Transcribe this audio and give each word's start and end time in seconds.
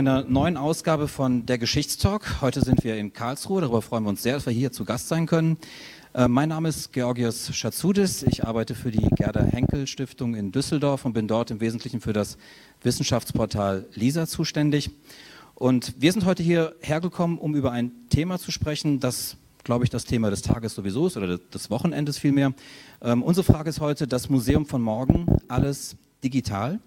Einer 0.00 0.24
neuen 0.24 0.56
Ausgabe 0.56 1.08
von 1.08 1.44
der 1.44 1.58
Geschichtstalk. 1.58 2.40
Heute 2.40 2.62
sind 2.62 2.84
wir 2.84 2.96
in 2.96 3.12
Karlsruhe, 3.12 3.60
darüber 3.60 3.82
freuen 3.82 4.04
wir 4.04 4.08
uns 4.08 4.22
sehr, 4.22 4.32
dass 4.32 4.46
wir 4.46 4.52
hier 4.54 4.72
zu 4.72 4.86
Gast 4.86 5.08
sein 5.08 5.26
können. 5.26 5.58
Äh, 6.14 6.26
mein 6.26 6.48
Name 6.48 6.70
ist 6.70 6.94
Georgios 6.94 7.54
Schatzudis, 7.54 8.22
ich 8.22 8.46
arbeite 8.46 8.74
für 8.74 8.90
die 8.90 9.06
Gerda 9.14 9.42
Henkel 9.42 9.86
Stiftung 9.86 10.34
in 10.36 10.52
Düsseldorf 10.52 11.04
und 11.04 11.12
bin 11.12 11.28
dort 11.28 11.50
im 11.50 11.60
Wesentlichen 11.60 12.00
für 12.00 12.14
das 12.14 12.38
Wissenschaftsportal 12.82 13.84
LISA 13.92 14.26
zuständig. 14.26 14.90
Und 15.54 15.92
wir 15.98 16.12
sind 16.14 16.24
heute 16.24 16.42
hier 16.42 16.74
hergekommen, 16.80 17.36
um 17.36 17.54
über 17.54 17.70
ein 17.70 17.92
Thema 18.08 18.38
zu 18.38 18.52
sprechen, 18.52 19.00
das 19.00 19.36
glaube 19.64 19.84
ich, 19.84 19.90
das 19.90 20.06
Thema 20.06 20.30
des 20.30 20.40
Tages 20.40 20.74
sowieso 20.74 21.08
ist 21.08 21.18
oder 21.18 21.36
des 21.36 21.68
Wochenendes 21.68 22.16
vielmehr. 22.16 22.54
Ähm, 23.02 23.22
unsere 23.22 23.44
Frage 23.44 23.68
ist 23.68 23.80
heute 23.80 24.06
das 24.06 24.30
Museum 24.30 24.64
von 24.64 24.80
morgen, 24.80 25.26
alles 25.48 25.96
digital. 26.24 26.80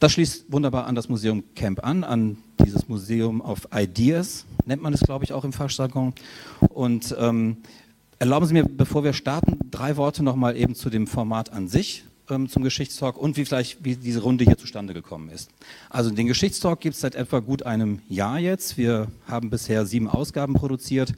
Das 0.00 0.12
schließt 0.12 0.52
wunderbar 0.52 0.86
an 0.86 0.94
das 0.94 1.08
Museum 1.08 1.44
Camp 1.54 1.84
an, 1.84 2.04
an 2.04 2.36
dieses 2.64 2.88
Museum 2.88 3.40
of 3.40 3.68
Ideas, 3.74 4.44
nennt 4.66 4.82
man 4.82 4.92
es, 4.92 5.00
glaube 5.00 5.24
ich, 5.24 5.32
auch 5.32 5.44
im 5.44 5.52
Fachjargon. 5.52 6.12
Und 6.60 7.14
ähm, 7.18 7.58
erlauben 8.18 8.46
Sie 8.46 8.54
mir, 8.54 8.64
bevor 8.64 9.04
wir 9.04 9.12
starten, 9.12 9.58
drei 9.70 9.96
Worte 9.96 10.22
nochmal 10.22 10.56
eben 10.56 10.74
zu 10.74 10.90
dem 10.90 11.06
Format 11.06 11.52
an 11.52 11.68
sich, 11.68 12.04
ähm, 12.28 12.48
zum 12.48 12.62
Geschichtstalk 12.62 13.16
und 13.16 13.36
wie 13.36 13.44
vielleicht, 13.44 13.84
wie 13.84 13.96
diese 13.96 14.20
Runde 14.22 14.44
hier 14.44 14.58
zustande 14.58 14.94
gekommen 14.94 15.28
ist. 15.28 15.50
Also 15.90 16.10
den 16.10 16.26
Geschichtstalk 16.26 16.80
gibt 16.80 16.94
es 16.94 17.00
seit 17.00 17.14
etwa 17.14 17.40
gut 17.40 17.64
einem 17.64 18.00
Jahr 18.08 18.38
jetzt. 18.38 18.76
Wir 18.76 19.08
haben 19.26 19.50
bisher 19.50 19.86
sieben 19.86 20.08
Ausgaben 20.08 20.54
produziert. 20.54 21.14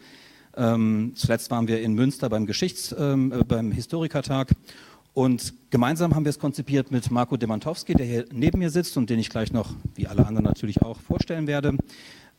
Ähm, 0.57 1.13
zuletzt 1.15 1.51
waren 1.51 1.69
wir 1.69 1.81
in 1.81 1.95
Münster 1.95 2.29
beim 2.29 2.47
Geschichts-, 2.47 2.95
ähm, 2.99 3.33
äh, 3.33 3.45
beim 3.45 3.73
Historikertag 3.73 4.53
und 5.17 5.55
gemeinsam 5.71 6.15
haben 6.15 6.27
wir 6.27 6.31
es 6.31 6.39
konzipiert 6.39 6.91
mit 6.91 7.11
Marco 7.11 7.39
Demantowski, 7.39 7.95
der 7.95 8.05
hier 8.05 8.27
neben 8.35 8.59
mir 8.59 8.69
sitzt 8.69 8.99
und 8.99 9.09
den 9.09 9.19
ich 9.19 9.31
gleich 9.31 9.51
noch, 9.51 9.75
wie 9.95 10.07
alle 10.07 10.27
anderen 10.27 10.45
natürlich 10.45 10.83
auch, 10.83 11.01
vorstellen 11.01 11.47
werde. 11.47 11.79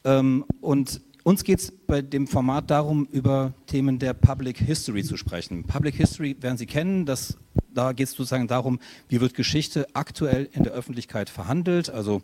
Ähm, 0.04 0.46
und 0.62 1.02
uns 1.24 1.44
geht 1.44 1.58
es 1.58 1.72
bei 1.72 2.04
dem 2.04 2.28
Format 2.28 2.70
darum, 2.70 3.08
über 3.12 3.56
Themen 3.66 3.98
der 3.98 4.14
Public 4.14 4.60
History 4.60 5.04
zu 5.04 5.18
sprechen. 5.18 5.64
Public 5.64 5.96
History 5.96 6.38
werden 6.40 6.60
Sie 6.60 6.68
kennen, 6.68 7.08
das, 7.08 7.40
da 7.74 7.94
geht 7.94 8.10
es 8.10 8.14
sozusagen 8.14 8.48
darum, 8.48 8.78
wie 9.10 9.22
wird 9.22 9.34
Geschichte 9.34 9.88
aktuell 9.94 10.48
in 10.52 10.62
der 10.62 10.74
Öffentlichkeit 10.74 11.32
verhandelt. 11.32 11.90
Also 11.90 12.22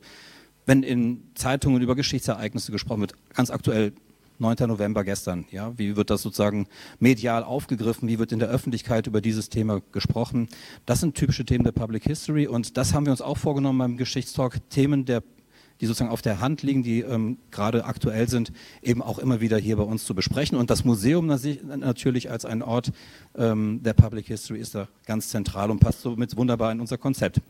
wenn 0.68 0.84
in 0.84 1.32
Zeitungen 1.34 1.82
über 1.82 1.96
Geschichtsereignisse 1.96 2.72
gesprochen 2.72 3.02
wird, 3.02 3.16
ganz 3.34 3.50
aktuell 3.50 3.94
9. 4.44 4.68
November 4.68 5.04
gestern. 5.04 5.46
Ja, 5.52 5.78
wie 5.78 5.96
wird 5.96 6.10
das 6.10 6.22
sozusagen 6.22 6.68
medial 7.00 7.44
aufgegriffen? 7.44 8.08
Wie 8.08 8.20
wird 8.20 8.32
in 8.32 8.40
der 8.40 8.50
Öffentlichkeit 8.50 9.08
über 9.08 9.22
dieses 9.22 9.50
Thema 9.50 9.82
gesprochen? 9.92 10.50
Das 10.86 11.00
sind 11.00 11.16
typische 11.16 11.46
Themen 11.46 11.64
der 11.64 11.72
Public 11.72 12.04
History 12.04 12.46
und 12.46 12.78
das 12.78 12.94
haben 12.94 13.06
wir 13.06 13.12
uns 13.12 13.22
auch 13.22 13.38
vorgenommen 13.38 13.80
beim 13.80 13.98
Geschichtstalk. 13.98 14.70
Themen 14.70 15.06
der 15.06 15.24
die 15.82 15.88
sozusagen 15.88 16.12
auf 16.12 16.22
der 16.22 16.40
Hand 16.40 16.62
liegen, 16.62 16.84
die 16.84 17.02
ähm, 17.02 17.38
gerade 17.52 17.84
aktuell 17.86 18.30
sind, 18.30 18.54
eben 18.82 19.02
auch 19.02 19.18
immer 19.20 19.42
wieder 19.42 19.58
hier 19.58 19.76
bei 19.76 19.84
uns 19.84 20.06
zu 20.06 20.16
besprechen. 20.16 20.58
Und 20.58 20.70
das 20.70 20.86
Museum 20.86 21.26
natürlich 21.26 22.32
als 22.32 22.46
ein 22.46 22.62
Ort 22.62 22.92
ähm, 23.36 23.82
der 23.84 23.94
Public 23.94 24.28
History 24.28 24.60
ist 24.60 24.76
da 24.76 24.88
ganz 25.06 25.30
zentral 25.30 25.72
und 25.72 25.80
passt 25.80 26.02
somit 26.02 26.38
wunderbar 26.38 26.72
in 26.72 26.80
unser 26.80 26.98
Konzept. 26.98 27.42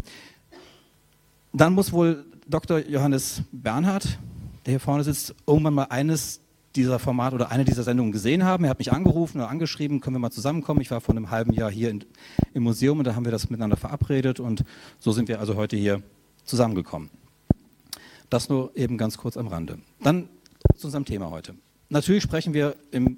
Dann 1.52 1.74
muss 1.74 1.92
wohl 1.92 2.26
Dr. 2.48 2.80
Johannes 2.80 3.44
Bernhard, 3.52 4.18
der 4.66 4.72
hier 4.72 4.80
vorne 4.80 5.04
sitzt, 5.04 5.36
irgendwann 5.46 5.74
mal 5.74 5.88
eines 5.90 6.43
dieser 6.76 7.00
Format 7.00 7.34
oder 7.34 7.52
eine 7.52 7.66
dieser 7.66 7.84
Sendungen 7.84 8.12
gesehen 8.12 8.44
haben. 8.44 8.64
Er 8.64 8.72
hat 8.72 8.80
mich 8.80 8.92
angerufen 8.92 9.38
oder 9.38 9.50
angeschrieben, 9.50 10.02
können 10.02 10.16
wir 10.16 10.20
mal 10.20 10.32
zusammenkommen. 10.32 10.82
Ich 10.82 10.92
war 10.92 11.02
vor 11.02 11.16
einem 11.16 11.30
halben 11.30 11.54
Jahr 11.54 11.72
hier 11.72 11.90
in, 11.90 12.04
im 12.54 12.64
Museum 12.64 13.00
und 13.00 13.06
da 13.06 13.16
haben 13.16 13.26
wir 13.26 13.32
das 13.32 13.50
miteinander 13.50 13.78
verabredet 13.78 14.40
und 14.40 14.64
so 15.00 15.12
sind 15.12 15.28
wir 15.28 15.40
also 15.40 15.56
heute 15.56 15.76
hier 15.76 16.02
zusammengekommen. 16.46 17.10
Das 18.30 18.50
nur 18.50 18.76
eben 18.76 18.98
ganz 18.98 19.18
kurz 19.18 19.38
am 19.38 19.48
Rande. 19.48 19.78
Dann 20.02 20.30
zu 20.76 20.88
unserem 20.88 21.06
Thema 21.06 21.30
heute. 21.30 21.54
Natürlich 21.90 22.24
sprechen 22.24 22.54
wir 22.54 22.76
im 22.92 23.18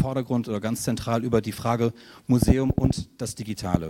Vordergrund 0.00 0.48
oder 0.48 0.60
ganz 0.60 0.82
zentral 0.82 1.24
über 1.24 1.40
die 1.40 1.52
Frage 1.52 1.92
Museum 2.26 2.70
und 2.70 3.08
das 3.20 3.34
Digitale. 3.34 3.88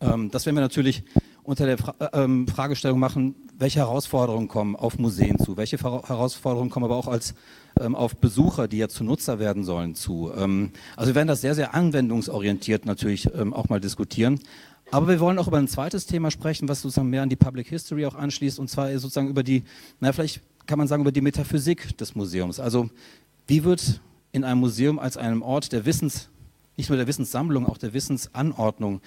Ähm, 0.00 0.30
das 0.30 0.46
werden 0.46 0.56
wir 0.56 0.60
natürlich 0.60 1.04
unter 1.46 1.66
der 1.66 1.78
Fra 1.78 1.94
äh, 1.98 2.08
ähm, 2.12 2.48
Fragestellung 2.48 2.98
machen, 2.98 3.34
welche 3.58 3.78
Herausforderungen 3.78 4.48
kommen 4.48 4.76
auf 4.76 4.98
Museen 4.98 5.38
zu, 5.38 5.56
welche 5.56 5.78
Herausforderungen 5.78 6.70
kommen 6.70 6.84
aber 6.84 6.96
auch 6.96 7.06
als, 7.06 7.34
ähm, 7.80 7.94
auf 7.94 8.16
Besucher, 8.16 8.68
die 8.68 8.78
ja 8.78 8.88
zu 8.88 9.04
Nutzer 9.04 9.38
werden 9.38 9.64
sollen, 9.64 9.94
zu. 9.94 10.32
Ähm, 10.36 10.72
also 10.96 11.10
wir 11.10 11.14
werden 11.14 11.28
das 11.28 11.40
sehr, 11.40 11.54
sehr 11.54 11.74
anwendungsorientiert 11.74 12.84
natürlich 12.84 13.28
ähm, 13.34 13.54
auch 13.54 13.68
mal 13.68 13.80
diskutieren. 13.80 14.40
Aber 14.90 15.08
wir 15.08 15.18
wollen 15.20 15.38
auch 15.38 15.48
über 15.48 15.58
ein 15.58 15.68
zweites 15.68 16.06
Thema 16.06 16.30
sprechen, 16.30 16.68
was 16.68 16.82
sozusagen 16.82 17.10
mehr 17.10 17.22
an 17.22 17.28
die 17.28 17.36
Public 17.36 17.68
History 17.68 18.06
auch 18.06 18.14
anschließt, 18.14 18.58
und 18.58 18.68
zwar 18.68 18.90
sozusagen 18.98 19.28
über 19.28 19.42
die, 19.42 19.64
na 20.00 20.12
vielleicht 20.12 20.42
kann 20.66 20.78
man 20.78 20.88
sagen, 20.88 21.02
über 21.02 21.12
die 21.12 21.20
Metaphysik 21.20 21.96
des 21.98 22.14
Museums. 22.14 22.60
Also 22.60 22.90
wie 23.46 23.64
wird 23.64 24.00
in 24.32 24.44
einem 24.44 24.60
Museum 24.60 24.98
als 24.98 25.16
einem 25.16 25.42
Ort 25.42 25.72
der 25.72 25.86
Wissens, 25.86 26.28
nicht 26.76 26.90
nur 26.90 26.98
der 26.98 27.06
Wissenssammlung, 27.06 27.66
auch 27.66 27.78
der 27.78 27.94
Wissensanordnung, 27.94 29.00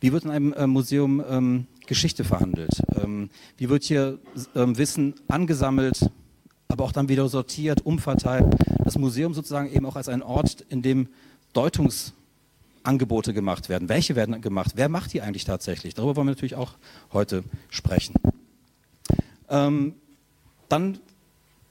wie 0.00 0.12
wird 0.12 0.24
in 0.24 0.30
einem 0.30 0.52
äh, 0.52 0.66
Museum 0.66 1.22
ähm, 1.28 1.66
Geschichte 1.86 2.24
verhandelt? 2.24 2.70
Ähm, 3.02 3.30
wie 3.56 3.68
wird 3.68 3.84
hier 3.84 4.18
ähm, 4.54 4.76
Wissen 4.76 5.14
angesammelt, 5.28 6.10
aber 6.68 6.84
auch 6.84 6.92
dann 6.92 7.08
wieder 7.08 7.28
sortiert, 7.28 7.84
umverteilt? 7.84 8.54
Das 8.84 8.98
Museum 8.98 9.34
sozusagen 9.34 9.70
eben 9.72 9.86
auch 9.86 9.96
als 9.96 10.08
ein 10.08 10.22
Ort, 10.22 10.64
in 10.68 10.82
dem 10.82 11.08
Deutungsangebote 11.52 13.32
gemacht 13.32 13.68
werden. 13.68 13.88
Welche 13.88 14.16
werden 14.16 14.40
gemacht? 14.40 14.72
Wer 14.74 14.88
macht 14.88 15.12
die 15.12 15.22
eigentlich 15.22 15.44
tatsächlich? 15.44 15.94
Darüber 15.94 16.16
wollen 16.16 16.26
wir 16.26 16.32
natürlich 16.32 16.56
auch 16.56 16.74
heute 17.12 17.44
sprechen. 17.70 18.14
Ähm, 19.48 19.94
dann 20.68 20.98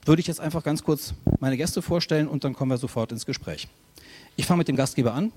würde 0.05 0.19
ich 0.19 0.27
jetzt 0.27 0.39
einfach 0.39 0.63
ganz 0.63 0.83
kurz 0.83 1.13
meine 1.39 1.57
Gäste 1.57 1.81
vorstellen 1.81 2.27
und 2.27 2.43
dann 2.43 2.53
kommen 2.53 2.71
wir 2.71 2.77
sofort 2.77 3.11
ins 3.11 3.25
Gespräch. 3.25 3.67
Ich 4.35 4.45
fange 4.45 4.59
mit 4.59 4.67
dem 4.67 4.75
Gastgeber 4.75 5.13
an. 5.13 5.31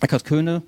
Eckhard 0.00 0.24
Köhne 0.24 0.62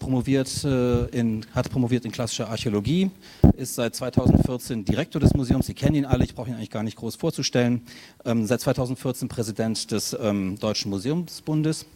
promoviert 0.00 0.64
äh, 0.64 1.04
in, 1.06 1.46
hat 1.54 1.70
promoviert 1.70 2.04
in 2.04 2.10
klassischer 2.10 2.48
Archäologie, 2.48 3.12
ist 3.56 3.76
seit 3.76 3.94
2014 3.94 4.84
Direktor 4.84 5.20
des 5.20 5.34
Museums. 5.34 5.66
Sie 5.66 5.74
kennen 5.74 5.94
ihn 5.94 6.04
alle, 6.04 6.24
ich 6.24 6.34
brauche 6.34 6.48
ihn 6.48 6.56
eigentlich 6.56 6.70
gar 6.70 6.82
nicht 6.82 6.96
groß 6.96 7.14
vorzustellen. 7.14 7.82
Ähm, 8.24 8.46
seit 8.46 8.60
2014 8.60 9.28
Präsident 9.28 9.92
des 9.92 10.16
ähm, 10.20 10.58
Deutschen 10.58 10.90
Museumsbundes. 10.90 11.86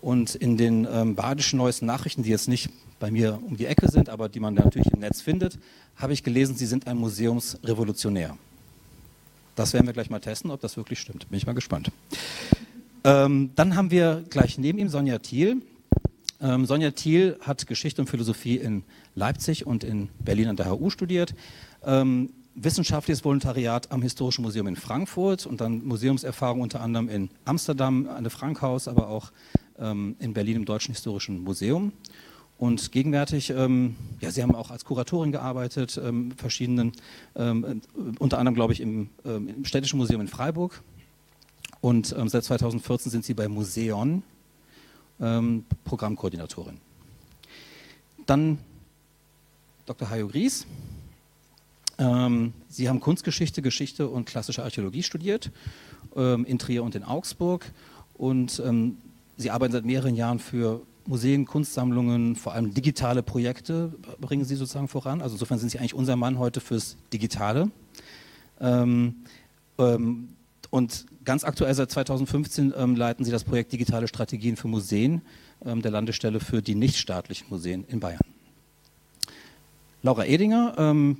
Und 0.00 0.36
in 0.36 0.56
den 0.56 0.86
ähm, 0.90 1.16
badischen 1.16 1.58
neuesten 1.58 1.84
Nachrichten, 1.86 2.22
die 2.22 2.30
jetzt 2.30 2.48
nicht 2.48 2.70
bei 3.00 3.10
mir 3.10 3.40
um 3.44 3.56
die 3.56 3.66
Ecke 3.66 3.90
sind, 3.90 4.08
aber 4.08 4.28
die 4.28 4.40
man 4.40 4.54
natürlich 4.54 4.92
im 4.92 5.00
Netz 5.00 5.20
findet, 5.20 5.58
habe 5.96 6.12
ich 6.12 6.22
gelesen, 6.22 6.56
Sie 6.56 6.66
sind 6.66 6.86
ein 6.86 6.96
Museumsrevolutionär. 6.96 8.36
Das 9.56 9.72
werden 9.72 9.86
wir 9.86 9.92
gleich 9.92 10.08
mal 10.08 10.20
testen, 10.20 10.52
ob 10.52 10.60
das 10.60 10.76
wirklich 10.76 11.00
stimmt. 11.00 11.28
Bin 11.28 11.36
ich 11.36 11.46
mal 11.46 11.52
gespannt. 11.52 11.90
Ähm, 13.02 13.50
dann 13.56 13.74
haben 13.74 13.90
wir 13.90 14.24
gleich 14.30 14.56
neben 14.56 14.78
ihm 14.78 14.88
Sonja 14.88 15.18
Thiel. 15.18 15.62
Ähm, 16.40 16.66
Sonja 16.66 16.92
Thiel 16.92 17.36
hat 17.40 17.66
Geschichte 17.66 18.00
und 18.00 18.08
Philosophie 18.08 18.56
in 18.56 18.84
Leipzig 19.14 19.66
und 19.66 19.82
in 19.82 20.08
Berlin 20.20 20.48
an 20.48 20.56
der 20.56 20.70
HU 20.70 20.90
studiert. 20.90 21.34
Ähm, 21.84 22.30
wissenschaftliches 22.54 23.24
Volontariat 23.24 23.90
am 23.90 24.02
Historischen 24.02 24.42
Museum 24.42 24.66
in 24.66 24.76
Frankfurt 24.76 25.46
und 25.46 25.60
dann 25.60 25.84
Museumserfahrung 25.84 26.60
unter 26.60 26.80
anderem 26.80 27.08
in 27.08 27.30
Amsterdam 27.44 28.08
an 28.08 28.24
der 28.24 28.30
Frankhaus, 28.30 28.88
aber 28.88 29.08
auch 29.08 29.32
ähm, 29.78 30.16
in 30.18 30.32
Berlin 30.32 30.56
im 30.56 30.64
Deutschen 30.64 30.94
Historischen 30.94 31.42
Museum. 31.42 31.92
Und 32.56 32.90
gegenwärtig, 32.90 33.50
ähm, 33.50 33.94
ja, 34.20 34.32
Sie 34.32 34.42
haben 34.42 34.54
auch 34.54 34.72
als 34.72 34.84
Kuratorin 34.84 35.30
gearbeitet, 35.30 36.00
ähm, 36.02 36.32
verschiedenen, 36.36 36.92
ähm, 37.36 37.82
unter 38.18 38.38
anderem, 38.38 38.56
glaube 38.56 38.72
ich, 38.72 38.80
im, 38.80 39.10
ähm, 39.24 39.48
im, 39.48 39.64
Städtischen 39.64 39.98
Museum 39.98 40.20
in 40.20 40.28
Freiburg. 40.28 40.82
Und 41.80 42.14
ähm, 42.18 42.28
seit 42.28 42.42
2014 42.42 43.12
sind 43.12 43.24
Sie 43.24 43.34
bei 43.34 43.46
Museon 43.46 44.24
ähm, 45.20 45.64
Programmkoordinatorin. 45.84 46.78
Dann 48.26 48.58
Dr. 49.86 50.10
Hajo 50.10 50.28
Gries. 50.28 50.66
Ähm, 51.98 52.52
Sie 52.68 52.88
haben 52.88 53.00
Kunstgeschichte, 53.00 53.62
Geschichte 53.62 54.08
und 54.08 54.26
klassische 54.26 54.62
Archäologie 54.62 55.02
studiert 55.02 55.50
ähm, 56.14 56.44
in 56.44 56.58
Trier 56.58 56.84
und 56.84 56.94
in 56.94 57.04
Augsburg 57.04 57.72
und 58.14 58.62
ähm, 58.64 58.98
Sie 59.36 59.50
arbeiten 59.50 59.72
seit 59.72 59.84
mehreren 59.84 60.16
Jahren 60.16 60.40
für 60.40 60.82
Museen, 61.06 61.46
Kunstsammlungen, 61.46 62.36
vor 62.36 62.52
allem 62.52 62.74
digitale 62.74 63.22
Projekte 63.22 63.94
bringen 64.20 64.44
Sie 64.44 64.56
sozusagen 64.56 64.88
voran. 64.88 65.22
Also 65.22 65.36
insofern 65.36 65.58
sind 65.58 65.70
Sie 65.70 65.78
eigentlich 65.78 65.94
unser 65.94 66.16
Mann 66.16 66.38
heute 66.38 66.60
fürs 66.60 66.96
Digitale. 67.12 67.70
Ähm, 68.60 69.14
ähm, 69.78 70.28
und 70.70 71.06
ganz 71.28 71.44
aktuell 71.44 71.74
seit 71.74 71.90
2015 71.90 72.72
ähm, 72.74 72.96
leiten 72.96 73.22
Sie 73.22 73.30
das 73.30 73.44
Projekt 73.44 73.70
Digitale 73.70 74.08
Strategien 74.08 74.56
für 74.56 74.66
Museen 74.66 75.20
ähm, 75.62 75.82
der 75.82 75.90
Landesstelle 75.90 76.40
für 76.40 76.62
die 76.62 76.74
nichtstaatlichen 76.74 77.48
Museen 77.50 77.84
in 77.86 78.00
Bayern. 78.00 78.22
Laura 80.02 80.24
Edinger, 80.24 80.74
ähm, 80.78 81.18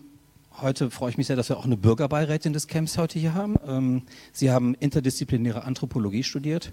heute 0.62 0.90
freue 0.90 1.10
ich 1.10 1.18
mich 1.18 1.26
sehr, 1.26 1.36
dass 1.36 1.50
wir 1.50 1.58
auch 1.58 1.66
eine 1.66 1.76
Bürgerbeirätin 1.76 2.54
des 2.54 2.68
Camps 2.68 2.96
heute 2.96 3.18
hier 3.18 3.34
haben. 3.34 3.56
Ähm, 3.66 4.02
Sie 4.32 4.50
haben 4.50 4.74
interdisziplinäre 4.76 5.64
Anthropologie 5.64 6.22
studiert 6.22 6.72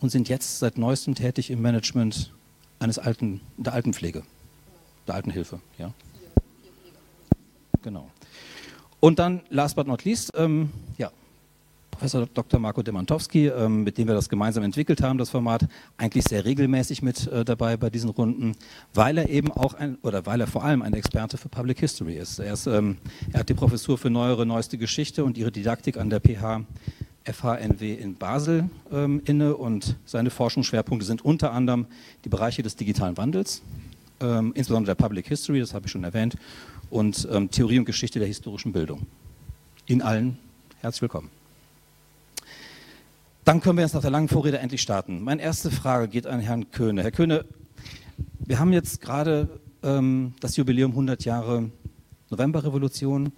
und 0.00 0.10
sind 0.10 0.28
jetzt 0.28 0.60
seit 0.60 0.78
neuestem 0.78 1.16
tätig 1.16 1.50
im 1.50 1.60
Management 1.62 2.32
eines 2.78 3.00
alten, 3.00 3.40
der 3.56 3.72
Altenpflege, 3.72 4.22
der 5.08 5.16
Altenhilfe. 5.16 5.58
Ja. 5.76 5.92
Genau. 7.82 8.08
Und 9.00 9.18
dann, 9.18 9.40
last 9.50 9.74
but 9.74 9.88
not 9.88 10.04
least, 10.04 10.30
ähm, 10.36 10.70
ja, 10.98 11.10
Professor 11.96 12.26
Dr. 12.26 12.60
Marco 12.60 12.82
Demantowski, 12.82 13.46
ähm, 13.46 13.82
mit 13.82 13.96
dem 13.96 14.06
wir 14.06 14.14
das 14.14 14.28
gemeinsam 14.28 14.62
entwickelt 14.64 15.00
haben, 15.00 15.16
das 15.16 15.30
Format, 15.30 15.66
eigentlich 15.96 16.24
sehr 16.24 16.44
regelmäßig 16.44 17.00
mit 17.00 17.26
äh, 17.28 17.42
dabei 17.42 17.78
bei 17.78 17.88
diesen 17.88 18.10
Runden, 18.10 18.54
weil 18.92 19.16
er 19.16 19.30
eben 19.30 19.50
auch 19.50 19.72
ein, 19.72 19.96
oder 20.02 20.26
weil 20.26 20.42
er 20.42 20.46
vor 20.46 20.62
allem 20.62 20.82
ein 20.82 20.92
Experte 20.92 21.38
für 21.38 21.48
Public 21.48 21.80
History 21.80 22.18
ist. 22.18 22.38
Er, 22.38 22.52
ist, 22.52 22.66
ähm, 22.66 22.98
er 23.32 23.40
hat 23.40 23.48
die 23.48 23.54
Professur 23.54 23.96
für 23.96 24.10
neuere, 24.10 24.44
neueste 24.44 24.76
Geschichte 24.76 25.24
und 25.24 25.38
ihre 25.38 25.50
Didaktik 25.50 25.96
an 25.96 26.10
der 26.10 26.20
PH 26.20 26.64
FHNW 27.24 27.94
in 27.94 28.16
Basel 28.16 28.68
ähm, 28.92 29.22
inne 29.24 29.56
und 29.56 29.96
seine 30.04 30.28
Forschungsschwerpunkte 30.28 31.06
sind 31.06 31.24
unter 31.24 31.52
anderem 31.52 31.86
die 32.26 32.28
Bereiche 32.28 32.62
des 32.62 32.76
digitalen 32.76 33.16
Wandels, 33.16 33.62
insbesondere 34.20 34.94
der 34.96 35.02
Public 35.02 35.28
History, 35.28 35.60
das 35.60 35.74
habe 35.74 35.86
ich 35.86 35.92
schon 35.92 36.02
erwähnt, 36.02 36.36
und 36.88 37.28
Theorie 37.50 37.78
und 37.78 37.84
Geschichte 37.84 38.18
der 38.18 38.26
historischen 38.26 38.72
Bildung. 38.72 39.06
Ihnen 39.86 40.00
allen 40.00 40.38
herzlich 40.80 41.02
willkommen. 41.02 41.35
Dann 43.46 43.60
können 43.60 43.78
wir 43.78 43.82
jetzt 43.82 43.94
nach 43.94 44.00
der 44.00 44.10
langen 44.10 44.26
Vorrede 44.26 44.58
endlich 44.58 44.82
starten. 44.82 45.22
Meine 45.22 45.40
erste 45.40 45.70
Frage 45.70 46.08
geht 46.08 46.26
an 46.26 46.40
Herrn 46.40 46.72
Köhne. 46.72 47.04
Herr 47.04 47.12
Köhne, 47.12 47.44
wir 48.40 48.58
haben 48.58 48.72
jetzt 48.72 49.00
gerade 49.00 49.48
ähm, 49.84 50.34
das 50.40 50.56
Jubiläum 50.56 50.90
100 50.90 51.24
Jahre 51.24 51.70
Novemberrevolution. 52.30 53.30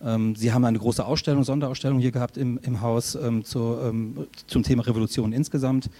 Ähm, 0.00 0.36
Sie 0.36 0.52
haben 0.52 0.64
eine 0.64 0.78
große 0.78 1.04
Ausstellung, 1.04 1.42
Sonderausstellung 1.42 1.98
hier 1.98 2.12
gehabt 2.12 2.36
im, 2.36 2.60
im 2.62 2.80
Haus 2.80 3.16
ähm, 3.16 3.44
zur, 3.44 3.86
ähm, 3.86 4.28
zum 4.46 4.62
Thema 4.62 4.86
Revolution 4.86 5.32
insgesamt. 5.32 5.90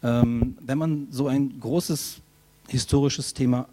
wenn 0.00 0.76
man 0.76 1.06
so 1.10 1.28
ein 1.28 1.60
großes 1.60 2.20
historisches 2.66 3.32
Thema 3.32 3.68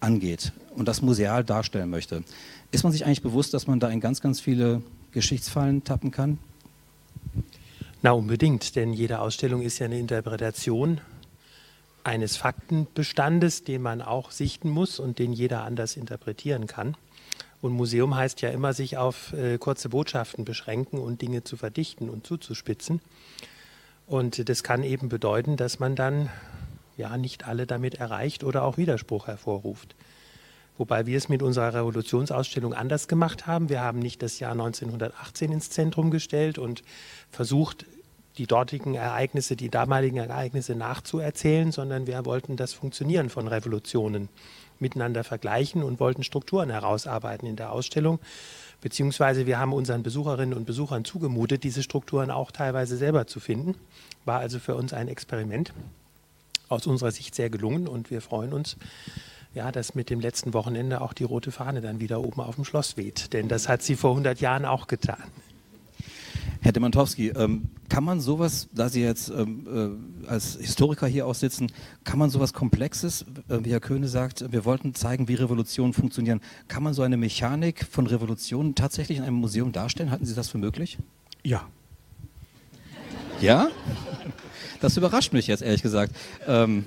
angeht 0.00 0.52
und 0.76 0.86
das 0.86 1.00
museal 1.00 1.44
darstellen 1.44 1.88
möchte, 1.88 2.24
ist 2.72 2.84
man 2.84 2.92
sich 2.92 3.06
eigentlich 3.06 3.22
bewusst, 3.22 3.54
dass 3.54 3.66
man 3.66 3.80
da 3.80 3.88
in 3.88 4.00
ganz, 4.00 4.20
ganz 4.20 4.38
viele 4.38 4.82
Geschichtsfallen 5.12 5.82
tappen 5.82 6.10
kann? 6.10 6.38
Na 8.04 8.10
unbedingt, 8.10 8.74
denn 8.74 8.92
jede 8.92 9.20
Ausstellung 9.20 9.62
ist 9.62 9.78
ja 9.78 9.86
eine 9.86 10.00
Interpretation 10.00 11.00
eines 12.02 12.36
Faktenbestandes, 12.36 13.62
den 13.62 13.80
man 13.80 14.02
auch 14.02 14.32
sichten 14.32 14.70
muss 14.70 14.98
und 14.98 15.20
den 15.20 15.32
jeder 15.32 15.62
anders 15.62 15.96
interpretieren 15.96 16.66
kann. 16.66 16.96
Und 17.60 17.70
Museum 17.70 18.16
heißt 18.16 18.40
ja 18.40 18.50
immer, 18.50 18.72
sich 18.72 18.96
auf 18.96 19.32
äh, 19.34 19.56
kurze 19.56 19.88
Botschaften 19.88 20.44
beschränken 20.44 20.98
und 20.98 21.22
Dinge 21.22 21.44
zu 21.44 21.56
verdichten 21.56 22.10
und 22.10 22.26
zuzuspitzen. 22.26 23.00
Und 24.08 24.48
das 24.48 24.64
kann 24.64 24.82
eben 24.82 25.08
bedeuten, 25.08 25.56
dass 25.56 25.78
man 25.78 25.94
dann 25.94 26.28
ja 26.96 27.16
nicht 27.16 27.46
alle 27.46 27.68
damit 27.68 27.94
erreicht 27.94 28.42
oder 28.42 28.64
auch 28.64 28.78
Widerspruch 28.78 29.28
hervorruft. 29.28 29.94
Wobei 30.76 31.06
wir 31.06 31.18
es 31.18 31.28
mit 31.28 31.42
unserer 31.42 31.74
Revolutionsausstellung 31.74 32.74
anders 32.74 33.06
gemacht 33.06 33.46
haben. 33.46 33.68
Wir 33.68 33.82
haben 33.82 34.00
nicht 34.00 34.22
das 34.22 34.40
Jahr 34.40 34.52
1918 34.52 35.52
ins 35.52 35.70
Zentrum 35.70 36.10
gestellt 36.10 36.58
und 36.58 36.82
versucht, 37.30 37.86
die 38.38 38.46
dortigen 38.46 38.94
Ereignisse, 38.94 39.56
die 39.56 39.68
damaligen 39.68 40.16
Ereignisse 40.16 40.74
nachzuerzählen, 40.74 41.72
sondern 41.72 42.06
wir 42.06 42.24
wollten 42.24 42.56
das 42.56 42.72
Funktionieren 42.72 43.28
von 43.28 43.46
Revolutionen 43.46 44.28
miteinander 44.78 45.22
vergleichen 45.24 45.82
und 45.82 46.00
wollten 46.00 46.24
Strukturen 46.24 46.70
herausarbeiten 46.70 47.46
in 47.46 47.56
der 47.56 47.72
Ausstellung. 47.72 48.18
Beziehungsweise 48.80 49.46
wir 49.46 49.58
haben 49.58 49.72
unseren 49.72 50.02
Besucherinnen 50.02 50.54
und 50.54 50.64
Besuchern 50.64 51.04
zugemutet, 51.04 51.62
diese 51.62 51.82
Strukturen 51.82 52.30
auch 52.30 52.50
teilweise 52.50 52.96
selber 52.96 53.26
zu 53.26 53.38
finden. 53.38 53.76
War 54.24 54.40
also 54.40 54.58
für 54.58 54.74
uns 54.74 54.92
ein 54.92 55.08
Experiment, 55.08 55.72
aus 56.68 56.86
unserer 56.86 57.12
Sicht 57.12 57.34
sehr 57.34 57.50
gelungen 57.50 57.86
und 57.86 58.10
wir 58.10 58.20
freuen 58.20 58.52
uns, 58.52 58.76
ja, 59.54 59.70
dass 59.70 59.94
mit 59.94 60.10
dem 60.10 60.20
letzten 60.20 60.54
Wochenende 60.54 61.00
auch 61.00 61.12
die 61.12 61.24
rote 61.24 61.52
Fahne 61.52 61.80
dann 61.80 62.00
wieder 62.00 62.20
oben 62.20 62.40
auf 62.40 62.54
dem 62.56 62.64
Schloss 62.64 62.96
weht. 62.96 63.32
Denn 63.34 63.48
das 63.48 63.68
hat 63.68 63.82
sie 63.82 63.96
vor 63.96 64.10
100 64.10 64.40
Jahren 64.40 64.64
auch 64.64 64.86
getan. 64.86 65.22
Herr 66.62 66.70
Demantowski, 66.70 67.30
ähm, 67.30 67.64
kann 67.88 68.04
man 68.04 68.20
sowas, 68.20 68.68
da 68.72 68.88
Sie 68.88 69.02
jetzt 69.02 69.30
ähm, 69.30 70.06
äh, 70.24 70.28
als 70.28 70.56
Historiker 70.60 71.08
hier 71.08 71.26
aussitzen, 71.26 71.72
kann 72.04 72.20
man 72.20 72.30
sowas 72.30 72.52
Komplexes, 72.52 73.26
äh, 73.48 73.58
wie 73.64 73.72
Herr 73.72 73.80
Köhne 73.80 74.06
sagt, 74.06 74.52
wir 74.52 74.64
wollten 74.64 74.94
zeigen, 74.94 75.26
wie 75.26 75.34
Revolutionen 75.34 75.92
funktionieren, 75.92 76.40
kann 76.68 76.84
man 76.84 76.94
so 76.94 77.02
eine 77.02 77.16
Mechanik 77.16 77.84
von 77.90 78.06
Revolutionen 78.06 78.76
tatsächlich 78.76 79.18
in 79.18 79.24
einem 79.24 79.34
Museum 79.36 79.72
darstellen? 79.72 80.12
Halten 80.12 80.24
Sie 80.24 80.36
das 80.36 80.50
für 80.50 80.58
möglich? 80.58 80.98
Ja. 81.42 81.66
Ja? 83.40 83.68
Das 84.80 84.96
überrascht 84.96 85.32
mich 85.32 85.48
jetzt, 85.48 85.62
ehrlich 85.62 85.82
gesagt. 85.82 86.14
Ähm, 86.46 86.84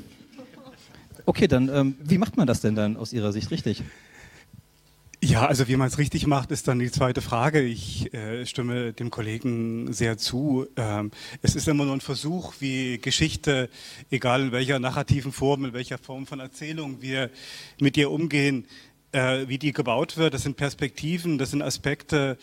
okay, 1.25 1.49
dann, 1.49 1.67
ähm, 1.67 1.95
wie 2.01 2.17
macht 2.17 2.37
man 2.37 2.47
das 2.47 2.61
denn 2.61 2.75
dann 2.75 2.95
aus 2.95 3.11
Ihrer 3.11 3.33
Sicht 3.33 3.51
richtig? 3.51 3.83
Ja, 5.25 5.47
also 5.47 5.67
wie 5.67 5.75
man 5.75 5.87
es 5.87 5.97
richtig 5.97 6.27
macht, 6.27 6.51
ist 6.51 6.67
dann 6.67 6.77
die 6.77 6.91
zweite 6.91 7.19
Frage. 7.19 7.61
Ich 7.63 8.13
äh, 8.13 8.45
stimme 8.45 8.93
dem 8.93 9.09
Kollegen 9.09 9.91
sehr 9.91 10.19
zu. 10.19 10.67
Ähm, 10.75 11.09
es 11.41 11.55
ist 11.55 11.67
immer 11.67 11.83
nur 11.83 11.95
ein 11.95 12.01
Versuch, 12.01 12.53
wie 12.59 12.99
Geschichte, 12.99 13.71
egal 14.11 14.43
in 14.43 14.51
welcher 14.51 14.77
narrativen 14.77 15.31
Form, 15.31 15.65
in 15.65 15.73
welcher 15.73 15.97
Form 15.97 16.27
von 16.27 16.39
Erzählung 16.39 17.01
wir 17.01 17.31
mit 17.81 17.97
ihr 17.97 18.11
umgehen, 18.11 18.67
äh, 19.13 19.47
wie 19.47 19.57
die 19.57 19.71
gebaut 19.71 20.15
wird. 20.17 20.35
Das 20.35 20.43
sind 20.43 20.57
Perspektiven, 20.57 21.39
das 21.39 21.49
sind 21.49 21.63
Aspekte. 21.63 22.37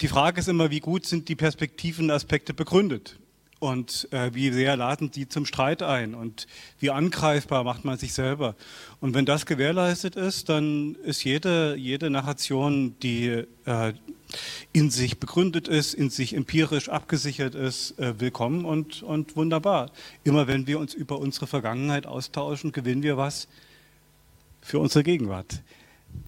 Die 0.00 0.08
Frage 0.08 0.40
ist 0.40 0.48
immer, 0.48 0.70
wie 0.70 0.80
gut 0.80 1.04
sind 1.04 1.28
die 1.28 1.36
Perspektiven, 1.36 2.10
Aspekte 2.10 2.54
begründet? 2.54 3.18
Und 3.58 4.08
äh, 4.12 4.34
wie 4.34 4.50
sehr 4.50 4.76
laden 4.76 5.10
die 5.10 5.28
zum 5.28 5.46
Streit 5.46 5.82
ein 5.82 6.14
und 6.14 6.46
wie 6.78 6.90
angreifbar 6.90 7.64
macht 7.64 7.84
man 7.84 7.98
sich 7.98 8.12
selber. 8.12 8.54
Und 9.00 9.14
wenn 9.14 9.24
das 9.24 9.46
gewährleistet 9.46 10.16
ist, 10.16 10.48
dann 10.48 10.96
ist 11.04 11.24
jede, 11.24 11.76
jede 11.76 12.10
Narration, 12.10 12.96
die 13.00 13.44
äh, 13.64 13.92
in 14.72 14.90
sich 14.90 15.18
begründet 15.18 15.68
ist, 15.68 15.94
in 15.94 16.10
sich 16.10 16.34
empirisch 16.34 16.88
abgesichert 16.88 17.54
ist, 17.54 17.98
äh, 17.98 18.18
willkommen 18.20 18.64
und, 18.64 19.02
und 19.02 19.36
wunderbar. 19.36 19.90
Immer 20.24 20.46
wenn 20.46 20.66
wir 20.66 20.78
uns 20.78 20.94
über 20.94 21.18
unsere 21.18 21.46
Vergangenheit 21.46 22.06
austauschen, 22.06 22.72
gewinnen 22.72 23.02
wir 23.02 23.16
was 23.16 23.48
für 24.60 24.78
unsere 24.78 25.04
Gegenwart. 25.04 25.62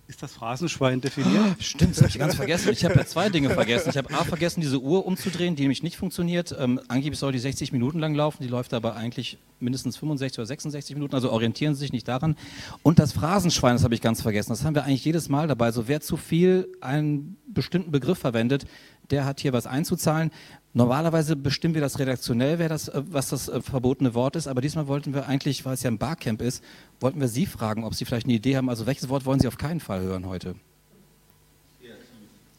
Ist 0.08 0.22
das 0.22 0.32
Phrasenschwein 0.32 1.00
definiert? 1.00 1.42
Oh, 1.50 1.54
stimmt, 1.58 1.92
das 1.92 1.98
habe 1.98 2.08
ich 2.08 2.18
ganz 2.18 2.36
vergessen. 2.36 2.70
Ich 2.70 2.84
habe 2.84 2.94
ja 2.94 3.04
zwei 3.04 3.28
Dinge 3.28 3.50
vergessen. 3.50 3.90
Ich 3.90 3.96
habe 3.96 4.14
A 4.14 4.22
vergessen, 4.24 4.60
diese 4.60 4.80
Uhr 4.80 5.04
umzudrehen, 5.04 5.56
die 5.56 5.62
nämlich 5.62 5.82
nicht 5.82 5.96
funktioniert. 5.96 6.54
Ähm, 6.58 6.80
angeblich 6.86 7.18
soll 7.18 7.32
die 7.32 7.40
60 7.40 7.72
Minuten 7.72 7.98
lang 7.98 8.14
laufen, 8.14 8.42
die 8.42 8.48
läuft 8.48 8.72
aber 8.72 8.94
eigentlich 8.94 9.38
mindestens 9.58 9.96
65 9.96 10.38
oder 10.38 10.46
66 10.46 10.94
Minuten, 10.94 11.14
also 11.14 11.32
orientieren 11.32 11.74
Sie 11.74 11.80
sich 11.80 11.92
nicht 11.92 12.06
daran. 12.06 12.36
Und 12.82 13.00
das 13.00 13.12
Phrasenschwein, 13.12 13.74
das 13.74 13.84
habe 13.84 13.94
ich 13.94 14.00
ganz 14.00 14.22
vergessen. 14.22 14.50
Das 14.50 14.64
haben 14.64 14.74
wir 14.74 14.84
eigentlich 14.84 15.04
jedes 15.04 15.28
Mal 15.28 15.48
dabei. 15.48 15.72
So 15.72 15.88
wer 15.88 16.00
zu 16.00 16.16
viel 16.16 16.68
einen 16.80 17.36
bestimmten 17.48 17.90
Begriff 17.90 18.18
verwendet, 18.18 18.66
der 19.10 19.24
hat 19.24 19.40
hier 19.40 19.52
was 19.52 19.66
einzuzahlen. 19.66 20.30
Normalerweise 20.76 21.36
bestimmen 21.36 21.72
wir 21.72 21.80
das 21.80 21.98
redaktionell, 21.98 22.58
wer 22.58 22.68
das, 22.68 22.88
äh, 22.88 23.02
was 23.10 23.30
das 23.30 23.48
äh, 23.48 23.62
verbotene 23.62 24.12
Wort 24.12 24.36
ist, 24.36 24.46
aber 24.46 24.60
diesmal 24.60 24.86
wollten 24.88 25.14
wir 25.14 25.26
eigentlich, 25.26 25.64
weil 25.64 25.72
es 25.72 25.82
ja 25.82 25.90
ein 25.90 25.96
Barcamp 25.96 26.42
ist, 26.42 26.62
wollten 27.00 27.18
wir 27.18 27.28
Sie 27.28 27.46
fragen, 27.46 27.82
ob 27.82 27.94
Sie 27.94 28.04
vielleicht 28.04 28.26
eine 28.26 28.34
Idee 28.34 28.58
haben. 28.58 28.68
Also 28.68 28.84
welches 28.84 29.08
Wort 29.08 29.24
wollen 29.24 29.40
Sie 29.40 29.48
auf 29.48 29.56
keinen 29.56 29.80
Fall 29.80 30.02
hören 30.02 30.26
heute? 30.26 30.54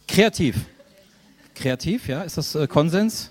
Kreativ. 0.07 0.55
Kreativ, 0.55 0.65
Kreativ 1.53 2.07
ja? 2.07 2.23
Ist 2.23 2.39
das 2.39 2.55
äh, 2.55 2.65
Konsens? 2.65 3.29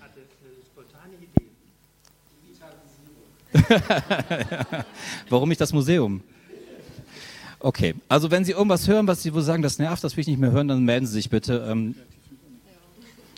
Warum 5.28 5.48
nicht 5.48 5.60
das 5.60 5.72
Museum? 5.72 6.22
Okay, 7.58 7.96
also 8.08 8.30
wenn 8.30 8.44
Sie 8.44 8.52
irgendwas 8.52 8.86
hören, 8.86 9.08
was 9.08 9.20
Sie 9.20 9.34
wohl 9.34 9.42
sagen, 9.42 9.64
das 9.64 9.80
nervt, 9.80 10.04
das 10.04 10.16
will 10.16 10.20
ich 10.20 10.28
nicht 10.28 10.38
mehr 10.38 10.52
hören, 10.52 10.68
dann 10.68 10.84
melden 10.84 11.06
Sie 11.06 11.14
sich 11.14 11.28
bitte. 11.28 11.66
Ähm, 11.68 11.96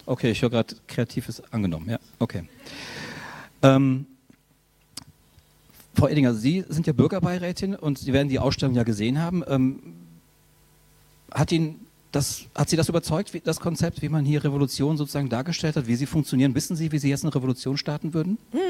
Okay, 0.08 0.30
ich 0.30 0.40
höre 0.40 0.48
gerade, 0.48 0.74
kreativ 0.86 1.28
ist 1.28 1.42
angenommen. 1.52 1.90
Ja, 1.90 1.98
okay. 2.18 2.48
Ähm, 3.62 4.06
Frau 5.94 6.08
Edinger, 6.08 6.32
Sie 6.32 6.64
sind 6.66 6.86
ja 6.86 6.94
Bürgerbeirätin 6.94 7.74
und 7.74 7.98
Sie 7.98 8.14
werden 8.14 8.30
die 8.30 8.38
Ausstellung 8.38 8.74
ja 8.74 8.84
gesehen 8.84 9.20
haben. 9.20 9.44
Ähm, 9.46 9.80
hat 11.30 11.52
Ihnen 11.52 11.86
das, 12.10 12.46
hat 12.54 12.70
Sie 12.70 12.76
das 12.76 12.88
überzeugt, 12.88 13.34
wie, 13.34 13.40
das 13.40 13.60
Konzept, 13.60 14.00
wie 14.00 14.08
man 14.08 14.24
hier 14.24 14.42
Revolution 14.42 14.96
sozusagen 14.96 15.28
dargestellt 15.28 15.76
hat, 15.76 15.86
wie 15.86 15.96
sie 15.96 16.06
funktionieren? 16.06 16.54
Wissen 16.54 16.74
Sie, 16.74 16.90
wie 16.90 16.98
Sie 16.98 17.10
jetzt 17.10 17.24
eine 17.24 17.34
Revolution 17.34 17.76
starten 17.76 18.14
würden? 18.14 18.38
Hm. 18.52 18.60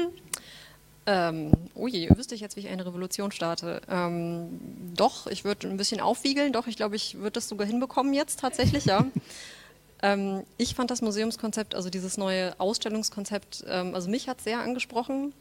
Ähm, 1.05 1.51
oh 1.73 1.87
je, 1.87 2.09
wüsste 2.17 2.35
ich 2.35 2.41
jetzt, 2.41 2.57
wie 2.57 2.59
ich 2.59 2.67
eine 2.67 2.85
Revolution 2.85 3.31
starte. 3.31 3.79
Ähm, 3.89 4.59
doch, 4.93 5.25
ich 5.27 5.45
würde 5.45 5.69
ein 5.69 5.77
bisschen 5.77 6.01
aufwiegeln, 6.01 6.51
doch, 6.51 6.67
ich 6.67 6.75
glaube, 6.75 6.97
ich 6.97 7.15
würde 7.15 7.31
das 7.31 7.47
sogar 7.47 7.65
hinbekommen 7.65 8.13
jetzt 8.13 8.41
tatsächlich, 8.41 8.83
ja. 8.83 9.05
ähm, 10.01 10.43
ich 10.57 10.75
fand 10.75 10.91
das 10.91 11.01
Museumskonzept, 11.01 11.75
also 11.75 11.89
dieses 11.89 12.17
neue 12.17 12.59
Ausstellungskonzept, 12.59 13.65
ähm, 13.67 13.95
also 13.95 14.09
mich 14.09 14.29
hat 14.29 14.41
sehr 14.41 14.59
angesprochen, 14.59 15.33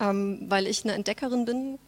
ähm, 0.00 0.40
weil 0.48 0.66
ich 0.66 0.84
eine 0.84 0.94
Entdeckerin 0.94 1.44
bin 1.44 1.78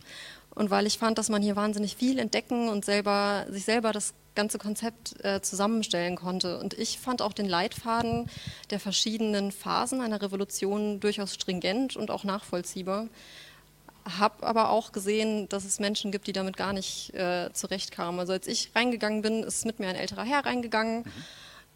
und 0.54 0.70
weil 0.70 0.86
ich 0.86 0.98
fand, 0.98 1.18
dass 1.18 1.28
man 1.28 1.42
hier 1.42 1.56
wahnsinnig 1.56 1.96
viel 1.96 2.18
entdecken 2.18 2.68
und 2.68 2.84
selber, 2.84 3.46
sich 3.48 3.64
selber 3.64 3.92
das 3.92 4.14
ganze 4.34 4.58
Konzept 4.58 5.22
äh, 5.24 5.40
zusammenstellen 5.42 6.16
konnte. 6.16 6.58
Und 6.58 6.74
ich 6.74 6.98
fand 6.98 7.22
auch 7.22 7.32
den 7.32 7.46
Leitfaden 7.46 8.30
der 8.70 8.80
verschiedenen 8.80 9.52
Phasen 9.52 10.00
einer 10.00 10.22
Revolution 10.22 11.00
durchaus 11.00 11.34
stringent 11.34 11.96
und 11.96 12.10
auch 12.10 12.24
nachvollziehbar. 12.24 13.08
Habe 14.18 14.46
aber 14.46 14.70
auch 14.70 14.92
gesehen, 14.92 15.48
dass 15.48 15.64
es 15.64 15.78
Menschen 15.78 16.10
gibt, 16.10 16.26
die 16.26 16.32
damit 16.32 16.56
gar 16.56 16.72
nicht 16.72 17.12
äh, 17.14 17.50
zurechtkamen. 17.52 18.18
Also 18.18 18.32
als 18.32 18.46
ich 18.46 18.70
reingegangen 18.74 19.22
bin, 19.22 19.42
ist 19.42 19.66
mit 19.66 19.78
mir 19.78 19.88
ein 19.88 19.96
älterer 19.96 20.24
Herr 20.24 20.46
reingegangen, 20.46 21.00
mhm. 21.00 21.12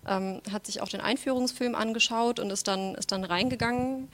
Ähm, 0.06 0.40
hat 0.52 0.66
sich 0.66 0.80
auch 0.80 0.88
den 0.88 1.00
Einführungsfilm 1.00 1.74
angeschaut 1.74 2.38
und 2.38 2.50
ist 2.50 2.68
dann, 2.68 2.94
ist 2.94 3.12
dann 3.12 3.24
reingegangen. 3.24 4.08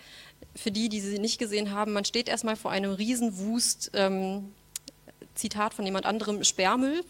Für 0.55 0.71
die, 0.71 0.89
die 0.89 1.01
sie 1.01 1.19
nicht 1.19 1.39
gesehen 1.39 1.73
haben, 1.73 1.93
man 1.93 2.05
steht 2.05 2.29
erstmal 2.29 2.57
vor 2.57 2.71
einem 2.71 2.93
Riesenwust, 2.93 3.91
ähm, 3.95 4.53
Zitat 5.35 5.75
von 5.75 5.85
jemand 5.85 6.07
anderem, 6.07 6.43
Sperrmüll. 6.45 7.05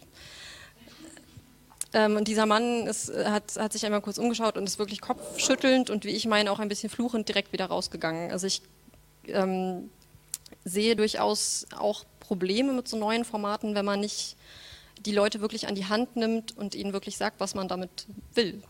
Ähm, 1.92 2.16
und 2.16 2.28
dieser 2.28 2.46
Mann 2.46 2.86
ist, 2.86 3.12
hat, 3.12 3.56
hat, 3.56 3.72
sich 3.72 3.84
einmal 3.84 4.00
kurz 4.00 4.18
umgeschaut 4.18 4.56
und 4.56 4.64
ist 4.64 4.78
wirklich 4.78 5.00
kopfschüttelnd 5.00 5.90
und 5.90 6.04
wie 6.04 6.10
ich 6.10 6.26
meine 6.26 6.52
auch 6.52 6.60
ein 6.60 6.68
bisschen 6.68 6.90
fluchend 6.90 7.28
direkt 7.28 7.52
wieder 7.52 7.66
rausgegangen. 7.66 8.30
Also 8.30 8.46
ich 8.46 8.62
ähm, 9.26 9.90
sehe 10.64 10.94
durchaus 10.96 11.66
auch 11.76 12.04
Probleme 12.20 12.72
mit 12.72 12.86
so 12.86 12.96
neuen 12.96 13.24
Formaten, 13.24 13.74
wenn 13.74 13.84
man 13.84 14.00
nicht 14.00 14.36
die 15.04 15.12
Leute 15.12 15.40
wirklich 15.40 15.66
an 15.66 15.74
die 15.74 15.86
Hand 15.86 16.16
nimmt 16.16 16.56
und 16.56 16.74
ihnen 16.74 16.92
wirklich 16.92 17.16
sagt, 17.16 17.40
was 17.40 17.54
man 17.54 17.68
damit 17.68 18.06
will. 18.34 18.62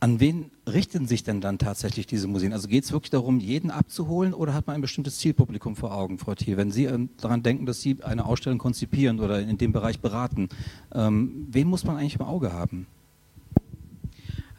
An 0.00 0.20
wen 0.20 0.52
richten 0.64 1.08
sich 1.08 1.24
denn 1.24 1.40
dann 1.40 1.58
tatsächlich 1.58 2.06
diese 2.06 2.28
Museen? 2.28 2.52
Also 2.52 2.68
geht 2.68 2.84
es 2.84 2.92
wirklich 2.92 3.10
darum, 3.10 3.40
jeden 3.40 3.72
abzuholen 3.72 4.32
oder 4.32 4.54
hat 4.54 4.68
man 4.68 4.76
ein 4.76 4.80
bestimmtes 4.80 5.18
Zielpublikum 5.18 5.74
vor 5.74 5.92
Augen, 5.92 6.18
Frau 6.18 6.36
Thiel? 6.36 6.56
Wenn 6.56 6.70
Sie 6.70 6.84
ähm, 6.84 7.10
daran 7.20 7.42
denken, 7.42 7.66
dass 7.66 7.80
Sie 7.80 7.96
eine 8.04 8.24
Ausstellung 8.24 8.58
konzipieren 8.58 9.18
oder 9.18 9.40
in 9.40 9.58
dem 9.58 9.72
Bereich 9.72 9.98
beraten, 9.98 10.50
ähm, 10.94 11.48
wen 11.50 11.66
muss 11.66 11.82
man 11.82 11.96
eigentlich 11.96 12.14
im 12.14 12.22
Auge 12.22 12.52
haben? 12.52 12.86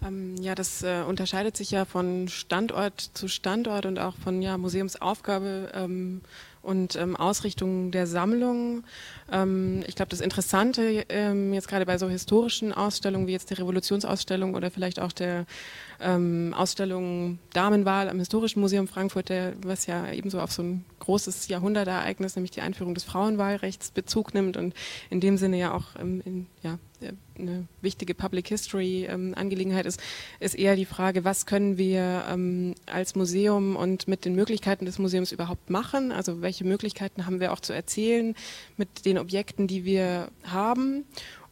Ähm, 0.06 0.36
ja, 0.42 0.56
das 0.56 0.84
äh, 0.84 1.04
unterscheidet 1.08 1.56
sich 1.56 1.72
ja 1.72 1.86
von 1.86 2.28
Standort 2.28 3.00
zu 3.00 3.30
Standort 3.30 3.86
und 3.86 3.98
auch 3.98 4.18
von 4.18 4.42
ja, 4.42 4.58
Museumsaufgabe 4.58 5.72
ähm, 5.74 6.22
und 6.62 6.96
ähm, 6.96 7.16
Ausrichtung 7.16 7.92
der 7.92 8.08
Sammlung. 8.08 8.84
Ähm, 9.32 9.84
ich 9.88 9.96
glaube, 9.96 10.10
das 10.10 10.22
Interessante 10.22 11.06
ähm, 11.10 11.54
jetzt 11.54 11.68
gerade 11.68 11.86
bei 11.86 11.98
so 11.98 12.10
historischen 12.10 12.74
Ausstellungen 12.74 13.28
wie 13.28 13.32
jetzt 13.32 13.50
der 13.50 13.60
Revolutionsausstellung 13.60 14.56
oder 14.56 14.72
vielleicht 14.72 15.00
auch 15.00 15.12
der 15.12 15.46
ähm, 16.02 16.54
Ausstellung 16.56 17.40
Damenwahl 17.54 18.10
am 18.10 18.20
Historischen 18.20 18.60
Museum 18.60 18.88
Frankfurt, 18.88 19.30
der, 19.30 19.54
was 19.64 19.86
ja 19.86 20.12
ebenso 20.12 20.40
auf 20.40 20.52
so 20.52 20.64
ein 20.64 20.86
großes 21.00 21.48
Jahrhundertereignis, 21.48 22.36
nämlich 22.36 22.52
die 22.52 22.62
Einführung 22.62 22.94
des 22.94 23.04
Frauenwahlrechts, 23.04 23.92
Bezug 23.92 24.34
nimmt 24.34 24.58
und 24.58 24.74
in 25.10 25.20
dem 25.20 25.38
Sinne 25.38 25.58
ja 25.58 25.74
auch 25.74 26.00
ähm, 26.00 26.22
in, 26.26 26.48
ja, 26.64 26.78
eine 27.38 27.68
wichtige 27.82 28.14
Public 28.14 28.48
History 28.50 29.06
ähm, 29.10 29.34
Angelegenheit 29.36 29.86
ist, 29.86 30.02
ist 30.40 30.56
eher 30.56 30.76
die 30.76 30.86
Frage, 30.86 31.24
was 31.24 31.46
können 31.46 31.78
wir 31.78 32.26
ähm, 32.30 32.76
als 32.86 33.16
Museum 33.16 33.76
und 33.76 34.08
mit 34.08 34.26
den 34.26 34.36
Möglichkeiten 34.36 34.86
des 34.86 35.00
Museums 35.00 35.32
überhaupt 35.32 35.70
machen? 35.70 36.12
Also 36.12 36.42
welche 36.42 36.66
Möglichkeiten 36.66 37.26
haben 37.26 37.40
wir 37.40 37.54
auch 37.54 37.62
zu 37.62 37.74
erzählen 37.74 38.36
mit 38.78 39.06
den 39.06 39.18
Objekten, 39.18 39.68
die 39.68 39.86
wir 39.86 40.30
haben? 40.44 41.06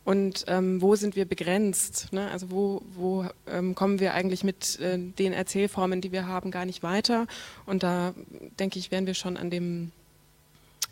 Und 0.08 0.46
ähm, 0.48 0.82
wo 0.82 0.96
sind 0.96 1.18
wir 1.18 1.26
begrenzt? 1.26 2.14
Ne? 2.14 2.32
Also 2.32 2.50
wo, 2.50 2.82
wo 2.96 3.26
ähm, 3.46 3.76
kommen 3.76 4.00
wir 4.00 4.14
eigentlich 4.14 4.46
mit 4.46 4.80
äh, 4.80 4.98
den 4.98 5.34
Erzählformen, 5.34 6.00
die 6.00 6.14
wir 6.14 6.28
haben, 6.28 6.50
gar 6.50 6.64
nicht 6.64 6.82
weiter? 6.82 7.28
Und 7.66 7.84
da 7.84 8.14
denke 8.58 8.80
ich, 8.80 8.90
wären 8.90 9.06
wir 9.06 9.16
schon 9.16 9.36
an 9.36 9.50
dem 9.50 9.92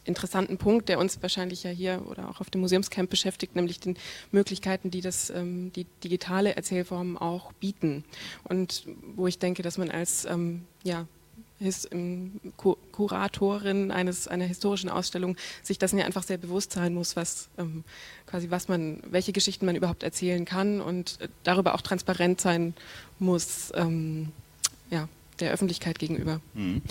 interessanten 0.04 0.58
Punkt, 0.58 0.90
der 0.90 1.00
uns 1.00 1.22
wahrscheinlich 1.22 1.64
ja 1.64 1.70
hier 1.70 2.02
oder 2.10 2.30
auch 2.30 2.42
auf 2.42 2.50
dem 2.50 2.60
Museumscamp 2.60 3.10
beschäftigt, 3.10 3.56
nämlich 3.56 3.80
den 3.80 3.96
Möglichkeiten, 4.34 4.92
die 4.92 5.00
das, 5.00 5.30
ähm, 5.30 5.72
die 5.72 5.86
digitale 6.04 6.58
Erzählformen 6.58 7.18
auch 7.18 7.54
bieten. 7.54 8.04
Und 8.44 8.86
wo 9.16 9.28
ich 9.28 9.40
denke, 9.40 9.64
dass 9.64 9.78
man 9.78 9.92
als 9.92 10.26
ähm, 10.26 10.66
ja, 10.84 11.08
His, 11.60 11.90
Kuratorin 12.92 13.92
eines, 13.92 14.28
einer 14.28 14.46
historischen 14.46 14.90
Ausstellung 14.90 15.38
sich 15.64 15.78
das 15.78 15.94
ja 15.94 16.06
einfach 16.06 16.24
sehr 16.24 16.38
bewusst 16.38 16.74
sein 16.74 16.94
muss, 16.94 17.16
was 17.16 17.48
ähm, 17.58 17.84
quasi 18.26 18.50
was 18.52 18.68
man, 18.68 19.02
welche 19.10 19.32
Geschichten 19.32 19.66
man 19.66 19.76
überhaupt 19.76 20.04
erzählen 20.04 20.44
kann 20.44 20.82
und 20.82 21.20
äh, 21.22 21.30
darüber 21.44 21.76
auch 21.76 21.82
transparent 21.82 22.42
sein 22.42 22.74
muss. 23.20 23.72
Ähm, 23.76 24.30
ja, 24.92 25.08
der 25.40 25.52
Öffentlichkeit 25.52 26.00
gegenüber. 26.00 26.42
Mhm. 26.54 26.82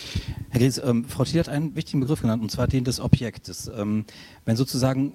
Herr 0.50 0.61
Gries, 0.61 0.78
ähm, 0.78 1.04
Frau 1.04 1.25
Thiel 1.25 1.40
hat 1.40 1.49
einen 1.49 1.75
wichtigen 1.76 2.00
Begriff 2.00 2.21
genannt, 2.21 2.42
und 2.42 2.50
zwar 2.50 2.66
den 2.66 2.85
des 2.85 3.00
Objektes. 3.00 3.71
Ähm, 3.75 4.04
wenn 4.44 4.56
sozusagen 4.56 5.12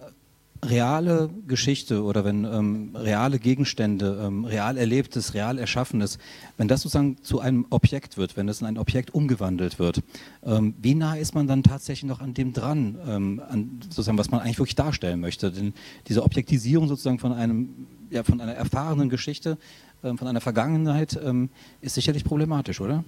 reale 0.63 1.29
Geschichte 1.47 2.03
oder 2.03 2.25
wenn 2.25 2.43
ähm, 2.43 2.95
reale 2.95 3.39
Gegenstände, 3.39 4.21
ähm, 4.23 4.45
real 4.45 4.77
erlebtes, 4.77 5.33
real 5.33 5.57
erschaffenes, 5.57 6.17
wenn 6.57 6.67
das 6.67 6.81
sozusagen 6.81 7.17
zu 7.23 7.39
einem 7.39 7.65
Objekt 7.69 8.17
wird, 8.17 8.35
wenn 8.35 8.47
das 8.47 8.61
in 8.61 8.67
ein 8.67 8.77
Objekt 8.77 9.13
umgewandelt 9.13 9.79
wird, 9.79 10.01
ähm, 10.43 10.73
wie 10.81 10.95
nah 10.95 11.15
ist 11.15 11.33
man 11.33 11.47
dann 11.47 11.63
tatsächlich 11.63 12.09
noch 12.09 12.19
an 12.19 12.33
dem 12.33 12.53
dran, 12.53 12.97
ähm, 13.07 13.41
an 13.47 13.79
sozusagen, 13.83 14.17
was 14.17 14.31
man 14.31 14.41
eigentlich 14.41 14.59
wirklich 14.59 14.75
darstellen 14.75 15.19
möchte? 15.19 15.51
Denn 15.51 15.73
diese 16.07 16.23
Objektisierung 16.23 16.87
sozusagen 16.87 17.19
von 17.19 17.33
einem, 17.33 17.87
ja, 18.09 18.23
von 18.23 18.41
einer 18.41 18.53
erfahrenen 18.53 19.09
Geschichte, 19.09 19.57
ähm, 20.03 20.17
von 20.17 20.27
einer 20.27 20.41
Vergangenheit 20.41 21.17
ähm, 21.23 21.49
ist 21.81 21.95
sicherlich 21.95 22.23
problematisch, 22.23 22.81
oder? 22.81 23.03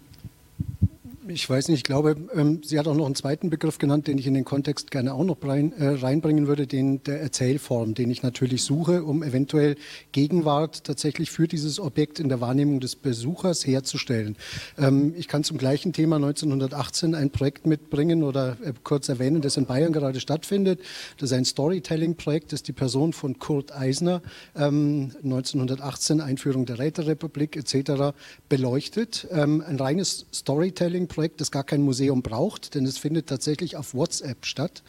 Ich 1.28 1.48
weiß 1.48 1.68
nicht, 1.68 1.80
ich 1.80 1.84
glaube, 1.84 2.16
ähm, 2.34 2.62
sie 2.64 2.80
hat 2.80 2.88
auch 2.88 2.96
noch 2.96 3.06
einen 3.06 3.16
zweiten 3.16 3.50
Begriff 3.50 3.78
genannt, 3.78 4.08
den 4.08 4.18
ich 4.18 4.26
in 4.26 4.34
den 4.34 4.46
Kontext 4.46 4.90
gerne 4.90 5.14
auch 5.14 5.24
noch 5.24 5.38
rein, 5.44 5.72
äh, 5.74 5.88
reinbringen 5.88 6.48
würde, 6.48 6.66
den 6.66 7.04
der 7.04 7.22
Erzählform, 7.22 7.94
den 7.94 8.10
ich 8.10 8.24
natürlich 8.24 8.64
suche, 8.64 9.04
um 9.04 9.22
eventuell 9.22 9.76
Gegenwart 10.12 10.84
tatsächlich 10.84 11.30
für 11.30 11.48
dieses 11.48 11.80
Objekt 11.80 12.20
in 12.20 12.30
der 12.30 12.42
Wahrnehmung 12.42 12.80
des 12.80 12.96
Besuchers 12.96 13.66
herzustellen. 13.68 14.36
Ähm, 14.78 15.14
ich 15.16 15.28
kann 15.28 15.44
zum 15.44 15.58
gleichen 15.58 15.94
Thema 15.94 16.16
1918 16.16 17.14
ein 17.14 17.30
Projekt 17.30 17.68
mitbringen 17.68 18.24
oder 18.24 18.58
äh, 18.64 18.74
kurz 18.84 19.08
erwähnen, 19.08 19.42
das 19.42 19.58
in 19.58 19.66
Bayern 19.66 19.94
gerade 19.94 20.20
stattfindet. 20.20 20.80
Das 21.18 21.32
ist 21.32 21.38
ein 21.38 21.46
Storytelling-Projekt, 21.46 22.52
das 22.52 22.64
die 22.64 22.74
Person 22.74 23.14
von 23.14 23.38
Kurt 23.38 23.76
Eisner 23.76 24.22
ähm, 24.56 25.12
1918, 25.24 26.20
Einführung 26.20 26.66
der 26.66 26.80
Räterepublik 26.80 27.56
etc. 27.58 28.16
beleuchtet. 28.50 29.28
Ähm, 29.32 29.64
ein 29.66 29.78
reines 29.78 30.26
Storytelling-Projekt 30.34 31.11
Projekt, 31.12 31.42
das 31.42 31.52
gar 31.52 31.66
kein 31.66 31.82
Museum 31.82 32.22
braucht, 32.22 32.74
denn 32.74 32.86
es 32.86 32.98
findet 32.98 33.28
tatsächlich 33.28 33.76
auf 33.76 33.94
WhatsApp 33.94 34.46
statt. 34.46 34.82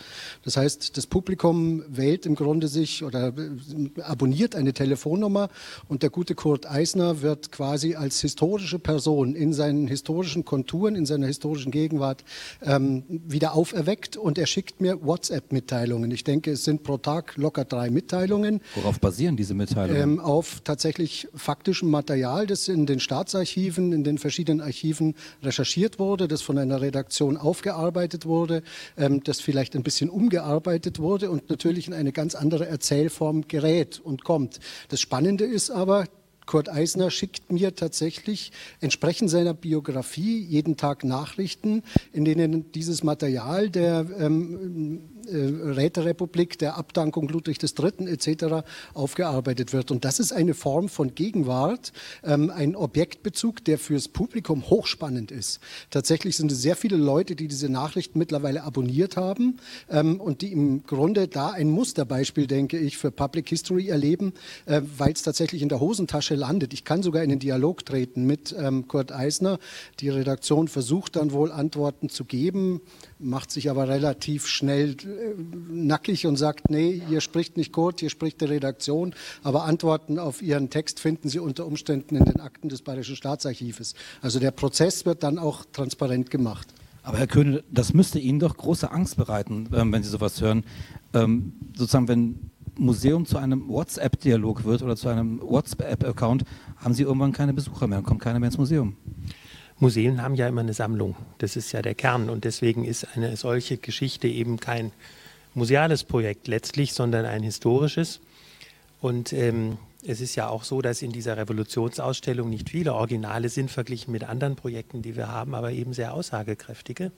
Das 0.45 0.57
heißt, 0.57 0.97
das 0.97 1.07
Publikum 1.09 1.83
wählt 1.89 2.27
im 2.27 2.37
Grunde 2.37 2.69
sich 2.69 3.03
oder 3.03 3.29
äh, 3.37 4.01
abonniert 4.03 4.55
eine 4.55 4.73
Telefonnummer 4.73 5.49
und 5.89 6.05
der 6.05 6.11
gute 6.11 6.37
Kurt 6.37 6.71
Eisner 6.71 7.23
wird 7.23 7.51
quasi 7.51 7.97
als 7.97 8.21
historische 8.21 8.79
Person 8.79 9.35
in 9.35 9.53
seinen 9.53 9.89
historischen 9.89 10.45
Konturen, 10.45 10.95
in 10.95 11.07
seiner 11.07 11.27
historischen 11.27 11.73
Gegenwart 11.73 12.25
ähm, 12.63 13.03
wieder 13.09 13.55
auferweckt 13.55 14.17
und 14.17 14.39
er 14.39 14.47
schickt 14.47 14.81
mir 14.81 15.05
WhatsApp-Mitteilungen. 15.05 16.11
Ich 16.13 16.23
denke, 16.23 16.53
es 16.53 16.63
sind 16.63 16.85
pro 16.85 16.99
Tag 16.99 17.37
locker 17.37 17.65
drei 17.65 17.91
Mitteilungen. 17.91 18.61
Worauf 18.77 19.01
basieren 19.01 19.37
diese 19.37 19.55
Mitteilungen? 19.55 20.01
Ähm, 20.01 20.21
auf 20.21 20.61
tatsächlich 20.63 21.27
faktischem 21.35 21.91
Material, 21.91 22.47
das 22.47 22.69
in 22.69 22.87
den 22.87 23.01
Staatsarchiven, 23.01 23.93
in 23.93 24.05
den 24.05 24.19
verschiedenen 24.19 24.61
Archiven 24.61 25.17
recherchiert 25.43 25.99
wurde 25.99 26.12
wurde, 26.13 26.29
das 26.29 26.43
von 26.43 26.59
einer 26.59 26.83
Redaktion 26.83 27.39
aufgearbeitet 27.39 28.27
wurde, 28.27 28.63
ähm, 28.99 29.25
das 29.25 29.41
vielleicht 29.41 29.75
ein 29.75 29.83
bisschen 29.83 30.11
umgearbeitet 30.11 30.99
wurde 30.99 31.31
und 31.31 31.49
natürlich 31.49 31.87
in 31.87 31.95
eine 31.95 32.13
ganz 32.13 32.35
andere 32.35 32.67
Erzählform 32.67 33.49
gerät 33.49 33.99
und 33.99 34.23
kommt. 34.23 34.61
Das 34.91 35.01
Spannende 35.01 35.45
ist 35.47 35.71
aber, 35.71 36.05
Kurt 36.45 36.69
Eisner 36.69 37.11
schickt 37.11 37.51
mir 37.51 37.75
tatsächlich 37.77 38.53
entsprechend 38.81 39.31
seiner 39.31 39.55
Biografie 39.55 40.39
jeden 40.39 40.77
Tag 40.77 41.03
Nachrichten, 41.03 41.83
in 42.13 42.27
denen 42.27 42.73
dieses 42.73 43.03
Material 43.03 43.71
der 43.71 44.05
ähm, 44.19 45.01
Räterepublik, 45.29 46.59
der 46.59 46.77
Abdankung 46.77 47.29
Ludwig 47.29 47.59
III. 47.63 48.09
etc. 48.09 48.67
aufgearbeitet 48.95 49.73
wird. 49.73 49.91
Und 49.91 50.05
das 50.05 50.21
ist 50.21 50.33
eine 50.33 50.55
Form 50.55 50.89
von 50.89 51.15
Gegenwart, 51.15 51.93
ähm, 52.25 52.51
ein 52.51 52.77
Objektbezug, 52.77 53.65
der 53.65 53.79
fürs 53.79 54.09
Publikum 54.09 54.69
hochspannend 54.69 55.31
ist. 55.31 55.61
Tatsächlich 55.91 56.37
sind 56.37 56.53
es 56.53 56.63
sehr 56.63 56.77
viele 56.77 56.97
Leute, 56.97 57.37
die 57.37 57.49
diese 57.49 57.69
Nachrichten 57.69 58.19
mittlerweile 58.19 58.63
abonniert 58.63 59.17
haben 59.17 59.57
ähm, 59.91 60.21
und 60.21 60.43
die 60.43 60.53
im 60.53 60.85
Grunde 60.85 61.29
da 61.29 61.51
ein 61.51 61.71
Musterbeispiel, 61.71 62.47
denke 62.47 62.79
ich, 62.79 62.99
für 62.99 63.11
Public 63.11 63.49
History 63.49 63.89
erleben, 63.89 64.33
äh, 64.67 64.83
weil 64.97 65.13
es 65.13 65.23
tatsächlich 65.23 65.63
in 65.63 65.69
der 65.69 65.81
Hosentasche 65.81 66.35
landet. 66.35 66.73
Ich 66.73 66.85
kann 66.85 67.03
sogar 67.03 67.23
in 67.23 67.31
den 67.31 67.39
Dialog 67.39 67.85
treten 67.85 68.27
mit 68.27 68.55
ähm, 68.59 68.89
Kurt 68.89 69.13
Eisner. 69.13 69.59
Die 70.01 70.09
Redaktion 70.09 70.69
versucht 70.69 71.17
dann 71.17 71.33
wohl 71.33 71.53
Antworten 71.53 72.09
zu 72.09 72.25
geben 72.25 72.81
macht 73.23 73.51
sich 73.51 73.71
aber 73.71 73.89
relativ 73.89 74.47
schnell 74.47 74.97
äh, 75.05 75.12
nackig 75.71 76.27
und 76.27 76.37
sagt, 76.37 76.71
nee, 76.71 77.01
hier 77.09 77.21
spricht 77.21 77.57
nicht 77.57 77.73
Kurt, 77.73 78.01
hier 78.01 78.11
spricht 78.11 78.41
die 78.41 78.47
Redaktion, 78.47 79.15
aber 79.43 79.65
Antworten 79.65 80.19
auf 80.19 80.43
Ihren 80.43 80.71
Text 80.71 81.01
finden 81.01 81.29
Sie 81.29 81.39
unter 81.39 81.67
Umständen 81.67 82.17
in 82.17 82.25
den 82.25 82.41
Akten 82.41 82.69
des 82.69 82.83
Bayerischen 82.83 83.17
Staatsarchives. 83.17 83.95
Also 84.21 84.39
der 84.39 84.51
Prozess 84.51 85.07
wird 85.07 85.23
dann 85.23 85.39
auch 85.39 85.65
transparent 85.73 86.31
gemacht. 86.31 86.69
Aber 87.03 87.19
Herr 87.19 87.27
Köhne, 87.27 87.65
das 87.71 87.95
müsste 87.95 88.19
Ihnen 88.19 88.39
doch 88.39 88.57
große 88.57 88.91
Angst 88.91 89.17
bereiten, 89.17 89.69
ähm, 89.75 89.93
wenn 89.93 90.03
Sie 90.03 90.09
sowas 90.09 90.41
hören. 90.41 90.65
Ähm, 91.15 91.53
sozusagen, 91.77 92.09
wenn 92.09 92.51
Museum 92.77 93.27
zu 93.27 93.39
einem 93.39 93.69
WhatsApp-Dialog 93.69 94.65
wird 94.65 94.83
oder 94.83 94.97
zu 94.97 95.09
einem 95.09 95.41
WhatsApp-Account, 95.41 96.45
haben 96.77 96.95
Sie 96.95 97.03
irgendwann 97.03 97.33
keine 97.33 97.53
Besucher 97.53 97.87
mehr, 97.87 98.03
kommt 98.03 98.21
keiner 98.21 98.39
mehr 98.39 98.49
ins 98.49 98.59
Museum. 98.59 98.97
Museen 99.83 100.23
haben 100.23 100.37
ja 100.37 100.47
immer 100.47 100.61
eine 100.61 100.75
Sammlung. 100.75 101.17
Das 101.39 101.57
ist 101.57 101.73
ja 101.73 101.83
der 101.83 101.97
Kern. 101.97 102.31
Und 102.31 102.45
deswegen 102.45 102.85
ist 102.85 103.17
eine 103.17 103.37
solche 103.37 103.79
Geschichte 103.79 104.29
eben 104.29 104.61
kein 104.61 104.93
museales 105.55 106.05
Projekt 106.05 106.47
letztlich, 106.47 106.93
sondern 106.93 107.25
ein 107.27 107.43
historisches. 107.43 108.21
Und 109.01 109.33
ähm, 109.33 109.79
es 110.07 110.21
ist 110.21 110.37
ja 110.37 110.49
auch 110.49 110.63
so, 110.63 110.83
dass 110.83 111.03
in 111.03 111.11
dieser 111.11 111.37
Revolutionsausstellung 111.37 112.49
nicht 112.49 112.71
viele 112.71 112.95
Originale 112.95 113.49
sind, 113.49 113.73
verglichen 113.73 114.13
mit 114.13 114.23
anderen 114.23 114.55
Projekten, 114.55 115.03
die 115.03 115.17
wir 115.17 115.27
haben, 115.27 115.53
aber 115.53 115.73
eben 115.73 115.93
sehr 115.95 116.15
aussagekräftige. 116.15 117.11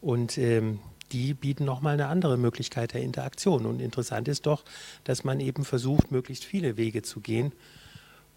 Und 0.00 0.38
ähm, 0.38 0.78
die 1.12 1.34
bieten 1.34 1.66
nochmal 1.66 1.92
eine 1.92 2.06
andere 2.06 2.38
Möglichkeit 2.38 2.94
der 2.94 3.02
Interaktion. 3.02 3.66
Und 3.66 3.78
interessant 3.78 4.26
ist 4.26 4.46
doch, 4.46 4.64
dass 5.04 5.22
man 5.22 5.38
eben 5.38 5.66
versucht, 5.66 6.10
möglichst 6.10 6.46
viele 6.46 6.78
Wege 6.78 7.02
zu 7.02 7.20
gehen 7.20 7.52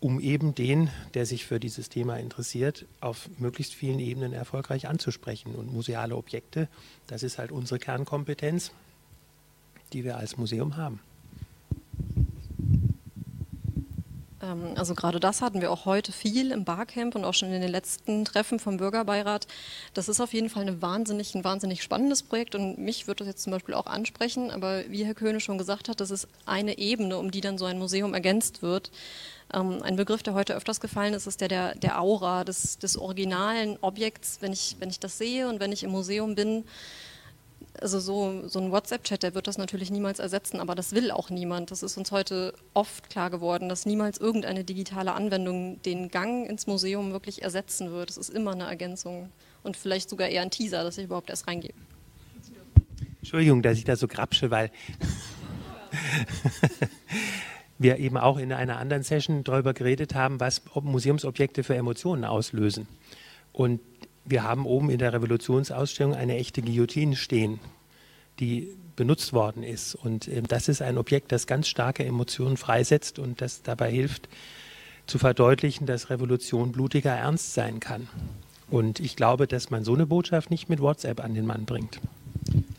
um 0.03 0.19
eben 0.19 0.53
den, 0.53 0.89
der 1.13 1.25
sich 1.25 1.45
für 1.45 1.61
dieses 1.61 1.87
Thema 1.87 2.17
interessiert, 2.17 2.85
auf 2.99 3.29
möglichst 3.37 3.73
vielen 3.73 3.99
Ebenen 3.99 4.33
erfolgreich 4.33 4.89
anzusprechen. 4.89 5.55
Und 5.55 5.71
museale 5.71 6.17
Objekte, 6.17 6.67
das 7.07 7.23
ist 7.23 7.37
halt 7.37 7.53
unsere 7.53 7.79
Kernkompetenz, 7.79 8.73
die 9.93 10.03
wir 10.03 10.17
als 10.17 10.35
Museum 10.35 10.75
haben. 10.75 10.99
Ähm, 12.09 12.27
also 14.75 14.93
gerade 14.93 15.19
das 15.19 15.41
hatten 15.41 15.61
wir 15.61 15.71
auch 15.71 15.85
heute 15.85 16.11
viel 16.11 16.51
im 16.51 16.65
Barcamp 16.65 17.15
und 17.15 17.23
auch 17.23 17.33
schon 17.33 17.51
in 17.51 17.61
den 17.61 17.71
letzten 17.71 18.25
Treffen 18.25 18.59
vom 18.59 18.77
Bürgerbeirat. 18.77 19.47
Das 19.93 20.09
ist 20.09 20.19
auf 20.19 20.33
jeden 20.33 20.49
Fall 20.49 20.63
eine 20.63 20.81
wahnsinnig, 20.81 21.33
ein 21.35 21.43
wahnsinnig 21.43 21.81
spannendes 21.81 22.23
Projekt 22.23 22.55
und 22.55 22.77
mich 22.77 23.07
würde 23.07 23.19
das 23.19 23.27
jetzt 23.27 23.43
zum 23.43 23.51
Beispiel 23.51 23.73
auch 23.73 23.85
ansprechen. 23.85 24.51
Aber 24.51 24.83
wie 24.89 25.05
Herr 25.05 25.13
Köhne 25.13 25.39
schon 25.39 25.57
gesagt 25.57 25.87
hat, 25.87 26.01
das 26.01 26.11
ist 26.11 26.27
eine 26.45 26.77
Ebene, 26.77 27.17
um 27.17 27.31
die 27.31 27.41
dann 27.41 27.57
so 27.57 27.65
ein 27.65 27.79
Museum 27.79 28.13
ergänzt 28.13 28.61
wird. 28.61 28.91
Ähm, 29.53 29.81
ein 29.81 29.95
Begriff, 29.95 30.23
der 30.23 30.33
heute 30.33 30.55
öfters 30.55 30.81
gefallen 30.81 31.13
ist, 31.13 31.27
ist 31.27 31.41
der 31.41 31.47
der, 31.47 31.75
der 31.75 32.01
Aura, 32.01 32.43
des, 32.43 32.77
des 32.79 32.97
originalen 32.97 33.77
Objekts. 33.81 34.37
Wenn 34.41 34.51
ich, 34.51 34.75
wenn 34.79 34.89
ich 34.89 34.99
das 34.99 35.17
sehe 35.17 35.47
und 35.47 35.59
wenn 35.59 35.71
ich 35.71 35.83
im 35.83 35.91
Museum 35.91 36.35
bin, 36.35 36.65
also 37.79 37.99
so, 37.99 38.47
so 38.47 38.59
ein 38.59 38.71
WhatsApp-Chat, 38.71 39.23
der 39.23 39.35
wird 39.35 39.47
das 39.47 39.57
natürlich 39.57 39.91
niemals 39.91 40.19
ersetzen, 40.19 40.59
aber 40.59 40.75
das 40.75 40.93
will 40.93 41.11
auch 41.11 41.29
niemand. 41.29 41.71
Das 41.71 41.83
ist 41.83 41.97
uns 41.97 42.11
heute 42.11 42.53
oft 42.73 43.09
klar 43.09 43.29
geworden, 43.29 43.69
dass 43.69 43.85
niemals 43.85 44.19
irgendeine 44.19 44.63
digitale 44.63 45.13
Anwendung 45.13 45.81
den 45.81 46.09
Gang 46.09 46.47
ins 46.47 46.67
Museum 46.67 47.11
wirklich 47.11 47.41
ersetzen 47.41 47.91
wird. 47.91 48.09
Es 48.09 48.17
ist 48.17 48.29
immer 48.29 48.51
eine 48.51 48.65
Ergänzung 48.65 49.29
und 49.63 49.77
vielleicht 49.77 50.09
sogar 50.09 50.27
eher 50.29 50.43
ein 50.43 50.51
Teaser, 50.51 50.83
dass 50.83 50.97
ich 50.97 51.05
überhaupt 51.05 51.29
erst 51.29 51.47
reingehe. 51.47 51.73
Entschuldigung, 53.17 53.61
dass 53.61 53.77
ich 53.77 53.85
da 53.85 53.95
so 53.95 54.07
grapsche, 54.07 54.51
weil 54.51 54.69
wir 57.79 57.97
eben 57.97 58.17
auch 58.17 58.37
in 58.37 58.51
einer 58.53 58.77
anderen 58.77 59.03
Session 59.03 59.43
darüber 59.43 59.73
geredet 59.73 60.13
haben, 60.13 60.39
was 60.39 60.61
Museumsobjekte 60.75 61.63
für 61.63 61.75
Emotionen 61.75 62.25
auslösen. 62.25 62.87
Und 63.53 63.79
wir 64.25 64.43
haben 64.43 64.65
oben 64.65 64.89
in 64.89 64.99
der 64.99 65.13
Revolutionsausstellung 65.13 66.13
eine 66.13 66.37
echte 66.37 66.61
Guillotine 66.61 67.15
stehen, 67.15 67.59
die 68.39 68.75
benutzt 68.95 69.33
worden 69.33 69.63
ist. 69.63 69.95
Und 69.95 70.27
äh, 70.27 70.41
das 70.41 70.67
ist 70.67 70.81
ein 70.81 70.97
Objekt, 70.97 71.31
das 71.31 71.47
ganz 71.47 71.67
starke 71.67 72.05
Emotionen 72.05 72.57
freisetzt 72.57 73.19
und 73.19 73.41
das 73.41 73.63
dabei 73.63 73.91
hilft, 73.91 74.29
zu 75.05 75.17
verdeutlichen, 75.17 75.85
dass 75.85 76.09
Revolution 76.09 76.71
blutiger 76.71 77.11
Ernst 77.11 77.53
sein 77.53 77.79
kann. 77.79 78.07
Und 78.69 78.99
ich 78.99 79.15
glaube, 79.15 79.47
dass 79.47 79.69
man 79.69 79.83
so 79.83 79.93
eine 79.93 80.05
Botschaft 80.05 80.49
nicht 80.49 80.69
mit 80.69 80.79
WhatsApp 80.79 81.23
an 81.23 81.33
den 81.33 81.45
Mann 81.45 81.65
bringt. 81.65 81.99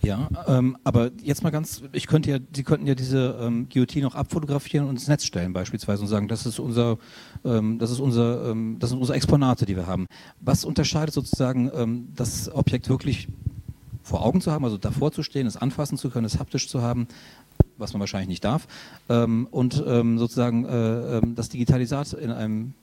Ja, 0.05 0.29
ähm, 0.47 0.77
aber 0.85 1.11
jetzt 1.23 1.43
mal 1.43 1.51
ganz, 1.51 1.83
ich 1.93 2.07
könnte 2.07 2.31
ja, 2.31 2.39
Sie 2.55 2.63
könnten 2.63 2.87
ja 2.87 2.95
diese 2.95 3.39
ähm, 3.41 3.69
Guillotine 3.73 4.07
auch 4.07 4.15
abfotografieren 4.15 4.87
und 4.87 4.97
ins 4.97 5.09
Netz 5.09 5.25
stellen 5.25 5.53
beispielsweise 5.53 6.03
und 6.03 6.09
sagen, 6.09 6.29
das 6.29 6.47
ist 6.47 6.59
unser, 6.59 6.99
ähm, 7.45 7.79
das 7.79 7.91
ist 7.91 8.01
unser, 8.01 8.51
ähm, 8.51 8.77
das 8.79 8.91
sind 8.91 8.99
unsere 8.99 9.17
Exponate, 9.17 9.67
die 9.67 9.77
wir 9.77 9.87
haben. 9.87 10.07
Was 10.41 10.65
unterscheidet 10.65 11.15
sozusagen 11.15 11.71
ähm, 11.75 12.09
das 12.15 12.53
Objekt 12.53 12.89
wirklich 12.89 13.29
vor 14.03 14.25
Augen 14.25 14.41
zu 14.41 14.53
haben, 14.53 14.65
also 14.65 14.77
davor 14.77 15.13
zu 15.13 15.23
stehen, 15.23 15.47
es 15.47 15.57
anfassen 15.57 15.97
zu 15.97 16.11
können, 16.11 16.27
es 16.27 16.39
haptisch 16.39 16.69
zu 16.69 16.83
haben, 16.83 17.09
was 17.79 17.93
man 17.93 18.01
wahrscheinlich 18.01 18.29
nicht 18.29 18.45
darf, 18.45 18.69
ähm, 19.09 19.49
und 19.51 19.75
sozusagen 19.75 20.65
äh, 20.65 21.21
das 21.35 21.49
Digitalisat 21.49 22.13
in 22.13 22.31
einem 22.31 22.75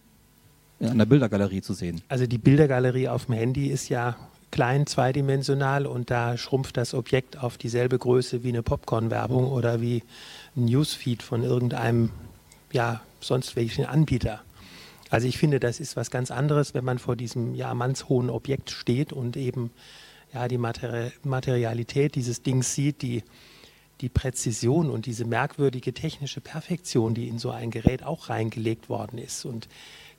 in 0.82 0.90
einer 0.90 1.06
Bildergalerie 1.06 1.62
zu 1.62 1.74
sehen? 1.74 2.02
Also 2.10 2.26
die 2.26 2.40
Bildergalerie 2.40 3.08
auf 3.08 3.26
dem 3.26 3.36
Handy 3.36 3.68
ist 3.68 3.90
ja 3.90 4.16
klein 4.52 4.86
zweidimensional 4.86 5.86
und 5.86 6.12
da 6.12 6.38
schrumpft 6.38 6.78
das 6.78 6.94
Objekt 6.94 7.38
auf 7.42 7.58
dieselbe 7.58 7.98
Größe 7.98 8.44
wie 8.44 8.50
eine 8.50 8.64
Popcorn-Werbung 8.64 9.50
oder 9.50 9.82
wie 9.82 10.04
ein 10.56 10.66
Newsfeed 10.66 11.24
von 11.24 11.44
irgendeinem, 11.44 12.12
ja, 12.72 13.02
sonst 13.22 13.56
welchen 13.56 13.86
Anbieter. 13.86 14.42
Also 15.10 15.28
ich 15.28 15.38
finde, 15.38 15.60
das 15.60 15.80
ist 15.80 15.96
was 15.96 16.12
ganz 16.12 16.32
anderes, 16.32 16.74
wenn 16.74 16.86
man 16.86 17.00
vor 17.00 17.16
diesem 17.16 17.56
ja 17.56 17.74
mannshohen 17.74 18.30
Objekt 18.30 18.72
steht 18.72 19.12
und 19.12 19.36
eben 19.38 19.72
ja 20.34 20.48
die 20.48 20.58
Materi 20.58 21.12
Materialität 21.24 22.16
dieses 22.16 22.44
Dings 22.44 22.74
sieht, 22.74 23.02
die 23.02 23.24
die 24.02 24.10
Präzision 24.10 24.90
und 24.90 25.06
diese 25.06 25.26
merkwürdige 25.26 25.94
technische 25.94 26.42
Perfektion, 26.42 27.14
die 27.14 27.28
in 27.28 27.38
so 27.38 27.52
ein 27.52 27.70
Gerät 27.70 28.04
auch 28.04 28.30
reingelegt 28.30 28.90
worden 28.90 29.20
ist. 29.20 29.46
Und 29.46 29.68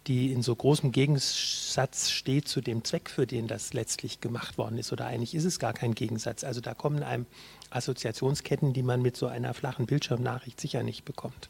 die 0.06 0.32
in 0.32 0.42
so 0.42 0.54
großem 0.54 0.92
Gegensatz 0.92 2.10
steht 2.10 2.48
zu 2.48 2.60
dem 2.60 2.84
Zweck, 2.84 3.08
für 3.08 3.26
den 3.26 3.46
das 3.46 3.72
letztlich 3.72 4.20
gemacht 4.20 4.58
worden 4.58 4.78
ist. 4.78 4.92
Oder 4.92 5.06
eigentlich 5.06 5.34
ist 5.34 5.44
es 5.44 5.58
gar 5.58 5.72
kein 5.72 5.94
Gegensatz. 5.94 6.44
Also 6.44 6.60
da 6.60 6.74
kommen 6.74 7.02
einem 7.02 7.26
Assoziationsketten, 7.70 8.72
die 8.72 8.82
man 8.82 9.02
mit 9.02 9.16
so 9.16 9.26
einer 9.26 9.54
flachen 9.54 9.86
Bildschirmnachricht 9.86 10.60
sicher 10.60 10.82
nicht 10.82 11.04
bekommt. 11.04 11.48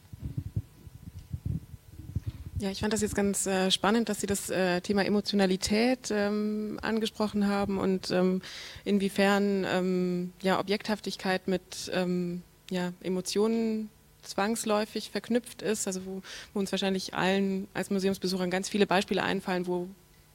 Ja, 2.63 2.71
ich 2.71 2.79
fand 2.79 2.93
das 2.93 3.01
jetzt 3.01 3.17
ganz 3.17 3.47
äh, 3.47 3.73
spannend, 3.73 4.09
dass 4.09 4.21
Sie 4.21 4.29
das 4.29 4.49
äh, 4.49 4.81
Thema 4.83 5.05
Emotionalität 5.05 6.13
ähm, 6.13 6.79
angesprochen 6.81 7.49
haben 7.49 7.79
und 7.79 8.13
ähm, 8.13 8.41
inwiefern 8.85 9.67
ähm, 9.69 10.33
ja, 10.43 10.61
Objekthaftigkeit 10.61 11.49
mit 11.49 11.91
ähm, 11.93 12.43
ja, 12.71 12.93
Emotionen 13.03 13.91
zwangsläufig 14.33 15.11
verknüpft 15.11 15.63
ist, 15.63 15.87
also 15.87 16.05
wo, 16.07 16.23
wo, 16.53 16.59
uns 16.59 16.73
wahrscheinlich 16.73 17.15
allen 17.15 17.69
als 17.75 17.91
Museumsbesuchern 17.91 18.51
ganz 18.51 18.69
viele 18.69 18.87
Beispiele 18.87 19.23
einfallen, 19.23 19.67
wo 19.67 19.89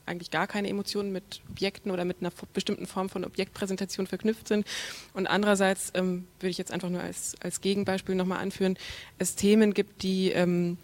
eigentlich 0.06 0.32
gar 0.32 0.48
keine 0.48 0.70
Emotionen 0.70 1.12
mit 1.12 1.42
Objekten 1.50 1.92
oder 1.92 2.06
mit 2.06 2.18
einer 2.22 2.32
bestimmten 2.54 2.88
Form 2.88 3.10
von 3.10 3.26
Objektpräsentation 3.26 4.08
verknüpft 4.08 4.48
sind. 4.48 4.66
Und 5.14 5.28
andererseits 5.28 5.92
ähm, 5.96 6.28
würde 6.40 6.52
ich 6.52 6.58
jetzt 6.58 6.72
einfach 6.72 6.90
nur 6.90 7.02
als, 7.02 7.36
als 7.42 7.60
Gegenbeispiel 7.62 8.16
nochmal 8.16 8.40
anführen, 8.40 8.78
es 9.20 9.36
Themen 9.36 9.74
gibt, 9.74 10.04
die 10.04 10.32
ähm, 10.32 10.78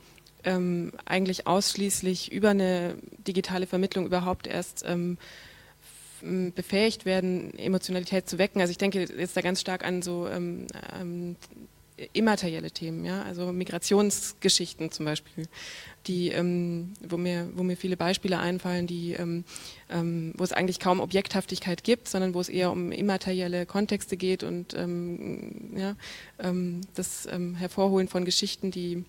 ähm, 0.43 0.91
eigentlich 1.05 1.47
ausschließlich 1.47 2.31
über 2.31 2.49
eine 2.49 2.95
digitale 3.25 3.65
Vermittlung 3.65 4.05
überhaupt 4.05 4.45
erst 4.45 4.83
ähm, 4.85 5.17
befähigt 6.55 7.05
werden, 7.05 7.57
Emotionalität 7.57 8.29
zu 8.29 8.37
wecken. 8.37 8.61
Also 8.61 8.71
ich 8.71 8.77
denke 8.77 9.01
jetzt 9.01 9.35
da 9.35 9.41
ganz 9.41 9.59
stark 9.59 9.85
an 9.85 10.01
so 10.01 10.27
ähm, 10.27 10.67
ähm, 10.99 11.35
immaterielle 12.13 12.71
Themen, 12.71 13.05
ja, 13.05 13.21
also 13.21 13.51
Migrationsgeschichten 13.51 14.91
zum 14.91 15.05
Beispiel, 15.05 15.45
die, 16.07 16.29
ähm, 16.29 16.93
wo, 17.07 17.17
mir, 17.17 17.49
wo 17.55 17.63
mir 17.63 17.77
viele 17.77 17.97
Beispiele 17.97 18.39
einfallen, 18.39 18.87
die, 18.87 19.13
ähm, 19.13 19.43
ähm, 19.89 20.33
wo 20.35 20.43
es 20.43 20.53
eigentlich 20.53 20.79
kaum 20.79 20.99
Objekthaftigkeit 20.99 21.83
gibt, 21.83 22.07
sondern 22.07 22.33
wo 22.33 22.41
es 22.41 22.49
eher 22.49 22.71
um 22.71 22.91
immaterielle 22.91 23.65
Kontexte 23.65 24.17
geht 24.17 24.43
und 24.43 24.73
ähm, 24.73 25.73
ja, 25.77 25.95
ähm, 26.39 26.81
das 26.95 27.27
ähm, 27.31 27.55
Hervorholen 27.55 28.07
von 28.07 28.25
Geschichten, 28.25 28.71
die 28.71 29.05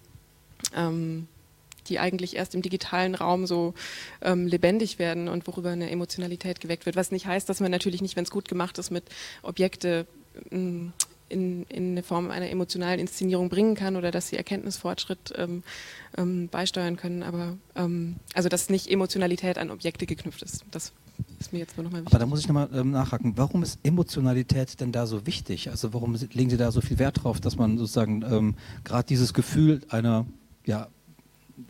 die 1.88 1.98
eigentlich 1.98 2.36
erst 2.36 2.54
im 2.54 2.62
digitalen 2.62 3.14
Raum 3.14 3.46
so 3.46 3.74
lebendig 4.22 4.98
werden 4.98 5.28
und 5.28 5.46
worüber 5.46 5.70
eine 5.70 5.90
Emotionalität 5.90 6.58
geweckt 6.58 6.86
wird. 6.86 6.96
Was 6.96 7.12
nicht 7.12 7.26
heißt, 7.26 7.46
dass 7.50 7.60
man 7.60 7.70
natürlich 7.70 8.00
nicht, 8.00 8.16
wenn 8.16 8.24
es 8.24 8.30
gut 8.30 8.48
gemacht 8.48 8.78
ist, 8.78 8.90
mit 8.90 9.04
Objekte 9.42 10.06
ähm, 10.50 10.94
in, 11.28 11.64
in 11.64 11.92
eine 11.92 12.02
Form 12.02 12.30
einer 12.30 12.50
emotionalen 12.50 13.00
Inszenierung 13.00 13.48
bringen 13.48 13.74
kann 13.74 13.96
oder 13.96 14.10
dass 14.10 14.28
sie 14.28 14.36
Erkenntnisfortschritt 14.36 15.32
ähm, 15.36 15.62
ähm, 16.16 16.48
beisteuern 16.48 16.96
können. 16.96 17.22
Aber 17.22 17.56
ähm, 17.74 18.16
also 18.34 18.48
dass 18.48 18.70
nicht 18.70 18.90
Emotionalität 18.90 19.58
an 19.58 19.70
Objekte 19.70 20.06
geknüpft 20.06 20.42
ist. 20.42 20.64
Das 20.70 20.92
ist 21.38 21.52
mir 21.52 21.58
jetzt 21.58 21.76
nur 21.76 21.84
nochmal 21.84 22.02
wichtig. 22.02 22.14
Aber 22.14 22.20
da 22.20 22.26
muss 22.26 22.40
ich 22.40 22.48
nochmal 22.48 22.68
ähm, 22.74 22.90
nachhaken. 22.90 23.34
Warum 23.36 23.62
ist 23.62 23.78
Emotionalität 23.82 24.80
denn 24.80 24.92
da 24.92 25.06
so 25.06 25.26
wichtig? 25.26 25.70
Also 25.70 25.92
warum 25.94 26.14
legen 26.14 26.50
Sie 26.50 26.56
da 26.56 26.70
so 26.72 26.80
viel 26.80 26.98
Wert 26.98 27.22
drauf, 27.22 27.40
dass 27.40 27.56
man 27.56 27.78
sozusagen 27.78 28.22
ähm, 28.22 28.54
gerade 28.84 29.06
dieses 29.06 29.34
Gefühl 29.34 29.82
einer, 29.88 30.26
ja, 30.64 30.88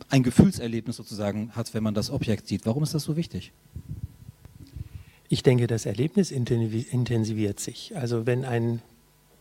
ein 0.09 0.23
Gefühlserlebnis 0.23 0.95
sozusagen 0.95 1.51
hat, 1.51 1.73
wenn 1.73 1.83
man 1.83 1.93
das 1.93 2.09
Objekt 2.09 2.47
sieht? 2.47 2.65
Warum 2.65 2.83
ist 2.83 2.93
das 2.93 3.03
so 3.03 3.15
wichtig? 3.15 3.51
Ich 5.27 5.43
denke, 5.43 5.67
das 5.67 5.85
Erlebnis 5.85 6.31
intensiviert 6.31 7.59
sich. 7.59 7.95
Also 7.95 8.25
wenn 8.25 8.45
ein 8.45 8.81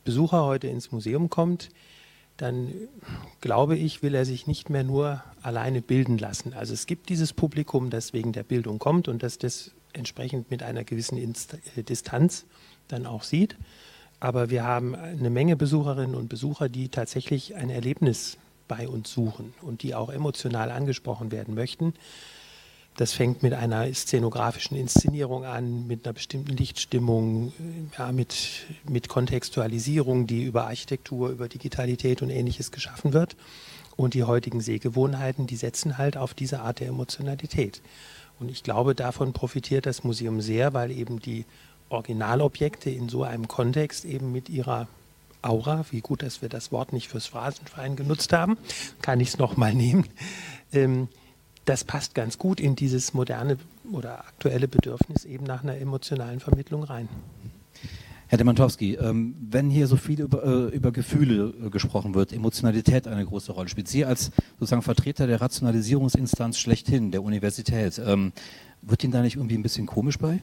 Besucher 0.05 0.45
heute 0.45 0.69
ins 0.69 0.93
Museum 0.93 1.31
kommt, 1.31 1.71
dann 2.37 2.73
glaube 3.41 3.77
ich, 3.77 4.03
will 4.03 4.15
er 4.15 4.25
sich 4.25 4.47
nicht 4.47 4.71
mehr 4.71 4.85
nur 4.85 5.23
alleine 5.43 5.83
bilden 5.83 6.19
lassen. 6.19 6.53
Also 6.53 6.75
es 6.75 6.87
gibt 6.87 7.09
dieses 7.09 7.33
Publikum, 7.33 7.91
das 7.91 8.13
wegen 8.13 8.33
der 8.33 8.43
Bildung 8.43 8.79
kommt 8.79 9.09
und 9.09 9.23
das 9.23 9.39
das 9.39 9.73
entsprechend 9.93 10.51
mit 10.51 10.63
einer 10.63 10.85
gewissen 10.85 11.17
Inst 11.17 11.57
äh, 11.77 11.83
Distanz 11.83 12.45
dann 12.89 13.07
auch 13.07 13.23
sieht. 13.23 13.57
Aber 14.21 14.51
wir 14.51 14.65
haben 14.65 14.95
eine 14.95 15.31
Menge 15.31 15.57
Besucherinnen 15.57 16.15
und 16.15 16.29
Besucher, 16.29 16.69
die 16.69 16.89
tatsächlich 16.89 17.55
ein 17.55 17.71
Erlebnis 17.71 18.39
bei 18.69 18.89
uns 18.89 19.13
suchen 19.13 19.55
und 19.61 19.83
die 19.83 19.95
auch 19.95 20.11
emotional 20.11 20.71
angesprochen 20.71 21.31
werden 21.31 21.55
möchten. 21.55 21.95
Das 22.97 23.13
fängt 23.13 23.43
mit 23.43 23.53
einer 23.55 23.93
szenografischen 23.93 24.77
Inszenierung 24.77 25.45
an, 25.45 25.87
mit 25.89 26.07
einer 26.07 26.13
bestimmten 26.13 26.57
Lichtstimmung, 26.57 27.53
äh, 27.59 27.99
ja, 27.99 28.13
mit, 28.13 28.37
mit 28.89 29.09
Kontextualisierung, 29.09 30.27
die 30.27 30.45
über 30.45 30.67
Architektur, 30.67 31.31
über 31.31 31.49
Digitalität 31.49 32.23
und 32.23 32.31
ähnliches 32.31 32.71
geschaffen 32.71 33.13
wird. 33.13 33.37
Und 33.97 34.15
die 34.15 34.25
heutigen 34.25 34.61
Sehgewohnheiten, 34.61 35.47
die 35.47 35.57
setzen 35.57 35.99
halt 35.99 36.17
auf 36.17 36.35
diese 36.35 36.61
Art 36.61 36.81
der 36.81 36.89
Emotionalität. 36.89 37.81
Und 38.41 38.51
ich 38.51 38.63
glaube, 38.63 38.95
davon 38.95 39.33
profitiert 39.33 39.87
das 39.87 40.03
Museum 40.05 40.41
sehr, 40.41 40.75
weil 40.75 40.91
eben 40.91 41.21
die 41.21 41.45
Originalobjekte 41.89 42.91
in 42.91 43.09
so 43.09 43.23
einem 43.23 43.47
Kontext 43.47 44.05
eben 44.05 44.33
mit 44.33 44.49
ihrer 44.49 44.89
Aura, 45.43 45.85
wie 45.91 46.01
gut, 46.01 46.23
dass 46.23 46.43
wir 46.43 46.49
das 46.49 46.73
Wort 46.73 46.93
nicht 46.93 47.09
fürs 47.09 47.27
Phrasenschwein 47.27 47.97
genutzt 47.97 48.33
haben, 48.33 48.57
kann 49.03 49.21
ich 49.21 49.29
es 49.29 49.39
nochmal 49.39 49.75
nehmen, 49.75 50.07
ähm, 50.73 51.09
das 51.65 51.85
passt 51.85 52.15
ganz 52.15 52.39
gut 52.39 52.61
in 52.61 52.77
dieses 52.77 53.15
moderne 53.15 53.57
oder 53.93 54.21
aktuelle 54.21 54.69
Bedürfnis 54.69 55.25
eben 55.25 55.45
nach 55.45 55.63
einer 55.63 55.77
emotionalen 55.79 56.41
Vermittlung 56.41 56.85
rein. 56.85 57.09
Herr 58.29 58.39
Demantowski, 58.39 58.95
ähm, 58.95 59.35
wenn 59.51 59.71
hier 59.71 59.87
so 59.87 59.97
viel 59.97 60.21
über, 60.21 60.45
äh, 60.45 60.75
über 60.75 60.93
Gefühle 60.93 61.55
äh, 61.65 61.71
gesprochen 61.71 62.15
wird, 62.15 62.33
Emotionalität 62.33 63.07
eine 63.07 63.25
große 63.25 63.53
Rolle 63.53 63.69
spielt, 63.69 63.87
Sie 63.89 64.05
als 64.05 64.31
sozusagen 64.59 64.83
Vertreter 64.83 65.27
der 65.27 65.41
Rationalisierungsinstanz 65.41 66.59
schlechthin, 66.59 67.11
der 67.11 67.23
Universität, 67.23 68.01
ähm, 68.05 68.33
wird 68.83 69.05
Ihnen 69.05 69.13
da 69.13 69.23
nicht 69.23 69.37
irgendwie 69.37 69.57
ein 69.57 69.63
bisschen 69.63 69.87
komisch 69.87 70.19
bei? 70.19 70.41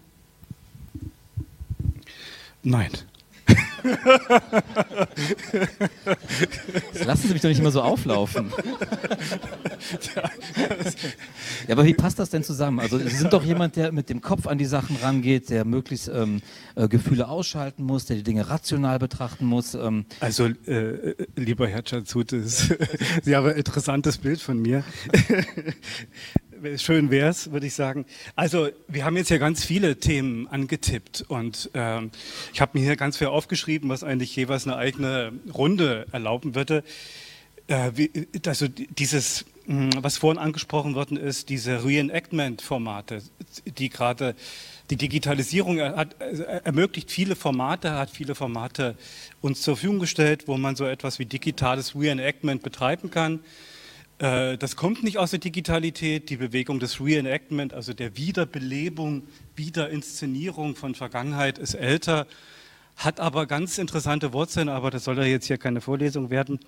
Nein. 2.63 2.91
Lassen 7.06 7.28
Sie 7.28 7.34
mich 7.34 7.41
doch 7.41 7.50
nicht 7.50 7.60
immer 7.60 7.72
so 7.72 7.82
auflaufen. 7.82 8.52
ja, 11.67 11.74
aber 11.74 11.86
wie 11.86 11.94
passt 11.94 12.20
das 12.20 12.30
denn 12.30 12.44
zusammen? 12.44 12.80
Also 12.80 12.98
Sie 12.98 13.10
sind 13.10 13.34
doch 13.34 13.44
jemand, 13.44 13.76
der 13.76 13.91
mit 13.91 14.10
dem 14.10 14.22
Kopf 14.22 14.48
an 14.48 14.58
die 14.58 14.65
Sachen 14.65 14.96
rangeht, 14.98 15.50
der 15.50 15.65
möglichst 15.65 16.10
ähm, 16.13 16.41
äh, 16.76 16.88
Gefühle 16.88 17.28
ausschalten 17.28 17.84
muss, 17.84 18.06
der 18.06 18.17
die 18.17 18.24
Dinge 18.24 18.50
rational 18.50 19.00
betrachten 19.00 19.46
muss. 19.46 19.74
Ähm. 19.74 20.06
Also, 20.20 20.46
äh, 20.65 21.15
lieber 21.36 21.67
Herr 21.67 21.84
Chazutis, 21.84 22.74
Sie 23.24 23.36
haben 23.36 23.48
ein 23.48 23.56
interessantes 23.56 24.17
Bild 24.17 24.41
von 24.41 24.60
mir 24.60 24.84
schön 26.78 27.12
wäre 27.12 27.30
es, 27.30 27.52
würde 27.52 27.67
ich 27.67 27.74
sagen. 27.74 28.06
Also 28.36 28.69
wir 28.88 29.06
haben 29.06 29.17
jetzt 29.17 29.30
ja 29.30 29.38
ganz 29.38 29.63
viele 29.63 29.97
Themen 29.97 30.47
angetippt 30.47 31.26
und 31.28 31.69
ähm, 31.74 32.12
ich 32.54 32.62
habe 32.62 32.78
mir 32.78 32.86
hier 32.86 32.95
ganz 32.95 33.17
viel 33.17 33.28
aufgeschrieben, 33.28 33.89
was 33.89 34.04
eigentlich 34.04 34.36
jeweils 34.36 34.67
eine 34.67 34.78
eigene 34.78 35.34
Runde 35.54 36.06
erlauben 36.12 36.56
würde. 36.56 36.84
Äh, 37.67 37.91
wie, 37.95 38.12
also 38.45 38.67
dieses, 38.67 39.45
hm, 39.65 39.91
was 40.02 40.17
vorhin 40.17 40.41
angesprochen 40.41 40.95
worden 40.95 41.17
ist, 41.17 41.50
diese 41.50 41.84
Reenactment-Formate, 41.84 43.21
die 43.65 43.89
gerade 43.89 44.36
die 44.89 44.97
Digitalisierung 44.97 45.80
hat, 45.80 46.15
äh, 46.19 46.62
ermöglicht 46.63 47.12
viele 47.12 47.36
Formate, 47.36 47.93
hat 47.93 48.10
viele 48.10 48.36
Formate 48.36 48.95
uns 49.41 49.62
zur 49.62 49.76
Verfügung 49.76 50.00
gestellt, 50.00 50.47
wo 50.47 50.58
man 50.58 50.76
so 50.76 50.86
etwas 50.86 51.17
wie 51.19 51.26
digitales 51.26 51.95
Reenactment 51.95 52.62
betreiben 52.62 53.10
kann. 53.10 53.39
Äh, 54.21 54.60
das 54.60 54.75
kommt 54.75 55.03
nicht 55.03 55.17
aus 55.17 55.31
der 55.31 55.39
Digitalität, 55.39 56.29
die 56.29 56.38
Bewegung 56.38 56.79
des 56.79 57.01
Reenactment, 57.01 57.73
also 57.73 57.91
der 57.93 58.17
Wiederbelebung, 58.17 59.23
Wiederinszenierung 59.55 60.75
von 60.75 60.93
Vergangenheit 60.93 61.57
ist 61.57 61.73
älter, 61.73 62.27
hat 62.97 63.19
aber 63.19 63.47
ganz 63.47 63.79
interessante 63.79 64.31
Wurzeln, 64.31 64.69
aber 64.69 64.91
das 64.91 65.05
soll 65.05 65.17
ja 65.17 65.23
jetzt 65.23 65.47
hier 65.47 65.57
keine 65.57 65.81
Vorlesung 65.81 66.29
werden. 66.29 66.60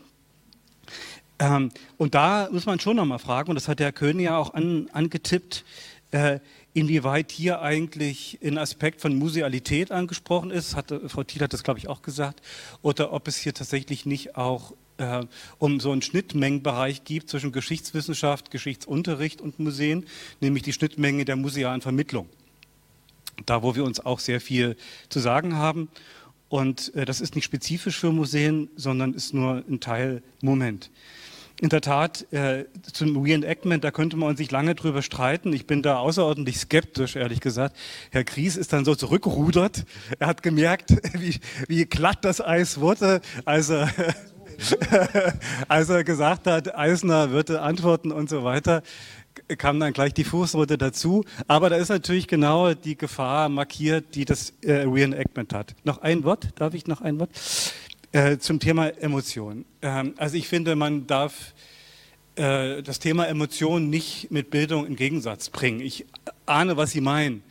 Ähm, 1.37 1.69
und 1.97 2.15
da 2.15 2.49
muss 2.51 2.65
man 2.65 2.79
schon 2.79 2.95
nochmal 2.95 3.19
fragen, 3.19 3.49
und 3.49 3.55
das 3.55 3.67
hat 3.67 3.77
der 3.77 3.87
Herr 3.87 3.93
König 3.93 4.25
ja 4.25 4.37
auch 4.37 4.55
an, 4.55 4.89
angetippt, 4.91 5.63
äh, 6.09 6.39
inwieweit 6.73 7.31
hier 7.31 7.61
eigentlich 7.61 8.39
ein 8.43 8.57
Aspekt 8.57 8.99
von 8.99 9.15
Musealität 9.15 9.91
angesprochen 9.91 10.49
ist, 10.49 10.75
hat, 10.75 10.91
Frau 11.05 11.23
Thiel 11.23 11.43
hat 11.43 11.53
das, 11.53 11.61
glaube 11.61 11.77
ich, 11.77 11.87
auch 11.87 12.01
gesagt, 12.01 12.41
oder 12.81 13.13
ob 13.13 13.27
es 13.27 13.37
hier 13.37 13.53
tatsächlich 13.53 14.07
nicht 14.07 14.37
auch 14.37 14.73
äh, 15.03 15.25
um 15.59 15.79
so 15.79 15.91
einen 15.91 16.01
Schnittmengenbereich 16.01 17.03
gibt 17.03 17.29
zwischen 17.29 17.51
Geschichtswissenschaft, 17.51 18.51
Geschichtsunterricht 18.51 19.41
und 19.41 19.59
Museen, 19.59 20.05
nämlich 20.41 20.63
die 20.63 20.73
Schnittmenge 20.73 21.25
der 21.25 21.35
musealen 21.35 21.81
Vermittlung. 21.81 22.29
Da, 23.45 23.63
wo 23.63 23.75
wir 23.75 23.83
uns 23.83 23.99
auch 23.99 24.19
sehr 24.19 24.41
viel 24.41 24.77
zu 25.09 25.19
sagen 25.19 25.55
haben. 25.55 25.89
Und 26.49 26.93
äh, 26.95 27.05
das 27.05 27.21
ist 27.21 27.35
nicht 27.35 27.45
spezifisch 27.45 27.99
für 27.99 28.11
Museen, 28.11 28.69
sondern 28.75 29.13
ist 29.13 29.33
nur 29.33 29.63
ein 29.67 29.79
Teilmoment. 29.79 30.91
In 31.61 31.69
der 31.69 31.81
Tat, 31.81 32.31
äh, 32.33 32.65
zum 32.91 33.15
Reenactment, 33.21 33.83
da 33.83 33.91
könnte 33.91 34.17
man 34.17 34.35
sich 34.35 34.51
lange 34.51 34.75
drüber 34.75 35.01
streiten. 35.01 35.53
Ich 35.53 35.67
bin 35.67 35.81
da 35.81 35.97
außerordentlich 35.97 36.57
skeptisch, 36.57 37.15
ehrlich 37.15 37.41
gesagt. 37.41 37.77
Herr 38.11 38.23
Gries 38.23 38.55
ist 38.55 38.73
dann 38.73 38.85
so 38.85 38.95
zurückgerudert. 38.95 39.85
Er 40.19 40.27
hat 40.27 40.43
gemerkt, 40.43 40.91
wie, 41.13 41.39
wie 41.67 41.85
glatt 41.85 42.25
das 42.25 42.41
Eis 42.41 42.79
wurde, 42.79 43.21
als 43.45 43.69
er 43.69 43.89
als 45.67 45.89
er 45.89 46.03
gesagt 46.03 46.47
hat, 46.47 46.75
Eisner 46.75 47.31
würde 47.31 47.61
antworten 47.61 48.11
und 48.11 48.29
so 48.29 48.43
weiter, 48.43 48.83
kam 49.57 49.79
dann 49.79 49.93
gleich 49.93 50.13
die 50.13 50.23
Fußnote 50.23 50.77
dazu. 50.77 51.23
Aber 51.47 51.69
da 51.69 51.75
ist 51.75 51.89
natürlich 51.89 52.27
genau 52.27 52.73
die 52.73 52.97
Gefahr 52.97 53.49
markiert, 53.49 54.15
die 54.15 54.25
das 54.25 54.53
äh, 54.61 54.83
Reenactment 54.83 55.53
hat. 55.53 55.75
Noch 55.83 56.01
ein 56.01 56.23
Wort, 56.23 56.49
darf 56.55 56.73
ich 56.73 56.87
noch 56.87 57.01
ein 57.01 57.19
Wort? 57.19 57.29
Äh, 58.11 58.37
zum 58.37 58.59
Thema 58.59 58.89
Emotion. 58.89 59.65
Ähm, 59.81 60.13
also 60.17 60.37
ich 60.37 60.47
finde, 60.47 60.75
man 60.75 61.07
darf 61.07 61.53
äh, 62.35 62.81
das 62.81 62.99
Thema 62.99 63.27
Emotion 63.27 63.89
nicht 63.89 64.31
mit 64.31 64.49
Bildung 64.49 64.85
in 64.85 64.95
Gegensatz 64.95 65.49
bringen. 65.49 65.79
Ich 65.81 66.05
ahne, 66.45 66.77
was 66.77 66.91
Sie 66.91 67.01
meinen. 67.01 67.43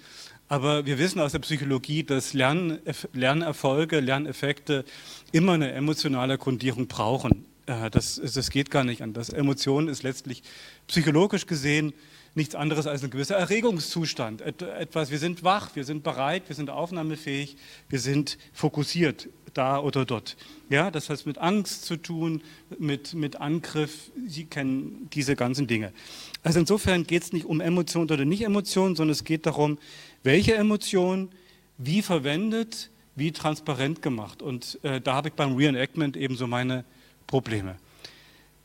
Aber 0.52 0.84
wir 0.84 0.98
wissen 0.98 1.18
aus 1.18 1.32
der 1.32 1.38
Psychologie, 1.38 2.02
dass 2.02 2.34
Lern, 2.34 2.78
Lernerfolge, 3.14 4.00
Lerneffekte 4.00 4.84
immer 5.32 5.52
eine 5.52 5.72
emotionale 5.72 6.36
Grundierung 6.36 6.88
brauchen. 6.88 7.46
Äh, 7.64 7.88
das, 7.88 8.20
das 8.22 8.50
geht 8.50 8.70
gar 8.70 8.84
nicht 8.84 9.00
anders. 9.00 9.30
Emotion 9.30 9.88
ist 9.88 10.02
letztlich 10.02 10.42
psychologisch 10.88 11.46
gesehen 11.46 11.94
nichts 12.34 12.54
anderes 12.54 12.86
als 12.86 13.02
ein 13.02 13.08
gewisser 13.08 13.36
Erregungszustand. 13.36 14.42
Etwas, 14.42 15.10
wir 15.10 15.18
sind 15.18 15.42
wach, 15.42 15.74
wir 15.74 15.84
sind 15.84 16.02
bereit, 16.02 16.42
wir 16.48 16.56
sind 16.56 16.68
aufnahmefähig, 16.68 17.56
wir 17.88 17.98
sind 17.98 18.36
fokussiert 18.52 19.30
da 19.54 19.78
oder 19.78 20.04
dort. 20.04 20.36
Ja, 20.68 20.90
das 20.90 21.10
hat 21.10 21.26
mit 21.26 21.38
Angst 21.38 21.84
zu 21.84 21.96
tun, 21.96 22.42
mit, 22.78 23.14
mit 23.14 23.36
Angriff. 23.36 24.10
Sie 24.26 24.44
kennen 24.44 25.08
diese 25.12 25.36
ganzen 25.36 25.66
Dinge. 25.66 25.92
Also 26.42 26.60
insofern 26.60 27.06
geht 27.06 27.22
es 27.22 27.32
nicht 27.32 27.44
um 27.44 27.60
Emotion 27.60 28.04
oder 28.04 28.24
nicht 28.24 28.42
Emotion, 28.42 28.96
sondern 28.96 29.12
es 29.12 29.24
geht 29.24 29.46
darum, 29.46 29.78
welche 30.22 30.54
Emotion 30.54 31.30
wie 31.78 32.02
verwendet, 32.02 32.90
wie 33.16 33.32
transparent 33.32 34.02
gemacht. 34.02 34.42
Und 34.42 34.78
äh, 34.82 35.00
da 35.00 35.14
habe 35.14 35.28
ich 35.28 35.34
beim 35.34 35.56
Reenactment 35.56 36.16
eben 36.16 36.36
so 36.36 36.46
meine 36.46 36.84
Probleme. 37.26 37.76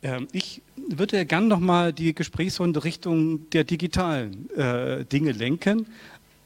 Ähm, 0.04 0.28
ich 0.32 0.62
würde 0.76 1.18
ja 1.18 1.24
gern 1.24 1.48
nochmal 1.48 1.94
die 1.94 2.14
Gesprächsrunde 2.14 2.84
Richtung 2.84 3.50
der 3.50 3.64
digitalen 3.64 4.50
äh, 4.56 5.06
Dinge 5.06 5.32
lenken, 5.32 5.88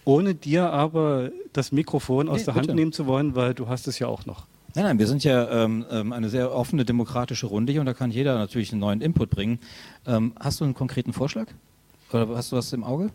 ohne 0.05 0.33
dir 0.33 0.71
aber 0.71 1.31
das 1.53 1.71
Mikrofon 1.71 2.29
aus 2.29 2.39
nee, 2.39 2.45
der 2.45 2.55
Hand 2.55 2.67
bitte. 2.67 2.75
nehmen 2.75 2.93
zu 2.93 3.05
wollen, 3.05 3.35
weil 3.35 3.53
du 3.53 3.67
hast 3.67 3.87
es 3.87 3.99
ja 3.99 4.07
auch 4.07 4.25
noch. 4.25 4.47
Nein, 4.73 4.85
nein, 4.85 4.99
wir 4.99 5.07
sind 5.07 5.23
ja 5.25 5.65
ähm, 5.65 5.85
ähm, 5.91 6.13
eine 6.13 6.29
sehr 6.29 6.53
offene 6.53 6.85
demokratische 6.85 7.45
Runde 7.45 7.73
hier 7.73 7.81
und 7.81 7.87
da 7.87 7.93
kann 7.93 8.09
jeder 8.09 8.37
natürlich 8.37 8.71
einen 8.71 8.79
neuen 8.79 9.01
Input 9.01 9.29
bringen. 9.29 9.59
Ähm, 10.07 10.31
hast 10.39 10.61
du 10.61 10.63
einen 10.63 10.73
konkreten 10.73 11.11
Vorschlag? 11.11 11.47
Oder 12.13 12.29
hast 12.35 12.53
du 12.53 12.55
was 12.55 12.71
im 12.71 12.85
Auge? 12.85 13.11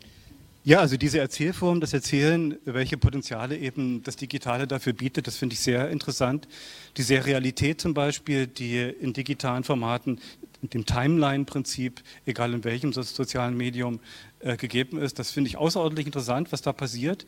Ja, 0.66 0.80
also 0.80 0.96
diese 0.96 1.20
Erzählform, 1.20 1.80
das 1.80 1.92
Erzählen, 1.92 2.58
welche 2.64 2.96
Potenziale 2.96 3.56
eben 3.56 4.02
das 4.02 4.16
Digitale 4.16 4.66
dafür 4.66 4.94
bietet, 4.94 5.28
das 5.28 5.36
finde 5.36 5.52
ich 5.52 5.60
sehr 5.60 5.90
interessant. 5.90 6.48
Die 6.96 7.02
Serialität 7.02 7.80
zum 7.80 7.94
Beispiel, 7.94 8.48
die 8.48 8.80
in 8.80 9.12
digitalen 9.12 9.62
Formaten, 9.62 10.18
dem 10.62 10.84
Timeline-Prinzip, 10.84 12.02
egal 12.24 12.52
in 12.52 12.64
welchem 12.64 12.92
sozialen 12.92 13.56
Medium 13.56 14.00
äh, 14.40 14.56
gegeben 14.56 14.98
ist, 14.98 15.20
das 15.20 15.30
finde 15.30 15.46
ich 15.50 15.56
außerordentlich 15.56 16.06
interessant, 16.06 16.50
was 16.50 16.62
da 16.62 16.72
passiert. 16.72 17.26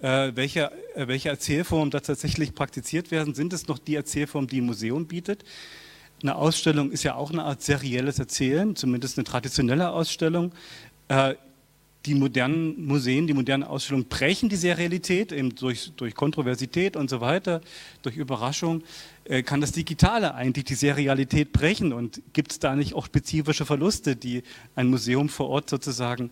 Äh, 0.00 0.32
welche, 0.34 0.72
äh, 0.96 1.06
welche 1.06 1.28
Erzählformen 1.28 1.92
da 1.92 2.00
tatsächlich 2.00 2.52
praktiziert 2.52 3.12
werden, 3.12 3.34
sind 3.34 3.52
es 3.52 3.68
noch 3.68 3.78
die 3.78 3.94
Erzählformen, 3.94 4.48
die 4.48 4.60
ein 4.60 4.66
Museum 4.66 5.06
bietet? 5.06 5.44
Eine 6.20 6.34
Ausstellung 6.34 6.90
ist 6.90 7.04
ja 7.04 7.14
auch 7.14 7.30
eine 7.30 7.44
Art 7.44 7.62
serielles 7.62 8.18
Erzählen, 8.18 8.74
zumindest 8.74 9.18
eine 9.18 9.24
traditionelle 9.24 9.90
Ausstellung. 9.90 10.52
Die 12.04 12.14
modernen 12.14 12.86
Museen, 12.86 13.26
die 13.26 13.34
modernen 13.34 13.62
Ausstellungen 13.62 14.08
brechen 14.08 14.48
die 14.48 14.56
Serialität 14.56 15.30
eben 15.30 15.54
durch, 15.54 15.92
durch 15.96 16.14
Kontroversität 16.14 16.96
und 16.96 17.08
so 17.08 17.20
weiter, 17.20 17.60
durch 18.02 18.16
Überraschung. 18.16 18.82
Äh, 19.24 19.42
kann 19.42 19.60
das 19.60 19.72
Digitale 19.72 20.34
eigentlich 20.34 20.64
die 20.64 20.74
Serialität 20.74 21.52
brechen 21.52 21.92
und 21.92 22.20
gibt 22.32 22.52
es 22.52 22.58
da 22.58 22.74
nicht 22.74 22.94
auch 22.94 23.06
spezifische 23.06 23.64
Verluste, 23.64 24.16
die 24.16 24.42
ein 24.74 24.88
Museum 24.88 25.28
vor 25.28 25.48
Ort 25.48 25.70
sozusagen, 25.70 26.30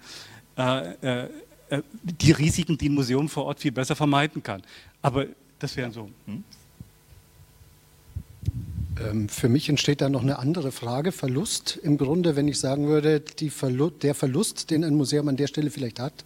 äh, 0.59 0.95
äh, 1.03 1.29
äh, 1.69 1.83
die 2.03 2.33
Risiken, 2.33 2.77
die 2.77 2.89
ein 2.89 2.95
Museum 2.95 3.29
vor 3.29 3.45
Ort 3.45 3.61
viel 3.61 3.73
besser 3.73 3.95
vermeiden 3.95 4.43
kann? 4.43 4.63
Aber 5.03 5.27
das 5.61 5.77
wären 5.77 5.93
so. 5.93 6.11
Hm? 6.27 6.43
Ähm, 9.09 9.29
für 9.29 9.49
mich 9.49 9.69
entsteht 9.69 10.01
da 10.01 10.09
noch 10.09 10.23
eine 10.23 10.39
andere 10.39 10.73
Frage. 10.73 11.13
Verlust 11.13 11.79
im 11.83 11.97
Grunde, 11.97 12.37
wenn 12.37 12.49
ich 12.49 12.59
sagen 12.59 12.89
würde, 12.89 13.23
Verlu 13.51 13.91
der 13.91 14.15
Verlust, 14.15 14.71
den 14.71 14.85
ein 14.85 14.95
Museum 14.95 15.29
an 15.29 15.37
der 15.37 15.47
Stelle 15.47 15.71
vielleicht 15.71 16.01
hat, 16.01 16.25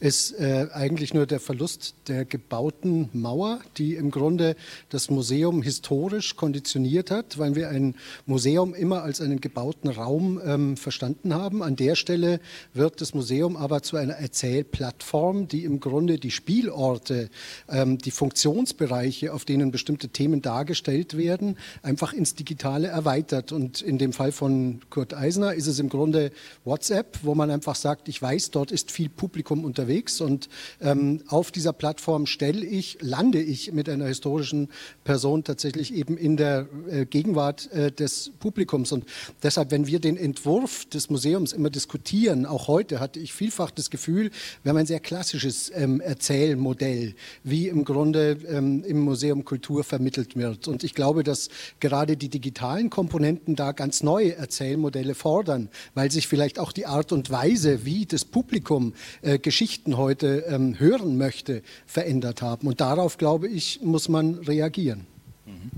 ist 0.00 0.32
äh, 0.32 0.66
eigentlich 0.72 1.14
nur 1.14 1.26
der 1.26 1.40
Verlust 1.40 1.94
der 2.08 2.24
gebauten 2.24 3.08
Mauer, 3.12 3.60
die 3.76 3.94
im 3.94 4.10
Grunde 4.10 4.56
das 4.88 5.10
Museum 5.10 5.62
historisch 5.62 6.36
konditioniert 6.36 7.10
hat, 7.10 7.38
weil 7.38 7.54
wir 7.54 7.68
ein 7.68 7.94
Museum 8.26 8.74
immer 8.74 9.02
als 9.02 9.20
einen 9.20 9.40
gebauten 9.40 9.90
Raum 9.90 10.40
ähm, 10.44 10.76
verstanden 10.76 11.34
haben. 11.34 11.62
An 11.62 11.76
der 11.76 11.94
Stelle 11.94 12.40
wird 12.74 13.00
das 13.00 13.14
Museum 13.14 13.56
aber 13.56 13.82
zu 13.82 13.96
einer 13.96 14.14
Erzählplattform, 14.14 15.48
die 15.48 15.64
im 15.64 15.80
Grunde 15.80 16.18
die 16.18 16.30
Spielorte, 16.30 17.30
ähm, 17.68 17.98
die 17.98 18.10
Funktionsbereiche, 18.10 19.32
auf 19.32 19.44
denen 19.44 19.70
bestimmte 19.70 20.08
Themen 20.08 20.42
dargestellt 20.42 21.16
werden, 21.16 21.56
einfach 21.82 22.12
ins 22.16 22.34
Digitale 22.34 22.88
erweitert. 22.88 23.52
Und 23.52 23.80
in 23.80 23.98
dem 23.98 24.12
Fall 24.12 24.32
von 24.32 24.80
Kurt 24.90 25.14
Eisner 25.14 25.54
ist 25.54 25.66
es 25.66 25.78
im 25.78 25.88
Grunde 25.88 26.32
WhatsApp, 26.64 27.18
wo 27.22 27.34
man 27.34 27.50
einfach 27.50 27.76
sagt, 27.76 28.08
ich 28.08 28.20
weiß, 28.20 28.50
dort 28.50 28.72
ist 28.72 28.90
viel 28.90 29.08
Publikum 29.08 29.64
unterwegs 29.64 30.20
und 30.20 30.48
ähm, 30.80 31.22
auf 31.28 31.50
dieser 31.50 31.72
Plattform 31.72 32.26
stelle 32.26 32.64
ich, 32.64 32.98
lande 33.00 33.40
ich 33.40 33.72
mit 33.72 33.88
einer 33.88 34.06
historischen 34.06 34.68
Person 35.04 35.44
tatsächlich 35.44 35.94
eben 35.94 36.16
in 36.16 36.36
der 36.36 36.66
äh, 36.88 37.06
Gegenwart 37.06 37.70
äh, 37.72 37.92
des 37.92 38.32
Publikums. 38.38 38.92
Und 38.92 39.04
deshalb, 39.42 39.70
wenn 39.70 39.86
wir 39.86 40.00
den 40.00 40.16
Entwurf 40.16 40.86
des 40.86 41.10
Museums 41.10 41.52
immer 41.52 41.70
diskutieren, 41.70 42.46
auch 42.46 42.68
heute 42.68 43.00
hatte 43.00 43.20
ich 43.20 43.32
vielfach 43.32 43.70
das 43.70 43.90
Gefühl, 43.90 44.30
wir 44.62 44.70
haben 44.70 44.78
ein 44.78 44.86
sehr 44.86 45.00
klassisches 45.00 45.70
ähm, 45.74 46.00
Erzählmodell, 46.00 47.14
wie 47.44 47.68
im 47.68 47.84
Grunde 47.84 48.38
ähm, 48.48 48.84
im 48.84 49.00
Museum 49.00 49.44
Kultur 49.44 49.84
vermittelt 49.84 50.36
wird. 50.36 50.68
Und 50.68 50.84
ich 50.84 50.94
glaube, 50.94 51.22
dass 51.22 51.48
gerade 51.80 51.95
gerade 51.96 52.18
die 52.18 52.28
digitalen 52.28 52.90
Komponenten 52.90 53.56
da 53.56 53.72
ganz 53.72 54.02
neue 54.02 54.36
Erzählmodelle 54.36 55.14
fordern, 55.14 55.70
weil 55.94 56.10
sich 56.10 56.28
vielleicht 56.28 56.58
auch 56.58 56.72
die 56.72 56.84
Art 56.84 57.10
und 57.10 57.30
Weise, 57.30 57.86
wie 57.86 58.04
das 58.04 58.26
Publikum 58.26 58.92
äh, 59.22 59.38
Geschichten 59.38 59.96
heute 59.96 60.44
ähm, 60.46 60.78
hören 60.78 61.16
möchte, 61.16 61.62
verändert 61.86 62.42
haben. 62.42 62.68
Und 62.68 62.82
darauf, 62.82 63.16
glaube 63.16 63.48
ich, 63.48 63.80
muss 63.82 64.10
man 64.10 64.34
reagieren. 64.34 65.06
Mhm. 65.46 65.70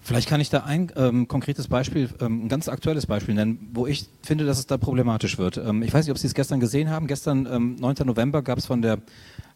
Vielleicht 0.00 0.28
kann 0.28 0.40
ich 0.40 0.50
da 0.50 0.64
ein 0.64 0.90
ähm, 0.96 1.28
konkretes 1.28 1.68
Beispiel, 1.68 2.08
ähm, 2.20 2.46
ein 2.46 2.48
ganz 2.48 2.68
aktuelles 2.68 3.06
Beispiel 3.06 3.36
nennen, 3.36 3.70
wo 3.72 3.86
ich 3.86 4.06
finde, 4.24 4.44
dass 4.44 4.58
es 4.58 4.66
da 4.66 4.78
problematisch 4.78 5.38
wird. 5.38 5.58
Ähm, 5.58 5.84
ich 5.84 5.94
weiß 5.94 6.06
nicht, 6.06 6.10
ob 6.10 6.18
Sie 6.18 6.26
es 6.26 6.34
gestern 6.34 6.58
gesehen 6.58 6.90
haben. 6.90 7.06
Gestern, 7.06 7.44
9. 7.44 7.82
Ähm, 8.00 8.06
November, 8.06 8.42
gab 8.42 8.58
es 8.58 8.66
von 8.66 8.82
der, 8.82 8.98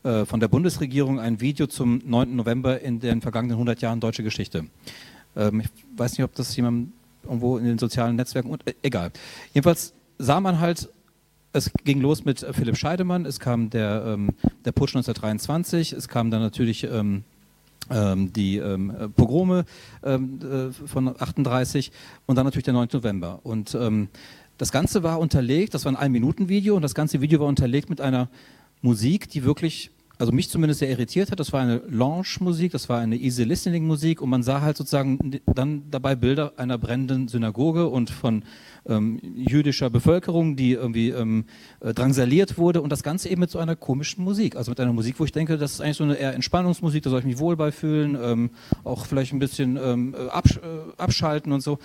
äh, 0.04 0.24
von 0.24 0.38
der 0.38 0.46
Bundesregierung 0.46 1.18
ein 1.18 1.40
Video 1.40 1.66
zum 1.66 2.00
9. 2.04 2.36
November 2.36 2.80
in 2.80 3.00
den 3.00 3.22
vergangenen 3.22 3.56
100 3.56 3.80
Jahren 3.80 3.98
deutsche 3.98 4.22
Geschichte. 4.22 4.66
Ähm, 5.36 5.60
ich 5.60 5.68
weiß 5.96 6.12
nicht, 6.12 6.24
ob 6.24 6.34
das 6.34 6.54
jemand 6.56 6.92
irgendwo 7.22 7.58
in 7.58 7.64
den 7.64 7.78
sozialen 7.78 8.16
Netzwerken, 8.16 8.50
und, 8.50 8.66
äh, 8.66 8.74
egal. 8.82 9.12
Jedenfalls 9.52 9.94
sah 10.18 10.40
man 10.40 10.60
halt, 10.60 10.88
es 11.52 11.70
ging 11.84 12.00
los 12.00 12.24
mit 12.24 12.42
äh, 12.42 12.52
Philipp 12.52 12.76
Scheidemann, 12.76 13.26
es 13.26 13.40
kam 13.40 13.70
der, 13.70 14.04
ähm, 14.06 14.30
der 14.64 14.72
Putsch 14.72 14.94
1923, 14.96 15.92
es 15.92 16.08
kam 16.08 16.30
dann 16.30 16.40
natürlich 16.40 16.84
ähm, 16.84 17.24
ähm, 17.90 18.32
die 18.32 18.58
ähm, 18.58 19.12
Pogrome 19.16 19.64
ähm, 20.02 20.40
äh, 20.42 20.72
von 20.86 21.08
38 21.08 21.92
und 22.26 22.36
dann 22.36 22.44
natürlich 22.44 22.64
der 22.64 22.74
9. 22.74 22.88
November. 22.92 23.40
Und 23.42 23.76
das 24.58 24.72
Ganze 24.72 25.02
war 25.02 25.18
unterlegt, 25.18 25.74
das 25.74 25.84
war 25.84 25.92
ein 25.92 25.96
Ein-Minuten-Video 25.96 26.76
und 26.76 26.82
das 26.82 26.94
ganze 26.94 27.20
Video 27.20 27.40
war 27.40 27.46
unterlegt 27.46 27.90
mit 27.90 28.00
einer 28.00 28.30
Musik, 28.80 29.28
die 29.28 29.44
wirklich 29.44 29.90
also 30.18 30.32
mich 30.32 30.48
zumindest 30.48 30.80
sehr 30.80 30.88
irritiert 30.88 31.30
hat, 31.30 31.40
das 31.40 31.52
war 31.52 31.60
eine 31.60 31.82
Lounge-Musik, 31.88 32.72
das 32.72 32.88
war 32.88 33.00
eine 33.00 33.16
Easy 33.16 33.44
Listening-Musik 33.44 34.22
und 34.22 34.30
man 34.30 34.42
sah 34.42 34.62
halt 34.62 34.76
sozusagen 34.76 35.40
dann 35.46 35.90
dabei 35.90 36.14
Bilder 36.14 36.54
einer 36.56 36.78
brennenden 36.78 37.28
Synagoge 37.28 37.88
und 37.88 38.08
von 38.10 38.42
ähm, 38.86 39.20
jüdischer 39.36 39.90
Bevölkerung, 39.90 40.56
die 40.56 40.72
irgendwie 40.72 41.10
ähm, 41.10 41.44
äh, 41.80 41.92
drangsaliert 41.92 42.56
wurde 42.56 42.80
und 42.80 42.90
das 42.90 43.02
Ganze 43.02 43.28
eben 43.28 43.40
mit 43.40 43.50
so 43.50 43.58
einer 43.58 43.76
komischen 43.76 44.24
Musik, 44.24 44.56
also 44.56 44.70
mit 44.70 44.80
einer 44.80 44.92
Musik, 44.92 45.16
wo 45.18 45.24
ich 45.24 45.32
denke, 45.32 45.58
das 45.58 45.72
ist 45.72 45.80
eigentlich 45.80 45.96
so 45.98 46.04
eine 46.04 46.14
eher 46.14 46.34
Entspannungsmusik, 46.34 47.02
da 47.02 47.10
soll 47.10 47.20
ich 47.20 47.26
mich 47.26 47.38
wohl 47.38 47.56
bei 47.56 47.70
fühlen, 47.70 48.16
ähm, 48.20 48.50
auch 48.84 49.06
vielleicht 49.06 49.32
ein 49.32 49.38
bisschen 49.38 49.76
ähm, 49.76 50.14
absch 50.30 50.56
äh, 50.56 50.60
abschalten 50.96 51.52
und 51.52 51.60
so. 51.60 51.78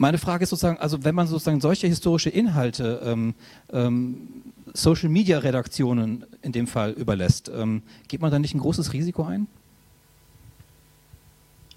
Meine 0.00 0.18
Frage 0.18 0.44
ist 0.44 0.50
sozusagen, 0.50 0.78
also 0.78 1.02
wenn 1.02 1.16
man 1.16 1.26
sozusagen 1.26 1.60
solche 1.60 1.88
historische 1.88 2.30
Inhalte 2.30 3.00
ähm, 3.04 3.34
ähm, 3.72 4.28
Social-Media-Redaktionen 4.74 6.26
in 6.42 6.52
dem 6.52 6.66
Fall 6.66 6.92
überlässt, 6.92 7.50
ähm, 7.54 7.82
geht 8.08 8.20
man 8.20 8.30
da 8.30 8.38
nicht 8.38 8.54
ein 8.54 8.60
großes 8.60 8.92
Risiko 8.92 9.24
ein? 9.24 9.46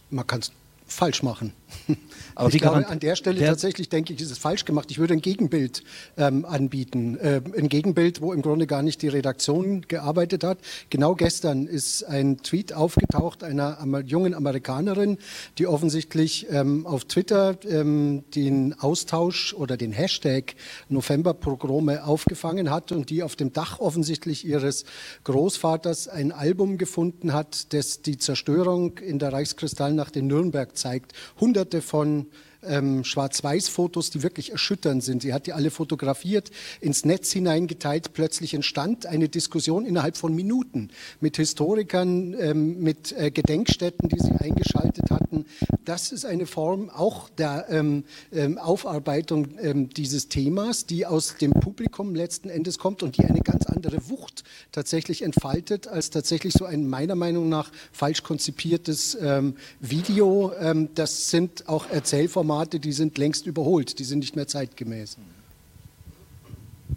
Man 0.09 0.27
kann 0.27 0.39
es 0.39 0.51
falsch 0.91 1.23
machen. 1.23 1.53
Aber 2.35 2.49
ich 2.49 2.59
glaube, 2.59 2.87
an 2.87 2.99
der 2.99 3.15
Stelle 3.15 3.45
tatsächlich 3.45 3.89
denke 3.89 4.13
ich, 4.13 4.21
ist 4.21 4.31
es 4.31 4.37
falsch 4.37 4.65
gemacht. 4.65 4.91
Ich 4.91 4.99
würde 4.99 5.13
ein 5.13 5.21
Gegenbild 5.21 5.83
ähm, 6.17 6.45
anbieten. 6.45 7.17
Äh, 7.17 7.41
ein 7.57 7.69
Gegenbild, 7.69 8.21
wo 8.21 8.33
im 8.33 8.41
Grunde 8.41 8.67
gar 8.67 8.81
nicht 8.81 9.01
die 9.01 9.07
Redaktion 9.07 9.81
gearbeitet 9.87 10.43
hat. 10.43 10.59
Genau 10.89 11.15
gestern 11.15 11.67
ist 11.67 12.03
ein 12.03 12.37
Tweet 12.37 12.73
aufgetaucht 12.73 13.43
einer 13.43 13.77
jungen 14.05 14.33
Amerikanerin, 14.33 15.17
die 15.57 15.67
offensichtlich 15.67 16.47
ähm, 16.49 16.85
auf 16.85 17.05
Twitter 17.05 17.57
ähm, 17.67 18.23
den 18.35 18.79
Austausch 18.79 19.53
oder 19.53 19.77
den 19.77 19.91
Hashtag 19.91 20.55
Novemberpogrome 20.89 22.03
aufgefangen 22.03 22.69
hat 22.69 22.91
und 22.91 23.09
die 23.09 23.23
auf 23.23 23.35
dem 23.35 23.53
Dach 23.53 23.79
offensichtlich 23.79 24.45
ihres 24.45 24.85
Großvaters 25.23 26.07
ein 26.07 26.31
Album 26.31 26.77
gefunden 26.77 27.33
hat, 27.33 27.73
das 27.73 28.01
die 28.01 28.17
Zerstörung 28.17 28.97
in 28.99 29.19
der 29.19 29.33
Reichskristallnacht 29.33 30.15
in 30.15 30.27
Nürnberg 30.27 30.77
zeigt. 30.81 31.13
Hunderte 31.39 31.81
von 31.81 32.27
ähm, 32.63 33.03
Schwarz-Weiß-Fotos, 33.03 34.09
die 34.09 34.23
wirklich 34.23 34.51
erschütternd 34.51 35.03
sind. 35.03 35.21
Sie 35.21 35.33
hat 35.33 35.47
die 35.47 35.53
alle 35.53 35.71
fotografiert, 35.71 36.51
ins 36.79 37.05
Netz 37.05 37.31
hineingeteilt. 37.31 38.13
Plötzlich 38.13 38.53
entstand 38.53 39.05
eine 39.05 39.29
Diskussion 39.29 39.85
innerhalb 39.85 40.17
von 40.17 40.33
Minuten 40.33 40.89
mit 41.19 41.37
Historikern, 41.37 42.35
ähm, 42.39 42.81
mit 42.81 43.11
äh, 43.13 43.31
Gedenkstätten, 43.31 44.09
die 44.09 44.19
sie 44.19 44.31
eingeschaltet 44.31 45.09
hatten. 45.09 45.45
Das 45.85 46.11
ist 46.11 46.25
eine 46.25 46.45
Form 46.45 46.89
auch 46.89 47.29
der 47.29 47.67
ähm, 47.69 48.03
ähm 48.31 48.57
Aufarbeitung 48.57 49.57
ähm, 49.59 49.89
dieses 49.89 50.27
Themas, 50.27 50.85
die 50.85 51.05
aus 51.05 51.37
dem 51.37 51.51
Publikum 51.51 52.15
letzten 52.15 52.49
Endes 52.49 52.77
kommt 52.77 53.03
und 53.03 53.17
die 53.17 53.25
eine 53.25 53.41
ganz 53.41 53.65
andere 53.65 54.09
Wucht 54.09 54.43
tatsächlich 54.71 55.23
entfaltet, 55.23 55.87
als 55.87 56.09
tatsächlich 56.09 56.53
so 56.53 56.65
ein 56.65 56.87
meiner 56.87 57.15
Meinung 57.15 57.49
nach 57.49 57.71
falsch 57.91 58.23
konzipiertes 58.23 59.17
ähm, 59.19 59.55
Video. 59.79 60.51
das 60.95 61.29
sind 61.29 61.67
auch 61.67 61.89
Erzählformate, 61.89 62.50
Formate, 62.51 62.81
die 62.81 62.91
sind 62.91 63.17
längst 63.17 63.47
überholt, 63.47 63.97
die 63.97 64.03
sind 64.03 64.19
nicht 64.19 64.35
mehr 64.35 64.45
zeitgemäß. 64.45 65.17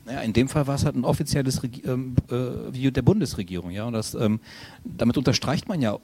Naja, 0.05 0.21
in 0.23 0.33
dem 0.33 0.49
Fall 0.49 0.67
war 0.67 0.75
es 0.75 0.85
halt 0.85 0.97
ein 0.97 1.05
offizielles 1.05 1.63
Regi 1.63 1.83
ähm, 1.87 2.17
äh, 2.29 2.73
Video 2.75 2.91
der 2.91 3.03
Bundesregierung, 3.03 3.71
ja. 3.71 3.85
Und 3.85 3.93
das, 3.93 4.15
ähm, 4.15 4.41
damit 4.85 5.17
unterstreicht 5.17 5.69
man 5.69 5.81
ja 5.81 5.99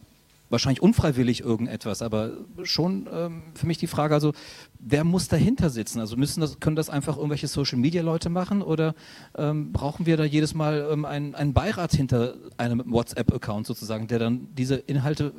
wahrscheinlich 0.50 0.80
unfreiwillig 0.82 1.40
irgendetwas, 1.40 2.00
aber 2.00 2.30
schon 2.62 3.08
ähm, 3.12 3.42
für 3.54 3.66
mich 3.66 3.78
die 3.78 3.88
Frage, 3.88 4.14
also 4.14 4.32
wer 4.78 5.02
muss 5.02 5.26
dahinter 5.26 5.68
sitzen? 5.68 5.98
Also 5.98 6.16
müssen 6.16 6.40
das, 6.40 6.60
können 6.60 6.76
das 6.76 6.88
einfach 6.88 7.16
irgendwelche 7.16 7.48
Social 7.48 7.78
Media 7.78 8.02
Leute 8.02 8.30
machen 8.30 8.62
oder 8.62 8.94
ähm, 9.36 9.72
brauchen 9.72 10.06
wir 10.06 10.16
da 10.16 10.24
jedes 10.24 10.54
Mal 10.54 10.88
ähm, 10.92 11.04
einen, 11.04 11.34
einen 11.34 11.52
Beirat 11.52 11.92
hinter 11.92 12.34
einem 12.56 12.84
WhatsApp-Account 12.86 13.66
sozusagen, 13.66 14.06
der 14.06 14.20
dann 14.20 14.46
diese 14.56 14.76
Inhalte 14.76 15.32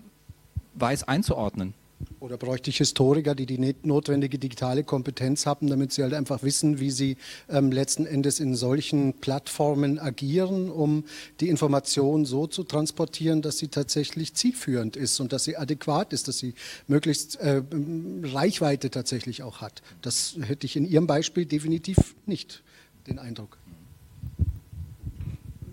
weiß 0.76 1.06
einzuordnen? 1.08 1.74
Oder 2.20 2.38
bräuchte 2.38 2.70
ich 2.70 2.78
Historiker, 2.78 3.36
die 3.36 3.46
die 3.46 3.76
notwendige 3.84 4.38
digitale 4.40 4.84
Kompetenz 4.84 5.46
haben, 5.46 5.68
damit 5.68 5.92
sie 5.92 6.04
halt 6.04 6.14
einfach 6.14 6.44
wissen, 6.44 6.80
wie 6.80 6.92
sie 6.92 7.18
ähm, 7.50 7.72
letzten 7.72 8.06
Endes 8.06 8.40
in 8.40 8.56
solchen 8.56 9.14
Plattformen 9.14 10.00
agieren, 10.00 10.70
um 10.70 11.04
die 11.40 11.50
Information 11.50 12.26
so 12.26 12.48
zu 12.48 12.64
transportieren, 12.64 13.42
dass 13.42 13.58
sie 13.58 13.68
tatsächlich 13.68 14.34
zielführend 14.34 14.96
ist 14.96 15.20
und 15.20 15.34
dass 15.34 15.44
sie 15.44 15.58
adäquat 15.58 16.14
ist, 16.14 16.28
dass 16.28 16.38
sie 16.38 16.54
möglichst 16.88 17.38
äh, 17.38 17.62
Reichweite 18.24 18.90
tatsächlich 18.90 19.44
auch 19.44 19.62
hat. 19.62 19.82
Das 20.02 20.36
hätte 20.42 20.66
ich 20.66 20.76
in 20.76 20.86
Ihrem 20.86 21.08
Beispiel 21.08 21.46
definitiv 21.46 22.16
nicht 22.26 22.64
den 23.08 23.20
Eindruck 23.20 23.61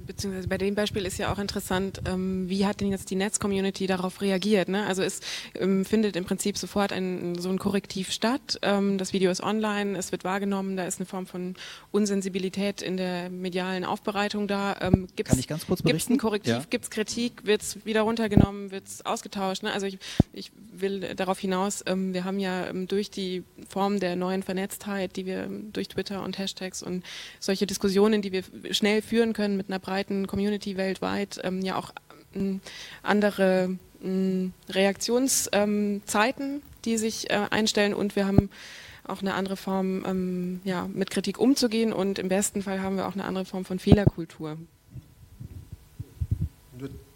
beziehungsweise 0.08 0.48
bei 0.48 0.58
dem 0.58 0.74
Beispiel 0.74 1.06
ist 1.06 1.18
ja 1.18 1.32
auch 1.32 1.38
interessant, 1.38 2.00
ähm, 2.06 2.48
wie 2.48 2.66
hat 2.66 2.80
denn 2.80 2.90
jetzt 2.90 3.10
die 3.10 3.14
Netz-Community 3.14 3.86
darauf 3.86 4.20
reagiert? 4.20 4.68
Ne? 4.68 4.84
Also 4.86 5.02
es 5.02 5.20
ähm, 5.54 5.84
findet 5.84 6.16
im 6.16 6.24
Prinzip 6.24 6.58
sofort 6.58 6.92
ein, 6.92 7.38
so 7.38 7.50
ein 7.50 7.58
Korrektiv 7.58 8.10
statt. 8.10 8.58
Ähm, 8.62 8.98
das 8.98 9.12
Video 9.12 9.30
ist 9.30 9.42
online, 9.42 9.96
es 9.96 10.10
wird 10.10 10.24
wahrgenommen, 10.24 10.76
da 10.76 10.84
ist 10.84 10.98
eine 10.98 11.06
Form 11.06 11.26
von 11.26 11.54
Unsensibilität 11.92 12.82
in 12.82 12.96
der 12.96 13.30
medialen 13.30 13.84
Aufbereitung 13.84 14.48
da. 14.48 14.76
Ähm, 14.80 15.06
gibt's, 15.14 15.30
Kann 15.30 15.38
ich 15.38 15.46
ganz 15.46 15.66
kurz 15.66 15.82
berichten? 15.82 15.98
Gibt 15.98 16.02
es 16.02 16.10
ein 16.10 16.18
Korrektiv, 16.18 16.52
ja. 16.52 16.64
gibt 16.68 16.84
es 16.84 16.90
Kritik, 16.90 17.44
wird 17.46 17.62
es 17.62 17.84
wieder 17.84 18.00
runtergenommen, 18.02 18.70
wird 18.70 18.86
es 18.86 19.06
ausgetauscht? 19.06 19.62
Ne? 19.62 19.72
Also 19.72 19.86
ich, 19.86 19.98
ich, 20.32 20.50
will 20.80 21.00
darauf 21.16 21.40
hinaus, 21.40 21.82
ähm, 21.86 22.14
wir 22.14 22.24
haben 22.24 22.38
ja 22.38 22.68
ähm, 22.68 22.86
durch 22.86 23.10
die 23.10 23.42
Form 23.68 23.98
der 23.98 24.14
neuen 24.14 24.44
Vernetztheit, 24.44 25.16
die 25.16 25.26
wir 25.26 25.48
durch 25.72 25.88
Twitter 25.88 26.22
und 26.22 26.38
Hashtags 26.38 26.84
und 26.84 27.04
solche 27.40 27.66
Diskussionen, 27.66 28.22
die 28.22 28.30
wir 28.30 28.44
schnell 28.70 29.02
führen 29.02 29.32
können 29.32 29.56
mit 29.56 29.68
einer 29.68 29.80
breiten 29.80 29.97
breiten 29.98 30.28
Community 30.28 30.76
weltweit 30.76 31.40
ähm, 31.42 31.60
ja 31.60 31.76
auch 31.76 31.90
ähm, 32.32 32.60
andere 33.02 33.76
ähm, 34.02 34.52
Reaktionszeiten, 34.68 36.62
die 36.84 36.96
sich 36.98 37.30
äh, 37.30 37.46
einstellen. 37.50 37.94
Und 37.94 38.14
wir 38.14 38.26
haben 38.26 38.48
auch 39.08 39.22
eine 39.22 39.34
andere 39.34 39.56
Form, 39.56 40.04
ähm, 40.06 40.60
ja, 40.62 40.86
mit 40.86 41.10
Kritik 41.10 41.40
umzugehen. 41.40 41.92
Und 41.92 42.20
im 42.20 42.28
besten 42.28 42.62
Fall 42.62 42.80
haben 42.80 42.96
wir 42.96 43.08
auch 43.08 43.14
eine 43.14 43.24
andere 43.24 43.44
Form 43.44 43.64
von 43.64 43.80
Fehlerkultur 43.80 44.56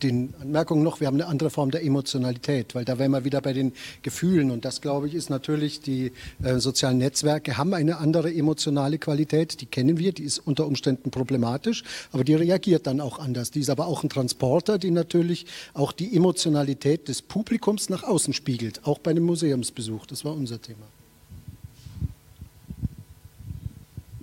den 0.02 0.34
Anmerkungen 0.40 0.82
noch, 0.82 1.00
wir 1.00 1.06
haben 1.06 1.14
eine 1.14 1.26
andere 1.26 1.50
Form 1.50 1.70
der 1.70 1.84
Emotionalität, 1.84 2.74
weil 2.74 2.84
da 2.84 2.98
wären 2.98 3.12
wir 3.12 3.24
wieder 3.24 3.40
bei 3.40 3.52
den 3.52 3.72
Gefühlen 4.02 4.50
und 4.50 4.64
das, 4.64 4.80
glaube 4.80 5.08
ich, 5.08 5.14
ist 5.14 5.30
natürlich, 5.30 5.80
die 5.80 6.12
äh, 6.42 6.58
sozialen 6.58 6.98
Netzwerke 6.98 7.56
haben 7.56 7.74
eine 7.74 7.98
andere 7.98 8.32
emotionale 8.32 8.98
Qualität, 8.98 9.60
die 9.60 9.66
kennen 9.66 9.98
wir, 9.98 10.12
die 10.12 10.24
ist 10.24 10.38
unter 10.38 10.66
Umständen 10.66 11.10
problematisch, 11.10 11.84
aber 12.12 12.24
die 12.24 12.34
reagiert 12.34 12.86
dann 12.86 13.00
auch 13.00 13.18
anders. 13.18 13.50
Die 13.50 13.60
ist 13.60 13.70
aber 13.70 13.86
auch 13.86 14.02
ein 14.02 14.08
Transporter, 14.08 14.78
die 14.78 14.90
natürlich 14.90 15.46
auch 15.74 15.92
die 15.92 16.16
Emotionalität 16.16 17.08
des 17.08 17.22
Publikums 17.22 17.88
nach 17.88 18.02
außen 18.02 18.32
spiegelt, 18.32 18.84
auch 18.84 18.98
bei 18.98 19.12
einem 19.12 19.24
Museumsbesuch. 19.24 20.06
Das 20.06 20.24
war 20.24 20.34
unser 20.34 20.60
Thema. 20.60 20.86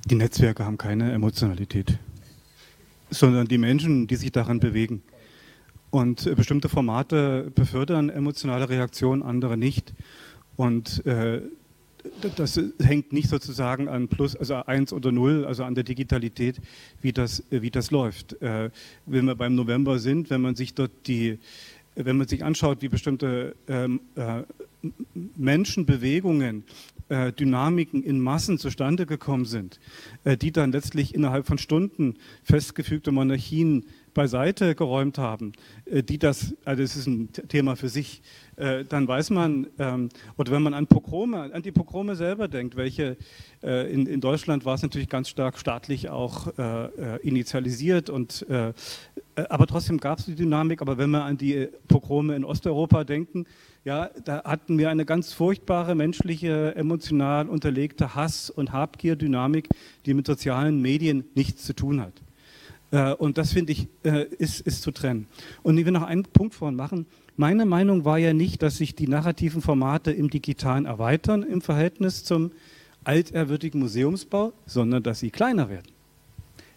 Die 0.06 0.16
Netzwerke 0.16 0.66
haben 0.66 0.78
keine 0.78 1.12
Emotionalität, 1.12 2.00
sondern 3.12 3.48
die 3.48 3.60
Menschen, 3.60 4.08
die 4.08 4.16
sich 4.16 4.32
daran 4.32 4.60
bewegen. 4.60 5.04
Und 5.92 6.36
bestimmte 6.36 6.70
Formate 6.70 7.52
befördern 7.56 8.10
emotionale 8.10 8.70
Reaktionen, 8.70 9.24
andere 9.24 9.58
nicht. 9.58 9.94
Und 10.56 11.06
äh, 11.06 11.42
das 12.36 12.60
hängt 12.80 13.12
nicht 13.12 13.30
sozusagen 13.30 13.88
an 13.88 14.08
Plus, 14.08 14.36
also 14.36 14.56
eins 14.56 14.94
oder 14.94 15.12
null, 15.12 15.46
also 15.46 15.64
an 15.64 15.76
der 15.76 15.84
Digitalität, 15.84 16.62
wie 17.02 17.12
das, 17.12 17.44
wie 17.50 17.72
das 17.72 17.92
läuft. 17.92 18.42
Äh, 18.42 18.70
wenn 19.06 19.26
wir 19.26 19.36
beim 19.36 19.56
November 19.56 20.00
sind, 20.00 20.30
wenn 20.30 20.42
man 20.42 20.56
sich 20.56 20.74
dort 20.74 20.92
die, 21.08 21.40
wenn 21.96 22.18
man 22.18 22.28
sich 22.28 22.44
anschaut, 22.44 22.82
wie 22.82 22.90
bestimmte 22.90 23.56
ähm, 23.68 24.02
äh, 24.16 24.44
Menschenbewegungen, 25.36 26.64
äh, 27.10 27.34
Dynamiken 27.34 28.04
in 28.04 28.20
Massen 28.20 28.58
zustande 28.58 29.06
gekommen 29.06 29.46
sind, 29.46 29.80
äh, 30.24 30.38
die 30.38 30.52
dann 30.52 30.72
letztlich 30.72 31.14
innerhalb 31.16 31.48
von 31.48 31.58
Stunden 31.58 32.16
festgefügte 32.44 33.12
Monarchien 33.12 33.86
beiseite 34.20 34.76
geräumt 34.76 35.18
haben, 35.18 35.54
äh, 35.86 36.04
die 36.04 36.18
das, 36.18 36.54
also 36.66 36.82
das 36.82 36.98
ist 36.98 37.08
ein 37.08 37.32
Thema 37.32 37.78
für 37.78 37.88
sich, 37.88 38.22
äh, 38.58 38.84
dann 38.84 39.08
weiß 39.08 39.30
man, 39.30 39.68
ähm, 39.80 40.10
oder 40.38 40.52
wenn 40.52 40.62
man 40.62 40.74
an 40.74 40.88
Pogrome, 40.88 41.54
an 41.54 41.62
die 41.62 41.72
Pogrome 41.72 42.18
selber 42.18 42.50
denkt, 42.50 42.76
welche 42.76 43.16
äh, 43.64 43.90
in, 43.90 44.08
in 44.08 44.20
Deutschland 44.20 44.66
war 44.66 44.76
es 44.76 44.82
natürlich 44.82 45.08
ganz 45.08 45.30
stark 45.30 45.58
staatlich 45.58 46.10
auch 46.10 46.48
initialisiert 47.24 48.10
und 48.10 48.46
aber 49.36 49.68
trotzdem 49.68 50.00
gab 50.00 50.20
es 50.20 50.26
die 50.26 50.36
Dynamik, 50.36 50.82
aber 50.82 50.98
wenn 50.98 51.12
wir 51.12 51.24
an 51.24 51.38
die 51.38 51.68
Pogrome 51.88 52.36
in 52.36 52.44
Osteuropa 52.44 53.04
denken, 53.04 53.46
ja, 53.86 54.10
da 54.26 54.44
hatten 54.44 54.78
wir 54.78 54.90
eine 54.90 55.06
ganz 55.06 55.34
furchtbare 55.34 55.96
menschliche, 55.96 56.76
emotional 56.76 57.48
unterlegte 57.48 58.16
Hass- 58.16 58.50
und 58.50 58.72
Habgier-Dynamik, 58.72 59.70
die 60.06 60.14
mit 60.14 60.28
sozialen 60.28 60.82
Medien 60.82 61.26
nichts 61.36 61.64
zu 61.64 61.74
tun 61.74 62.02
hat. 62.02 62.14
Äh, 62.92 63.14
und 63.14 63.38
das 63.38 63.54
finde 63.54 63.74
ich, 63.74 63.88
äh, 64.04 64.26
ist, 64.38 64.62
ist 64.62 64.82
zu 64.82 64.92
trennen. 64.92 65.28
Und 65.64 65.78
ich 65.78 65.86
will 65.86 65.92
noch 65.92 66.04
einen 66.04 66.24
Punkt 66.24 66.56
vorhin 66.56 66.76
machen. 66.76 67.06
Meine 67.38 67.66
Meinung 67.66 68.06
war 68.06 68.18
ja 68.18 68.34
nicht, 68.34 68.62
dass 68.62 68.78
sich 68.78 68.96
die 68.96 69.08
narrativen 69.08 69.62
Formate 69.62 70.12
im 70.12 70.30
Digitalen 70.30 70.86
erweitern 70.86 71.44
im 71.44 71.62
Verhältnis 71.62 72.24
zum 72.24 72.52
altehrwürdigen 73.04 73.80
Museumsbau, 73.80 74.54
sondern 74.66 75.04
dass 75.04 75.20
sie 75.20 75.32
kleiner 75.32 75.70
werden. 75.70 75.88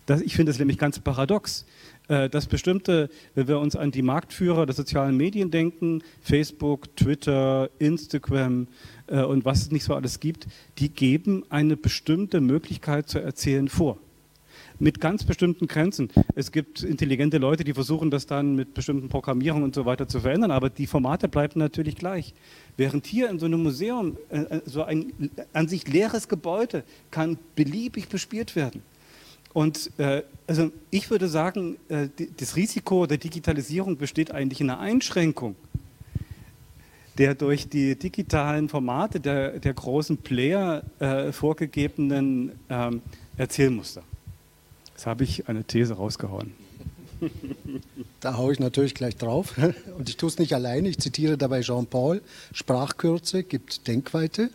Das, 0.07 0.21
ich 0.21 0.35
finde 0.35 0.51
es 0.51 0.59
nämlich 0.59 0.79
ganz 0.79 0.99
paradox, 0.99 1.65
äh, 2.09 2.29
dass 2.29 2.47
bestimmte, 2.47 3.09
wenn 3.35 3.49
wir 3.49 3.59
uns 3.59 3.77
an 3.77 3.91
die 3.91 4.03
Marktführer 4.03 4.67
der 4.67 4.75
sozialen 4.75 5.17
Medien 5.17 5.51
denken, 5.51 6.03
Facebook, 6.21 6.95
Twitter, 6.97 7.71
Instagram 7.79 8.69
und 9.09 9.45
was 9.45 9.63
es 9.63 9.71
nicht 9.71 9.85
so 9.85 9.95
alles 9.95 10.21
gibt, 10.21 10.47
die 10.79 10.89
geben 10.89 11.45
eine 11.51 11.77
bestimmte 11.77 12.41
Möglichkeit 12.41 13.11
zu 13.11 13.19
erzählen 13.19 13.69
vor 13.69 13.99
mit 14.83 15.01
ganz 15.01 15.23
bestimmten 15.23 15.69
Grenzen. 15.69 16.11
Es 16.35 16.51
gibt 16.51 16.83
intelligente 16.83 17.39
Leute, 17.39 17.63
die 17.63 17.73
versuchen 17.73 18.11
das 18.11 18.27
dann 18.27 18.57
mit 18.57 18.75
bestimmten 18.75 19.09
Programmierungen 19.09 19.63
und 19.63 19.77
so 19.77 19.87
weiter 19.87 20.09
zu 20.09 20.19
verändern, 20.19 20.51
aber 20.51 20.71
die 20.71 20.89
Formate 20.89 21.29
bleiben 21.29 21.61
natürlich 21.61 21.95
gleich. 21.95 22.35
Während 22.77 23.07
hier 23.07 23.31
in 23.31 23.39
so 23.39 23.47
einem 23.47 23.63
Museum 23.63 24.17
äh, 24.29 24.41
äh, 24.41 24.61
so 24.67 24.83
ein 24.83 25.13
an 25.53 25.69
sich 25.69 25.87
leeres 25.87 26.27
Gebäude 26.27 26.83
kann 27.13 27.39
beliebig 27.55 28.09
bespielt 28.09 28.57
werden. 28.57 28.83
Und 29.53 29.93
äh, 29.99 30.25
also 30.49 30.73
ich 30.91 31.11
würde 31.11 31.29
sagen, 31.29 31.77
äh, 31.89 32.09
das 32.39 32.57
Risiko 32.57 33.07
der 33.07 33.19
Digitalisierung 33.19 33.97
besteht 33.97 34.33
eigentlich 34.33 34.61
in 34.61 34.69
einer 34.69 34.81
Einschränkung 34.81 35.55
der 37.19 37.35
durch 37.35 37.69
die 37.69 37.95
digitalen 37.95 38.71
Formate 38.71 39.21
der, 39.21 39.61
der 39.61 39.75
großen 39.75 40.17
Player 40.17 40.83
äh, 40.99 41.31
vorgegebenen 41.31 42.53
ähm, 42.71 43.03
Erzählmuster. 43.37 44.03
Jetzt 45.03 45.09
habe 45.09 45.25
ich 45.25 45.49
eine 45.49 45.65
These 45.65 45.95
rausgehauen. 45.95 46.53
Da 48.21 48.37
haue 48.37 48.53
ich 48.53 48.61
natürlich 48.61 48.95
gleich 48.95 49.17
drauf. 49.17 49.55
Und 49.99 50.09
ich 50.09 50.17
tue 50.17 50.29
es 50.29 50.39
nicht 50.39 50.55
alleine. 50.55 50.89
Ich 50.89 51.01
zitiere 51.01 51.37
dabei 51.37 51.63
Jean-Paul. 51.63 52.23
Sprachkürze 52.53 53.43
gibt 53.43 53.89
Denkweite. 53.89 54.51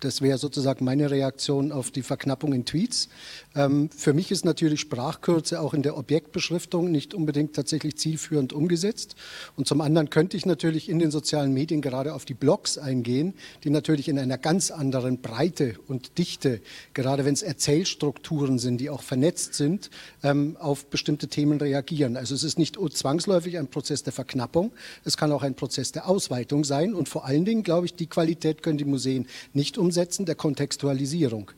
Das 0.00 0.20
wäre 0.20 0.36
sozusagen 0.36 0.84
meine 0.84 1.12
Reaktion 1.12 1.70
auf 1.70 1.92
die 1.92 2.02
Verknappung 2.02 2.52
in 2.54 2.64
Tweets. 2.64 3.08
Ähm, 3.54 3.90
für 3.90 4.12
mich 4.12 4.30
ist 4.30 4.44
natürlich 4.44 4.80
Sprachkürze 4.80 5.60
auch 5.60 5.74
in 5.74 5.82
der 5.82 5.96
Objektbeschriftung 5.96 6.90
nicht 6.90 7.14
unbedingt 7.14 7.54
tatsächlich 7.54 7.96
zielführend 7.96 8.52
umgesetzt. 8.52 9.14
Und 9.56 9.68
zum 9.68 9.80
anderen 9.80 10.10
könnte 10.10 10.36
ich 10.36 10.46
natürlich 10.46 10.88
in 10.88 10.98
den 10.98 11.10
sozialen 11.10 11.52
Medien 11.52 11.80
gerade 11.80 12.14
auf 12.14 12.24
die 12.24 12.34
Blogs 12.34 12.78
eingehen, 12.78 13.34
die 13.62 13.70
natürlich 13.70 14.08
in 14.08 14.18
einer 14.18 14.38
ganz 14.38 14.70
anderen 14.70 15.20
Breite 15.20 15.74
und 15.86 16.18
Dichte, 16.18 16.60
gerade 16.94 17.24
wenn 17.24 17.34
es 17.34 17.42
Erzählstrukturen 17.42 18.58
sind, 18.58 18.78
die 18.78 18.90
auch 18.90 19.02
vernetzt 19.02 19.54
sind, 19.54 19.90
ähm, 20.22 20.56
auf 20.58 20.86
bestimmte 20.86 21.28
Themen 21.28 21.60
reagieren. 21.60 22.16
Also 22.16 22.34
es 22.34 22.42
ist 22.42 22.58
nicht 22.58 22.78
zwangsläufig 22.94 23.58
ein 23.58 23.68
Prozess 23.68 24.02
der 24.02 24.12
Verknappung, 24.12 24.72
es 25.04 25.16
kann 25.16 25.32
auch 25.32 25.42
ein 25.42 25.54
Prozess 25.54 25.92
der 25.92 26.08
Ausweitung 26.08 26.64
sein. 26.64 26.94
Und 26.94 27.08
vor 27.08 27.24
allen 27.24 27.44
Dingen, 27.44 27.62
glaube 27.62 27.86
ich, 27.86 27.94
die 27.94 28.06
Qualität 28.06 28.62
können 28.62 28.78
die 28.78 28.84
Museen 28.84 29.26
nicht 29.52 29.78
umsetzen, 29.78 30.26
der 30.26 30.34
Kontextualisierung 30.34 31.50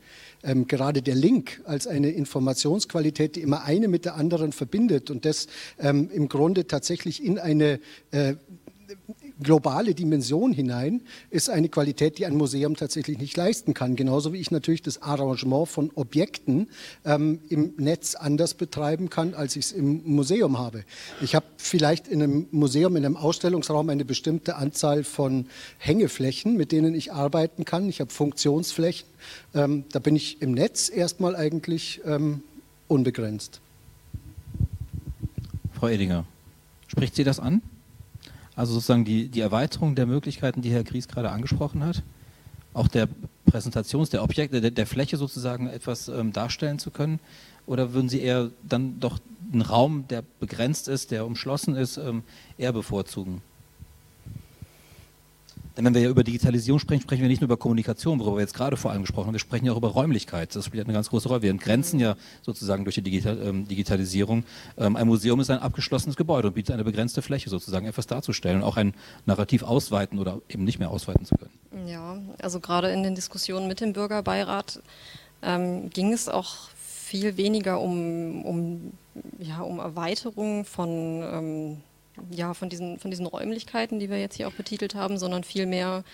ähm, 0.42 0.66
gerade 0.66 1.02
der 1.02 1.14
Link 1.14 1.60
als 1.64 1.86
eine 1.86 2.10
Informationsqualität, 2.10 3.36
die 3.36 3.42
immer 3.42 3.64
eine 3.64 3.88
mit 3.88 4.04
der 4.04 4.14
anderen 4.14 4.52
verbindet 4.52 5.10
und 5.10 5.24
das 5.24 5.46
ähm, 5.78 6.10
im 6.12 6.28
Grunde 6.28 6.66
tatsächlich 6.66 7.24
in 7.24 7.38
eine 7.38 7.80
äh, 8.10 8.34
globale 9.42 9.94
Dimension 9.94 10.52
hinein, 10.52 11.02
ist 11.30 11.50
eine 11.50 11.68
Qualität, 11.68 12.18
die 12.18 12.26
ein 12.26 12.36
Museum 12.36 12.76
tatsächlich 12.76 13.18
nicht 13.18 13.36
leisten 13.36 13.74
kann. 13.74 13.96
Genauso 13.96 14.32
wie 14.32 14.38
ich 14.38 14.50
natürlich 14.50 14.82
das 14.82 15.02
Arrangement 15.02 15.68
von 15.68 15.90
Objekten 15.94 16.68
ähm, 17.04 17.40
im 17.48 17.74
Netz 17.76 18.14
anders 18.14 18.54
betreiben 18.54 19.10
kann, 19.10 19.34
als 19.34 19.56
ich 19.56 19.66
es 19.66 19.72
im 19.72 20.02
Museum 20.04 20.58
habe. 20.58 20.84
Ich 21.20 21.34
habe 21.34 21.46
vielleicht 21.56 22.08
in 22.08 22.22
einem 22.22 22.46
Museum, 22.50 22.96
in 22.96 23.04
einem 23.04 23.16
Ausstellungsraum 23.16 23.90
eine 23.90 24.04
bestimmte 24.04 24.56
Anzahl 24.56 25.04
von 25.04 25.46
Hängeflächen, 25.78 26.56
mit 26.56 26.72
denen 26.72 26.94
ich 26.94 27.12
arbeiten 27.12 27.64
kann. 27.64 27.88
Ich 27.88 28.00
habe 28.00 28.10
Funktionsflächen. 28.10 29.06
Ähm, 29.54 29.84
da 29.92 29.98
bin 29.98 30.16
ich 30.16 30.40
im 30.40 30.52
Netz 30.52 30.88
erstmal 30.88 31.36
eigentlich 31.36 32.00
ähm, 32.04 32.42
unbegrenzt. 32.88 33.60
Frau 35.72 35.88
Edinger, 35.88 36.24
spricht 36.88 37.14
Sie 37.14 37.24
das 37.24 37.38
an? 37.38 37.60
Also 38.56 38.72
sozusagen 38.72 39.04
die, 39.04 39.28
die 39.28 39.40
Erweiterung 39.40 39.94
der 39.94 40.06
Möglichkeiten, 40.06 40.62
die 40.62 40.70
Herr 40.70 40.82
Gries 40.82 41.06
gerade 41.06 41.30
angesprochen 41.30 41.84
hat, 41.84 42.02
auch 42.72 42.88
der 42.88 43.08
Präsentations-, 43.46 44.10
der 44.10 44.22
Objekte, 44.22 44.60
der, 44.60 44.70
der 44.70 44.86
Fläche 44.86 45.18
sozusagen 45.18 45.68
etwas 45.68 46.08
ähm, 46.08 46.32
darstellen 46.32 46.78
zu 46.78 46.90
können? 46.90 47.20
Oder 47.66 47.92
würden 47.92 48.08
Sie 48.08 48.20
eher 48.20 48.50
dann 48.62 48.98
doch 48.98 49.18
einen 49.52 49.62
Raum, 49.62 50.08
der 50.08 50.22
begrenzt 50.40 50.88
ist, 50.88 51.10
der 51.10 51.26
umschlossen 51.26 51.76
ist, 51.76 51.98
ähm, 51.98 52.22
eher 52.58 52.72
bevorzugen? 52.72 53.42
Denn 55.76 55.84
wenn 55.84 55.94
wir 55.94 56.00
ja 56.00 56.08
über 56.08 56.24
Digitalisierung 56.24 56.78
sprechen, 56.78 57.02
sprechen 57.02 57.20
wir 57.20 57.28
nicht 57.28 57.42
nur 57.42 57.46
über 57.46 57.58
Kommunikation, 57.58 58.18
worüber 58.18 58.36
wir 58.36 58.40
jetzt 58.40 58.54
gerade 58.54 58.78
vor 58.78 58.92
allem 58.92 59.02
gesprochen 59.02 59.26
haben, 59.26 59.34
wir 59.34 59.40
sprechen 59.40 59.66
ja 59.66 59.72
auch 59.72 59.76
über 59.76 59.88
Räumlichkeit. 59.88 60.56
Das 60.56 60.64
spielt 60.64 60.84
eine 60.84 60.94
ganz 60.94 61.10
große 61.10 61.28
Rolle. 61.28 61.42
Wir 61.42 61.50
entgrenzen 61.50 62.00
ja 62.00 62.16
sozusagen 62.40 62.84
durch 62.84 62.94
die 62.94 63.02
Digital, 63.02 63.38
ähm, 63.42 63.68
Digitalisierung. 63.68 64.44
Ähm, 64.78 64.96
ein 64.96 65.06
Museum 65.06 65.38
ist 65.40 65.50
ein 65.50 65.58
abgeschlossenes 65.58 66.16
Gebäude 66.16 66.48
und 66.48 66.54
bietet 66.54 66.72
eine 66.72 66.84
begrenzte 66.84 67.20
Fläche 67.20 67.50
sozusagen, 67.50 67.86
etwas 67.86 68.06
darzustellen 68.06 68.58
und 68.58 68.64
auch 68.64 68.78
ein 68.78 68.94
Narrativ 69.26 69.62
ausweiten 69.62 70.18
oder 70.18 70.40
eben 70.48 70.64
nicht 70.64 70.78
mehr 70.78 70.90
ausweiten 70.90 71.26
zu 71.26 71.34
können. 71.36 71.86
Ja, 71.86 72.16
also 72.40 72.58
gerade 72.60 72.90
in 72.90 73.02
den 73.02 73.14
Diskussionen 73.14 73.68
mit 73.68 73.82
dem 73.82 73.92
Bürgerbeirat 73.92 74.80
ähm, 75.42 75.90
ging 75.90 76.14
es 76.14 76.30
auch 76.30 76.70
viel 76.78 77.36
weniger 77.36 77.80
um, 77.82 78.44
um, 78.46 78.92
ja, 79.38 79.60
um 79.60 79.78
Erweiterung 79.78 80.64
von 80.64 80.88
ähm, 81.22 81.76
ja, 82.30 82.54
von, 82.54 82.68
diesen, 82.68 82.98
von 82.98 83.10
diesen 83.10 83.26
Räumlichkeiten, 83.26 83.98
die 83.98 84.10
wir 84.10 84.18
jetzt 84.18 84.36
hier 84.36 84.48
auch 84.48 84.52
betitelt 84.52 84.94
haben, 84.94 85.18
sondern 85.18 85.44
vielmehr 85.44 86.04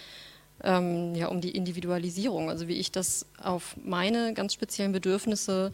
ähm, 0.62 1.14
ja, 1.14 1.28
um 1.28 1.40
die 1.40 1.50
Individualisierung, 1.50 2.50
also 2.50 2.68
wie 2.68 2.76
ich 2.76 2.92
das 2.92 3.26
auf 3.42 3.76
meine 3.82 4.34
ganz 4.34 4.52
speziellen 4.52 4.92
Bedürfnisse 4.92 5.72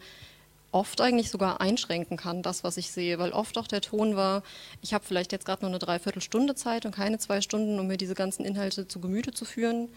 oft 0.71 1.01
eigentlich 1.01 1.31
sogar 1.31 1.61
einschränken 1.61 2.17
kann, 2.17 2.43
das, 2.43 2.63
was 2.63 2.77
ich 2.77 2.91
sehe, 2.91 3.17
weil 3.17 3.31
oft 3.31 3.57
auch 3.57 3.67
der 3.67 3.81
Ton 3.81 4.15
war, 4.15 4.43
ich 4.81 4.93
habe 4.93 5.03
vielleicht 5.03 5.31
jetzt 5.31 5.45
gerade 5.45 5.61
nur 5.61 5.69
eine 5.69 5.79
Dreiviertelstunde 5.79 6.55
Zeit 6.55 6.85
und 6.85 6.93
keine 6.93 7.17
zwei 7.17 7.41
Stunden, 7.41 7.79
um 7.79 7.87
mir 7.87 7.97
diese 7.97 8.13
ganzen 8.13 8.45
Inhalte 8.45 8.87
zu 8.87 8.99
Gemüte 8.99 9.33
zu 9.33 9.45
führen. 9.45 9.89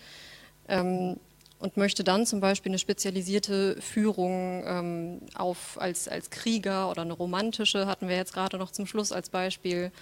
Ähm, 0.69 1.17
und 1.63 1.77
möchte 1.77 2.03
dann 2.03 2.27
zum 2.27 2.41
Beispiel 2.41 2.71
eine 2.71 2.79
spezialisierte 2.81 3.81
Führung 3.81 4.65
ähm, 4.67 5.21
auf, 5.37 5.81
als, 5.81 6.09
als 6.09 6.31
Krieger 6.31 6.91
oder 6.91 7.03
eine 7.03 7.13
romantische, 7.13 7.87
hatten 7.87 8.09
wir 8.09 8.17
jetzt 8.17 8.33
gerade 8.33 8.59
noch 8.59 8.73
zum 8.73 8.85
Schluss 8.85 9.13
als 9.13 9.31
Beispiel. 9.31 9.93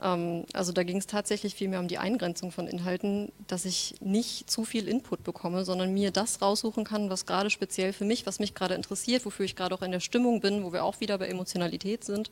Ähm, 0.00 0.44
also 0.52 0.70
da 0.70 0.84
ging 0.84 0.98
es 0.98 1.08
tatsächlich 1.08 1.56
viel 1.56 1.66
mehr 1.66 1.80
um 1.80 1.88
die 1.88 1.98
Eingrenzung 1.98 2.52
von 2.52 2.68
Inhalten, 2.68 3.32
dass 3.48 3.64
ich 3.64 3.96
nicht 4.00 4.48
zu 4.48 4.64
viel 4.64 4.86
Input 4.86 5.24
bekomme, 5.24 5.64
sondern 5.64 5.92
mir 5.92 6.12
das 6.12 6.40
raussuchen 6.40 6.84
kann, 6.84 7.10
was 7.10 7.26
gerade 7.26 7.50
speziell 7.50 7.92
für 7.92 8.04
mich, 8.04 8.24
was 8.24 8.38
mich 8.38 8.54
gerade 8.54 8.74
interessiert, 8.74 9.26
wofür 9.26 9.44
ich 9.44 9.56
gerade 9.56 9.74
auch 9.74 9.82
in 9.82 9.90
der 9.90 9.98
Stimmung 9.98 10.40
bin, 10.40 10.62
wo 10.62 10.72
wir 10.72 10.84
auch 10.84 11.00
wieder 11.00 11.18
bei 11.18 11.26
Emotionalität 11.26 12.04
sind. 12.04 12.30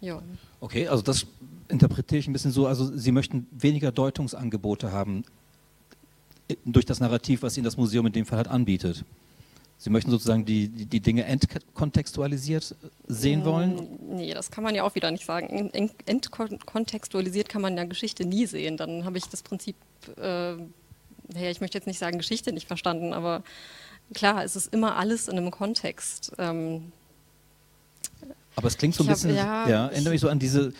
Ja. 0.00 0.22
Okay, 0.60 0.86
also 0.86 1.02
das 1.02 1.26
interpretiere 1.66 2.20
ich 2.20 2.28
ein 2.28 2.32
bisschen 2.32 2.52
so, 2.52 2.68
also 2.68 2.96
Sie 2.96 3.10
möchten 3.10 3.48
weniger 3.50 3.90
Deutungsangebote 3.90 4.92
haben 4.92 5.24
durch 6.64 6.86
das 6.86 7.00
Narrativ, 7.00 7.42
was 7.42 7.56
Ihnen 7.56 7.64
das 7.64 7.76
Museum 7.76 8.06
in 8.06 8.12
dem 8.12 8.26
Fall 8.26 8.38
halt 8.38 8.48
anbietet. 8.48 9.04
Sie 9.78 9.88
möchten 9.88 10.10
sozusagen 10.10 10.44
die, 10.44 10.68
die, 10.68 10.84
die 10.84 11.00
Dinge 11.00 11.24
entkontextualisiert 11.24 12.74
sehen 13.08 13.46
wollen? 13.46 13.76
Mm, 13.76 14.16
nee, 14.16 14.34
das 14.34 14.50
kann 14.50 14.62
man 14.62 14.74
ja 14.74 14.82
auch 14.82 14.94
wieder 14.94 15.10
nicht 15.10 15.24
sagen. 15.24 15.70
Entkontextualisiert 16.04 17.48
kann 17.48 17.62
man 17.62 17.78
ja 17.78 17.84
Geschichte 17.84 18.26
nie 18.26 18.44
sehen. 18.44 18.76
Dann 18.76 19.06
habe 19.06 19.16
ich 19.16 19.24
das 19.30 19.42
Prinzip, 19.42 19.76
äh, 20.18 20.52
naja, 20.52 21.50
ich 21.50 21.62
möchte 21.62 21.78
jetzt 21.78 21.86
nicht 21.86 21.98
sagen 21.98 22.18
Geschichte 22.18 22.52
nicht 22.52 22.66
verstanden, 22.66 23.14
aber 23.14 23.42
klar, 24.12 24.44
es 24.44 24.54
ist 24.54 24.72
immer 24.74 24.96
alles 24.96 25.28
in 25.28 25.38
einem 25.38 25.50
Kontext. 25.50 26.32
Ähm, 26.36 26.92
aber 28.56 28.68
es 28.68 28.76
klingt 28.76 28.94
so 28.94 29.04
ein 29.04 29.06
bisschen, 29.06 29.30
hab, 29.30 29.66
ja, 29.66 29.68
ja 29.68 29.86
erinnere 29.86 30.12
mich 30.12 30.20
so 30.20 30.28
an 30.28 30.38
diese 30.38 30.74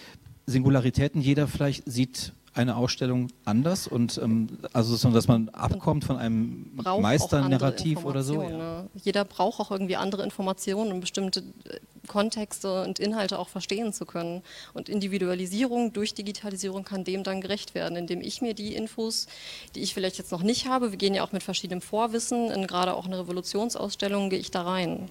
Singularitäten. 0.45 1.23
Jeder 1.23 1.49
vielleicht 1.49 1.91
sieht 1.91 2.35
eine 2.53 2.77
Ausstellung 2.77 3.29
anders 3.45 3.87
und 3.87 4.19
ähm, 4.23 4.49
also 4.73 4.97
so, 4.97 5.11
dass 5.11 5.29
man 5.29 5.49
abkommt 5.51 6.05
von 6.05 6.17
einem 6.17 6.71
Meisternarrativ 7.01 8.05
oder 8.05 8.23
so. 8.23 8.43
Ja. 8.43 8.87
Jeder 9.03 9.25
braucht 9.25 9.61
auch 9.61 9.71
irgendwie 9.71 9.97
andere 9.97 10.25
Informationen, 10.25 10.91
um 10.91 11.01
bestimmte 11.01 11.41
äh, 11.41 11.79
Kontexte 12.09 12.83
und 12.83 12.99
Inhalte 12.99 13.39
auch 13.39 13.49
verstehen 13.49 13.93
zu 13.93 14.05
können. 14.05 14.43
Und 14.75 14.89
Individualisierung 14.89 15.93
durch 15.93 16.13
Digitalisierung 16.15 16.83
kann 16.83 17.05
dem 17.05 17.23
dann 17.23 17.41
gerecht 17.41 17.77
werden, 17.77 17.97
indem 17.97 18.21
ich 18.21 18.43
mir 18.43 18.55
die 18.55 18.75
Infos, 18.75 19.29
die 19.77 19.81
ich 19.81 19.95
vielleicht 19.95 20.19
jetzt 20.19 20.33
noch 20.33 20.43
nicht 20.43 20.67
habe, 20.67 20.91
wir 20.91 20.99
gehen 20.99 21.15
ja 21.15 21.23
auch 21.23 21.33
mit 21.33 21.45
verschiedenem 21.45 21.81
Vorwissen, 21.81 22.51
in 22.51 22.67
gerade 22.67 22.95
auch 22.95 23.07
eine 23.07 23.21
Revolutionsausstellung, 23.21 24.29
gehe 24.29 24.41
ich 24.41 24.51
da 24.51 24.63
rein. 24.63 25.09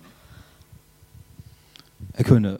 Herr 2.13 2.25
Köhne, 2.25 2.59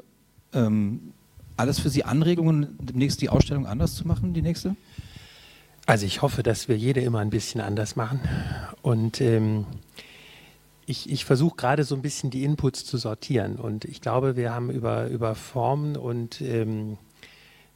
ähm, 0.53 1.13
alles 1.59 1.79
für 1.79 1.89
Sie 1.89 2.03
Anregungen, 2.03 2.77
demnächst 2.79 3.21
die 3.21 3.29
Ausstellung 3.29 3.67
anders 3.67 3.95
zu 3.95 4.07
machen, 4.07 4.33
die 4.33 4.41
nächste? 4.41 4.75
Also 5.85 6.05
ich 6.05 6.21
hoffe, 6.21 6.43
dass 6.43 6.67
wir 6.67 6.77
jede 6.77 7.01
immer 7.01 7.19
ein 7.19 7.29
bisschen 7.29 7.61
anders 7.61 7.95
machen. 7.95 8.19
Und 8.81 9.21
ähm, 9.21 9.65
ich, 10.85 11.09
ich 11.09 11.25
versuche 11.25 11.55
gerade 11.55 11.83
so 11.83 11.95
ein 11.95 12.01
bisschen 12.01 12.29
die 12.29 12.43
Inputs 12.43 12.85
zu 12.85 12.97
sortieren. 12.97 13.57
Und 13.57 13.85
ich 13.85 14.01
glaube, 14.01 14.35
wir 14.35 14.53
haben 14.53 14.69
über, 14.69 15.07
über 15.07 15.35
Formen 15.35 15.97
und, 15.97 16.41
ähm, 16.41 16.97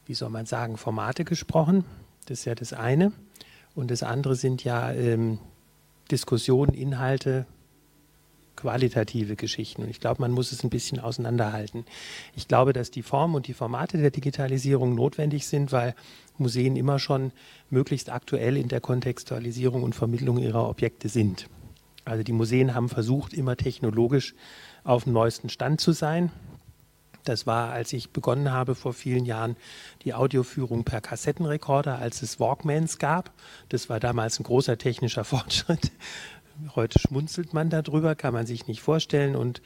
wie 0.06 0.14
soll 0.14 0.30
man 0.30 0.46
sagen, 0.46 0.76
Formate 0.76 1.24
gesprochen. 1.24 1.84
Das 2.26 2.40
ist 2.40 2.44
ja 2.44 2.54
das 2.54 2.72
eine. 2.72 3.12
Und 3.74 3.90
das 3.90 4.02
andere 4.02 4.34
sind 4.34 4.64
ja 4.64 4.92
ähm, 4.92 5.38
Diskussionen, 6.10 6.74
Inhalte, 6.74 7.46
qualitative 8.64 9.36
Geschichten. 9.36 9.82
Und 9.82 9.90
ich 9.90 10.00
glaube, 10.00 10.22
man 10.22 10.32
muss 10.32 10.50
es 10.50 10.64
ein 10.64 10.70
bisschen 10.70 10.98
auseinanderhalten. 10.98 11.84
Ich 12.34 12.48
glaube, 12.48 12.72
dass 12.72 12.90
die 12.90 13.02
Form 13.02 13.34
und 13.34 13.46
die 13.46 13.52
Formate 13.52 13.98
der 13.98 14.10
Digitalisierung 14.10 14.94
notwendig 14.94 15.46
sind, 15.46 15.70
weil 15.70 15.94
Museen 16.38 16.74
immer 16.74 16.98
schon 16.98 17.32
möglichst 17.68 18.10
aktuell 18.10 18.56
in 18.56 18.68
der 18.68 18.80
Kontextualisierung 18.80 19.82
und 19.82 19.94
Vermittlung 19.94 20.38
ihrer 20.38 20.66
Objekte 20.66 21.10
sind. 21.10 21.46
Also 22.06 22.22
die 22.22 22.32
Museen 22.32 22.74
haben 22.74 22.88
versucht, 22.88 23.34
immer 23.34 23.54
technologisch 23.58 24.34
auf 24.82 25.04
dem 25.04 25.12
neuesten 25.12 25.50
Stand 25.50 25.82
zu 25.82 25.92
sein. 25.92 26.32
Das 27.24 27.46
war, 27.46 27.70
als 27.70 27.92
ich 27.92 28.10
begonnen 28.10 28.50
habe 28.50 28.74
vor 28.74 28.92
vielen 28.92 29.24
Jahren, 29.24 29.56
die 30.04 30.14
Audioführung 30.14 30.84
per 30.84 31.00
Kassettenrekorder, 31.00 31.98
als 31.98 32.22
es 32.22 32.40
Walkmans 32.40 32.98
gab. 32.98 33.30
Das 33.70 33.88
war 33.88 34.00
damals 34.00 34.38
ein 34.38 34.44
großer 34.44 34.78
technischer 34.78 35.24
Fortschritt. 35.34 35.90
Heute 36.74 36.98
schmunzelt 36.98 37.52
man 37.52 37.70
darüber, 37.70 38.14
kann 38.14 38.32
man 38.32 38.46
sich 38.46 38.66
nicht 38.66 38.80
vorstellen 38.80 39.34
und 39.34 39.60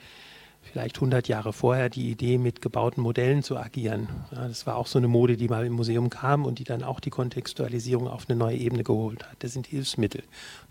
vielleicht 0.63 0.97
100 0.97 1.29
Jahre 1.29 1.53
vorher 1.53 1.89
die 1.89 2.11
Idee, 2.11 2.39
mit 2.39 2.61
gebauten 2.63 3.03
Modellen 3.03 3.43
zu 3.43 3.57
agieren. 3.57 4.09
Ja, 4.33 4.49
das 4.49 4.67
war 4.67 4.77
auch 4.77 4.87
so 4.87 4.99
eine 4.99 5.09
Mode, 5.09 5.37
die 5.37 5.49
mal 5.49 5.65
im 5.65 5.73
Museum 5.73 6.11
kam 6.11 6.45
und 6.45 6.59
die 6.59 6.65
dann 6.65 6.83
auch 6.83 7.01
die 7.01 7.11
Kontextualisierung 7.11 8.09
auf 8.09 8.29
eine 8.29 8.39
neue 8.39 8.57
Ebene 8.57 8.85
geholt 8.85 9.25
hat. 9.25 9.37
Das 9.41 9.53
sind 9.53 9.67
Hilfsmittel. 9.67 10.23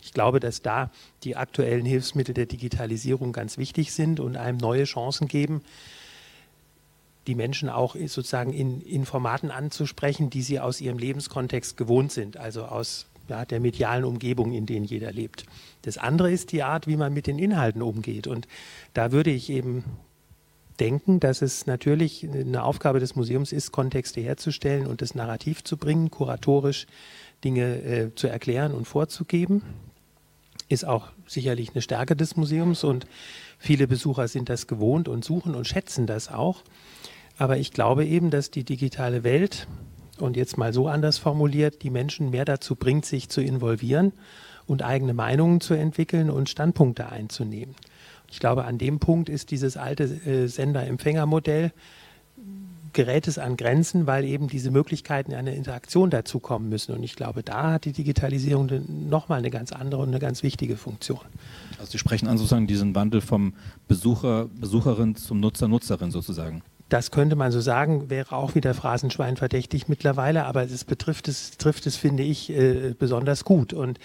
Ich 0.02 0.14
glaube, 0.14 0.40
dass 0.40 0.62
da 0.62 0.92
die 1.24 1.36
aktuellen 1.36 1.86
Hilfsmittel 1.86 2.34
der 2.34 2.46
Digitalisierung 2.46 3.32
ganz 3.32 3.58
wichtig 3.58 3.94
sind 3.94 4.20
und 4.20 4.38
einem 4.38 4.58
neue 4.58 4.84
Chancen 4.84 5.28
geben, 5.28 5.62
die 7.26 7.36
Menschen 7.36 7.70
auch 7.70 7.96
sozusagen 7.96 8.54
in, 8.54 8.82
in 8.82 9.06
Formaten 9.06 9.52
anzusprechen, 9.52 10.30
die 10.30 10.42
sie 10.42 10.60
aus 10.60 10.80
ihrem 10.80 10.98
Lebenskontext 10.98 11.76
gewohnt 11.76 12.12
sind, 12.12 12.38
also 12.38 12.66
aus 12.66 13.06
ja, 13.30 13.46
der 13.46 13.60
medialen 13.60 14.06
Umgebung, 14.06 14.54
in 14.54 14.66
denen 14.66 14.86
jeder 14.86 15.12
lebt. 15.12 15.46
Das 15.82 15.98
andere 15.98 16.32
ist 16.32 16.52
die 16.52 16.64
Art, 16.64 16.88
wie 16.88 16.98
man 16.98 17.14
mit 17.14 17.28
den 17.28 17.40
Inhalten 17.40 17.82
umgeht. 17.82 18.28
Und 18.28 18.48
da 18.94 19.12
würde 19.12 19.32
ich 19.32 19.50
eben 19.50 19.84
denken, 20.80 21.20
dass 21.20 21.42
es 21.42 21.66
natürlich 21.66 22.28
eine 22.28 22.64
Aufgabe 22.64 23.00
des 23.00 23.16
Museums 23.16 23.52
ist, 23.52 23.72
Kontexte 23.72 24.22
herzustellen 24.22 24.88
und 24.88 25.02
das 25.02 25.16
Narrativ 25.16 25.64
zu 25.64 25.78
bringen, 25.78 26.12
kuratorisch 26.12 26.88
Dinge 27.44 27.82
äh, 27.84 28.16
zu 28.16 28.28
erklären 28.28 28.74
und 28.74 28.86
vorzugeben. 28.86 29.64
Ist 30.70 30.86
auch 30.86 31.10
sicherlich 31.26 31.72
eine 31.72 31.82
Stärke 31.82 32.16
des 32.16 32.36
Museums 32.36 32.84
und 32.84 33.08
viele 33.58 33.88
Besucher 33.88 34.28
sind 34.28 34.50
das 34.50 34.68
gewohnt 34.68 35.08
und 35.08 35.24
suchen 35.24 35.56
und 35.56 35.68
schätzen 35.68 36.08
das 36.08 36.30
auch. 36.30 36.64
Aber 37.38 37.58
ich 37.58 37.72
glaube 37.72 38.06
eben, 38.06 38.32
dass 38.32 38.52
die 38.52 38.64
digitale 38.64 39.24
Welt 39.24 39.68
und 40.22 40.38
jetzt 40.38 40.58
mal 40.58 40.74
so 40.74 40.88
anders 40.88 41.18
formuliert, 41.18 41.84
die 41.84 41.90
Menschen 41.90 42.30
mehr 42.30 42.46
dazu 42.46 42.76
bringt, 42.76 43.06
sich 43.06 43.30
zu 43.30 43.42
involvieren 43.42 44.14
und 44.66 44.84
eigene 44.84 45.14
Meinungen 45.14 45.62
zu 45.62 45.74
entwickeln 45.74 46.30
und 46.30 46.50
Standpunkte 46.50 47.10
einzunehmen. 47.10 47.76
Ich 48.30 48.40
glaube, 48.40 48.66
an 48.66 48.78
dem 48.78 49.00
Punkt 49.00 49.30
ist 49.30 49.52
dieses 49.52 49.78
alte 49.78 50.04
äh, 50.04 50.48
Sender-Empfänger-Modell 50.48 51.72
gerät 52.98 53.28
es 53.28 53.38
an 53.38 53.58
Grenzen, 53.58 54.08
weil 54.08 54.26
eben 54.26 54.48
diese 54.48 54.72
Möglichkeiten 54.72 55.34
einer 55.36 55.54
Interaktion 55.54 56.10
dazukommen 56.10 56.68
müssen. 56.68 56.96
Und 56.96 57.04
ich 57.04 57.16
glaube, 57.16 57.44
da 57.44 57.74
hat 57.74 57.86
die 57.86 57.92
Digitalisierung 57.92 58.70
nochmal 59.08 59.38
eine 59.38 59.52
ganz 59.52 59.72
andere 59.72 60.02
und 60.02 60.10
eine 60.10 60.20
ganz 60.20 60.42
wichtige 60.42 60.78
Funktion. 60.78 61.20
Also 61.78 61.92
Sie 61.92 62.00
sprechen 62.00 62.28
an 62.28 62.40
sozusagen 62.40 62.66
diesen 62.66 62.96
Wandel 62.96 63.22
vom 63.22 63.54
Besucher, 63.88 64.50
Besucherin 64.60 65.16
zum 65.16 65.40
Nutzer, 65.40 65.68
Nutzerin 65.68 66.10
sozusagen. 66.10 66.64
Das 66.90 67.12
könnte 67.12 67.36
man 67.36 67.52
so 67.52 67.60
sagen, 67.60 68.10
wäre 68.10 68.36
auch 68.36 68.56
wieder 68.56 68.74
Phrasenschwein 68.74 69.36
verdächtig 69.36 69.88
mittlerweile, 69.88 70.46
aber 70.46 70.64
es 70.64 70.86
betrifft 70.86 71.28
es, 71.28 71.58
trifft 71.58 71.86
es, 71.86 71.98
finde 71.98 72.24
ich, 72.24 72.50
äh, 72.50 72.96
besonders 72.98 73.44
gut. 73.44 73.74
Und 73.74 74.00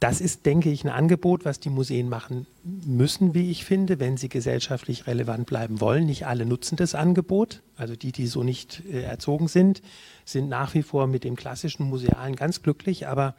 das 0.00 0.20
ist, 0.20 0.44
denke 0.44 0.70
ich, 0.70 0.84
ein 0.84 0.90
Angebot, 0.90 1.44
was 1.44 1.60
die 1.60 1.70
Museen 1.70 2.08
machen 2.08 2.46
müssen, 2.62 3.32
wie 3.32 3.50
ich 3.50 3.64
finde, 3.64 4.00
wenn 4.00 4.16
sie 4.16 4.28
gesellschaftlich 4.28 5.06
relevant 5.06 5.46
bleiben 5.46 5.80
wollen. 5.80 6.04
Nicht 6.06 6.26
alle 6.26 6.44
nutzen 6.44 6.76
das 6.76 6.94
Angebot. 6.94 7.62
Also 7.76 7.96
die, 7.96 8.12
die 8.12 8.26
so 8.26 8.42
nicht 8.42 8.82
äh, 8.90 9.02
erzogen 9.02 9.48
sind, 9.48 9.82
sind 10.24 10.48
nach 10.48 10.74
wie 10.74 10.82
vor 10.82 11.06
mit 11.06 11.24
dem 11.24 11.36
klassischen 11.36 11.88
Musealen 11.88 12.36
ganz 12.36 12.62
glücklich. 12.62 13.06
Aber 13.06 13.34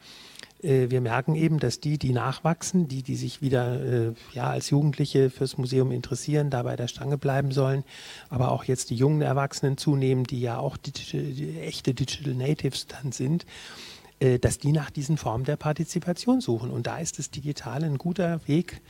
wir 0.62 1.00
merken 1.00 1.34
eben, 1.34 1.58
dass 1.58 1.80
die, 1.80 1.98
die 1.98 2.12
nachwachsen, 2.12 2.88
die, 2.88 3.02
die 3.02 3.16
sich 3.16 3.42
wieder 3.42 3.80
äh, 3.82 4.12
ja, 4.32 4.50
als 4.50 4.70
Jugendliche 4.70 5.30
fürs 5.30 5.58
Museum 5.58 5.92
interessieren, 5.92 6.50
da 6.50 6.62
bei 6.62 6.76
der 6.76 6.88
Stange 6.88 7.18
bleiben 7.18 7.52
sollen, 7.52 7.84
aber 8.30 8.50
auch 8.52 8.64
jetzt 8.64 8.90
die 8.90 8.96
jungen 8.96 9.22
Erwachsenen 9.22 9.76
zunehmen, 9.76 10.24
die 10.24 10.40
ja 10.40 10.58
auch 10.58 10.76
digital, 10.76 11.22
die 11.22 11.60
echte 11.60 11.94
Digital 11.94 12.34
Natives 12.34 12.86
dann 12.86 13.12
sind, 13.12 13.44
äh, 14.18 14.38
dass 14.38 14.58
die 14.58 14.72
nach 14.72 14.90
diesen 14.90 15.18
Formen 15.18 15.44
der 15.44 15.56
Partizipation 15.56 16.40
suchen. 16.40 16.70
Und 16.70 16.86
da 16.86 16.98
ist 16.98 17.18
das 17.18 17.30
Digitale 17.30 17.86
ein 17.86 17.98
guter 17.98 18.40
Weg, 18.46 18.80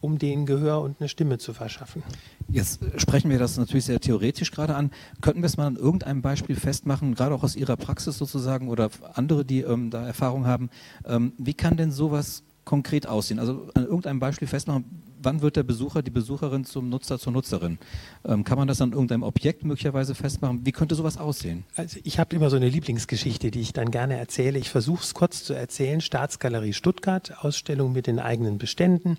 um 0.00 0.18
denen 0.18 0.46
Gehör 0.46 0.80
und 0.80 1.00
eine 1.00 1.08
Stimme 1.08 1.38
zu 1.38 1.52
verschaffen. 1.52 2.02
Jetzt 2.48 2.80
sprechen 2.96 3.30
wir 3.30 3.38
das 3.38 3.56
natürlich 3.56 3.84
sehr 3.84 4.00
theoretisch 4.00 4.50
gerade 4.50 4.74
an. 4.74 4.90
Könnten 5.20 5.42
wir 5.42 5.46
es 5.46 5.56
mal 5.56 5.66
an 5.66 5.76
irgendeinem 5.76 6.22
Beispiel 6.22 6.56
festmachen, 6.56 7.14
gerade 7.14 7.34
auch 7.34 7.42
aus 7.42 7.56
Ihrer 7.56 7.76
Praxis 7.76 8.18
sozusagen 8.18 8.68
oder 8.68 8.90
andere, 9.14 9.44
die 9.44 9.60
ähm, 9.60 9.90
da 9.90 10.06
Erfahrung 10.06 10.46
haben? 10.46 10.70
Ähm, 11.04 11.32
wie 11.38 11.54
kann 11.54 11.76
denn 11.76 11.92
sowas 11.92 12.42
konkret 12.64 13.06
aussehen? 13.06 13.38
Also 13.38 13.68
an 13.74 13.84
irgendeinem 13.84 14.20
Beispiel 14.20 14.48
festmachen, 14.48 14.84
wann 15.22 15.42
wird 15.42 15.56
der 15.56 15.62
Besucher, 15.62 16.02
die 16.02 16.10
Besucherin 16.10 16.64
zum 16.64 16.88
Nutzer, 16.88 17.18
zur 17.18 17.32
Nutzerin? 17.32 17.78
Ähm, 18.24 18.44
kann 18.44 18.58
man 18.58 18.68
das 18.68 18.80
an 18.80 18.92
irgendeinem 18.92 19.22
Objekt 19.22 19.64
möglicherweise 19.64 20.14
festmachen? 20.14 20.64
Wie 20.64 20.72
könnte 20.72 20.94
sowas 20.94 21.18
aussehen? 21.18 21.64
Also 21.76 21.98
ich 22.04 22.18
habe 22.18 22.34
immer 22.34 22.50
so 22.50 22.56
eine 22.56 22.68
Lieblingsgeschichte, 22.68 23.50
die 23.50 23.60
ich 23.60 23.72
dann 23.72 23.90
gerne 23.90 24.16
erzähle. 24.16 24.58
Ich 24.58 24.70
versuche 24.70 25.02
es 25.02 25.14
kurz 25.14 25.44
zu 25.44 25.52
erzählen. 25.52 26.00
Staatsgalerie 26.00 26.72
Stuttgart, 26.72 27.44
Ausstellung 27.44 27.92
mit 27.92 28.06
den 28.06 28.18
eigenen 28.18 28.58
Beständen. 28.58 29.18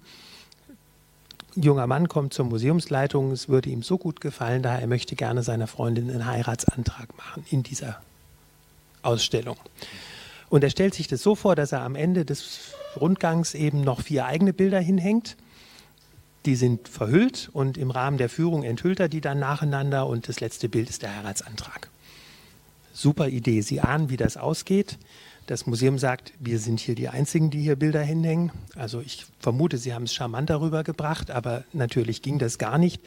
Junger 1.55 1.87
Mann 1.87 2.07
kommt 2.07 2.33
zur 2.33 2.45
Museumsleitung, 2.45 3.31
es 3.31 3.49
würde 3.49 3.69
ihm 3.69 3.83
so 3.83 3.97
gut 3.97 4.21
gefallen, 4.21 4.63
da 4.63 4.77
er 4.77 4.87
möchte 4.87 5.15
gerne 5.15 5.43
seiner 5.43 5.67
Freundin 5.67 6.09
einen 6.09 6.25
Heiratsantrag 6.25 7.15
machen 7.17 7.45
in 7.49 7.63
dieser 7.63 8.01
Ausstellung. 9.01 9.57
Und 10.49 10.63
er 10.63 10.69
stellt 10.69 10.93
sich 10.93 11.07
das 11.07 11.21
so 11.21 11.35
vor, 11.35 11.55
dass 11.55 11.71
er 11.71 11.81
am 11.81 11.95
Ende 11.95 12.25
des 12.25 12.73
Rundgangs 12.99 13.53
eben 13.53 13.81
noch 13.81 14.01
vier 14.01 14.25
eigene 14.25 14.53
Bilder 14.53 14.79
hinhängt 14.79 15.35
die 16.45 16.55
sind 16.55 16.87
verhüllt 16.87 17.49
und 17.53 17.77
im 17.77 17.91
Rahmen 17.91 18.17
der 18.17 18.29
Führung 18.29 18.63
enthüllt 18.63 18.99
er 18.99 19.09
die 19.09 19.21
dann 19.21 19.39
nacheinander 19.39 20.07
und 20.07 20.27
das 20.27 20.39
letzte 20.39 20.69
Bild 20.69 20.89
ist 20.89 21.03
der 21.03 21.15
Heiratsantrag. 21.15 21.89
Super 22.93 23.27
Idee. 23.27 23.61
Sie 23.61 23.79
ahnen, 23.79 24.09
wie 24.09 24.17
das 24.17 24.37
ausgeht. 24.37 24.97
Das 25.47 25.65
Museum 25.65 25.97
sagt, 25.97 26.33
wir 26.39 26.59
sind 26.59 26.79
hier 26.79 26.95
die 26.95 27.09
Einzigen, 27.09 27.49
die 27.49 27.61
hier 27.61 27.75
Bilder 27.75 28.01
hinhängen. 28.01 28.51
Also 28.75 29.01
ich 29.01 29.25
vermute, 29.39 29.77
Sie 29.77 29.93
haben 29.93 30.03
es 30.03 30.13
charmant 30.13 30.49
darüber 30.49 30.83
gebracht, 30.83 31.31
aber 31.31 31.63
natürlich 31.73 32.21
ging 32.21 32.39
das 32.39 32.57
gar 32.57 32.77
nicht. 32.77 33.01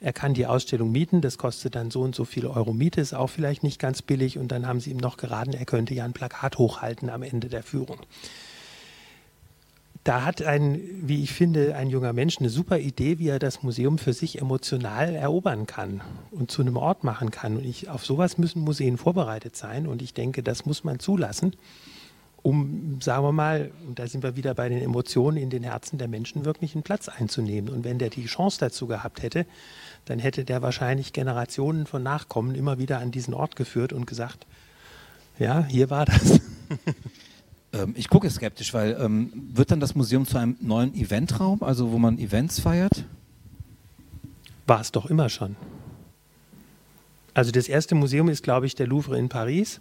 Er 0.00 0.12
kann 0.12 0.32
die 0.32 0.46
Ausstellung 0.46 0.92
mieten, 0.92 1.20
das 1.20 1.36
kostet 1.36 1.74
dann 1.74 1.90
so 1.90 2.02
und 2.02 2.14
so 2.14 2.24
viel 2.24 2.46
Euro 2.46 2.72
Miete, 2.72 3.00
ist 3.00 3.12
auch 3.12 3.28
vielleicht 3.28 3.62
nicht 3.62 3.78
ganz 3.78 4.02
billig. 4.02 4.38
Und 4.38 4.48
dann 4.48 4.66
haben 4.66 4.80
Sie 4.80 4.90
ihm 4.90 4.96
noch 4.96 5.16
geraten, 5.16 5.52
er 5.52 5.66
könnte 5.66 5.92
ja 5.92 6.04
ein 6.04 6.12
Plakat 6.12 6.58
hochhalten 6.58 7.10
am 7.10 7.22
Ende 7.22 7.48
der 7.48 7.62
Führung 7.62 7.98
da 10.10 10.24
hat 10.24 10.42
ein, 10.42 10.80
wie 11.02 11.22
ich 11.22 11.32
finde, 11.32 11.76
ein 11.76 11.88
junger 11.88 12.12
Mensch 12.12 12.40
eine 12.40 12.50
super 12.50 12.80
Idee, 12.80 13.20
wie 13.20 13.28
er 13.28 13.38
das 13.38 13.62
Museum 13.62 13.96
für 13.96 14.12
sich 14.12 14.40
emotional 14.40 15.14
erobern 15.14 15.66
kann 15.66 16.00
und 16.32 16.50
zu 16.50 16.62
einem 16.62 16.76
Ort 16.76 17.04
machen 17.04 17.30
kann. 17.30 17.58
Und 17.58 17.64
ich, 17.64 17.88
auf 17.88 18.04
sowas 18.04 18.36
müssen 18.36 18.62
Museen 18.62 18.98
vorbereitet 18.98 19.54
sein 19.54 19.86
und 19.86 20.02
ich 20.02 20.12
denke, 20.12 20.42
das 20.42 20.66
muss 20.66 20.82
man 20.82 20.98
zulassen, 20.98 21.54
um, 22.42 22.98
sagen 23.00 23.22
wir 23.22 23.30
mal, 23.30 23.70
und 23.86 24.00
da 24.00 24.08
sind 24.08 24.24
wir 24.24 24.34
wieder 24.34 24.52
bei 24.52 24.68
den 24.68 24.82
Emotionen 24.82 25.36
in 25.36 25.48
den 25.48 25.62
Herzen 25.62 25.96
der 25.96 26.08
Menschen, 26.08 26.44
wirklich 26.44 26.74
einen 26.74 26.82
Platz 26.82 27.08
einzunehmen. 27.08 27.72
Und 27.72 27.84
wenn 27.84 28.00
der 28.00 28.10
die 28.10 28.26
Chance 28.26 28.58
dazu 28.58 28.88
gehabt 28.88 29.22
hätte, 29.22 29.46
dann 30.06 30.18
hätte 30.18 30.44
der 30.44 30.60
wahrscheinlich 30.60 31.12
Generationen 31.12 31.86
von 31.86 32.02
Nachkommen 32.02 32.56
immer 32.56 32.80
wieder 32.80 32.98
an 32.98 33.12
diesen 33.12 33.32
Ort 33.32 33.54
geführt 33.54 33.92
und 33.92 34.08
gesagt, 34.08 34.44
ja, 35.38 35.64
hier 35.66 35.88
war 35.88 36.06
das. 36.06 36.40
Ähm, 37.72 37.94
ich 37.96 38.08
gucke 38.08 38.28
skeptisch, 38.30 38.74
weil 38.74 38.96
ähm, 39.00 39.32
wird 39.52 39.70
dann 39.70 39.80
das 39.80 39.94
Museum 39.94 40.26
zu 40.26 40.38
einem 40.38 40.56
neuen 40.60 40.94
Eventraum, 40.94 41.62
also 41.62 41.92
wo 41.92 41.98
man 41.98 42.18
Events 42.18 42.60
feiert? 42.60 43.04
War 44.66 44.80
es 44.80 44.92
doch 44.92 45.06
immer 45.06 45.28
schon. 45.28 45.56
Also 47.34 47.52
das 47.52 47.68
erste 47.68 47.94
Museum 47.94 48.28
ist, 48.28 48.42
glaube 48.42 48.66
ich, 48.66 48.74
der 48.74 48.86
Louvre 48.86 49.18
in 49.18 49.28
Paris. 49.28 49.80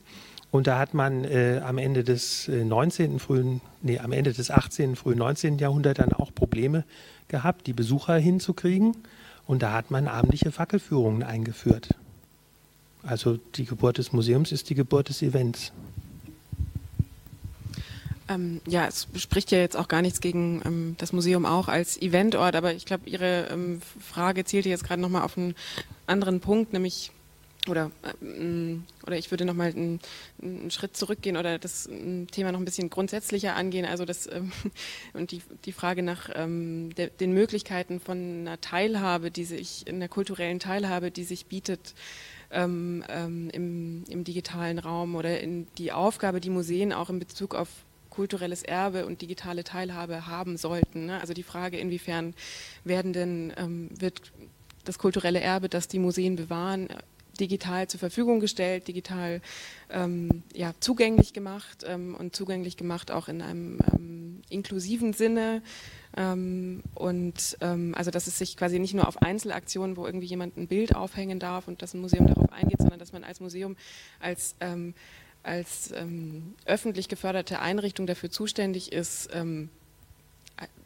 Und 0.51 0.65
da 0.65 0.79
hat 0.79 0.93
man 0.93 1.25
äh, 1.25 1.61
am 1.63 1.77
Ende 1.77 2.03
des 2.03 2.47
äh, 2.47 2.63
19., 2.63 3.19
frühen, 3.19 3.61
nee, 3.81 3.99
am 3.99 4.11
Ende 4.11 4.33
des 4.33 4.49
18., 4.49 4.95
frühen 4.95 5.19
19. 5.19 5.59
Jahrhunderts 5.59 5.99
dann 5.99 6.13
auch 6.13 6.33
Probleme 6.33 6.85
gehabt, 7.27 7.67
die 7.67 7.73
Besucher 7.73 8.17
hinzukriegen. 8.17 8.95
Und 9.45 9.61
da 9.61 9.73
hat 9.73 9.91
man 9.91 10.07
abendliche 10.07 10.51
Fackelführungen 10.51 11.23
eingeführt. 11.23 11.89
Also 13.03 13.37
die 13.55 13.65
Geburt 13.65 13.97
des 13.97 14.11
Museums 14.11 14.51
ist 14.51 14.69
die 14.69 14.75
Geburt 14.75 15.09
des 15.09 15.21
Events. 15.21 15.71
Ähm, 18.29 18.61
ja, 18.67 18.87
es 18.87 19.07
spricht 19.15 19.51
ja 19.51 19.57
jetzt 19.57 19.75
auch 19.75 19.87
gar 19.87 20.03
nichts 20.03 20.21
gegen 20.21 20.61
ähm, 20.63 20.95
das 20.99 21.13
Museum 21.13 21.45
auch 21.45 21.67
als 21.67 21.99
Eventort, 21.99 22.55
aber 22.55 22.73
ich 22.73 22.85
glaube, 22.85 23.09
Ihre 23.09 23.47
ähm, 23.51 23.81
Frage 23.99 24.45
zielte 24.45 24.69
jetzt 24.69 24.83
gerade 24.83 25.01
nochmal 25.01 25.23
auf 25.23 25.37
einen 25.37 25.55
anderen 26.05 26.39
Punkt, 26.39 26.71
nämlich 26.71 27.11
oder, 27.67 27.91
ähm, 28.21 28.85
oder 29.05 29.17
ich 29.17 29.31
würde 29.31 29.45
nochmal 29.45 29.71
einen, 29.71 29.99
einen 30.41 30.69
Schritt 30.69 30.95
zurückgehen 30.95 31.37
oder 31.37 31.57
das 31.57 31.87
ähm, 31.87 32.27
Thema 32.31 32.51
noch 32.51 32.59
ein 32.59 32.65
bisschen 32.65 32.91
grundsätzlicher 32.91 33.55
angehen. 33.55 33.85
Also 33.85 34.05
das 34.05 34.27
ähm, 34.31 34.51
und 35.13 35.31
die, 35.31 35.41
die 35.65 35.73
Frage 35.73 36.03
nach 36.03 36.29
der, 36.29 37.07
den 37.07 37.33
Möglichkeiten 37.33 37.99
von 37.99 38.41
einer 38.41 38.61
Teilhabe, 38.61 39.31
die 39.31 39.43
sich, 39.43 39.87
in 39.87 39.99
der 39.99 40.09
kulturellen 40.09 40.59
Teilhabe, 40.59 41.09
die 41.09 41.23
sich 41.23 41.47
bietet 41.47 41.95
ähm, 42.51 43.03
im, 43.51 44.03
im 44.07 44.23
digitalen 44.23 44.79
Raum 44.79 45.15
oder 45.15 45.39
in 45.39 45.67
die 45.77 45.91
Aufgabe, 45.91 46.39
die 46.39 46.49
Museen 46.49 46.93
auch 46.93 47.09
in 47.09 47.19
Bezug 47.19 47.55
auf 47.55 47.69
kulturelles 48.19 48.63
Erbe 48.63 49.05
und 49.05 49.21
digitale 49.21 49.63
Teilhabe 49.63 50.27
haben 50.27 50.57
sollten. 50.57 51.05
Ne? 51.05 51.21
Also 51.21 51.33
die 51.33 51.41
Frage, 51.41 51.77
inwiefern 51.77 52.33
werden 52.83 53.13
denn, 53.13 53.53
ähm, 53.55 53.89
wird 53.97 54.33
das 54.83 54.97
kulturelle 54.97 55.39
Erbe, 55.39 55.69
das 55.69 55.87
die 55.87 55.99
Museen 55.99 56.35
bewahren, 56.35 56.89
digital 57.39 57.87
zur 57.87 58.01
Verfügung 58.01 58.41
gestellt, 58.41 58.89
digital 58.89 59.39
ähm, 59.89 60.43
ja, 60.53 60.73
zugänglich 60.81 61.31
gemacht 61.31 61.85
ähm, 61.87 62.13
und 62.13 62.35
zugänglich 62.35 62.75
gemacht 62.75 63.09
auch 63.09 63.29
in 63.29 63.41
einem 63.41 63.79
ähm, 63.93 64.41
inklusiven 64.49 65.13
Sinne. 65.13 65.61
Ähm, 66.17 66.83
und 66.95 67.57
ähm, 67.61 67.95
also 67.95 68.11
dass 68.11 68.27
es 68.27 68.37
sich 68.37 68.57
quasi 68.57 68.79
nicht 68.79 68.95
nur 68.95 69.07
auf 69.07 69.21
Einzelaktionen, 69.21 69.95
wo 69.95 70.05
irgendwie 70.05 70.27
jemand 70.27 70.57
ein 70.57 70.67
Bild 70.67 70.93
aufhängen 70.93 71.39
darf 71.39 71.69
und 71.69 71.81
dass 71.81 71.93
ein 71.93 72.01
Museum 72.01 72.27
darauf 72.27 72.51
eingeht, 72.51 72.79
sondern 72.79 72.99
dass 72.99 73.13
man 73.13 73.23
als 73.23 73.39
Museum 73.39 73.77
als 74.19 74.55
ähm, 74.59 74.93
als 75.49 75.91
ähm, 75.95 76.53
öffentlich 76.65 77.09
geförderte 77.09 77.59
Einrichtung 77.59 78.05
dafür 78.05 78.29
zuständig 78.29 78.91
ist, 78.91 79.29
ähm, 79.33 79.69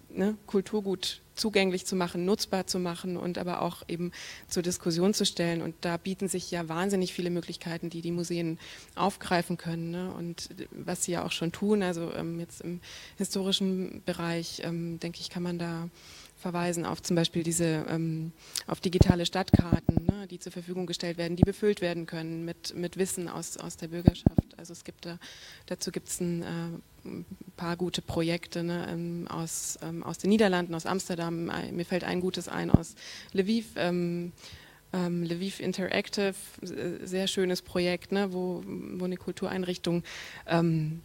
ne, 0.09 0.37
Kulturgut 0.47 1.21
zugänglich 1.35 1.85
zu 1.85 1.95
machen, 1.95 2.25
nutzbar 2.25 2.67
zu 2.67 2.79
machen 2.79 3.17
und 3.17 3.37
aber 3.37 3.61
auch 3.61 3.83
eben 3.87 4.11
zur 4.47 4.63
Diskussion 4.63 5.13
zu 5.13 5.25
stellen. 5.25 5.61
Und 5.61 5.75
da 5.81 5.97
bieten 5.97 6.27
sich 6.27 6.51
ja 6.51 6.69
wahnsinnig 6.69 7.13
viele 7.13 7.29
Möglichkeiten, 7.29 7.89
die 7.89 8.01
die 8.01 8.11
Museen 8.11 8.59
aufgreifen 8.95 9.57
können. 9.57 9.91
Ne? 9.91 10.13
Und 10.13 10.49
was 10.71 11.03
sie 11.03 11.13
ja 11.13 11.25
auch 11.25 11.31
schon 11.31 11.51
tun, 11.51 11.81
also 11.83 12.13
ähm, 12.13 12.39
jetzt 12.39 12.61
im 12.61 12.79
historischen 13.17 14.03
Bereich, 14.05 14.61
ähm, 14.63 14.99
denke 14.99 15.19
ich, 15.19 15.29
kann 15.29 15.43
man 15.43 15.57
da 15.57 15.89
verweisen 16.43 16.85
auf 16.85 17.01
zum 17.01 17.15
Beispiel 17.15 17.41
diese, 17.41 17.85
ähm, 17.89 18.33
auf 18.67 18.81
digitale 18.81 19.25
Stadtkarten, 19.25 20.05
ne, 20.05 20.27
die 20.27 20.39
zur 20.39 20.51
Verfügung 20.51 20.85
gestellt 20.85 21.17
werden, 21.17 21.37
die 21.37 21.43
befüllt 21.43 21.81
werden 21.81 22.05
können 22.05 22.43
mit, 22.45 22.75
mit 22.75 22.97
Wissen 22.97 23.29
aus, 23.29 23.57
aus 23.57 23.77
der 23.77 23.87
Bürgerschaft. 23.87 24.57
Also 24.57 24.73
es 24.73 24.83
gibt 24.83 25.05
da, 25.05 25.17
dazu 25.65 25.91
gibt 25.91 26.09
es 26.09 26.19
ein, 26.19 26.43
äh, 26.43 27.15
paar 27.55 27.77
gute 27.77 28.01
Projekte 28.01 28.63
ne, 28.63 28.87
ähm, 28.89 29.27
aus, 29.29 29.79
ähm, 29.81 30.03
aus 30.03 30.17
den 30.17 30.29
Niederlanden, 30.29 30.75
aus 30.75 30.85
Amsterdam. 30.85 31.49
Mir 31.71 31.85
fällt 31.85 32.03
ein 32.03 32.19
gutes 32.21 32.47
ein 32.47 32.69
aus 32.69 32.95
Lviv. 33.31 33.73
Ähm, 33.75 34.33
ähm, 34.93 35.23
Lviv 35.23 35.59
Interactive, 35.59 36.35
sehr 36.61 37.27
schönes 37.27 37.61
Projekt, 37.61 38.11
ne, 38.11 38.31
wo, 38.31 38.63
wo 38.65 39.05
eine 39.05 39.17
Kultureinrichtung 39.17 40.03
ähm, 40.45 41.01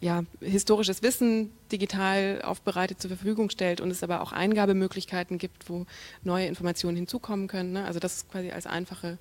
ja, 0.00 0.24
historisches 0.40 1.02
Wissen 1.02 1.52
digital 1.70 2.40
aufbereitet 2.42 3.00
zur 3.00 3.10
Verfügung 3.10 3.50
stellt 3.50 3.80
und 3.80 3.90
es 3.90 4.02
aber 4.02 4.22
auch 4.22 4.32
Eingabemöglichkeiten 4.32 5.36
gibt, 5.36 5.68
wo 5.68 5.84
neue 6.24 6.46
Informationen 6.46 6.96
hinzukommen 6.96 7.48
können. 7.48 7.72
Ne? 7.72 7.84
Also 7.84 8.00
das 8.00 8.26
quasi 8.28 8.50
als 8.50 8.66
einfache 8.66 9.18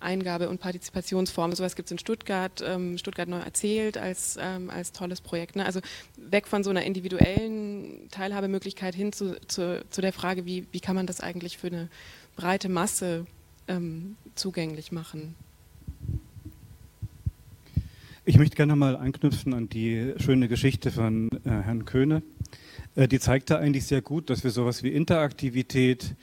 Eingabe- 0.00 0.48
und 0.48 0.60
Partizipationsform. 0.60 1.52
Sowas 1.54 1.76
gibt 1.76 1.86
es 1.86 1.92
in 1.92 1.98
Stuttgart, 1.98 2.62
ähm, 2.64 2.98
Stuttgart 2.98 3.28
neu 3.28 3.38
erzählt 3.38 3.96
als, 3.96 4.38
ähm, 4.40 4.70
als 4.70 4.92
tolles 4.92 5.20
Projekt. 5.20 5.56
Ne? 5.56 5.64
Also 5.64 5.80
weg 6.16 6.46
von 6.46 6.62
so 6.62 6.70
einer 6.70 6.84
individuellen 6.84 8.08
Teilhabemöglichkeit 8.10 8.94
hin 8.94 9.12
zu, 9.12 9.40
zu, 9.46 9.84
zu, 9.90 10.00
der 10.00 10.12
Frage, 10.12 10.44
wie, 10.44 10.66
wie 10.72 10.80
kann 10.80 10.94
man 10.94 11.06
das 11.06 11.20
eigentlich 11.20 11.58
für 11.58 11.68
eine 11.68 11.88
breite 12.36 12.68
Masse 12.68 13.26
ähm, 13.66 14.16
zugänglich 14.34 14.92
machen. 14.92 15.34
Ich 18.28 18.36
möchte 18.36 18.56
gerne 18.56 18.76
mal 18.76 18.94
anknüpfen 18.94 19.54
an 19.54 19.70
die 19.70 20.12
schöne 20.18 20.48
Geschichte 20.48 20.90
von 20.90 21.30
äh, 21.46 21.48
Herrn 21.48 21.86
Köhne. 21.86 22.22
Äh, 22.94 23.08
die 23.08 23.20
zeigte 23.20 23.58
eigentlich 23.58 23.86
sehr 23.86 24.02
gut, 24.02 24.28
dass 24.28 24.44
wir 24.44 24.50
sowas 24.50 24.82
wie 24.82 24.90
Interaktivität, 24.90 26.14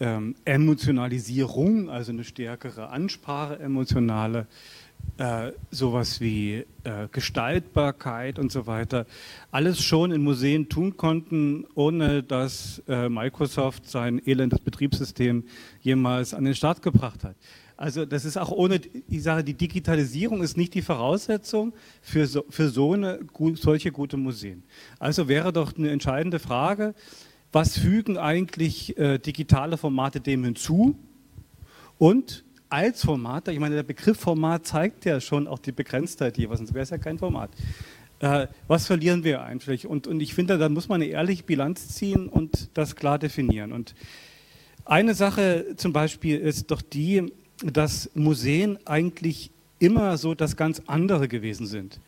ähm, 0.00 0.34
Emotionalisierung, 0.44 1.90
also 1.90 2.10
eine 2.10 2.24
stärkere 2.24 2.88
Ansprache, 2.88 3.60
emotionale, 3.60 4.48
äh, 5.18 5.52
sowas 5.70 6.20
wie 6.20 6.64
äh, 6.82 7.06
Gestaltbarkeit 7.12 8.40
und 8.40 8.50
so 8.50 8.66
weiter, 8.66 9.06
alles 9.52 9.80
schon 9.80 10.10
in 10.10 10.24
Museen 10.24 10.68
tun 10.68 10.96
konnten, 10.96 11.66
ohne 11.76 12.24
dass 12.24 12.82
äh, 12.88 13.08
Microsoft 13.08 13.88
sein 13.88 14.20
elendes 14.26 14.58
Betriebssystem 14.58 15.44
jemals 15.82 16.34
an 16.34 16.46
den 16.46 16.56
Start 16.56 16.82
gebracht 16.82 17.22
hat. 17.22 17.36
Also 17.76 18.04
das 18.04 18.24
ist 18.24 18.36
auch 18.36 18.52
ohne, 18.52 18.80
ich 19.08 19.22
sage, 19.22 19.42
die 19.42 19.54
Digitalisierung 19.54 20.42
ist 20.42 20.56
nicht 20.56 20.74
die 20.74 20.82
Voraussetzung 20.82 21.72
für, 22.02 22.26
so, 22.26 22.44
für 22.48 22.68
so 22.68 22.92
eine, 22.92 23.20
solche 23.54 23.90
gute 23.90 24.16
Museen. 24.16 24.62
Also 24.98 25.26
wäre 25.26 25.52
doch 25.52 25.76
eine 25.76 25.90
entscheidende 25.90 26.38
Frage, 26.38 26.94
was 27.50 27.78
fügen 27.78 28.16
eigentlich 28.16 28.96
äh, 28.96 29.18
digitale 29.18 29.76
Formate 29.76 30.20
dem 30.20 30.44
hinzu 30.44 30.96
und 31.98 32.44
als 32.68 33.04
Format, 33.04 33.46
ich 33.48 33.60
meine, 33.60 33.76
der 33.76 33.82
Begriff 33.84 34.18
Format 34.18 34.66
zeigt 34.66 35.04
ja 35.04 35.20
schon 35.20 35.46
auch 35.46 35.60
die 35.60 35.70
Begrenztheit 35.70 36.36
jeweils, 36.38 36.58
sonst 36.58 36.74
wäre 36.74 36.82
es 36.82 36.90
ja 36.90 36.98
kein 36.98 37.18
Format. 37.18 37.50
Äh, 38.18 38.48
was 38.66 38.86
verlieren 38.86 39.22
wir 39.22 39.42
eigentlich? 39.42 39.86
Und, 39.86 40.06
und 40.06 40.20
ich 40.20 40.34
finde, 40.34 40.58
da 40.58 40.68
muss 40.68 40.88
man 40.88 41.00
eine 41.00 41.10
ehrliche 41.10 41.44
Bilanz 41.44 41.88
ziehen 41.88 42.28
und 42.28 42.70
das 42.74 42.96
klar 42.96 43.18
definieren. 43.18 43.72
Und 43.72 43.94
eine 44.84 45.14
Sache 45.14 45.74
zum 45.76 45.92
Beispiel 45.92 46.38
ist 46.38 46.70
doch 46.70 46.82
die, 46.82 47.32
dass 47.62 48.10
Museen 48.14 48.78
eigentlich 48.86 49.50
immer 49.78 50.16
so 50.16 50.34
das 50.34 50.56
ganz 50.56 50.82
andere 50.86 51.28
gewesen 51.28 51.66
sind. 51.66 52.00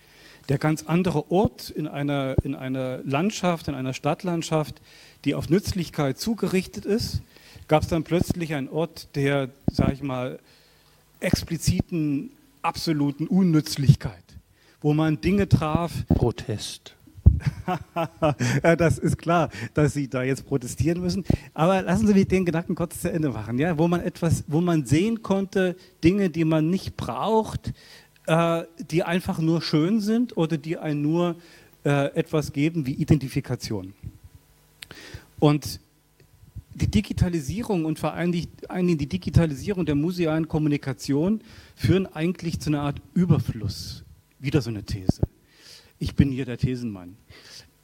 Der 0.48 0.58
ganz 0.58 0.84
andere 0.84 1.30
Ort 1.30 1.70
in 1.70 1.88
einer, 1.88 2.36
in 2.44 2.54
einer 2.54 2.98
Landschaft, 3.04 3.68
in 3.68 3.74
einer 3.74 3.94
Stadtlandschaft, 3.94 4.80
die 5.24 5.34
auf 5.34 5.48
Nützlichkeit 5.48 6.18
zugerichtet 6.18 6.84
ist, 6.84 7.22
gab 7.68 7.82
es 7.82 7.88
dann 7.88 8.04
plötzlich 8.04 8.54
einen 8.54 8.68
Ort, 8.68 9.08
der, 9.16 9.50
sage 9.70 9.92
ich 9.92 10.02
mal, 10.02 10.38
expliziten, 11.20 12.30
absoluten 12.62 13.26
Unnützlichkeit, 13.26 14.24
wo 14.80 14.94
man 14.94 15.20
Dinge 15.20 15.48
traf. 15.48 15.92
Protest. 16.08 16.95
das 18.78 18.98
ist 18.98 19.18
klar, 19.18 19.50
dass 19.74 19.94
Sie 19.94 20.08
da 20.08 20.22
jetzt 20.22 20.46
protestieren 20.46 21.00
müssen. 21.00 21.24
Aber 21.54 21.82
lassen 21.82 22.06
Sie 22.06 22.14
mich 22.14 22.28
den 22.28 22.44
Gedanken 22.44 22.74
kurz 22.74 23.00
zu 23.00 23.10
Ende 23.10 23.30
machen, 23.30 23.58
ja? 23.58 23.78
wo 23.78 23.88
man 23.88 24.00
etwas, 24.00 24.44
wo 24.46 24.60
man 24.60 24.86
sehen 24.86 25.22
konnte, 25.22 25.76
Dinge, 26.02 26.30
die 26.30 26.44
man 26.44 26.70
nicht 26.70 26.96
braucht, 26.96 27.72
äh, 28.26 28.64
die 28.90 29.02
einfach 29.02 29.38
nur 29.38 29.62
schön 29.62 30.00
sind 30.00 30.36
oder 30.36 30.58
die 30.58 30.78
einen 30.78 31.02
nur 31.02 31.36
äh, 31.84 32.14
etwas 32.14 32.52
geben 32.52 32.86
wie 32.86 32.94
Identifikation. 32.94 33.94
Und 35.38 35.80
die 36.74 36.88
Digitalisierung 36.88 37.84
und 37.86 37.98
vor 37.98 38.12
allem 38.12 38.32
die, 38.32 38.48
die 38.48 39.06
Digitalisierung 39.06 39.86
der 39.86 39.94
musealen 39.94 40.46
Kommunikation 40.46 41.40
führen 41.74 42.06
eigentlich 42.06 42.60
zu 42.60 42.70
einer 42.70 42.82
Art 42.82 43.00
Überfluss. 43.14 44.04
Wieder 44.38 44.60
so 44.60 44.68
eine 44.70 44.82
These. 44.82 45.22
Ich 45.98 46.14
bin 46.14 46.30
hier 46.30 46.44
der 46.44 46.58
Thesenmann. 46.58 47.16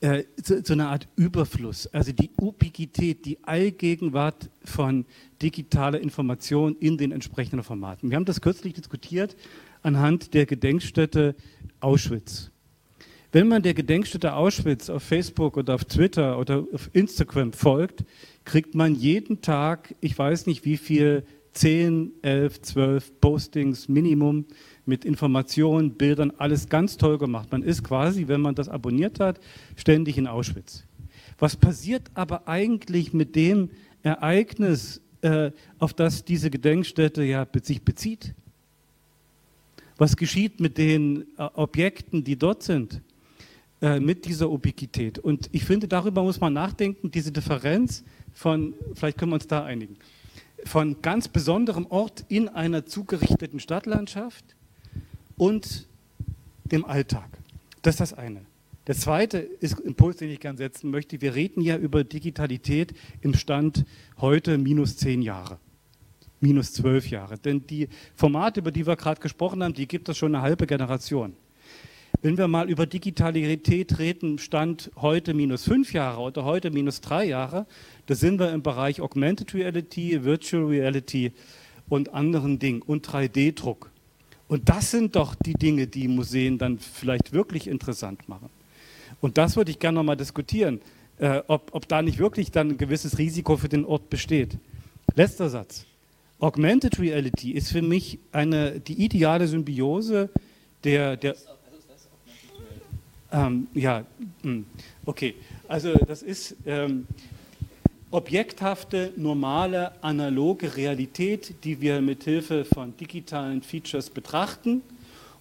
Äh, 0.00 0.24
zu, 0.42 0.62
zu, 0.64 0.72
einer 0.72 0.88
Art 0.88 1.06
Überfluss, 1.14 1.86
also 1.86 2.10
die 2.10 2.30
Ubiquität, 2.36 3.24
die 3.24 3.38
Allgegenwart 3.44 4.50
von 4.64 5.06
digitaler 5.40 6.00
Information 6.00 6.74
in 6.80 6.98
den 6.98 7.12
entsprechenden 7.12 7.62
Formaten. 7.62 8.10
Wir 8.10 8.16
haben 8.16 8.24
das 8.24 8.40
kürzlich 8.40 8.74
diskutiert 8.74 9.36
anhand 9.82 10.34
der 10.34 10.46
Gedenkstätte 10.46 11.36
Auschwitz. 11.78 12.50
Wenn 13.30 13.46
man 13.46 13.62
der 13.62 13.74
Gedenkstätte 13.74 14.34
Auschwitz 14.34 14.90
auf 14.90 15.04
Facebook 15.04 15.56
oder 15.56 15.76
auf 15.76 15.84
Twitter 15.84 16.36
oder 16.36 16.66
auf 16.72 16.90
Instagram 16.92 17.52
folgt, 17.52 18.04
kriegt 18.44 18.74
man 18.74 18.96
jeden 18.96 19.40
Tag, 19.40 19.94
ich 20.00 20.18
weiß 20.18 20.46
nicht 20.46 20.64
wie 20.64 20.76
viel, 20.76 21.24
10, 21.53 22.12
11, 22.22 22.62
12 22.62 23.20
Postings 23.20 23.88
Minimum 23.88 24.46
mit 24.86 25.05
Informationen, 25.05 25.92
Bildern, 25.92 26.32
alles 26.38 26.68
ganz 26.68 26.96
toll 26.96 27.18
gemacht. 27.18 27.53
Man 27.53 27.62
ist 27.62 27.84
quasi, 27.84 28.28
wenn 28.28 28.40
man 28.40 28.55
das 28.55 28.68
abonniert 28.68 29.20
hat, 29.20 29.40
ständig 29.76 30.18
in 30.18 30.26
Auschwitz. 30.26 30.84
Was 31.38 31.57
passiert 31.57 32.11
aber 32.14 32.48
eigentlich 32.48 33.12
mit 33.12 33.36
dem 33.36 33.70
Ereignis, 34.03 35.00
äh, 35.20 35.50
auf 35.78 35.92
das 35.94 36.24
diese 36.24 36.50
Gedenkstätte 36.50 37.22
ja 37.22 37.46
sich 37.62 37.82
bezieht? 37.82 38.34
Was 39.98 40.16
geschieht 40.16 40.61
mit 40.61 40.78
den 40.78 41.22
äh, 41.36 41.42
Objekten, 41.55 42.24
die 42.24 42.36
dort 42.36 42.62
sind? 42.62 43.03
Äh, 43.82 43.98
mit 43.98 44.24
dieser 44.26 44.48
Ubiquität. 44.48 45.18
Und 45.18 45.50
ich 45.50 45.64
finde, 45.64 45.88
darüber 45.88 46.22
muss 46.22 46.40
man 46.40 46.53
nachdenken, 46.53 47.11
diese 47.11 47.32
Differenz 47.32 48.05
von, 48.32 48.74
vielleicht 48.94 49.18
können 49.18 49.32
wir 49.32 49.34
uns 49.34 49.48
da 49.48 49.64
einigen, 49.64 49.96
von 50.64 51.02
ganz 51.02 51.28
besonderem 51.28 51.86
Ort 51.86 52.24
in 52.28 52.48
einer 52.48 52.86
zugerichteten 52.86 53.60
Stadtlandschaft 53.60 54.44
und 55.36 55.86
dem 56.64 56.84
Alltag. 56.84 57.28
Das 57.82 57.94
ist 57.94 58.00
das 58.00 58.12
eine. 58.14 58.42
Der 58.86 58.96
zweite 58.96 59.38
ist 59.38 59.78
Impuls, 59.80 60.16
den 60.16 60.30
ich 60.30 60.40
gerne 60.40 60.58
setzen 60.58 60.90
möchte. 60.90 61.20
Wir 61.20 61.34
reden 61.34 61.60
ja 61.60 61.76
über 61.76 62.02
Digitalität 62.02 62.94
im 63.20 63.34
Stand 63.34 63.84
heute 64.18 64.58
minus 64.58 64.96
zehn 64.96 65.22
Jahre, 65.22 65.58
minus 66.40 66.72
zwölf 66.72 67.08
Jahre. 67.08 67.38
Denn 67.38 67.64
die 67.66 67.88
Formate, 68.16 68.60
über 68.60 68.72
die 68.72 68.86
wir 68.86 68.96
gerade 68.96 69.20
gesprochen 69.20 69.62
haben, 69.62 69.74
die 69.74 69.86
gibt 69.86 70.08
es 70.08 70.18
schon 70.18 70.34
eine 70.34 70.42
halbe 70.42 70.66
Generation. 70.66 71.34
Wenn 72.24 72.38
wir 72.38 72.46
mal 72.46 72.70
über 72.70 72.86
Digitalität 72.86 73.98
reden, 73.98 74.38
Stand 74.38 74.92
heute 74.94 75.34
minus 75.34 75.64
fünf 75.64 75.92
Jahre 75.92 76.20
oder 76.20 76.44
heute 76.44 76.70
minus 76.70 77.00
drei 77.00 77.24
Jahre, 77.24 77.66
da 78.06 78.14
sind 78.14 78.38
wir 78.38 78.52
im 78.52 78.62
Bereich 78.62 79.00
Augmented 79.00 79.52
Reality, 79.54 80.22
Virtual 80.22 80.64
Reality 80.64 81.32
und 81.88 82.14
anderen 82.14 82.60
Dingen 82.60 82.80
und 82.80 83.08
3D-Druck. 83.08 83.90
Und 84.46 84.68
das 84.68 84.92
sind 84.92 85.16
doch 85.16 85.34
die 85.34 85.54
Dinge, 85.54 85.88
die 85.88 86.06
Museen 86.06 86.58
dann 86.58 86.78
vielleicht 86.78 87.32
wirklich 87.32 87.66
interessant 87.66 88.28
machen. 88.28 88.50
Und 89.20 89.36
das 89.36 89.56
würde 89.56 89.72
ich 89.72 89.80
gerne 89.80 89.96
nochmal 89.96 90.16
diskutieren, 90.16 90.80
äh, 91.18 91.42
ob, 91.48 91.74
ob 91.74 91.88
da 91.88 92.02
nicht 92.02 92.18
wirklich 92.18 92.52
dann 92.52 92.70
ein 92.70 92.78
gewisses 92.78 93.18
Risiko 93.18 93.56
für 93.56 93.68
den 93.68 93.84
Ort 93.84 94.10
besteht. 94.10 94.58
Letzter 95.16 95.50
Satz. 95.50 95.86
Augmented 96.38 97.00
Reality 97.00 97.50
ist 97.50 97.72
für 97.72 97.82
mich 97.82 98.20
eine, 98.30 98.78
die 98.78 99.04
ideale 99.04 99.48
Symbiose 99.48 100.30
der, 100.84 101.16
der 101.16 101.34
ähm, 103.33 103.68
ja, 103.74 104.05
hm, 104.43 104.66
okay. 105.07 105.35
Also 105.68 105.95
das 105.95 106.22
ist 106.22 106.57
ähm, 106.66 107.07
objekthafte, 108.11 109.12
normale, 109.16 109.93
analoge 110.03 110.76
Realität, 110.76 111.55
die 111.64 111.80
wir 111.80 112.01
mit 112.01 112.24
Hilfe 112.24 112.64
von 112.64 112.97
digitalen 112.97 113.62
Features 113.62 114.11
betrachten. 114.11 114.83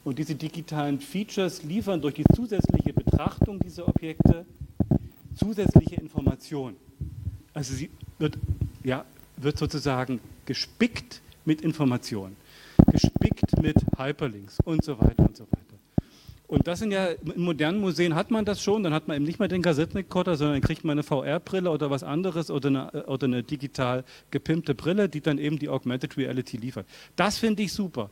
Und 0.03 0.17
diese 0.17 0.33
digitalen 0.33 0.99
Features 0.99 1.63
liefern 1.63 2.01
durch 2.01 2.15
die 2.15 2.23
zusätzliche 2.35 2.93
Betrachtung 2.93 3.59
dieser 3.59 3.87
Objekte 3.87 4.45
zusätzliche 5.35 5.95
Informationen. 5.95 6.77
Also 7.53 7.73
sie 7.73 7.89
wird, 8.17 8.37
ja, 8.83 9.05
wird 9.37 9.57
sozusagen 9.57 10.19
gespickt 10.45 11.21
mit 11.45 11.61
Informationen, 11.61 12.35
gespickt 12.91 13.61
mit 13.61 13.75
Hyperlinks 13.97 14.57
und 14.63 14.83
so 14.83 14.99
weiter 14.99 15.23
und 15.27 15.35
so 15.35 15.43
weiter. 15.43 15.70
Und 16.51 16.67
das 16.67 16.79
sind 16.79 16.91
ja, 16.91 17.05
in 17.05 17.43
modernen 17.43 17.79
Museen 17.79 18.13
hat 18.13 18.29
man 18.29 18.43
das 18.43 18.61
schon, 18.61 18.83
dann 18.83 18.93
hat 18.93 19.07
man 19.07 19.15
eben 19.15 19.23
nicht 19.23 19.39
mehr 19.39 19.47
den 19.47 19.61
Kassettenrekorder, 19.61 20.35
sondern 20.35 20.55
dann 20.55 20.61
kriegt 20.61 20.83
man 20.83 20.95
eine 20.95 21.03
VR-Brille 21.03 21.71
oder 21.71 21.89
was 21.89 22.03
anderes 22.03 22.51
oder 22.51 22.67
eine, 22.67 23.05
oder 23.07 23.25
eine 23.25 23.41
digital 23.41 24.03
gepimpte 24.31 24.75
Brille, 24.75 25.07
die 25.07 25.21
dann 25.21 25.37
eben 25.37 25.59
die 25.59 25.69
Augmented 25.69 26.17
Reality 26.17 26.57
liefert. 26.57 26.85
Das 27.15 27.37
finde 27.37 27.63
ich 27.63 27.71
super. 27.71 28.09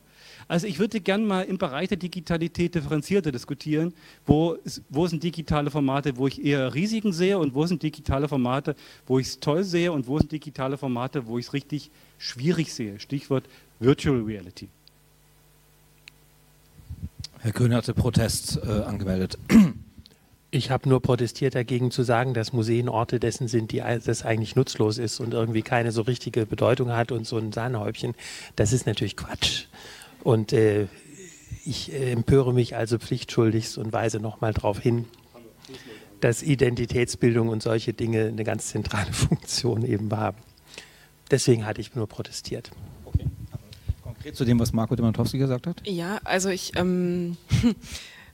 Also 0.48 0.66
ich 0.66 0.78
würde 0.78 1.02
gerne 1.02 1.22
mal 1.22 1.42
im 1.42 1.58
Bereich 1.58 1.88
der 1.88 1.98
Digitalität 1.98 2.74
differenzierter 2.74 3.30
diskutieren, 3.30 3.92
wo, 4.24 4.56
wo 4.88 5.06
sind 5.06 5.22
digitale 5.22 5.70
Formate, 5.70 6.16
wo 6.16 6.26
ich 6.26 6.42
eher 6.42 6.72
Risiken 6.72 7.12
sehe 7.12 7.38
und 7.38 7.54
wo 7.54 7.66
sind 7.66 7.82
digitale 7.82 8.26
Formate, 8.26 8.74
wo 9.06 9.18
ich 9.18 9.26
es 9.26 9.40
toll 9.40 9.64
sehe 9.64 9.92
und 9.92 10.06
wo 10.06 10.18
sind 10.18 10.32
digitale 10.32 10.78
Formate, 10.78 11.26
wo 11.26 11.36
ich 11.36 11.44
es 11.44 11.52
richtig 11.52 11.90
schwierig 12.16 12.72
sehe. 12.72 12.98
Stichwort 13.00 13.44
Virtual 13.80 14.22
Reality. 14.22 14.70
Herr 17.42 17.52
Kühn 17.52 17.74
hatte 17.74 17.94
Protest 17.94 18.60
äh, 18.62 18.82
angemeldet. 18.82 19.38
Ich 20.50 20.70
habe 20.70 20.88
nur 20.88 21.00
protestiert 21.00 21.54
dagegen 21.54 21.90
zu 21.90 22.02
sagen, 22.02 22.34
dass 22.34 22.52
Museen 22.52 22.88
Orte 22.88 23.18
dessen 23.18 23.48
sind, 23.48 23.72
die 23.72 23.82
das 24.04 24.24
eigentlich 24.24 24.56
nutzlos 24.56 24.98
ist 24.98 25.20
und 25.20 25.32
irgendwie 25.32 25.62
keine 25.62 25.92
so 25.92 26.02
richtige 26.02 26.44
Bedeutung 26.44 26.92
hat 26.92 27.12
und 27.12 27.26
so 27.26 27.38
ein 27.38 27.52
Sahnehäubchen. 27.52 28.14
Das 28.56 28.72
ist 28.72 28.84
natürlich 28.84 29.16
Quatsch. 29.16 29.66
Und 30.22 30.52
äh, 30.52 30.88
ich 31.64 31.92
äh, 31.92 32.10
empöre 32.10 32.52
mich 32.52 32.76
also 32.76 32.98
pflichtschuldigst 32.98 33.78
und 33.78 33.92
weise 33.92 34.18
nochmal 34.18 34.52
darauf 34.52 34.78
hin, 34.78 35.06
dass 36.20 36.42
Identitätsbildung 36.42 37.48
und 37.48 37.62
solche 37.62 37.94
Dinge 37.94 38.26
eine 38.26 38.44
ganz 38.44 38.66
zentrale 38.66 39.12
Funktion 39.12 39.84
eben 39.84 40.10
haben. 40.14 40.38
Deswegen 41.30 41.64
hatte 41.64 41.80
ich 41.80 41.94
nur 41.94 42.06
protestiert 42.06 42.70
konkret 44.20 44.36
zu 44.36 44.44
dem, 44.44 44.58
was 44.58 44.72
Marco 44.72 44.94
Demantowski 44.94 45.38
gesagt 45.38 45.66
hat? 45.66 45.80
Ja, 45.86 46.20
also 46.24 46.50
ich, 46.50 46.72
ähm, 46.76 47.36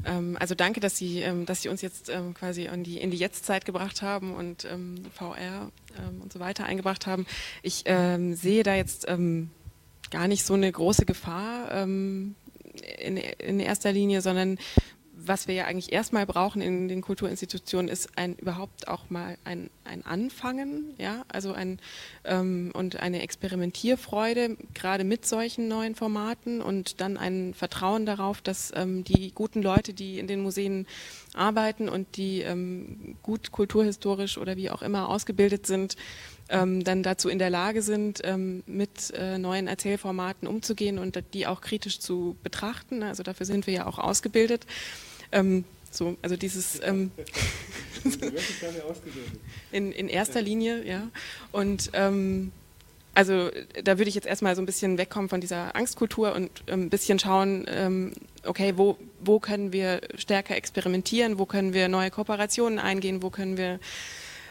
Ähm, 0.05 0.37
also 0.39 0.55
danke, 0.55 0.79
dass 0.79 0.99
Sie, 0.99 1.21
ähm, 1.21 1.47
dass 1.47 1.63
Sie 1.63 1.71
uns 1.71 1.81
jetzt 1.81 2.11
ähm, 2.11 2.35
quasi 2.35 2.67
in 2.67 2.85
die, 2.85 2.99
in 2.99 3.11
die 3.11 3.17
Jetztzeit 3.17 3.65
gebracht 3.65 4.03
haben 4.03 4.35
und 4.35 4.69
VR 5.15 5.71
und 6.21 6.31
so 6.31 6.39
weiter 6.39 6.67
eingebracht 6.67 7.07
haben. 7.07 7.25
Ich 7.63 7.85
sehe 7.87 8.63
da 8.63 8.75
jetzt 8.75 9.07
gar 9.07 10.29
nicht 10.29 10.45
so 10.45 10.53
eine 10.53 10.71
große 10.71 11.07
Gefahr 11.07 11.73
in 11.83 12.27
erster 13.61 13.93
Linie, 13.93 14.21
sondern 14.21 14.59
was 15.27 15.49
wir 15.49 15.55
ja 15.55 15.65
eigentlich 15.65 15.93
erstmal 15.93 16.27
brauchen 16.27 16.63
in 16.63 16.89
den 16.89 17.01
Kulturinstitutionen, 17.01 17.89
ist 17.89 18.17
ein 18.17 18.35
überhaupt 18.37 18.89
auch 18.89 19.11
mal 19.11 19.37
ein, 19.45 19.71
ein 19.85 20.05
Anfangen, 20.05 20.95
ja, 20.99 21.25
also 21.29 21.53
ein 21.53 21.79
ähm, 22.25 22.71
und 22.75 23.01
eine 23.01 23.23
Experimentierfreude, 23.23 24.57
gerade 24.75 25.05
mit 25.05 25.27
solchen 25.27 25.69
neuen 25.69 25.95
Formaten 25.95 26.61
und 26.61 27.01
dann 27.01 27.17
ein 27.17 27.55
Vertrauen 27.55 28.07
darauf, 28.07 28.41
dass 28.41 28.73
ähm, 28.75 29.05
die 29.05 29.33
guten 29.33 29.63
Leute, 29.63 29.95
die 29.95 30.19
in 30.19 30.27
den 30.27 30.41
Museen 30.41 30.87
arbeiten 31.35 31.89
und 31.89 32.17
die 32.17 32.43
ähm, 32.43 33.17
gut 33.23 33.53
kulturhistorisch 33.53 34.39
oder 34.39 34.57
wie 34.57 34.71
auch 34.71 34.83
immer 34.83 35.09
ausgebildet 35.09 35.67
sind, 35.67 35.97
ähm, 36.49 36.85
dann 36.85 37.03
dazu 37.03 37.29
in 37.29 37.39
der 37.39 37.51
Lage 37.51 37.83
sind, 37.83 38.21
ähm, 38.25 38.63
mit 38.67 39.13
äh, 39.15 39.39
neuen 39.39 39.67
Erzählformaten 39.67 40.47
umzugehen 40.47 40.99
und 40.99 41.23
die 41.35 41.47
auch 41.47 41.61
kritisch 41.61 41.99
zu 41.99 42.37
betrachten. 42.43 43.03
Also 43.03 43.23
dafür 43.23 43.47
sind 43.47 43.67
wir 43.67 43.75
ja 43.75 43.87
auch 43.87 43.99
ausgebildet. 43.99 44.67
Ähm, 45.33 45.65
so, 45.91 46.17
also 46.23 46.37
dieses 46.37 46.81
ähm, 46.83 47.11
in, 49.73 49.93
in 49.93 50.09
erster 50.09 50.43
Linie, 50.43 50.85
ja. 50.85 51.09
Und 51.53 51.91
ähm, 51.95 52.53
also 53.15 53.51
da 53.83 53.97
würde 53.97 54.11
ich 54.11 54.15
jetzt 54.15 54.27
erstmal 54.27 54.55
so 54.55 54.63
ein 54.63 54.67
bisschen 54.67 54.99
wegkommen 54.99 55.31
von 55.31 55.41
dieser 55.41 55.75
Angstkultur 55.75 56.35
und 56.35 56.51
ähm, 56.67 56.83
ein 56.83 56.91
bisschen 56.91 57.19
schauen, 57.19 57.65
ähm, 57.67 58.13
okay, 58.45 58.75
wo, 58.77 58.99
wo 59.21 59.41
können 59.41 59.73
wir 59.73 60.03
stärker 60.17 60.55
experimentieren, 60.55 61.39
wo 61.39 61.47
können 61.47 61.73
wir 61.73 61.89
neue 61.89 62.11
Kooperationen 62.11 62.79
eingehen, 62.79 63.23
wo 63.23 63.31
können 63.31 63.57
wir 63.57 63.81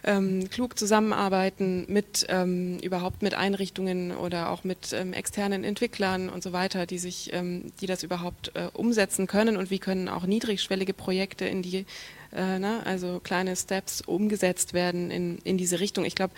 ähm, 0.06 0.50
klug 0.50 0.78
zusammenarbeiten 0.78 1.86
mit 1.88 2.26
ähm, 2.30 2.78
überhaupt 2.80 3.24
mit 3.24 3.34
Einrichtungen 3.34 4.16
oder 4.16 4.52
auch 4.52 4.64
mit 4.64 4.94
ähm, 4.94 5.14
externen 5.14 5.64
Entwicklern 5.64 6.30
und 6.30 6.44
so 6.44 6.54
weiter, 6.54 6.86
die 6.86 7.00
sich, 7.00 7.34
ähm, 7.34 7.72
die 7.82 7.88
das 7.88 8.04
überhaupt 8.04 8.52
äh, 8.56 8.68
umsetzen 8.74 9.26
können 9.28 9.58
und 9.58 9.72
wie 9.72 9.80
können 9.80 10.08
auch 10.08 10.26
niedrigschwellige 10.26 10.94
Projekte 10.94 11.46
in 11.46 11.64
die 11.64 11.78
äh, 11.78 11.84
na, 12.32 12.60
ne, 12.60 12.86
also 12.86 13.20
kleine 13.24 13.56
Steps 13.56 14.02
umgesetzt 14.02 14.74
werden 14.74 15.10
in, 15.10 15.40
in 15.40 15.58
diese 15.58 15.80
Richtung. 15.80 16.06
Ich 16.06 16.16
glaube, 16.16 16.34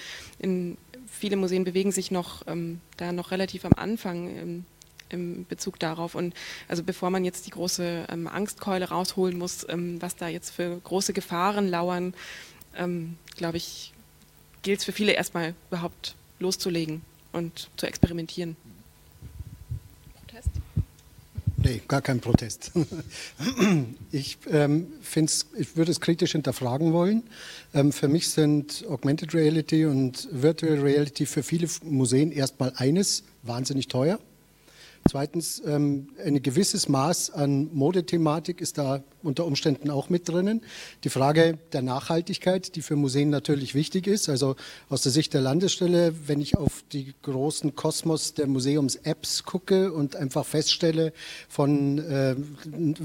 viele 1.07 1.35
Museen 1.35 1.63
bewegen 1.63 1.91
sich 1.91 2.11
noch 2.11 2.43
ähm, 2.47 2.79
da 2.95 3.11
noch 3.11 3.31
relativ 3.31 3.65
am 3.65 3.73
Anfang 3.75 4.29
im, 4.37 4.65
im 5.09 5.45
Bezug 5.45 5.79
darauf. 5.79 6.15
Und 6.15 6.33
also 6.67 6.83
bevor 6.83 7.09
man 7.09 7.25
jetzt 7.25 7.47
die 7.47 7.51
große 7.51 8.07
ähm, 8.09 8.27
Angstkeule 8.27 8.89
rausholen 8.89 9.37
muss, 9.37 9.65
ähm, 9.67 10.01
was 10.01 10.15
da 10.15 10.27
jetzt 10.27 10.51
für 10.51 10.79
große 10.83 11.13
Gefahren 11.13 11.67
lauern, 11.67 12.13
ähm, 12.77 13.17
glaube 13.35 13.57
ich, 13.57 13.93
gilt 14.61 14.79
es 14.79 14.85
für 14.85 14.91
viele 14.91 15.13
erstmal 15.13 15.53
überhaupt 15.69 16.15
loszulegen 16.39 17.01
und 17.31 17.69
zu 17.77 17.85
experimentieren. 17.85 18.55
Protest? 20.13 20.49
Nee, 21.57 21.81
gar 21.87 22.01
kein 22.01 22.19
Protest. 22.19 22.71
Ich, 24.11 24.37
ähm, 24.49 24.87
ich 25.57 25.75
würde 25.75 25.91
es 25.91 25.99
kritisch 25.99 26.31
hinterfragen 26.31 26.93
wollen. 26.93 27.23
Ähm, 27.73 27.91
für 27.91 28.07
mich 28.07 28.29
sind 28.29 28.85
Augmented 28.87 29.33
Reality 29.33 29.85
und 29.85 30.29
Virtual 30.31 30.79
Reality 30.79 31.25
für 31.25 31.43
viele 31.43 31.67
Museen 31.83 32.31
erstmal 32.31 32.71
eines, 32.77 33.23
wahnsinnig 33.43 33.89
teuer. 33.89 34.19
Zweitens, 35.09 35.61
ähm, 35.65 36.09
ein 36.23 36.41
gewisses 36.41 36.89
Maß 36.89 37.31
an 37.31 37.69
Modethematik 37.73 38.61
ist 38.61 38.77
da 38.77 39.03
unter 39.23 39.45
Umständen 39.45 39.89
auch 39.89 40.09
mit 40.09 40.29
drinnen. 40.29 40.61
Die 41.03 41.09
Frage 41.09 41.57
der 41.73 41.81
Nachhaltigkeit, 41.81 42.75
die 42.75 42.81
für 42.81 42.95
Museen 42.95 43.29
natürlich 43.29 43.75
wichtig 43.75 44.07
ist. 44.07 44.29
Also 44.29 44.55
aus 44.89 45.01
der 45.01 45.11
Sicht 45.11 45.33
der 45.33 45.41
Landesstelle, 45.41 46.13
wenn 46.27 46.39
ich 46.39 46.57
auf 46.57 46.83
die 46.91 47.13
großen 47.23 47.75
Kosmos 47.75 48.33
der 48.33 48.47
Museums-Apps 48.47 49.43
gucke 49.43 49.91
und 49.91 50.15
einfach 50.15 50.45
feststelle, 50.45 51.13
von 51.49 51.97
äh, 51.99 52.35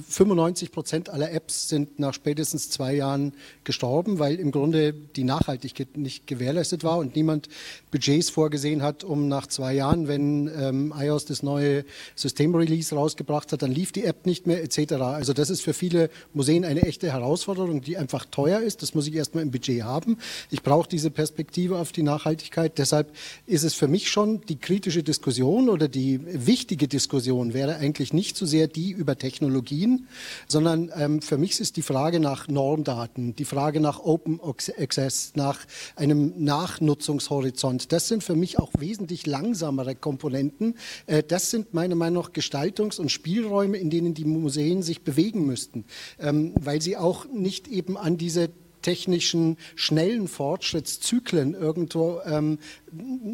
95 0.08 0.72
Prozent 0.72 1.10
aller 1.10 1.32
Apps 1.32 1.68
sind 1.68 1.98
nach 1.98 2.14
spätestens 2.14 2.70
zwei 2.70 2.94
Jahren 2.94 3.32
gestorben, 3.64 4.18
weil 4.18 4.36
im 4.36 4.50
Grunde 4.50 4.92
die 4.92 5.24
Nachhaltigkeit 5.24 5.96
nicht 5.96 6.26
gewährleistet 6.26 6.84
war 6.84 6.98
und 6.98 7.16
niemand 7.16 7.48
Budgets 7.90 8.30
vorgesehen 8.30 8.82
hat, 8.82 9.04
um 9.04 9.28
nach 9.28 9.46
zwei 9.46 9.74
Jahren, 9.74 10.08
wenn 10.08 10.50
ähm, 10.56 10.94
iOS 10.96 11.24
das 11.24 11.42
neue 11.42 11.84
Systemrelease 12.14 12.94
rausgebracht 12.94 13.52
hat, 13.52 13.62
dann 13.62 13.72
lief 13.72 13.92
die 13.92 14.04
App 14.04 14.26
nicht 14.26 14.46
mehr 14.46 14.62
etc. 14.62 14.92
Also 14.94 15.32
das 15.32 15.50
ist 15.50 15.62
für 15.62 15.74
viele 15.74 16.10
Museen 16.32 16.64
eine 16.64 16.82
echte 16.82 17.12
Herausforderung, 17.12 17.80
die 17.80 17.96
einfach 17.96 18.24
teuer 18.26 18.60
ist. 18.60 18.82
Das 18.82 18.94
muss 18.94 19.06
ich 19.06 19.14
erstmal 19.14 19.42
im 19.42 19.50
Budget 19.50 19.82
haben. 19.82 20.18
Ich 20.50 20.62
brauche 20.62 20.88
diese 20.88 21.10
Perspektive 21.10 21.78
auf 21.78 21.92
die 21.92 22.02
Nachhaltigkeit. 22.02 22.78
Deshalb 22.78 23.12
ist 23.46 23.64
es 23.64 23.74
für 23.74 23.88
mich 23.88 24.10
schon 24.10 24.40
die 24.42 24.56
kritische 24.56 25.02
Diskussion 25.02 25.68
oder 25.68 25.88
die 25.88 26.20
wichtige 26.46 26.88
Diskussion 26.88 27.54
wäre 27.54 27.76
eigentlich 27.76 28.12
nicht 28.12 28.36
so 28.36 28.46
sehr 28.46 28.68
die 28.68 28.90
über 28.90 29.16
Technologien, 29.16 30.06
sondern 30.48 30.90
ähm, 30.96 31.22
für 31.22 31.38
mich 31.38 31.60
ist 31.60 31.76
die 31.76 31.82
Frage 31.82 32.20
nach 32.20 32.48
Normdaten, 32.48 33.36
die 33.36 33.44
Frage 33.44 33.80
nach 33.80 34.00
Open 34.00 34.40
Access, 34.78 35.32
nach 35.34 35.60
einem 35.96 36.32
Nachnutzungshorizont. 36.42 37.92
Das 37.92 38.08
sind 38.08 38.24
für 38.24 38.34
mich 38.34 38.58
auch 38.58 38.70
wesentlich 38.78 39.26
langsamere 39.26 39.94
Komponenten. 39.94 40.74
Äh, 41.06 41.22
das 41.22 41.50
sind 41.50 41.74
meiner 41.74 41.94
Meinung 41.94 42.24
nach 42.24 42.32
Gestaltungs- 42.32 43.00
und 43.00 43.10
Spielräume, 43.10 43.76
in 43.76 43.90
denen 43.90 44.14
die 44.14 44.24
Museen 44.24 44.82
sich 44.82 45.02
bewegen 45.02 45.46
müssten 45.46 45.84
ähm, 46.18 46.52
weil 46.60 46.80
sie 46.80 46.96
auch 46.96 47.26
nicht 47.26 47.68
eben 47.68 47.96
an 47.96 48.16
diese 48.16 48.50
technischen 48.82 49.56
schnellen 49.76 50.28
Fortschrittszyklen 50.28 51.54
irgendwo 51.54 52.20
ähm, 52.26 52.58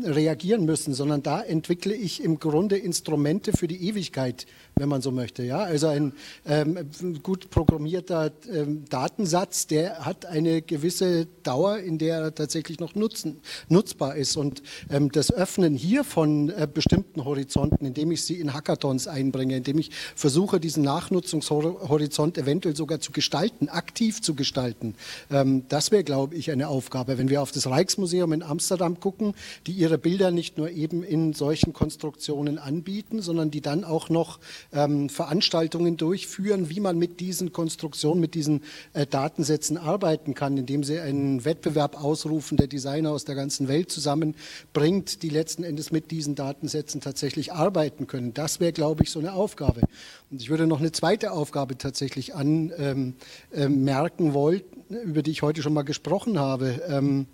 reagieren 0.04 0.64
müssen, 0.64 0.94
sondern 0.94 1.22
da 1.22 1.42
entwickle 1.42 1.94
ich 1.94 2.22
im 2.22 2.38
Grunde 2.38 2.76
Instrumente 2.76 3.52
für 3.52 3.66
die 3.66 3.88
Ewigkeit, 3.88 4.46
wenn 4.78 4.88
man 4.88 5.02
so 5.02 5.10
möchte. 5.10 5.42
Ja? 5.42 5.58
Also 5.58 5.88
ein 5.88 6.12
ähm, 6.46 6.88
gut 7.22 7.50
programmierter 7.50 8.30
ähm, 8.52 8.84
Datensatz, 8.88 9.66
der 9.66 10.04
hat 10.04 10.26
eine 10.26 10.62
gewisse 10.62 11.26
Dauer, 11.42 11.78
in 11.78 11.98
der 11.98 12.18
er 12.18 12.34
tatsächlich 12.34 12.80
noch 12.80 12.94
nutzen, 12.94 13.40
nutzbar 13.68 14.16
ist. 14.16 14.36
Und 14.36 14.62
ähm, 14.90 15.10
das 15.12 15.32
Öffnen 15.32 15.74
hier 15.74 16.04
von 16.04 16.50
äh, 16.50 16.68
bestimmten 16.72 17.24
Horizonten, 17.24 17.84
indem 17.84 18.10
ich 18.10 18.22
sie 18.22 18.40
in 18.40 18.54
Hackathons 18.54 19.08
einbringe, 19.08 19.56
indem 19.56 19.78
ich 19.78 19.90
versuche, 20.14 20.60
diesen 20.60 20.82
Nachnutzungshorizont 20.82 22.38
eventuell 22.38 22.76
sogar 22.76 23.00
zu 23.00 23.12
gestalten, 23.12 23.68
aktiv 23.68 24.22
zu 24.22 24.34
gestalten, 24.34 24.94
ähm, 25.30 25.64
das 25.68 25.90
wäre, 25.90 26.04
glaube 26.04 26.34
ich, 26.34 26.50
eine 26.50 26.68
Aufgabe. 26.68 27.18
Wenn 27.18 27.28
wir 27.28 27.42
auf 27.42 27.52
das 27.52 27.66
Rijksmuseum 27.66 28.32
in 28.32 28.42
Amsterdam 28.42 29.00
gucken, 29.00 29.34
die 29.66 29.72
ihre 29.72 29.98
Bilder 29.98 30.30
nicht 30.30 30.58
nur 30.58 30.70
eben 30.70 31.02
in 31.02 31.32
solchen 31.32 31.72
Konstruktionen 31.72 32.58
anbieten, 32.58 33.22
sondern 33.22 33.50
die 33.50 33.60
dann 33.60 33.84
auch 33.84 34.08
noch 34.08 34.38
ähm, 34.72 35.08
Veranstaltungen 35.08 35.96
durchführen, 35.96 36.70
wie 36.70 36.80
man 36.80 36.98
mit 36.98 37.20
diesen 37.20 37.52
Konstruktionen, 37.52 38.20
mit 38.20 38.34
diesen 38.34 38.62
äh, 38.92 39.06
Datensätzen 39.06 39.78
arbeiten 39.78 40.34
kann, 40.34 40.56
indem 40.56 40.84
sie 40.84 41.00
einen 41.00 41.44
Wettbewerb 41.44 42.02
ausrufen, 42.02 42.56
der 42.56 42.66
Designer 42.66 43.10
aus 43.10 43.24
der 43.24 43.34
ganzen 43.34 43.68
Welt 43.68 43.90
zusammenbringt, 43.90 45.22
die 45.22 45.30
letzten 45.30 45.64
Endes 45.64 45.90
mit 45.90 46.10
diesen 46.10 46.34
Datensätzen 46.34 47.00
tatsächlich 47.00 47.52
arbeiten 47.52 48.06
können. 48.06 48.34
Das 48.34 48.60
wäre, 48.60 48.72
glaube 48.72 49.04
ich, 49.04 49.10
so 49.10 49.18
eine 49.18 49.32
Aufgabe. 49.32 49.82
Und 50.30 50.42
ich 50.42 50.50
würde 50.50 50.66
noch 50.66 50.80
eine 50.80 50.92
zweite 50.92 51.32
Aufgabe 51.32 51.78
tatsächlich 51.78 52.34
anmerken 52.34 53.14
ähm, 53.52 54.30
äh, 54.30 54.34
wollen, 54.34 54.62
über 55.04 55.22
die 55.22 55.30
ich 55.30 55.42
heute 55.42 55.62
schon 55.62 55.72
mal 55.72 55.82
gesprochen 55.82 56.38
habe. 56.38 56.82
Ähm, 56.88 57.26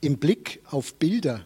im 0.00 0.16
Blick 0.16 0.62
auf 0.70 0.94
Bilder 0.94 1.44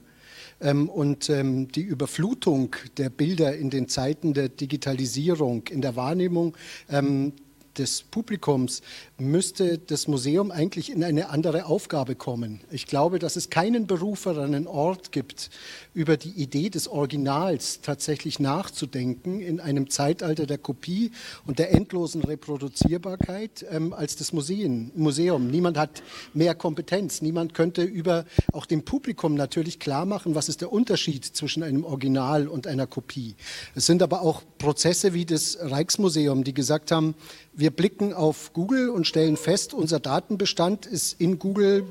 und 0.61 1.31
ähm, 1.31 1.69
die 1.69 1.83
Überflutung 1.83 2.75
der 2.97 3.11
Bilder 3.11 3.57
in 3.57 3.71
den 3.71 3.89
Zeiten 3.89 4.35
der 4.35 4.49
Digitalisierung, 4.49 5.67
in 5.69 5.81
der 5.81 5.95
Wahrnehmung 5.95 6.57
ähm, 6.91 7.33
des 7.77 8.03
Publikums 8.03 8.83
müsste 9.19 9.79
das 9.79 10.09
Museum 10.09 10.51
eigentlich 10.51 10.91
in 10.91 11.05
eine 11.05 11.31
andere 11.31 11.67
Aufgabe 11.67 12.15
kommen. 12.15 12.61
Ich 12.71 12.87
glaube, 12.87 13.19
dass 13.19 13.37
es 13.37 13.51
keinen 13.51 13.87
beruferenen 13.87 14.67
Ort 14.67 15.13
gibt, 15.13 15.51
über 15.95 16.17
die 16.17 16.31
Idee 16.31 16.71
des 16.71 16.89
Originals 16.89 17.81
tatsächlich 17.81 18.39
nachzudenken 18.39 19.41
in 19.41 19.61
einem 19.61 19.91
Zeitalter 19.91 20.47
der 20.47 20.59
Kopie 20.59 21.11
und 21.47 21.59
der 21.59 21.73
endlosen 21.73 22.23
Reproduzierbarkeit 22.23 23.67
ähm, 23.71 23.93
als 23.93 24.17
das 24.17 24.33
Museum. 24.33 24.93
Museum. 24.95 25.51
Niemand 25.51 25.77
hat 25.77 26.03
mehr 26.35 26.55
Kompetenz. 26.55 27.23
Niemand 27.23 27.55
könnte 27.55 27.83
über 27.83 28.25
auch 28.53 28.67
dem 28.67 28.85
Publikum 28.85 29.35
natürlich 29.35 29.81
klar 29.81 30.07
machen, 30.07 30.35
was 30.35 30.49
ist 30.49 30.61
der 30.61 30.73
Unterschied 30.73 31.25
zwischen 31.25 31.63
einem 31.63 31.85
Original 31.85 32.49
und 32.49 32.67
einer 32.67 32.87
Kopie. 32.87 33.35
Es 33.75 33.87
sind 33.87 34.03
aber 34.03 34.23
auch 34.23 34.43
Prozesse 34.59 35.15
wie 35.15 35.25
das 35.25 35.59
Rijksmuseum, 35.61 36.45
die 36.45 36.55
gesagt 36.55 36.93
haben, 36.93 37.15
wir 37.59 37.73
blicken 37.73 38.13
auf 38.13 38.53
Google 38.53 38.89
und 38.89 39.09
stellen 39.09 39.37
fest, 39.37 39.75
unser 39.75 39.99
Datenbestand 39.99 40.87
ist 40.87 41.21
in 41.21 41.41
Google 41.41 41.85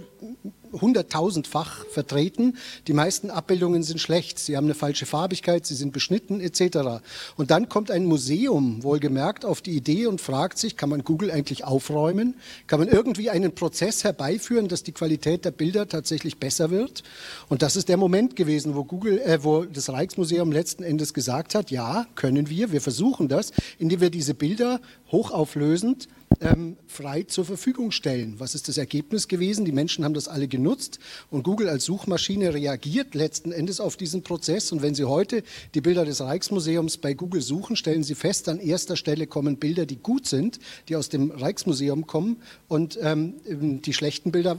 hunderttausendfach 0.74 1.86
vertreten. 1.88 2.58
Die 2.88 2.94
meisten 2.94 3.30
Abbildungen 3.30 3.84
sind 3.84 4.00
schlecht, 4.00 4.40
sie 4.40 4.58
haben 4.58 4.66
eine 4.66 4.76
falsche 4.76 5.06
Farbigkeit, 5.06 5.66
sie 5.66 5.76
sind 5.76 5.94
beschnitten 5.94 6.40
etc. 6.40 7.02
Und 7.36 7.52
dann 7.52 7.70
kommt 7.70 7.92
ein 7.92 8.06
Museum 8.06 8.84
wohlgemerkt 8.84 9.46
auf 9.46 9.62
die 9.62 9.72
Idee 9.72 10.08
und 10.08 10.22
fragt 10.22 10.58
sich, 10.58 10.78
kann 10.78 10.90
man 10.90 11.04
Google 11.04 11.32
eigentlich 11.32 11.64
aufräumen? 11.64 12.36
Kann 12.68 12.80
man 12.80 12.90
irgendwie 12.90 13.30
einen 13.30 13.54
Prozess 13.54 14.04
herbeiführen, 14.04 14.68
dass 14.68 14.84
die 14.84 14.92
Qualität 14.92 15.46
der 15.46 15.52
Bilder 15.52 15.88
tatsächlich 15.88 16.38
besser 16.38 16.72
wird? 16.72 17.04
Und 17.50 17.62
das 17.62 17.76
ist 17.76 17.90
der 17.90 17.98
Moment 17.98 18.36
gewesen, 18.36 18.76
wo 18.76 18.84
Google, 18.84 19.20
äh, 19.20 19.44
wo 19.44 19.66
das 19.66 19.90
Rijksmuseum 19.90 20.52
letzten 20.52 20.84
Endes 20.84 21.14
gesagt 21.14 21.56
hat, 21.56 21.72
ja, 21.72 22.06
können 22.16 22.50
wir, 22.50 22.72
wir 22.72 22.82
versuchen 22.82 23.28
das, 23.28 23.52
indem 23.80 24.02
wir 24.02 24.10
diese 24.10 24.34
Bilder 24.34 24.80
hochauflösend 25.12 26.08
ähm, 26.42 26.78
frei 26.88 27.24
zur 27.24 27.46
Verfügung 27.46 27.92
stellen. 27.92 28.36
Was 28.38 28.56
ist 28.56 28.68
das 28.68 28.78
Ergebnis 28.78 29.28
gewesen? 29.28 29.66
Die 29.66 29.72
Menschen 29.72 30.04
haben 30.04 30.14
das 30.14 30.28
alle 30.28 30.48
genutzt 30.48 31.00
und 31.30 31.44
Google 31.44 31.70
als 31.70 31.86
Suchmaschine 31.86 32.54
reagiert 32.54 33.16
letzten 33.16 33.52
Endes 33.52 33.80
auf 33.80 33.98
diesen 33.98 34.24
Prozess. 34.24 34.72
Und 34.72 34.82
wenn 34.82 34.96
Sie 34.96 35.06
heute 35.06 35.44
die 35.74 35.82
Bilder 35.82 36.06
des 36.06 36.22
Rijksmuseums 36.22 36.98
bei 36.98 37.14
Google 37.14 37.42
suchen, 37.42 37.76
stellen 37.76 38.04
Sie 38.04 38.16
fest, 38.16 38.50
an 38.50 38.60
erster 38.60 38.96
Stelle 38.96 39.28
kommen 39.28 39.58
Bilder, 39.58 39.86
die 39.86 39.98
gut 39.98 40.28
sind, 40.28 40.60
die 40.90 40.96
aus 40.96 41.10
dem 41.10 41.32
Rijksmuseum 41.32 42.08
kommen 42.08 42.38
und 42.68 43.00
ähm, 43.02 43.36
die 43.82 43.94
schlechten 43.94 44.32
Bilder 44.32 44.58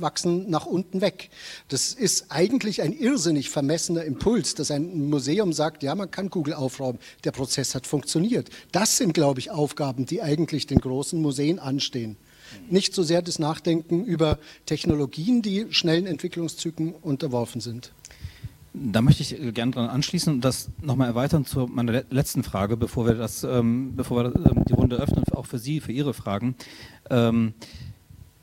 wachsen 0.00 0.50
nach 0.50 0.66
unten 0.66 1.00
weg. 1.00 1.30
Das 1.68 1.92
ist 1.92 2.26
eigentlich 2.30 2.82
ein 2.82 2.92
irrsinnig 2.92 3.50
vermessener 3.50 4.04
Impuls, 4.04 4.54
dass 4.54 4.70
ein 4.70 5.08
Museum 5.08 5.52
sagt, 5.52 5.82
ja, 5.82 5.94
man 5.94 6.10
kann 6.10 6.30
Google 6.30 6.54
aufräumen. 6.54 6.98
Der 7.24 7.32
Prozess 7.32 7.74
hat 7.74 7.86
funktioniert. 7.86 8.50
Das 8.72 8.96
sind, 8.96 9.14
glaube 9.14 9.40
ich, 9.40 9.50
Aufgaben, 9.50 10.06
die 10.06 10.22
eigentlich 10.22 10.66
den 10.66 10.78
großen 10.78 11.20
Museen 11.20 11.58
anstehen. 11.58 12.16
Nicht 12.70 12.94
so 12.94 13.02
sehr 13.02 13.22
das 13.22 13.38
Nachdenken 13.38 14.04
über 14.04 14.38
Technologien, 14.66 15.42
die 15.42 15.66
schnellen 15.70 16.06
Entwicklungszyklen 16.06 16.94
unterworfen 16.94 17.60
sind. 17.60 17.92
Da 18.78 19.00
möchte 19.00 19.22
ich 19.22 19.54
gerne 19.54 19.72
dran 19.72 19.88
anschließen 19.88 20.34
und 20.34 20.44
das 20.44 20.68
nochmal 20.82 21.08
erweitern 21.08 21.46
zu 21.46 21.66
meiner 21.66 22.04
letzten 22.10 22.42
Frage, 22.42 22.76
bevor 22.76 23.06
wir, 23.06 23.14
das, 23.14 23.42
ähm, 23.42 23.96
bevor 23.96 24.24
wir 24.24 24.36
ähm, 24.36 24.64
die 24.68 24.74
Runde 24.74 24.96
öffnen, 24.96 25.24
auch 25.32 25.46
für 25.46 25.58
Sie, 25.58 25.80
für 25.80 25.92
Ihre 25.92 26.12
Fragen. 26.12 26.56
Ähm, 27.08 27.54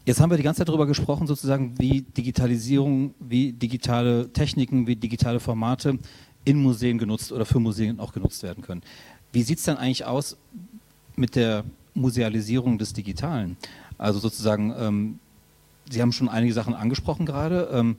Jetzt 0.05 0.19
haben 0.19 0.29
wir 0.29 0.37
die 0.37 0.43
ganze 0.43 0.59
Zeit 0.59 0.67
darüber 0.67 0.85
gesprochen, 0.85 1.27
sozusagen, 1.27 1.79
wie 1.79 2.01
Digitalisierung, 2.01 3.13
wie 3.19 3.53
digitale 3.53 4.31
Techniken, 4.33 4.85
wie 4.85 4.97
digitale 4.97 5.39
Formate 5.39 5.97
in 6.43 6.61
Museen 6.61 6.97
genutzt 6.97 7.31
oder 7.31 7.45
für 7.45 7.59
Museen 7.59 8.01
auch 8.01 8.11
genutzt 8.11 8.43
werden 8.43 8.61
können. 8.61 8.81
Wie 9.31 9.43
sieht 9.43 9.59
es 9.59 9.63
dann 9.63 9.77
eigentlich 9.77 10.05
aus 10.05 10.35
mit 11.15 11.35
der 11.37 11.63
Musealisierung 11.93 12.77
des 12.77 12.91
Digitalen? 12.91 13.55
Also 13.97 14.19
sozusagen, 14.19 14.73
ähm, 14.77 15.19
Sie 15.89 16.01
haben 16.01 16.11
schon 16.11 16.27
einige 16.27 16.53
Sachen 16.53 16.73
angesprochen 16.73 17.25
gerade. 17.25 17.69
Ähm, 17.71 17.95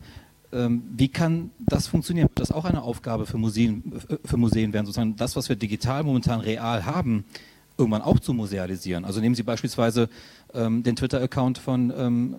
ähm, 0.52 0.82
wie 0.96 1.09
kann 1.09 1.50
das 1.59 1.86
funktionieren? 1.86 2.28
Wird 2.28 2.40
das 2.40 2.52
auch 2.52 2.66
eine 2.66 2.82
Aufgabe 2.82 3.24
für 3.24 3.38
Museen, 3.38 3.82
für 4.24 4.36
Museen 4.36 4.74
werden, 4.74 4.84
sozusagen 4.84 5.16
das, 5.16 5.36
was 5.36 5.48
wir 5.48 5.57
digital 5.57 6.02
momentan 6.02 6.40
real 6.40 6.84
haben, 6.84 7.24
irgendwann 7.76 8.02
auch 8.02 8.20
zu 8.20 8.32
musealisieren. 8.32 9.05
Also 9.05 9.20
nehmen 9.20 9.34
Sie 9.34 9.42
beispielsweise 9.42 10.09
ähm, 10.55 10.82
den 10.82 10.96
Twitter-Account 10.96 11.59
von, 11.59 11.92
ähm, 11.96 12.36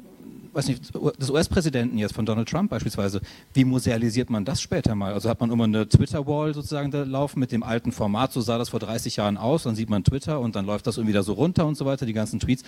weiß 0.54 0.68
nicht, 0.68 0.94
des 1.20 1.30
US-Präsidenten 1.30 1.98
jetzt, 1.98 2.14
von 2.14 2.26
Donald 2.26 2.48
Trump 2.48 2.70
beispielsweise. 2.70 3.22
Wie 3.54 3.66
musealisiert 3.66 4.30
man 4.30 4.46
das 4.46 4.62
später 4.62 4.96
mal? 4.96 5.14
Also 5.14 5.30
hat 5.30 5.40
man 5.42 5.52
immer 5.52 5.66
eine 5.66 5.88
Twitter-Wall 5.88 6.54
sozusagen 6.54 6.92
da 6.92 7.04
laufen 7.04 7.40
mit 7.40 7.52
dem 7.52 7.64
alten 7.64 7.92
Format, 7.92 8.32
so 8.32 8.42
sah 8.42 8.58
das 8.58 8.70
vor 8.70 8.80
30 8.80 9.18
Jahren 9.18 9.38
aus, 9.38 9.64
dann 9.64 9.76
sieht 9.76 9.90
man 9.90 10.04
Twitter 10.04 10.40
und 10.40 10.56
dann 10.56 10.66
läuft 10.66 10.88
das 10.88 10.98
irgendwie 10.98 11.14
da 11.14 11.24
so 11.24 11.34
runter 11.34 11.66
und 11.66 11.76
so 11.76 11.86
weiter, 11.86 12.06
die 12.06 12.14
ganzen 12.14 12.40
Tweets. 12.40 12.64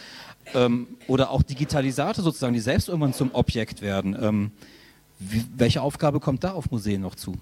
Ähm, 0.54 0.88
oder 1.08 1.32
auch 1.32 1.44
Digitalisate 1.44 2.22
sozusagen, 2.22 2.54
die 2.54 2.60
selbst 2.60 2.90
irgendwann 2.90 3.14
zum 3.14 3.34
Objekt 3.34 3.82
werden. 3.82 4.18
Ähm, 4.20 4.52
wie, 5.20 5.44
welche 5.56 5.82
Aufgabe 5.82 6.20
kommt 6.20 6.44
da 6.44 6.52
auf 6.52 6.72
Museen 6.72 7.02
noch 7.02 7.16
zu? 7.16 7.36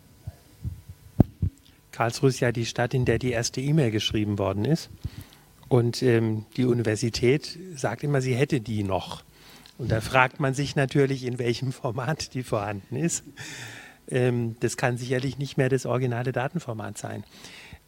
Karlsruhe 1.92 2.30
ist 2.30 2.42
ja 2.42 2.52
die 2.52 2.66
Stadt, 2.66 2.94
in 2.94 3.06
der 3.06 3.20
die 3.20 3.32
erste 3.32 3.62
E-Mail 3.62 3.90
geschrieben 3.90 4.38
worden 4.38 4.66
ist. 4.66 4.90
Und 5.68 6.04
ähm, 6.04 6.46
die 6.58 6.66
Universität 6.66 7.58
sagt 7.76 8.04
immer, 8.04 8.22
sie 8.22 8.36
hätte 8.36 8.62
die 8.62 8.84
noch. 8.84 9.24
Und 9.78 9.92
da 9.92 10.00
fragt 10.00 10.40
man 10.40 10.54
sich 10.54 10.76
natürlich, 10.76 11.26
in 11.26 11.40
welchem 11.40 11.72
Format 11.72 12.34
die 12.34 12.44
vorhanden 12.44 12.96
ist. 12.96 13.24
Ähm, 14.10 14.56
das 14.60 14.78
kann 14.78 14.98
sicherlich 14.98 15.38
nicht 15.38 15.58
mehr 15.58 15.70
das 15.70 15.86
originale 15.86 16.32
Datenformat 16.32 16.98
sein. 16.98 17.24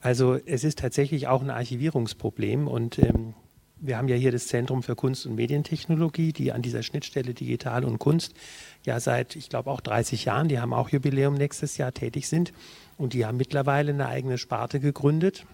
Also 0.01 0.38
es 0.45 0.63
ist 0.63 0.80
tatsächlich 0.80 1.28
auch 1.28 1.41
ein 1.41 1.49
Archivierungsproblem 1.49 2.67
und 2.67 2.99
ähm, 2.99 3.34
wir 3.80 3.97
haben 3.97 4.07
ja 4.07 4.15
hier 4.15 4.32
das 4.32 4.47
Zentrum 4.47 4.82
für 4.82 4.95
Kunst 4.95 5.25
und 5.25 5.36
Medientechnologie, 5.36 6.34
die 6.34 6.51
an 6.51 6.61
dieser 6.61 6.82
Schnittstelle 6.82 7.34
Digital 7.34 7.86
und 7.86 7.99
Kunst 7.99 8.34
ja 8.86 8.99
seit, 8.99 9.36
ich 9.36 9.49
glaube, 9.49 9.69
auch 9.69 9.82
30 9.82 10.25
Jahren, 10.25 10.47
die 10.47 10.59
haben 10.59 10.73
auch 10.73 10.89
Jubiläum 10.89 11.36
nächstes 11.36 11.78
Jahr 11.78 11.93
tätig 11.93 12.28
sind. 12.28 12.53
Und 12.97 13.13
die 13.13 13.25
haben 13.25 13.38
mittlerweile 13.38 13.91
eine 13.91 14.07
eigene 14.07 14.39
Sparte 14.39 14.80
gegründet, 14.80 15.45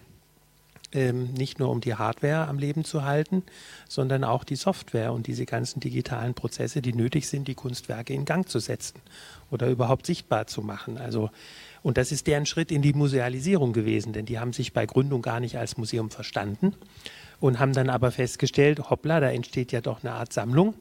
ähm, 0.93 1.33
nicht 1.33 1.59
nur 1.59 1.69
um 1.69 1.81
die 1.81 1.95
Hardware 1.95 2.47
am 2.47 2.57
Leben 2.57 2.85
zu 2.85 3.03
halten, 3.03 3.43
sondern 3.87 4.23
auch 4.23 4.43
die 4.43 4.55
Software 4.55 5.13
und 5.13 5.27
diese 5.27 5.45
ganzen 5.45 5.79
digitalen 5.79 6.33
Prozesse, 6.33 6.81
die 6.81 6.93
nötig 6.93 7.27
sind, 7.27 7.47
die 7.47 7.55
Kunstwerke 7.55 8.13
in 8.13 8.25
Gang 8.25 8.47
zu 8.47 8.59
setzen 8.59 8.99
oder 9.51 9.69
überhaupt 9.69 10.05
sichtbar 10.05 10.47
zu 10.47 10.61
machen. 10.61 10.97
Also, 10.97 11.29
und 11.81 11.97
das 11.97 12.11
ist 12.11 12.27
deren 12.27 12.45
Schritt 12.45 12.71
in 12.71 12.81
die 12.81 12.93
Musealisierung 12.93 13.73
gewesen, 13.73 14.13
denn 14.13 14.25
die 14.25 14.39
haben 14.39 14.53
sich 14.53 14.73
bei 14.73 14.85
Gründung 14.85 15.21
gar 15.21 15.39
nicht 15.39 15.57
als 15.57 15.77
Museum 15.77 16.09
verstanden 16.09 16.75
und 17.39 17.59
haben 17.59 17.73
dann 17.73 17.89
aber 17.89 18.11
festgestellt, 18.11 18.89
hoppla, 18.89 19.19
da 19.19 19.29
entsteht 19.29 19.71
ja 19.71 19.81
doch 19.81 20.03
eine 20.03 20.13
Art 20.13 20.31
Sammlung 20.31 20.75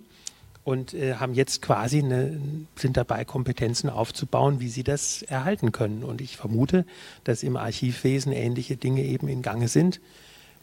und 0.65 0.95
äh, 0.95 1.15
haben 1.15 1.35
jetzt 1.35 1.61
quasi 1.63 1.99
eine, 1.99 2.41
sind 2.77 2.97
dabei, 2.97 3.25
Kompetenzen 3.25 3.91
aufzubauen, 3.91 4.61
wie 4.61 4.69
sie 4.69 4.85
das 4.85 5.23
erhalten 5.23 5.73
können. 5.73 6.05
Und 6.05 6.21
ich 6.21 6.37
vermute, 6.37 6.87
dass 7.25 7.43
im 7.43 7.57
Archivwesen 7.57 8.33
ähnliche 8.33 8.77
Dinge 8.77 9.03
eben 9.03 9.29
in 9.29 9.43
Gange 9.43 9.69
sind, 9.69 10.01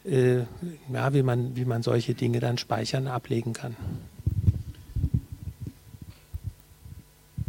äh, 0.04 0.38
ja, 0.92 1.12
wie, 1.12 1.22
man, 1.22 1.56
wie 1.56 1.66
man 1.66 1.82
solche 1.82 2.14
Dinge 2.14 2.40
dann 2.40 2.56
speichern, 2.56 3.06
ablegen 3.06 3.52
kann. 3.52 3.76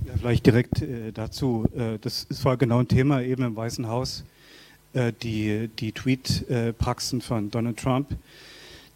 Ja, 0.05 0.13
vielleicht 0.17 0.45
direkt 0.45 0.81
äh, 0.81 1.13
dazu. 1.13 1.65
Äh, 1.73 1.99
das 1.99 2.25
ist 2.25 2.43
war 2.43 2.57
genau 2.57 2.79
ein 2.79 2.87
Thema 2.89 3.21
eben 3.21 3.43
im 3.43 3.55
Weißen 3.55 3.87
Haus, 3.87 4.25
äh, 4.93 5.13
die, 5.21 5.69
die 5.79 5.93
Tweet-Praxen 5.93 7.21
von 7.21 7.49
Donald 7.49 7.77
Trump 7.77 8.09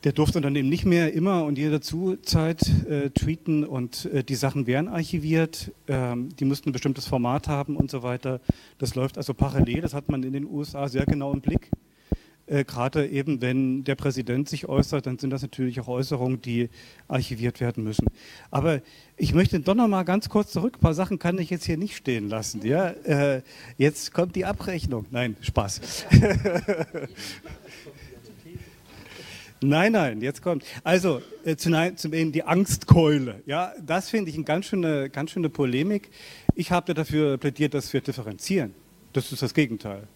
der 0.06 0.14
durfte 0.14 0.40
dann 0.40 0.56
eben 0.56 0.70
nicht 0.70 0.86
mehr 0.86 1.12
immer 1.14 1.46
und 1.46 1.58
jederzeit 1.58 2.62
äh, 2.88 3.10
tweeten 3.10 3.64
und 3.64 4.06
äh, 4.06 4.24
die 4.24 4.36
Sachen 4.36 4.68
werden 4.68 4.88
archiviert, 4.88 5.72
ähm, 5.88 6.30
die 6.38 6.46
mussten 6.46 6.70
ein 6.70 6.74
bestimmtes 6.74 7.08
Format 7.08 7.48
haben 7.48 7.76
und 7.76 7.90
so 7.90 8.04
weiter. 8.04 8.40
Das 8.78 8.94
läuft 8.94 9.18
also 9.18 9.34
parallel, 9.34 9.82
das 9.82 9.96
hat 9.96 10.10
man 10.10 10.22
in 10.22 10.32
den 10.32 10.46
USA 10.46 10.88
sehr 10.88 11.08
genau 11.08 11.34
im 11.34 11.42
Blick. 11.42 11.72
Äh, 12.46 12.64
Gerade 12.66 13.08
eben, 13.08 13.42
wenn 13.42 13.84
der 13.84 13.96
Präsident 13.96 14.48
sich 14.48 14.70
äußert, 14.70 15.08
dann 15.08 15.18
sind 15.18 15.32
das 15.32 15.42
natürlich 15.42 15.80
auch 15.82 15.88
Äußerungen, 15.88 16.40
die 16.40 16.70
archiviert 17.08 17.60
werden 17.60 17.84
müssen. 17.84 18.06
Aber 18.52 18.82
ich 19.18 19.34
möchte 19.34 19.60
doch 19.60 19.74
noch 19.74 19.88
mal 19.88 20.04
ganz 20.04 20.30
kurz 20.30 20.52
zurück. 20.52 20.76
Ein 20.78 20.82
paar 20.82 20.94
Sachen 20.94 21.18
kann 21.18 21.40
ich 21.40 21.50
jetzt 21.50 21.66
hier 21.66 21.78
nicht 21.78 21.96
stehen 21.96 22.30
lassen. 22.30 22.64
Ja? 22.64 22.90
Äh, 22.90 23.42
jetzt 23.78 24.14
kommt 24.14 24.36
die 24.36 24.46
Abrechnung. 24.46 25.08
Nein, 25.10 25.36
Spaß. 25.42 26.06
Nein, 29.66 29.94
nein, 29.94 30.22
jetzt 30.22 30.44
kommt. 30.44 30.64
Also 30.84 31.22
äh, 31.44 31.56
zum 31.56 32.14
eben 32.14 32.32
die 32.32 32.44
Angstkeule. 32.44 33.42
Ja, 33.48 33.74
das 33.84 34.10
finde 34.10 34.30
ich 34.30 34.36
eine 34.36 34.46
ganz 34.46 34.68
schöne, 34.68 35.10
ganz 35.10 35.32
schöne 35.32 35.50
Polemik. 35.50 36.10
Ich 36.54 36.72
habe 36.72 36.94
dafür 36.94 37.38
plädiert, 37.38 37.74
dass 37.74 37.92
wir 37.92 38.02
differenzieren. 38.02 38.76
Das 39.14 39.32
ist 39.32 39.42
das 39.42 39.54
Gegenteil. 39.54 40.08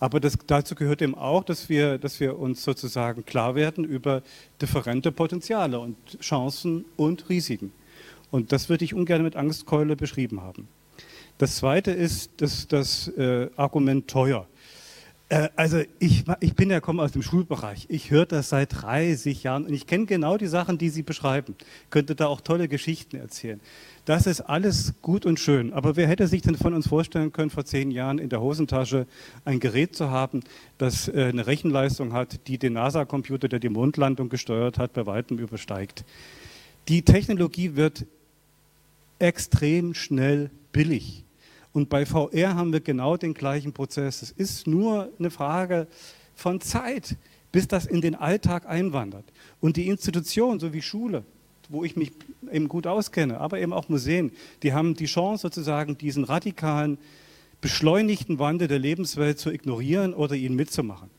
Aber 0.00 0.18
das, 0.18 0.38
dazu 0.46 0.74
gehört 0.74 1.02
eben 1.02 1.14
auch, 1.14 1.44
dass 1.44 1.68
wir, 1.68 1.98
dass 1.98 2.18
wir 2.18 2.38
uns 2.38 2.64
sozusagen 2.64 3.24
klar 3.24 3.54
werden 3.54 3.84
über 3.84 4.22
differente 4.60 5.12
Potenziale 5.12 5.78
und 5.78 5.96
Chancen 6.20 6.84
und 6.96 7.28
Risiken. 7.28 7.72
Und 8.30 8.50
das 8.50 8.68
würde 8.68 8.84
ich 8.84 8.94
ungern 8.94 9.22
mit 9.22 9.36
Angstkeule 9.36 9.94
beschrieben 9.94 10.40
haben. 10.40 10.68
Das 11.38 11.56
Zweite 11.56 11.92
ist 11.92 12.32
das, 12.38 12.66
das 12.66 13.08
äh, 13.08 13.50
Argument 13.56 14.08
teuer. 14.08 14.46
Äh, 15.30 15.48
also 15.56 15.80
ich, 15.98 16.24
ich 16.40 16.54
bin 16.54 16.70
ja 16.70 16.80
komme 16.80 17.02
aus 17.02 17.12
dem 17.12 17.22
Schulbereich. 17.22 17.86
Ich 17.88 18.10
höre 18.10 18.26
das 18.26 18.50
seit 18.50 18.82
30 18.82 19.42
Jahren 19.42 19.64
und 19.64 19.72
ich 19.72 19.86
kenne 19.86 20.04
genau 20.04 20.36
die 20.36 20.48
Sachen, 20.48 20.76
die 20.76 20.90
Sie 20.90 21.02
beschreiben. 21.02 21.54
Könnte 21.88 22.14
da 22.14 22.26
auch 22.26 22.42
tolle 22.42 22.68
Geschichten 22.68 23.16
erzählen. 23.16 23.60
Das 24.04 24.26
ist 24.26 24.40
alles 24.40 24.94
gut 25.02 25.24
und 25.24 25.38
schön. 25.38 25.72
Aber 25.72 25.96
wer 25.96 26.08
hätte 26.08 26.26
sich 26.26 26.42
denn 26.42 26.56
von 26.56 26.74
uns 26.74 26.88
vorstellen 26.88 27.32
können, 27.32 27.50
vor 27.50 27.64
zehn 27.64 27.90
Jahren 27.90 28.18
in 28.18 28.28
der 28.28 28.40
Hosentasche 28.40 29.06
ein 29.44 29.60
Gerät 29.60 29.94
zu 29.94 30.10
haben, 30.10 30.40
das 30.78 31.08
äh, 31.08 31.26
eine 31.32 31.46
Rechenleistung 31.46 32.12
hat, 32.12 32.48
die 32.48 32.58
den 32.58 32.74
NASA-Computer, 32.74 33.48
der 33.48 33.60
die 33.60 33.68
Mondlandung 33.68 34.28
gesteuert 34.28 34.78
hat, 34.78 34.92
bei 34.92 35.06
weitem 35.06 35.38
übersteigt? 35.38 36.04
Die 36.88 37.02
Technologie 37.02 37.76
wird 37.76 38.04
extrem 39.20 39.94
schnell 39.94 40.50
billig. 40.72 41.24
Und 41.72 41.88
bei 41.88 42.04
VR 42.04 42.54
haben 42.54 42.72
wir 42.72 42.80
genau 42.80 43.16
den 43.16 43.34
gleichen 43.34 43.72
Prozess. 43.72 44.22
Es 44.22 44.30
ist 44.32 44.66
nur 44.66 45.10
eine 45.18 45.30
Frage 45.30 45.86
von 46.34 46.60
Zeit, 46.60 47.16
bis 47.52 47.68
das 47.68 47.86
in 47.86 48.00
den 48.00 48.14
Alltag 48.14 48.66
einwandert. 48.66 49.24
Und 49.60 49.76
die 49.76 49.88
Institution, 49.88 50.58
so 50.58 50.72
wie 50.72 50.82
Schule, 50.82 51.24
wo 51.68 51.84
ich 51.84 51.96
mich 51.96 52.12
eben 52.50 52.68
gut 52.68 52.86
auskenne, 52.86 53.38
aber 53.38 53.60
eben 53.60 53.72
auch 53.72 53.88
Museen, 53.88 54.32
die 54.62 54.72
haben 54.72 54.94
die 54.94 55.06
Chance 55.06 55.42
sozusagen 55.42 55.96
diesen 55.96 56.24
radikalen, 56.24 56.98
beschleunigten 57.60 58.38
Wandel 58.38 58.68
der 58.68 58.78
Lebenswelt 58.78 59.38
zu 59.38 59.50
ignorieren 59.50 60.14
oder 60.14 60.34
ihn 60.34 60.54
mitzumachen. 60.54 61.10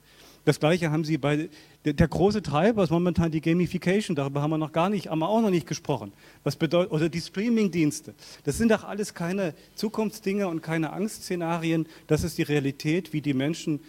Das 0.44 0.60
gleiche 0.60 0.92
haben 0.92 1.04
sie 1.04 1.18
bei 1.18 1.50
der, 1.86 1.94
der, 1.94 2.08
große 2.08 2.42
Treiber 2.42 2.84
ist 2.84 2.90
momentan 2.90 3.32
die 3.32 3.42
Gamification, 3.42 4.16
darüber 4.16 4.42
haben 4.42 4.52
wir 4.52 4.58
noch 4.58 4.72
gar 4.72 4.90
nicht, 4.90 5.10
haben 5.10 5.20
wir 5.20 5.30
auch 5.30 5.42
noch 5.42 5.52
nicht 5.52 5.68
gesprochen. 5.68 6.14
Was 6.44 6.56
bedeutet, 6.56 6.92
oder 6.92 7.10
die 7.10 7.22
Streaming-Dienste. 7.22 8.16
Das 8.44 8.58
sind 8.58 8.72
doch 8.72 8.84
alles 8.84 9.14
keine 9.14 9.54
Zukunftsdinge 9.76 10.48
und 10.48 10.62
keine 10.62 10.94
Angstszenarien. 10.94 11.88
Das 12.08 12.24
ist 12.24 12.38
die 12.38 12.44
Realität, 12.44 13.14
wie 13.14 13.22
die 13.22 13.34
Menschen 13.34 13.82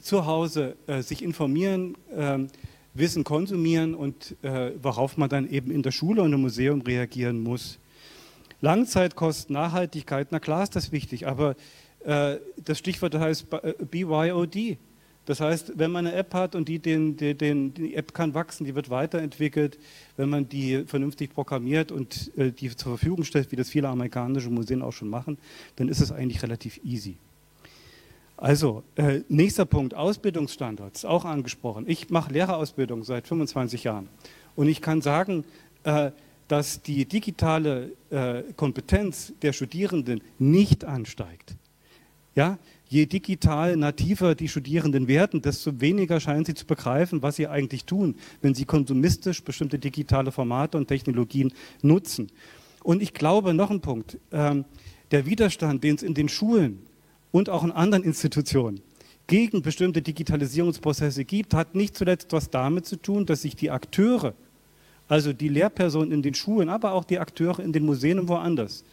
zu 0.00 0.26
Hause 0.26 0.76
äh, 0.86 1.02
sich 1.02 1.22
informieren, 1.22 1.96
äh, 2.14 2.38
Wissen 2.94 3.24
konsumieren 3.24 3.94
und 3.94 4.36
äh, 4.42 4.72
worauf 4.82 5.16
man 5.16 5.28
dann 5.28 5.48
eben 5.48 5.70
in 5.70 5.82
der 5.82 5.90
Schule 5.90 6.22
und 6.22 6.32
im 6.32 6.40
Museum 6.40 6.80
reagieren 6.82 7.42
muss. 7.42 7.78
Langzeitkosten, 8.60 9.54
Nachhaltigkeit, 9.54 10.28
na 10.30 10.40
klar 10.40 10.62
ist 10.62 10.76
das 10.76 10.92
wichtig, 10.92 11.26
aber 11.26 11.56
äh, 12.04 12.36
das 12.64 12.78
Stichwort 12.78 13.14
heißt 13.14 13.46
BYOD. 13.90 14.78
Das 15.26 15.40
heißt, 15.40 15.72
wenn 15.76 15.90
man 15.90 16.06
eine 16.06 16.16
App 16.16 16.32
hat 16.34 16.54
und 16.54 16.68
die, 16.68 16.78
den, 16.78 17.16
den, 17.16 17.74
die 17.74 17.94
App 17.94 18.14
kann 18.14 18.32
wachsen, 18.32 18.64
die 18.64 18.74
wird 18.74 18.90
weiterentwickelt, 18.90 19.76
wenn 20.16 20.30
man 20.30 20.48
die 20.48 20.84
vernünftig 20.86 21.34
programmiert 21.34 21.90
und 21.92 22.30
äh, 22.36 22.52
die 22.52 22.74
zur 22.74 22.96
Verfügung 22.96 23.24
stellt, 23.24 23.50
wie 23.50 23.56
das 23.56 23.68
viele 23.68 23.88
amerikanische 23.88 24.50
Museen 24.50 24.82
auch 24.82 24.92
schon 24.92 25.08
machen, 25.08 25.36
dann 25.74 25.88
ist 25.88 26.00
es 26.00 26.12
eigentlich 26.12 26.42
relativ 26.42 26.80
easy. 26.84 27.16
Also, 28.36 28.84
äh, 28.94 29.22
nächster 29.28 29.64
Punkt, 29.64 29.94
Ausbildungsstandards, 29.94 31.04
auch 31.04 31.24
angesprochen. 31.24 31.84
Ich 31.88 32.10
mache 32.10 32.32
Lehrerausbildung 32.32 33.02
seit 33.02 33.26
25 33.26 33.82
Jahren 33.82 34.08
und 34.54 34.68
ich 34.68 34.80
kann 34.80 35.00
sagen, 35.00 35.44
äh, 35.82 36.12
dass 36.46 36.82
die 36.82 37.04
digitale 37.06 37.92
äh, 38.10 38.42
Kompetenz 38.54 39.32
der 39.42 39.52
Studierenden 39.52 40.20
nicht 40.38 40.84
ansteigt. 40.84 41.56
Ja, 42.36 42.58
je 42.88 43.06
digital 43.06 43.76
nativer 43.76 44.34
die 44.34 44.48
Studierenden 44.48 45.08
werden, 45.08 45.42
desto 45.42 45.80
weniger 45.80 46.20
scheinen 46.20 46.44
sie 46.44 46.54
zu 46.54 46.66
begreifen, 46.66 47.22
was 47.22 47.36
sie 47.36 47.48
eigentlich 47.48 47.84
tun, 47.84 48.14
wenn 48.42 48.54
sie 48.54 48.64
konsumistisch 48.64 49.42
bestimmte 49.42 49.78
digitale 49.78 50.30
Formate 50.30 50.78
und 50.78 50.86
Technologien 50.86 51.52
nutzen. 51.82 52.28
Und 52.82 53.02
ich 53.02 53.12
glaube, 53.14 53.54
noch 53.54 53.70
ein 53.70 53.80
Punkt, 53.80 54.18
ähm, 54.30 54.64
der 55.10 55.26
Widerstand, 55.26 55.82
den 55.82 55.96
es 55.96 56.02
in 56.02 56.14
den 56.14 56.28
Schulen 56.28 56.78
und 57.32 57.48
auch 57.48 57.64
in 57.64 57.72
anderen 57.72 58.04
Institutionen 58.04 58.80
gegen 59.26 59.62
bestimmte 59.62 60.02
Digitalisierungsprozesse 60.02 61.24
gibt, 61.24 61.54
hat 61.54 61.74
nicht 61.74 61.96
zuletzt 61.96 62.32
was 62.32 62.50
damit 62.50 62.86
zu 62.86 62.96
tun, 62.96 63.26
dass 63.26 63.42
sich 63.42 63.56
die 63.56 63.70
Akteure, 63.70 64.34
also 65.08 65.32
die 65.32 65.48
Lehrpersonen 65.48 66.12
in 66.12 66.22
den 66.22 66.34
Schulen, 66.34 66.68
aber 66.68 66.92
auch 66.92 67.04
die 67.04 67.18
Akteure 67.18 67.60
in 67.60 67.72
den 67.72 67.84
Museen 67.84 68.20
und 68.20 68.28
woanders, 68.28 68.84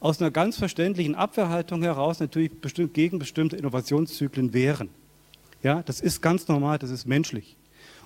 aus 0.00 0.20
einer 0.20 0.30
ganz 0.30 0.56
verständlichen 0.56 1.14
Abwehrhaltung 1.14 1.82
heraus 1.82 2.20
natürlich 2.20 2.50
bestimmt 2.60 2.94
gegen 2.94 3.18
bestimmte 3.18 3.56
Innovationszyklen 3.56 4.54
wehren. 4.54 4.88
Ja, 5.62 5.82
das 5.82 6.00
ist 6.00 6.22
ganz 6.22 6.48
normal, 6.48 6.78
das 6.78 6.90
ist 6.90 7.06
menschlich. 7.06 7.56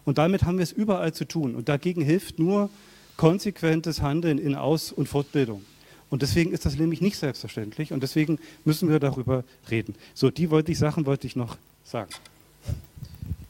Und 0.04 0.18
damit 0.18 0.42
haben 0.42 0.58
wir 0.58 0.64
es 0.64 0.72
überall 0.72 1.14
zu 1.14 1.24
tun. 1.24 1.54
Und 1.54 1.68
dagegen 1.68 2.02
hilft 2.02 2.38
nur 2.38 2.68
konsequentes 3.16 4.02
Handeln 4.02 4.38
in 4.38 4.56
Aus- 4.56 4.90
und 4.90 5.08
Fortbildung. 5.08 5.64
Und 6.10 6.22
deswegen 6.22 6.52
ist 6.52 6.66
das 6.66 6.76
nämlich 6.76 7.00
nicht 7.00 7.16
selbstverständlich 7.16 7.92
und 7.92 8.02
deswegen 8.02 8.38
müssen 8.64 8.88
wir 8.88 8.98
darüber 8.98 9.44
reden. 9.70 9.94
So, 10.14 10.30
die 10.30 10.50
wollte 10.50 10.72
ich 10.72 10.78
Sachen 10.78 11.06
wollte 11.06 11.26
ich 11.26 11.36
noch 11.36 11.56
sagen. 11.84 12.10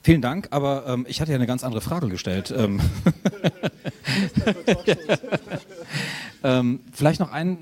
Vielen 0.02 0.20
Dank, 0.20 0.48
aber 0.50 0.86
ähm, 0.86 1.06
ich 1.08 1.20
hatte 1.20 1.32
ja 1.32 1.36
eine 1.36 1.46
ganz 1.46 1.64
andere 1.64 1.80
Frage 1.80 2.08
gestellt. 2.08 2.54
Ähm, 2.56 2.80
ähm, 6.44 6.80
vielleicht 6.92 7.20
noch 7.20 7.32
ein 7.32 7.58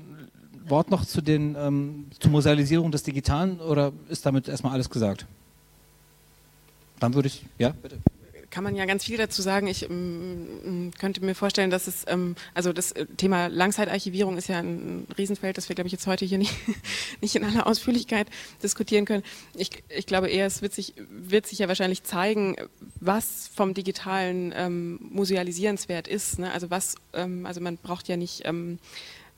Wort 0.69 0.89
noch 0.89 1.05
zu 1.05 1.21
den, 1.21 1.55
ähm, 1.57 2.05
zur 2.19 2.31
Musealisierung 2.31 2.91
des 2.91 3.03
Digitalen 3.03 3.59
oder 3.59 3.91
ist 4.09 4.25
damit 4.25 4.47
erstmal 4.47 4.73
alles 4.73 4.89
gesagt? 4.89 5.25
Dann 6.99 7.13
würde 7.13 7.27
ich, 7.27 7.45
ja, 7.57 7.69
bitte 7.69 7.97
kann 8.53 8.63
man 8.63 8.75
ja 8.75 8.85
ganz 8.85 9.03
viel 9.05 9.17
dazu 9.17 9.41
sagen. 9.41 9.65
Ich 9.65 9.89
ähm, 9.89 10.91
könnte 10.99 11.25
mir 11.25 11.33
vorstellen, 11.33 11.71
dass 11.71 11.87
es, 11.87 12.05
ähm, 12.07 12.35
also 12.53 12.71
das 12.71 12.91
äh, 12.91 13.07
Thema 13.17 13.47
Langzeitarchivierung 13.47 14.37
ist 14.37 14.47
ja 14.47 14.59
ein 14.59 15.07
Riesenfeld, 15.17 15.57
das 15.57 15.69
wir, 15.69 15.75
glaube 15.75 15.87
ich, 15.87 15.91
jetzt 15.91 16.05
heute 16.05 16.23
hier 16.23 16.37
nicht, 16.37 16.53
nicht 17.21 17.35
in 17.35 17.43
aller 17.43 17.65
Ausführlichkeit 17.65 18.27
diskutieren 18.61 19.05
können. 19.05 19.23
Ich, 19.55 19.71
ich 19.89 20.05
glaube 20.05 20.29
eher, 20.29 20.45
es 20.45 20.61
wird 20.61 20.71
sich, 20.71 20.93
wird 21.09 21.47
sich 21.47 21.59
ja 21.59 21.67
wahrscheinlich 21.67 22.03
zeigen, 22.03 22.55
was 22.99 23.49
vom 23.55 23.73
Digitalen 23.73 24.53
ähm, 24.55 24.99
musealisierenswert 25.01 26.07
ist. 26.07 26.37
Ne? 26.37 26.51
Also 26.51 26.69
was, 26.69 26.95
ähm, 27.13 27.47
also 27.47 27.59
man 27.59 27.77
braucht 27.77 28.07
ja 28.07 28.17
nicht 28.17 28.43
ähm, 28.45 28.77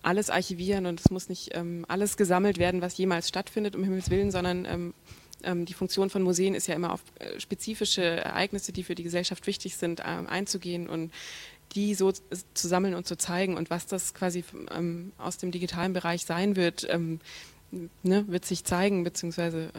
alles 0.05 0.29
archivieren 0.29 0.85
und 0.85 0.99
es 0.99 1.09
muss 1.09 1.29
nicht 1.29 1.49
ähm, 1.53 1.85
alles 1.87 2.15
gesammelt 2.15 2.57
werden, 2.59 2.81
was 2.81 2.97
jemals 2.97 3.27
stattfindet, 3.27 3.75
um 3.75 3.83
Himmels 3.83 4.09
Willen, 4.09 4.31
sondern 4.31 4.65
ähm, 4.65 4.93
ähm, 5.43 5.65
die 5.65 5.73
Funktion 5.73 6.09
von 6.09 6.21
Museen 6.21 6.53
ist 6.53 6.67
ja 6.67 6.75
immer 6.75 6.93
auf 6.93 7.01
äh, 7.19 7.39
spezifische 7.39 8.03
Ereignisse, 8.03 8.71
die 8.71 8.83
für 8.83 8.95
die 8.95 9.03
Gesellschaft 9.03 9.47
wichtig 9.47 9.77
sind, 9.77 10.01
ähm, 10.05 10.27
einzugehen 10.27 10.87
und 10.87 11.11
die 11.73 11.95
so 11.95 12.11
zu 12.11 12.67
sammeln 12.67 12.93
und 12.93 13.07
zu 13.07 13.17
zeigen 13.17 13.57
und 13.57 13.71
was 13.71 13.87
das 13.87 14.13
quasi 14.13 14.43
ähm, 14.71 15.11
aus 15.17 15.37
dem 15.37 15.51
digitalen 15.51 15.93
Bereich 15.93 16.23
sein 16.23 16.55
wird, 16.55 16.87
ne, 16.91 18.27
wird 18.27 18.45
sich 18.45 18.63
zeigen, 18.63 19.03
beziehungsweise 19.03 19.71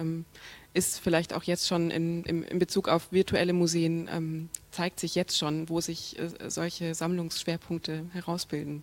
ist 0.74 0.98
vielleicht 0.98 1.32
auch 1.32 1.44
jetzt 1.44 1.68
schon 1.68 1.92
in, 1.92 2.24
in, 2.24 2.42
in 2.42 2.58
Bezug 2.58 2.88
auf 2.88 3.12
virtuelle 3.12 3.52
Museen, 3.52 4.50
zeigt 4.72 4.98
sich 4.98 5.14
jetzt 5.14 5.38
schon, 5.38 5.68
wo 5.68 5.80
sich 5.80 6.18
äh, 6.18 6.50
solche 6.50 6.94
Sammlungsschwerpunkte 6.94 8.06
herausbilden. 8.12 8.82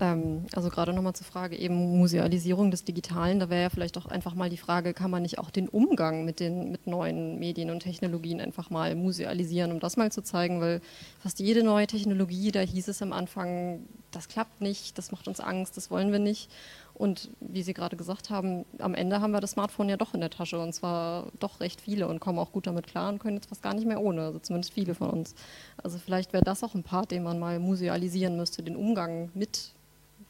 Ähm, 0.00 0.46
also 0.54 0.70
gerade 0.70 0.92
nochmal 0.92 1.14
zur 1.14 1.26
Frage 1.26 1.56
eben 1.56 1.98
Musealisierung 1.98 2.70
des 2.70 2.84
Digitalen, 2.84 3.38
da 3.38 3.48
wäre 3.48 3.62
ja 3.62 3.70
vielleicht 3.70 3.96
auch 3.96 4.06
einfach 4.06 4.34
mal 4.34 4.50
die 4.50 4.56
Frage, 4.56 4.92
kann 4.94 5.10
man 5.10 5.22
nicht 5.22 5.38
auch 5.38 5.50
den 5.50 5.68
Umgang 5.68 6.24
mit 6.24 6.40
den 6.40 6.72
mit 6.72 6.86
neuen 6.86 7.38
Medien 7.38 7.70
und 7.70 7.80
Technologien 7.80 8.40
einfach 8.40 8.70
mal 8.70 8.94
musealisieren, 8.94 9.72
um 9.72 9.80
das 9.80 9.96
mal 9.96 10.10
zu 10.10 10.22
zeigen, 10.22 10.60
weil 10.60 10.80
fast 11.20 11.38
jede 11.38 11.62
neue 11.62 11.86
Technologie, 11.86 12.50
da 12.50 12.60
hieß 12.60 12.88
es 12.88 13.02
am 13.02 13.12
Anfang, 13.12 13.80
das 14.10 14.28
klappt 14.28 14.60
nicht, 14.60 14.98
das 14.98 15.12
macht 15.12 15.28
uns 15.28 15.40
Angst, 15.40 15.76
das 15.76 15.90
wollen 15.90 16.12
wir 16.12 16.18
nicht. 16.18 16.50
Und 16.94 17.30
wie 17.40 17.62
Sie 17.62 17.74
gerade 17.74 17.96
gesagt 17.96 18.30
haben, 18.30 18.64
am 18.78 18.94
Ende 18.94 19.20
haben 19.20 19.32
wir 19.32 19.40
das 19.40 19.52
Smartphone 19.52 19.88
ja 19.88 19.96
doch 19.96 20.14
in 20.14 20.20
der 20.20 20.30
Tasche 20.30 20.60
und 20.60 20.72
zwar 20.72 21.26
doch 21.40 21.58
recht 21.58 21.80
viele 21.80 22.06
und 22.06 22.20
kommen 22.20 22.38
auch 22.38 22.52
gut 22.52 22.68
damit 22.68 22.86
klar 22.86 23.08
und 23.08 23.18
können 23.18 23.36
jetzt 23.36 23.48
fast 23.48 23.62
gar 23.62 23.74
nicht 23.74 23.86
mehr 23.86 24.00
ohne, 24.00 24.22
also 24.22 24.38
zumindest 24.38 24.72
viele 24.72 24.94
von 24.94 25.10
uns. 25.10 25.34
Also 25.82 25.98
vielleicht 25.98 26.32
wäre 26.32 26.44
das 26.44 26.62
auch 26.62 26.74
ein 26.74 26.84
Part, 26.84 27.10
den 27.10 27.24
man 27.24 27.40
mal 27.40 27.58
musealisieren 27.58 28.36
müsste, 28.36 28.62
den 28.62 28.76
Umgang 28.76 29.30
mit 29.34 29.72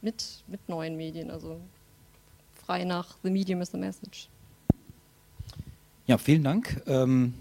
mit, 0.04 0.44
mit 0.46 0.68
neuen 0.68 0.96
Medien, 0.96 1.30
also 1.30 1.60
frei 2.54 2.84
nach 2.84 3.16
The 3.22 3.30
Medium 3.30 3.62
is 3.62 3.70
the 3.70 3.78
Message. 3.78 4.28
Ja, 6.06 6.18
vielen 6.18 6.44
Dank. 6.44 6.82
Ähm, 6.86 7.32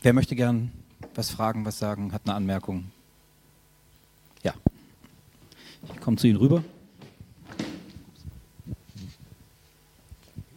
wer 0.00 0.12
möchte 0.12 0.36
gern 0.36 0.70
was 1.14 1.30
fragen, 1.30 1.64
was 1.64 1.78
sagen, 1.78 2.12
hat 2.12 2.22
eine 2.24 2.34
Anmerkung? 2.34 2.90
Ja. 4.44 4.54
Ich 5.92 6.00
komme 6.00 6.16
zu 6.16 6.28
Ihnen 6.28 6.36
rüber. 6.36 6.62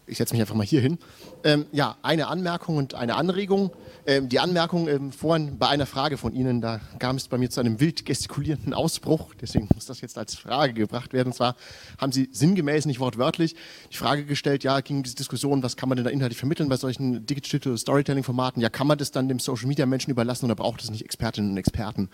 Ich 0.05 0.17
setze 0.17 0.35
mich 0.35 0.41
einfach 0.41 0.55
mal 0.55 0.65
hier 0.65 0.81
hin. 0.81 0.99
Ähm, 1.43 1.65
ja, 1.71 1.97
eine 2.03 2.27
Anmerkung 2.27 2.77
und 2.77 2.93
eine 2.93 3.15
Anregung. 3.15 3.71
Ähm, 4.07 4.29
die 4.29 4.39
Anmerkung 4.39 4.87
ähm, 4.87 5.11
vorhin 5.11 5.57
bei 5.57 5.67
einer 5.67 5.87
Frage 5.87 6.17
von 6.17 6.31
Ihnen, 6.31 6.61
da 6.61 6.79
kam 6.99 7.15
es 7.15 7.27
bei 7.27 7.39
mir 7.39 7.49
zu 7.49 7.59
einem 7.59 7.79
wild 7.79 8.05
gestikulierenden 8.05 8.75
Ausbruch, 8.75 9.33
deswegen 9.33 9.67
muss 9.73 9.87
das 9.87 10.01
jetzt 10.01 10.15
als 10.19 10.35
Frage 10.35 10.73
gebracht 10.73 11.11
werden. 11.11 11.29
Und 11.29 11.33
zwar 11.33 11.55
haben 11.97 12.11
Sie 12.11 12.29
sinngemäß, 12.31 12.85
nicht 12.85 12.99
wortwörtlich, 12.99 13.55
die 13.91 13.97
Frage 13.97 14.25
gestellt, 14.25 14.63
ja, 14.63 14.79
ging 14.81 15.01
diese 15.01 15.15
Diskussion, 15.15 15.63
was 15.63 15.75
kann 15.75 15.89
man 15.89 15.95
denn 15.95 16.05
da 16.05 16.11
inhaltlich 16.11 16.37
vermitteln 16.37 16.69
bei 16.69 16.77
solchen 16.77 17.25
Digital 17.25 17.75
Storytelling-Formaten? 17.75 18.61
Ja, 18.61 18.69
kann 18.69 18.85
man 18.85 18.99
das 18.99 19.09
dann 19.09 19.27
dem 19.27 19.39
Social-Media-Menschen 19.39 20.11
überlassen 20.11 20.45
oder 20.45 20.55
braucht 20.55 20.83
es 20.83 20.91
nicht 20.91 21.03
Expertinnen 21.03 21.51
und 21.51 21.57
Experten? 21.57 22.09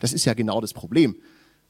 Das 0.00 0.14
ist 0.14 0.24
ja 0.24 0.32
genau 0.32 0.62
das 0.62 0.72
Problem 0.72 1.16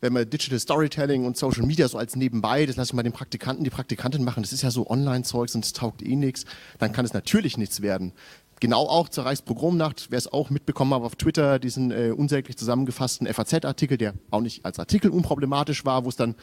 wenn 0.02 0.12
man 0.12 0.28
Digital 0.28 0.58
Storytelling 0.58 1.24
und 1.24 1.38
Social 1.38 1.64
Media 1.64 1.88
so 1.88 1.96
als 1.96 2.16
nebenbei, 2.16 2.66
das 2.66 2.76
lasse 2.76 2.90
ich 2.90 2.92
mal 2.92 3.02
den 3.02 3.14
Praktikanten, 3.14 3.64
die 3.64 3.70
Praktikantin 3.70 4.24
machen, 4.24 4.42
das 4.42 4.52
ist 4.52 4.60
ja 4.60 4.70
so 4.70 4.90
Online-Zeugs 4.90 5.54
und 5.54 5.64
es 5.64 5.72
taugt 5.72 6.02
eh 6.02 6.16
nichts, 6.16 6.44
dann 6.78 6.92
kann 6.92 7.06
es 7.06 7.14
natürlich 7.14 7.56
nichts 7.56 7.80
werden 7.80 8.12
genau 8.60 8.82
auch 8.86 9.08
zur 9.08 9.24
Reichspogromnacht, 9.24 10.10
wer 10.10 10.18
es 10.18 10.32
auch 10.32 10.50
mitbekommen 10.50 10.94
hat 10.94 11.02
auf 11.02 11.16
Twitter, 11.16 11.58
diesen 11.58 11.90
äh, 11.90 12.12
unsäglich 12.16 12.56
zusammengefassten 12.56 13.26
FAZ-Artikel, 13.26 13.98
der 13.98 14.14
auch 14.30 14.40
nicht 14.40 14.64
als 14.64 14.78
Artikel 14.78 15.10
unproblematisch 15.10 15.84
war, 15.84 16.04
wo 16.04 16.08
es 16.08 16.16
dann 16.16 16.34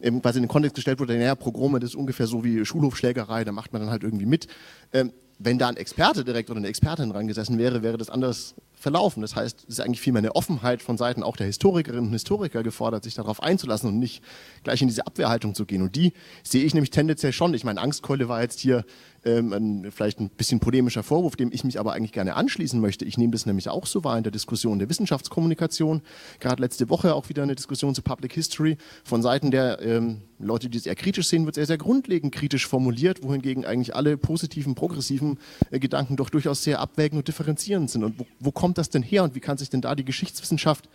ähm, 0.00 0.20
quasi 0.20 0.38
in 0.38 0.44
den 0.44 0.48
Kontext 0.48 0.74
gestellt 0.74 1.00
wurde, 1.00 1.16
naja, 1.16 1.34
Pogrome, 1.34 1.80
das 1.80 1.90
ist 1.90 1.96
ungefähr 1.96 2.26
so 2.26 2.44
wie 2.44 2.64
Schulhofschlägerei, 2.64 3.44
da 3.44 3.52
macht 3.52 3.72
man 3.72 3.82
dann 3.82 3.90
halt 3.90 4.02
irgendwie 4.02 4.26
mit. 4.26 4.46
Ähm, 4.92 5.12
wenn 5.38 5.58
da 5.58 5.68
ein 5.68 5.76
Experte 5.76 6.24
direkt 6.24 6.50
oder 6.50 6.58
eine 6.58 6.68
Expertin 6.68 7.10
dran 7.10 7.26
gesessen 7.26 7.58
wäre, 7.58 7.82
wäre 7.82 7.96
das 7.96 8.10
anders 8.10 8.54
verlaufen. 8.84 9.22
Das 9.22 9.34
heißt, 9.34 9.64
es 9.66 9.78
ist 9.78 9.80
eigentlich 9.80 10.00
vielmehr 10.00 10.20
eine 10.20 10.36
Offenheit 10.36 10.82
von 10.82 10.98
Seiten 10.98 11.22
auch 11.22 11.36
der 11.36 11.46
Historikerinnen 11.46 12.06
und 12.06 12.12
Historiker 12.12 12.62
gefordert, 12.62 13.02
sich 13.02 13.14
darauf 13.14 13.42
einzulassen 13.42 13.88
und 13.88 13.98
nicht 13.98 14.22
gleich 14.62 14.82
in 14.82 14.88
diese 14.88 15.06
Abwehrhaltung 15.06 15.54
zu 15.54 15.64
gehen. 15.64 15.80
Und 15.80 15.96
die 15.96 16.12
sehe 16.42 16.64
ich 16.64 16.74
nämlich 16.74 16.90
tendenziell 16.90 17.32
schon. 17.32 17.54
Ich 17.54 17.64
meine, 17.64 17.80
Angstkeule 17.80 18.28
war 18.28 18.42
jetzt 18.42 18.60
hier 18.60 18.84
ähm, 19.24 19.52
ein, 19.52 19.90
vielleicht 19.90 20.20
ein 20.20 20.28
bisschen 20.28 20.60
polemischer 20.60 21.02
Vorwurf, 21.02 21.34
dem 21.36 21.50
ich 21.50 21.64
mich 21.64 21.80
aber 21.80 21.94
eigentlich 21.94 22.12
gerne 22.12 22.36
anschließen 22.36 22.78
möchte. 22.78 23.04
Ich 23.06 23.16
nehme 23.16 23.32
das 23.32 23.46
nämlich 23.46 23.68
auch 23.68 23.86
so 23.86 24.04
wahr 24.04 24.18
in 24.18 24.22
der 24.22 24.32
Diskussion 24.32 24.78
der 24.78 24.90
Wissenschaftskommunikation. 24.90 26.02
Gerade 26.40 26.62
letzte 26.62 26.90
Woche 26.90 27.14
auch 27.14 27.28
wieder 27.28 27.42
eine 27.42 27.54
Diskussion 27.54 27.94
zu 27.94 28.02
Public 28.02 28.34
History 28.34 28.76
von 29.02 29.22
Seiten 29.22 29.50
der 29.50 29.80
ähm, 29.80 30.20
Leute, 30.38 30.68
die 30.68 30.78
es 30.78 30.86
eher 30.86 30.94
kritisch 30.94 31.28
sehen, 31.28 31.46
wird 31.46 31.54
sehr, 31.54 31.66
sehr 31.66 31.78
grundlegend 31.78 32.34
kritisch 32.34 32.66
formuliert, 32.66 33.22
wohingegen 33.22 33.64
eigentlich 33.64 33.94
alle 33.96 34.16
positiven, 34.16 34.74
progressiven 34.74 35.38
äh, 35.70 35.78
Gedanken 35.78 36.16
doch 36.16 36.28
durchaus 36.28 36.62
sehr 36.62 36.80
abwägend 36.80 37.18
und 37.18 37.28
differenzierend 37.28 37.90
sind. 37.90 38.04
Und 38.04 38.18
wo, 38.18 38.26
wo 38.40 38.52
kommt 38.52 38.73
das 38.78 38.90
denn 38.90 39.02
her 39.02 39.24
und 39.24 39.34
wie 39.34 39.40
kann 39.40 39.58
sich 39.58 39.70
denn 39.70 39.80
da 39.80 39.94
die 39.94 40.04
Geschichtswissenschaft 40.04 40.88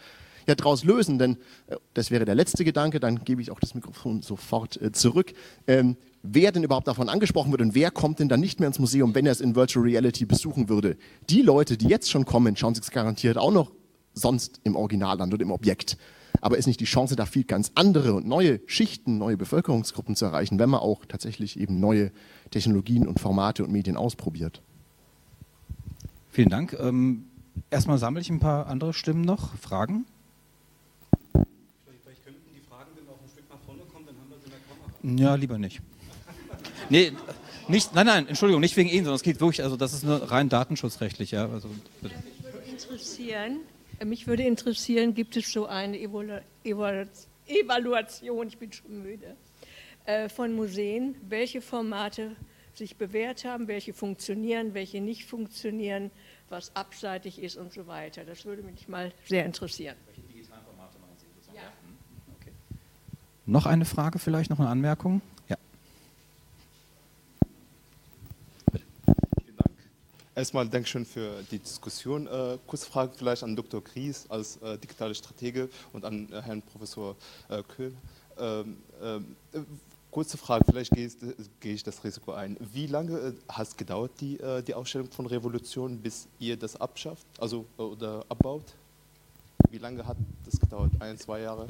ja 0.48 0.56
daraus 0.56 0.84
lösen? 0.84 1.20
Denn 1.20 1.38
äh, 1.68 1.76
das 1.94 2.12
wäre 2.12 2.26
der 2.26 2.36
letzte 2.36 2.64
Gedanke, 2.64 3.00
dann 3.00 3.24
gebe 3.24 3.42
ich 3.42 3.52
auch 3.52 3.60
das 3.60 3.76
Mikrofon 3.76 4.22
sofort 4.22 4.82
äh, 4.82 4.92
zurück. 4.92 5.34
Ähm, 5.68 5.98
wer 6.24 6.52
denn 6.52 6.64
überhaupt 6.64 6.88
davon 6.88 7.10
angesprochen 7.10 7.52
wird 7.52 7.62
und 7.62 7.76
wer 7.76 7.92
kommt 7.92 8.20
denn 8.20 8.30
dann 8.30 8.40
nicht 8.40 8.60
mehr 8.60 8.68
ins 8.68 8.80
Museum, 8.80 9.16
wenn 9.16 9.26
er 9.26 9.32
es 9.32 9.42
in 9.42 9.56
Virtual 9.56 9.86
Reality 9.86 10.26
besuchen 10.26 10.70
würde. 10.70 10.98
Die 11.30 11.42
Leute, 11.42 11.78
die 11.78 11.88
jetzt 11.88 12.10
schon 12.10 12.26
kommen, 12.26 12.56
schauen 12.56 12.76
sich 12.76 12.84
es 12.84 12.92
garantiert 12.92 13.38
auch 13.38 13.52
noch 13.52 13.72
sonst 14.14 14.60
im 14.64 14.76
Original 14.76 15.22
an 15.22 15.34
oder 15.34 15.44
im 15.44 15.52
Objekt. 15.52 15.98
Aber 16.42 16.58
ist 16.58 16.68
nicht 16.68 16.80
die 16.80 16.86
Chance, 16.86 17.16
da 17.16 17.26
viel 17.26 17.44
ganz 17.44 17.72
andere 17.76 18.14
und 18.14 18.28
neue 18.28 18.62
Schichten, 18.66 19.18
neue 19.18 19.38
Bevölkerungsgruppen 19.38 20.16
zu 20.16 20.26
erreichen, 20.26 20.60
wenn 20.60 20.70
man 20.70 20.80
auch 20.80 21.06
tatsächlich 21.06 21.60
eben 21.60 21.80
neue 21.80 22.12
Technologien 22.52 23.08
und 23.08 23.20
Formate 23.20 23.64
und 23.64 23.72
Medien 23.72 23.98
ausprobiert? 23.98 24.62
Vielen 26.30 26.50
Dank. 26.50 26.78
Ähm, 26.80 27.26
erstmal 27.70 27.98
sammle 27.98 28.22
ich 28.22 28.30
ein 28.30 28.40
paar 28.40 28.68
andere 28.68 28.94
Stimmen 28.94 29.22
noch. 29.22 29.56
Fragen? 29.58 30.06
Vielleicht 31.32 32.24
könnten 32.24 32.42
die 32.54 32.62
Fragen 32.62 32.90
dann 32.96 33.08
auch 33.08 33.22
ein 33.22 33.30
Stück 33.30 33.50
nach 33.50 33.60
vorne 33.66 33.82
kommen, 33.92 34.06
dann 34.06 34.16
haben 34.16 34.30
wir 34.30 34.38
sie 34.38 34.46
in 34.46 34.52
der 34.52 35.16
Kamera. 35.16 35.32
Ja, 35.32 35.36
lieber 35.36 35.58
nicht. 35.58 35.82
Nee, 36.92 37.12
nicht, 37.68 37.94
nein, 37.94 38.08
nein, 38.08 38.28
Entschuldigung, 38.28 38.62
nicht 38.62 38.76
wegen 38.76 38.90
Ihnen, 38.90 39.04
sondern 39.04 39.18
es 39.18 39.22
geht 39.22 39.40
wirklich, 39.40 39.62
also 39.62 39.78
das 39.78 39.94
ist 39.94 40.04
nur 40.04 40.32
rein 40.32 40.50
datenschutzrechtlich. 40.50 41.30
Ja, 41.30 41.48
also, 41.48 41.70
bitte. 42.02 42.16
Ja, 42.16 42.22
mich 42.24 42.44
würde 42.44 42.68
interessieren, 42.72 43.58
mich 44.06 44.28
würde 44.28 44.44
interessieren, 44.44 45.14
gibt 45.14 45.38
es 45.38 45.52
so 45.52 45.68
eine 45.68 46.00
Evalu 46.00 46.40
Evaluation, 47.46 48.48
ich 48.48 48.58
bin 48.58 48.72
schon 48.72 49.04
müde, 49.04 49.36
äh, 50.06 50.30
von 50.30 50.54
Museen, 50.54 51.14
welche 51.28 51.62
Formate 51.62 52.36
sich 52.74 52.96
bewährt 52.96 53.46
haben, 53.46 53.68
welche 53.68 53.94
funktionieren, 53.94 54.74
welche 54.74 55.02
nicht 55.02 55.26
funktionieren, 55.26 56.10
was 56.50 56.76
abseitig 56.76 57.42
ist 57.42 57.58
und 57.58 57.74
so 57.74 57.88
weiter. 57.88 58.26
Das 58.26 58.46
würde 58.46 58.64
mich 58.64 58.88
mal 58.88 59.12
sehr 59.26 59.46
interessieren. 59.46 59.96
Welche 60.08 60.22
digitalen 60.22 60.64
Formate 60.64 61.00
meinen 61.00 61.18
Sie? 61.18 61.56
Ja. 61.56 61.62
Hm, 61.62 61.98
okay. 62.40 62.52
Noch 63.46 63.66
eine 63.66 63.86
Frage 63.86 64.20
vielleicht, 64.20 64.50
noch 64.50 64.60
eine 64.60 64.70
Anmerkung? 64.70 65.22
Erstmal 70.40 70.70
Dankeschön 70.70 71.06
für 71.06 71.44
die 71.52 71.60
Diskussion. 71.60 72.26
Äh, 72.26 72.58
kurze 72.66 72.86
Frage 72.86 73.12
vielleicht 73.14 73.44
an 73.44 73.58
Dr. 73.58 73.84
Gries 73.84 74.26
als 74.30 74.56
äh, 74.62 74.78
digitale 74.78 75.14
Stratege 75.14 75.68
und 75.92 76.06
an 76.06 76.32
äh, 76.32 76.42
Herrn 76.42 76.62
Professor 76.62 77.18
äh, 77.50 77.62
Köhl. 77.62 77.94
Ähm, 78.40 78.78
ähm, 79.04 79.36
kurze 80.12 80.38
Frage, 80.38 80.66
vielleicht 80.66 80.92
gehe 80.92 81.74
ich, 81.74 81.84
das 81.84 82.04
Risiko 82.04 82.34
ein. 82.34 82.58
Wie 82.74 82.88
lange 82.88 83.18
äh, 83.18 83.34
hat 83.48 83.68
es 83.68 83.78
gedauert, 83.78 84.12
die, 84.20 84.40
äh, 84.40 84.62
die 84.64 84.74
Ausstellung 84.74 85.10
von 85.12 85.26
Revolution, 85.26 85.98
bis 86.00 86.28
ihr 86.40 86.58
das 86.58 86.76
abschafft, 86.76 87.26
also 87.40 87.66
oder 87.78 88.26
abbaut? 88.30 88.66
Wie 89.72 89.78
lange 89.78 90.06
hat 90.06 90.18
das 90.46 90.60
gedauert? 90.60 90.92
Ein, 91.00 91.18
zwei 91.18 91.42
Jahre? 91.42 91.68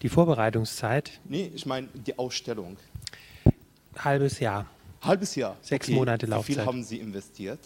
Die 0.00 0.08
Vorbereitungszeit? 0.08 1.20
Nee, 1.24 1.50
ich 1.54 1.66
meine 1.66 1.88
die 1.94 2.18
Ausstellung. 2.18 2.76
Halbes 3.98 4.40
Jahr. 4.40 4.66
Halbes 5.02 5.34
Jahr. 5.34 5.56
Sechs 5.60 5.88
okay. 5.88 5.96
Monate 5.96 6.26
Laufzeit. 6.26 6.48
Wie 6.48 6.54
viel 6.54 6.66
haben 6.66 6.84
Sie 6.84 6.98
investiert? 6.98 7.60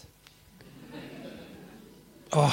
Oh, 2.31 2.49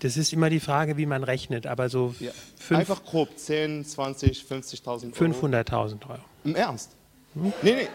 das 0.00 0.18
ist 0.18 0.32
immer 0.32 0.50
die 0.50 0.60
Frage, 0.60 0.98
wie 0.98 1.06
man 1.06 1.24
rechnet, 1.24 1.66
aber 1.66 1.88
so 1.88 2.14
ja. 2.20 2.32
Einfach 2.70 3.02
grob 3.04 3.38
10, 3.38 3.84
20, 3.84 4.42
50.000 4.42 4.86
Euro. 4.86 5.46
500.000 5.46 6.10
Euro. 6.10 6.18
Im 6.44 6.54
Ernst? 6.54 6.90
Hm? 7.34 7.52
Nee, 7.62 7.74
nee. 7.74 7.88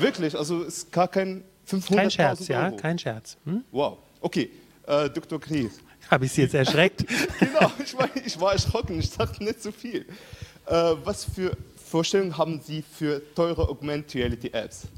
Wirklich, 0.00 0.36
also 0.36 0.62
ist 0.62 0.90
gar 0.92 1.08
kein 1.08 1.44
500.000 1.68 1.94
Kein 1.94 2.10
Scherz, 2.10 2.40
Euro. 2.40 2.52
ja, 2.52 2.70
kein 2.72 2.98
Scherz. 2.98 3.36
Hm? 3.44 3.64
Wow, 3.70 3.98
okay. 4.20 4.50
Äh, 4.86 5.10
Dr. 5.10 5.38
Gries. 5.38 5.72
Habe 6.10 6.24
ich 6.24 6.32
Sie 6.32 6.42
jetzt 6.42 6.54
erschreckt? 6.54 7.04
genau, 7.38 7.70
ich 7.82 7.96
war, 7.96 8.08
ich 8.24 8.40
war 8.40 8.52
erschrocken, 8.52 8.98
ich 8.98 9.10
dachte 9.10 9.44
nicht 9.44 9.62
so 9.62 9.70
viel. 9.70 10.06
Äh, 10.66 10.94
was 11.04 11.24
für 11.24 11.56
Vorstellungen 11.76 12.38
haben 12.38 12.60
Sie 12.62 12.82
für 12.82 13.22
teure 13.34 13.68
Augmented 13.68 14.14
Reality 14.14 14.48
Apps? 14.52 14.88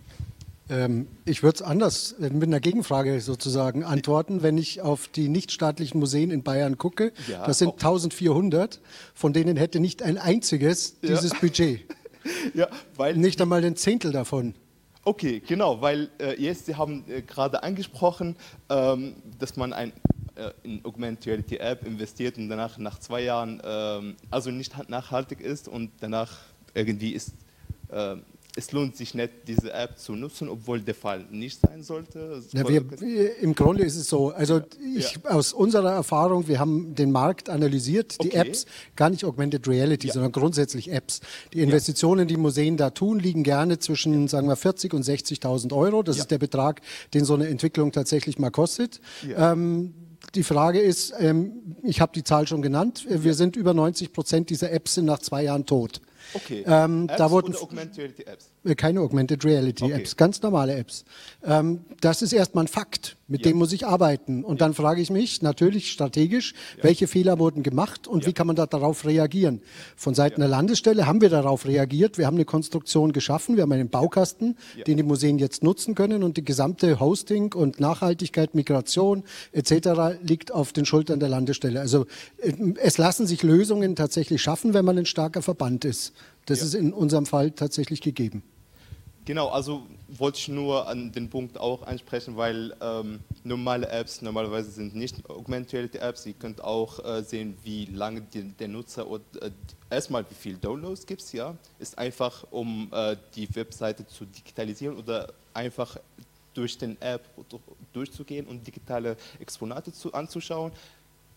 Ähm, 0.68 1.08
ich 1.24 1.42
würde 1.42 1.56
es 1.56 1.62
anders 1.62 2.12
äh, 2.20 2.30
mit 2.30 2.44
einer 2.44 2.60
Gegenfrage 2.60 3.20
sozusagen 3.20 3.82
antworten. 3.82 4.42
Wenn 4.42 4.56
ich 4.56 4.80
auf 4.80 5.08
die 5.08 5.28
nichtstaatlichen 5.28 5.98
Museen 5.98 6.30
in 6.30 6.44
Bayern 6.44 6.78
gucke, 6.78 7.12
ja, 7.28 7.44
das 7.44 7.58
sind 7.58 7.72
1400, 7.72 8.80
von 9.14 9.32
denen 9.32 9.56
hätte 9.56 9.80
nicht 9.80 10.02
ein 10.02 10.16
einziges 10.16 11.00
dieses 11.00 11.32
ja. 11.32 11.38
Budget. 11.40 11.80
ja, 12.54 12.68
weil 12.96 13.16
nicht 13.16 13.40
einmal 13.40 13.64
ein 13.64 13.76
Zehntel 13.76 14.12
davon. 14.12 14.54
Okay, 15.02 15.40
genau, 15.46 15.80
weil 15.80 16.10
äh, 16.20 16.40
jetzt 16.40 16.66
Sie 16.66 16.76
haben 16.76 17.04
äh, 17.08 17.22
gerade 17.22 17.62
angesprochen, 17.62 18.36
ähm, 18.68 19.16
dass 19.38 19.56
man 19.56 19.72
ein 19.72 19.92
äh, 20.34 20.50
in 20.62 20.84
Augmented 20.84 21.26
Reality 21.26 21.56
App 21.56 21.86
investiert 21.86 22.36
und 22.36 22.48
danach 22.48 22.76
nach 22.76 22.98
zwei 22.98 23.22
Jahren 23.22 23.62
ähm, 23.64 24.16
also 24.30 24.50
nicht 24.50 24.74
nachhaltig 24.90 25.40
ist 25.40 25.68
und 25.68 25.90
danach 26.00 26.38
irgendwie 26.74 27.12
ist 27.12 27.34
ähm, 27.90 28.22
es 28.56 28.72
lohnt 28.72 28.96
sich 28.96 29.14
nicht, 29.14 29.30
diese 29.46 29.72
App 29.72 29.98
zu 29.98 30.12
nutzen, 30.12 30.48
obwohl 30.48 30.80
der 30.80 30.94
Fall 30.94 31.24
nicht 31.30 31.60
sein 31.60 31.82
sollte. 31.82 32.42
Ja, 32.52 32.68
wir, 32.68 33.38
Im 33.38 33.54
Grunde 33.54 33.84
ist 33.84 33.96
es 33.96 34.08
so, 34.08 34.30
also 34.30 34.60
ich, 34.94 35.18
ja. 35.22 35.30
aus 35.30 35.52
unserer 35.52 35.92
Erfahrung, 35.92 36.48
wir 36.48 36.58
haben 36.58 36.94
den 36.94 37.12
Markt 37.12 37.48
analysiert, 37.48 38.22
die 38.22 38.28
okay. 38.28 38.48
Apps, 38.48 38.66
gar 38.96 39.10
nicht 39.10 39.24
Augmented 39.24 39.68
Reality, 39.68 40.08
ja. 40.08 40.14
sondern 40.14 40.32
grundsätzlich 40.32 40.90
Apps. 40.90 41.20
Die 41.52 41.60
Investitionen, 41.60 42.26
die 42.26 42.36
Museen 42.36 42.76
da 42.76 42.90
tun, 42.90 43.20
liegen 43.20 43.44
gerne 43.44 43.78
zwischen, 43.78 44.26
sagen 44.28 44.48
wir, 44.48 44.56
40 44.56 44.94
und 44.94 45.04
60.000 45.04 45.74
Euro. 45.74 46.02
Das 46.02 46.18
ist 46.18 46.30
der 46.30 46.38
Betrag, 46.38 46.80
den 47.14 47.24
so 47.24 47.34
eine 47.34 47.48
Entwicklung 47.48 47.92
tatsächlich 47.92 48.38
mal 48.38 48.50
kostet. 48.50 49.00
Ähm, 49.36 49.94
die 50.34 50.42
Frage 50.42 50.80
ist, 50.80 51.12
ähm, 51.18 51.76
ich 51.82 52.00
habe 52.00 52.12
die 52.14 52.24
Zahl 52.24 52.46
schon 52.46 52.62
genannt, 52.62 53.06
wir 53.08 53.34
sind 53.34 53.56
über 53.56 53.74
90 53.74 54.12
Prozent 54.12 54.50
dieser 54.50 54.70
Apps 54.70 54.94
sind 54.94 55.06
nach 55.06 55.18
zwei 55.18 55.44
Jahren 55.44 55.66
tot. 55.66 56.00
Okay. 56.34 56.64
Ähm, 56.66 57.08
Apps 57.08 57.18
da 57.18 57.30
wurden, 57.30 57.54
Augmented 57.56 57.98
Reality 57.98 58.22
Apps? 58.22 58.50
Äh, 58.64 58.74
keine 58.74 59.00
Augmented 59.00 59.44
Reality 59.44 59.84
okay. 59.84 59.94
Apps, 59.94 60.16
ganz 60.16 60.42
normale 60.42 60.74
Apps. 60.74 61.04
Ähm, 61.44 61.84
das 62.00 62.22
ist 62.22 62.32
erstmal 62.32 62.64
ein 62.64 62.68
Fakt, 62.68 63.16
mit 63.26 63.44
ja. 63.44 63.50
dem 63.50 63.58
muss 63.58 63.72
ich 63.72 63.86
arbeiten. 63.86 64.44
Und 64.44 64.60
ja. 64.60 64.66
dann 64.66 64.74
frage 64.74 65.00
ich 65.00 65.10
mich 65.10 65.42
natürlich 65.42 65.90
strategisch, 65.90 66.54
ja. 66.76 66.84
welche 66.84 67.06
Fehler 67.06 67.38
wurden 67.38 67.62
gemacht 67.62 68.06
und 68.06 68.26
wie 68.26 68.32
kann 68.32 68.46
man 68.46 68.56
da 68.56 68.66
darauf 68.66 69.04
reagieren. 69.04 69.62
Von 69.96 70.14
Seiten 70.14 70.40
der 70.40 70.48
Landesstelle 70.48 71.06
haben 71.06 71.20
wir 71.20 71.30
darauf 71.30 71.66
reagiert. 71.66 72.18
Wir 72.18 72.26
haben 72.26 72.36
eine 72.36 72.44
Konstruktion 72.44 73.12
geschaffen, 73.12 73.56
wir 73.56 73.62
haben 73.62 73.72
einen 73.72 73.88
Baukasten, 73.88 74.56
den 74.86 74.96
die 74.96 75.02
Museen 75.02 75.38
jetzt 75.38 75.62
nutzen 75.62 75.94
können 75.94 76.22
und 76.22 76.36
die 76.36 76.44
gesamte 76.44 77.00
Hosting 77.00 77.54
und 77.54 77.80
Nachhaltigkeit, 77.80 78.54
Migration 78.54 79.24
etc. 79.52 80.20
liegt 80.22 80.52
auf 80.52 80.72
den 80.72 80.84
Schultern 80.84 81.20
der 81.20 81.28
Landesstelle. 81.28 81.80
Also 81.80 82.06
äh, 82.38 82.52
es 82.82 82.98
lassen 82.98 83.26
sich 83.26 83.42
Lösungen 83.42 83.96
tatsächlich 83.96 84.42
schaffen, 84.42 84.74
wenn 84.74 84.84
man 84.84 84.98
ein 84.98 85.06
starker 85.06 85.42
Verband 85.42 85.84
ist. 85.84 86.09
Das 86.46 86.60
ja. 86.60 86.66
ist 86.66 86.74
in 86.74 86.92
unserem 86.92 87.26
Fall 87.26 87.50
tatsächlich 87.52 88.00
gegeben. 88.00 88.42
Genau, 89.26 89.48
also 89.48 89.82
wollte 90.08 90.38
ich 90.38 90.48
nur 90.48 90.88
an 90.88 91.12
den 91.12 91.28
Punkt 91.28 91.58
auch 91.58 91.82
ansprechen, 91.82 92.36
weil 92.36 92.74
ähm, 92.80 93.20
normale 93.44 93.88
Apps 93.88 94.22
normalerweise 94.22 94.70
sind 94.70 94.96
nicht 94.96 95.28
Augmented 95.28 95.94
Apps. 95.96 96.26
Ihr 96.26 96.32
könnt 96.32 96.64
auch 96.64 97.04
äh, 97.04 97.22
sehen, 97.22 97.56
wie 97.62 97.84
lange 97.84 98.22
die, 98.22 98.42
der 98.42 98.68
Nutzer 98.68 99.08
oder 99.08 99.22
äh, 99.40 99.50
erstmal 99.90 100.28
wie 100.28 100.34
viel 100.34 100.56
Downloads 100.56 101.06
gibt 101.06 101.22
es, 101.22 101.32
ja. 101.32 101.54
Ist 101.78 101.98
einfach, 101.98 102.44
um 102.50 102.88
äh, 102.92 103.16
die 103.36 103.54
Webseite 103.54 104.06
zu 104.06 104.24
digitalisieren 104.24 104.96
oder 104.96 105.32
einfach 105.52 105.96
durch 106.54 106.78
den 106.78 107.00
App 107.00 107.28
durchzugehen 107.92 108.46
und 108.46 108.66
digitale 108.66 109.16
Exponate 109.38 109.92
zu, 109.92 110.12
anzuschauen 110.12 110.72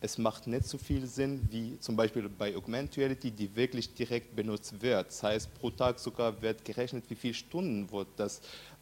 es 0.03 0.17
macht 0.17 0.47
nicht 0.47 0.65
so 0.65 0.77
viel 0.77 1.07
Sinn 1.07 1.47
wie 1.49 1.79
zum 1.79 1.95
Beispiel 1.95 2.27
bei 2.27 2.55
Augmented 2.57 2.97
Reality, 2.97 3.31
die 3.31 3.55
wirklich 3.55 3.93
direkt 3.93 4.35
benutzt 4.35 4.81
wird. 4.81 5.07
Das 5.07 5.23
heißt, 5.23 5.53
pro 5.55 5.69
Tag 5.69 5.97
sogar 5.97 6.41
wird 6.41 6.65
gerechnet, 6.65 7.05
wie 7.07 7.15
viele 7.15 7.33
Stunden 7.33 7.89
wird 7.89 8.09
das 8.17 8.41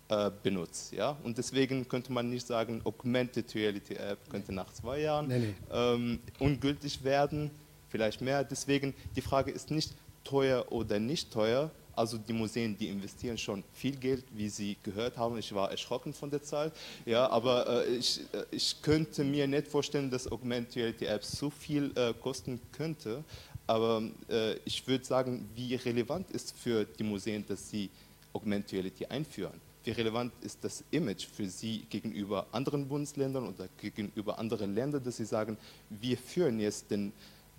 äh, 0.09 0.31
benutzt. 0.41 0.91
Ja? 0.93 1.15
Und 1.23 1.37
deswegen 1.37 1.87
könnte 1.87 2.11
man 2.11 2.27
nicht 2.31 2.47
sagen, 2.47 2.81
Augmented 2.85 3.53
Reality 3.53 3.93
App 3.93 4.17
könnte 4.31 4.51
nach 4.51 4.73
zwei 4.73 5.01
Jahren 5.01 5.27
nee, 5.27 5.37
nee. 5.37 5.53
Ähm, 5.71 6.19
ungültig 6.39 7.03
werden, 7.03 7.51
vielleicht 7.89 8.21
mehr. 8.21 8.43
Deswegen, 8.43 8.95
die 9.15 9.21
Frage 9.21 9.51
ist 9.51 9.69
nicht 9.69 9.93
teuer 10.23 10.71
oder 10.71 10.99
nicht 10.99 11.31
teuer, 11.31 11.69
Also 11.95 12.17
die 12.17 12.33
Museen, 12.33 12.77
die 12.77 12.87
investieren 12.87 13.37
schon 13.37 13.63
viel 13.73 13.95
Geld, 13.95 14.23
wie 14.33 14.49
Sie 14.49 14.77
gehört 14.83 15.17
haben. 15.17 15.37
Ich 15.37 15.53
war 15.53 15.71
erschrocken 15.71 16.13
von 16.13 16.29
der 16.29 16.41
Zahl. 16.41 16.71
Ja, 17.05 17.29
aber 17.29 17.85
äh, 17.85 17.95
ich, 17.95 18.21
äh, 18.33 18.45
ich 18.51 18.81
könnte 18.81 19.23
mir 19.23 19.47
nicht 19.47 19.67
vorstellen, 19.67 20.09
dass 20.09 20.31
Augmented 20.31 20.75
Reality 20.77 21.05
Apps 21.05 21.31
so 21.37 21.49
viel 21.49 21.91
äh, 21.95 22.13
kosten 22.13 22.59
könnte. 22.71 23.23
Aber 23.67 24.03
äh, 24.29 24.55
ich 24.65 24.85
würde 24.87 25.05
sagen, 25.05 25.49
wie 25.55 25.75
relevant 25.75 26.29
ist 26.31 26.57
für 26.57 26.85
die 26.85 27.03
Museen, 27.03 27.45
dass 27.47 27.69
sie 27.69 27.89
Augmented 28.33 28.73
Reality 28.73 29.05
einführen? 29.05 29.59
Wie 29.83 29.91
relevant 29.91 30.31
ist 30.41 30.63
das 30.63 30.83
Image 30.91 31.25
für 31.25 31.47
Sie 31.47 31.85
gegenüber 31.89 32.45
anderen 32.51 32.87
Bundesländern 32.87 33.47
oder 33.47 33.67
gegenüber 33.79 34.37
anderen 34.37 34.75
Ländern, 34.75 35.03
dass 35.03 35.17
Sie 35.17 35.25
sagen, 35.25 35.57
wir 35.89 36.17
führen 36.17 36.59
jetzt 36.59 36.91
den, 36.91 37.11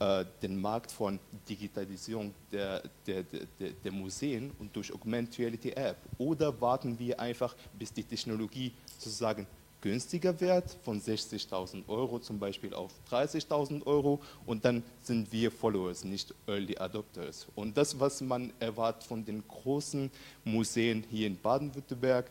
äh, 0.03 0.25
den 0.43 0.61
Markt 0.61 0.91
von 0.91 1.21
Digitalisierung 1.49 2.35
der, 2.51 2.83
der, 3.07 3.23
der, 3.23 3.71
der 3.71 3.93
Museen 3.93 4.51
und 4.59 4.75
durch 4.75 4.93
Augmented 4.93 5.39
Reality 5.39 5.71
App? 5.71 5.97
Oder 6.19 6.61
warten 6.61 6.99
wir 6.99 7.21
einfach, 7.21 7.55
bis 7.79 7.93
die 7.93 8.03
Technologie 8.03 8.73
sozusagen 8.99 9.47
günstiger 9.81 10.41
wird, 10.41 10.77
von 10.83 11.01
60.000 11.01 11.89
Euro 11.89 12.19
zum 12.19 12.39
Beispiel 12.39 12.75
auf 12.75 12.93
30.000 13.11 13.87
Euro 13.87 14.21
und 14.47 14.65
dann 14.65 14.83
sind 15.03 15.31
wir 15.31 15.51
Followers, 15.51 16.05
nicht 16.05 16.35
Early 16.47 16.77
Adopters. 16.79 17.47
Und 17.55 17.77
das, 17.77 17.99
was 17.99 18.21
man 18.21 18.53
erwartet 18.59 19.05
von 19.05 19.25
den 19.25 19.47
großen 19.47 20.11
Museen 20.45 21.05
hier 21.11 21.27
in 21.29 21.39
Baden-Württemberg, 21.39 22.29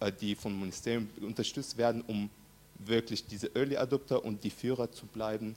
äh, 0.00 0.12
die 0.12 0.34
vom 0.34 0.58
Ministerium 0.58 1.08
unterstützt 1.20 1.76
werden, 1.76 2.02
um 2.06 2.30
wirklich 2.78 3.26
diese 3.26 3.50
Early 3.54 3.76
Adopter 3.76 4.24
und 4.24 4.44
die 4.44 4.50
Führer 4.50 4.90
zu 4.90 5.06
bleiben, 5.06 5.56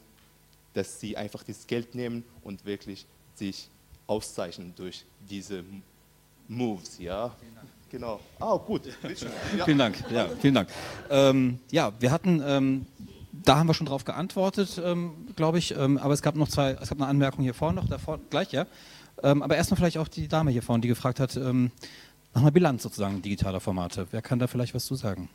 dass 0.75 0.99
sie 0.99 1.17
einfach 1.17 1.41
das 1.43 1.65
Geld 1.65 1.95
nehmen 1.95 2.23
und 2.43 2.65
wirklich 2.65 3.05
sich 3.33 3.69
auszeichnen 4.07 4.73
durch 4.75 5.05
diese 5.27 5.63
Moves, 6.47 6.99
ja. 6.99 7.35
Genau. 7.89 8.19
Ah, 8.39 8.57
gut. 8.57 8.81
Ja. 8.85 9.65
Vielen 9.65 9.77
Dank. 9.77 10.03
Ja, 10.11 10.27
vielen 10.39 10.53
Dank. 10.53 10.69
Ähm, 11.09 11.59
ja, 11.71 11.93
wir 11.99 12.11
hatten, 12.11 12.41
ähm, 12.45 12.85
da 13.31 13.57
haben 13.57 13.67
wir 13.67 13.73
schon 13.73 13.87
drauf 13.87 14.03
geantwortet, 14.03 14.81
ähm, 14.83 15.13
glaube 15.35 15.59
ich. 15.59 15.75
Ähm, 15.75 15.97
aber 15.97 16.13
es 16.13 16.21
gab 16.21 16.35
noch 16.35 16.49
zwei, 16.49 16.71
es 16.71 16.89
gab 16.89 16.99
eine 16.99 17.07
Anmerkung 17.07 17.43
hier 17.43 17.53
vorne 17.53 17.79
noch, 17.79 17.87
davor 17.87 18.19
gleich, 18.29 18.51
ja. 18.51 18.65
Ähm, 19.23 19.41
aber 19.41 19.55
erstmal 19.55 19.77
vielleicht 19.77 19.97
auch 19.97 20.09
die 20.09 20.27
Dame 20.27 20.51
hier 20.51 20.61
vorne, 20.61 20.81
die 20.81 20.89
gefragt 20.89 21.19
hat 21.19 21.37
ähm, 21.37 21.71
nach 22.33 22.41
einer 22.41 22.51
Bilanz 22.51 22.83
sozusagen 22.83 23.21
digitaler 23.21 23.61
Formate. 23.61 24.07
Wer 24.11 24.21
kann 24.21 24.39
da 24.39 24.47
vielleicht 24.47 24.75
was 24.75 24.85
zu 24.85 24.95
sagen? 24.95 25.29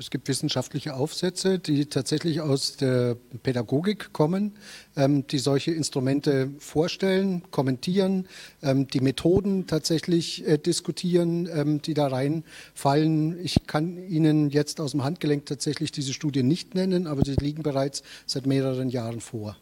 Es 0.00 0.08
gibt 0.08 0.28
wissenschaftliche 0.28 0.94
Aufsätze, 0.94 1.58
die 1.58 1.84
tatsächlich 1.84 2.40
aus 2.40 2.78
der 2.78 3.18
Pädagogik 3.42 4.14
kommen, 4.14 4.52
ähm, 4.96 5.26
die 5.26 5.38
solche 5.38 5.72
Instrumente 5.72 6.48
vorstellen, 6.58 7.42
kommentieren, 7.50 8.26
ähm, 8.62 8.86
die 8.86 9.00
Methoden 9.00 9.66
tatsächlich 9.66 10.48
äh, 10.48 10.56
diskutieren, 10.56 11.46
ähm, 11.52 11.82
die 11.82 11.92
da 11.92 12.06
reinfallen. 12.06 13.44
Ich 13.44 13.66
kann 13.66 13.98
Ihnen 14.08 14.48
jetzt 14.48 14.80
aus 14.80 14.92
dem 14.92 15.04
Handgelenk 15.04 15.44
tatsächlich 15.44 15.92
diese 15.92 16.14
Studien 16.14 16.48
nicht 16.48 16.74
nennen, 16.74 17.06
aber 17.06 17.22
sie 17.22 17.34
liegen 17.34 17.62
bereits 17.62 18.02
seit 18.24 18.46
mehreren 18.46 18.88
Jahren 18.88 19.20
vor. 19.20 19.54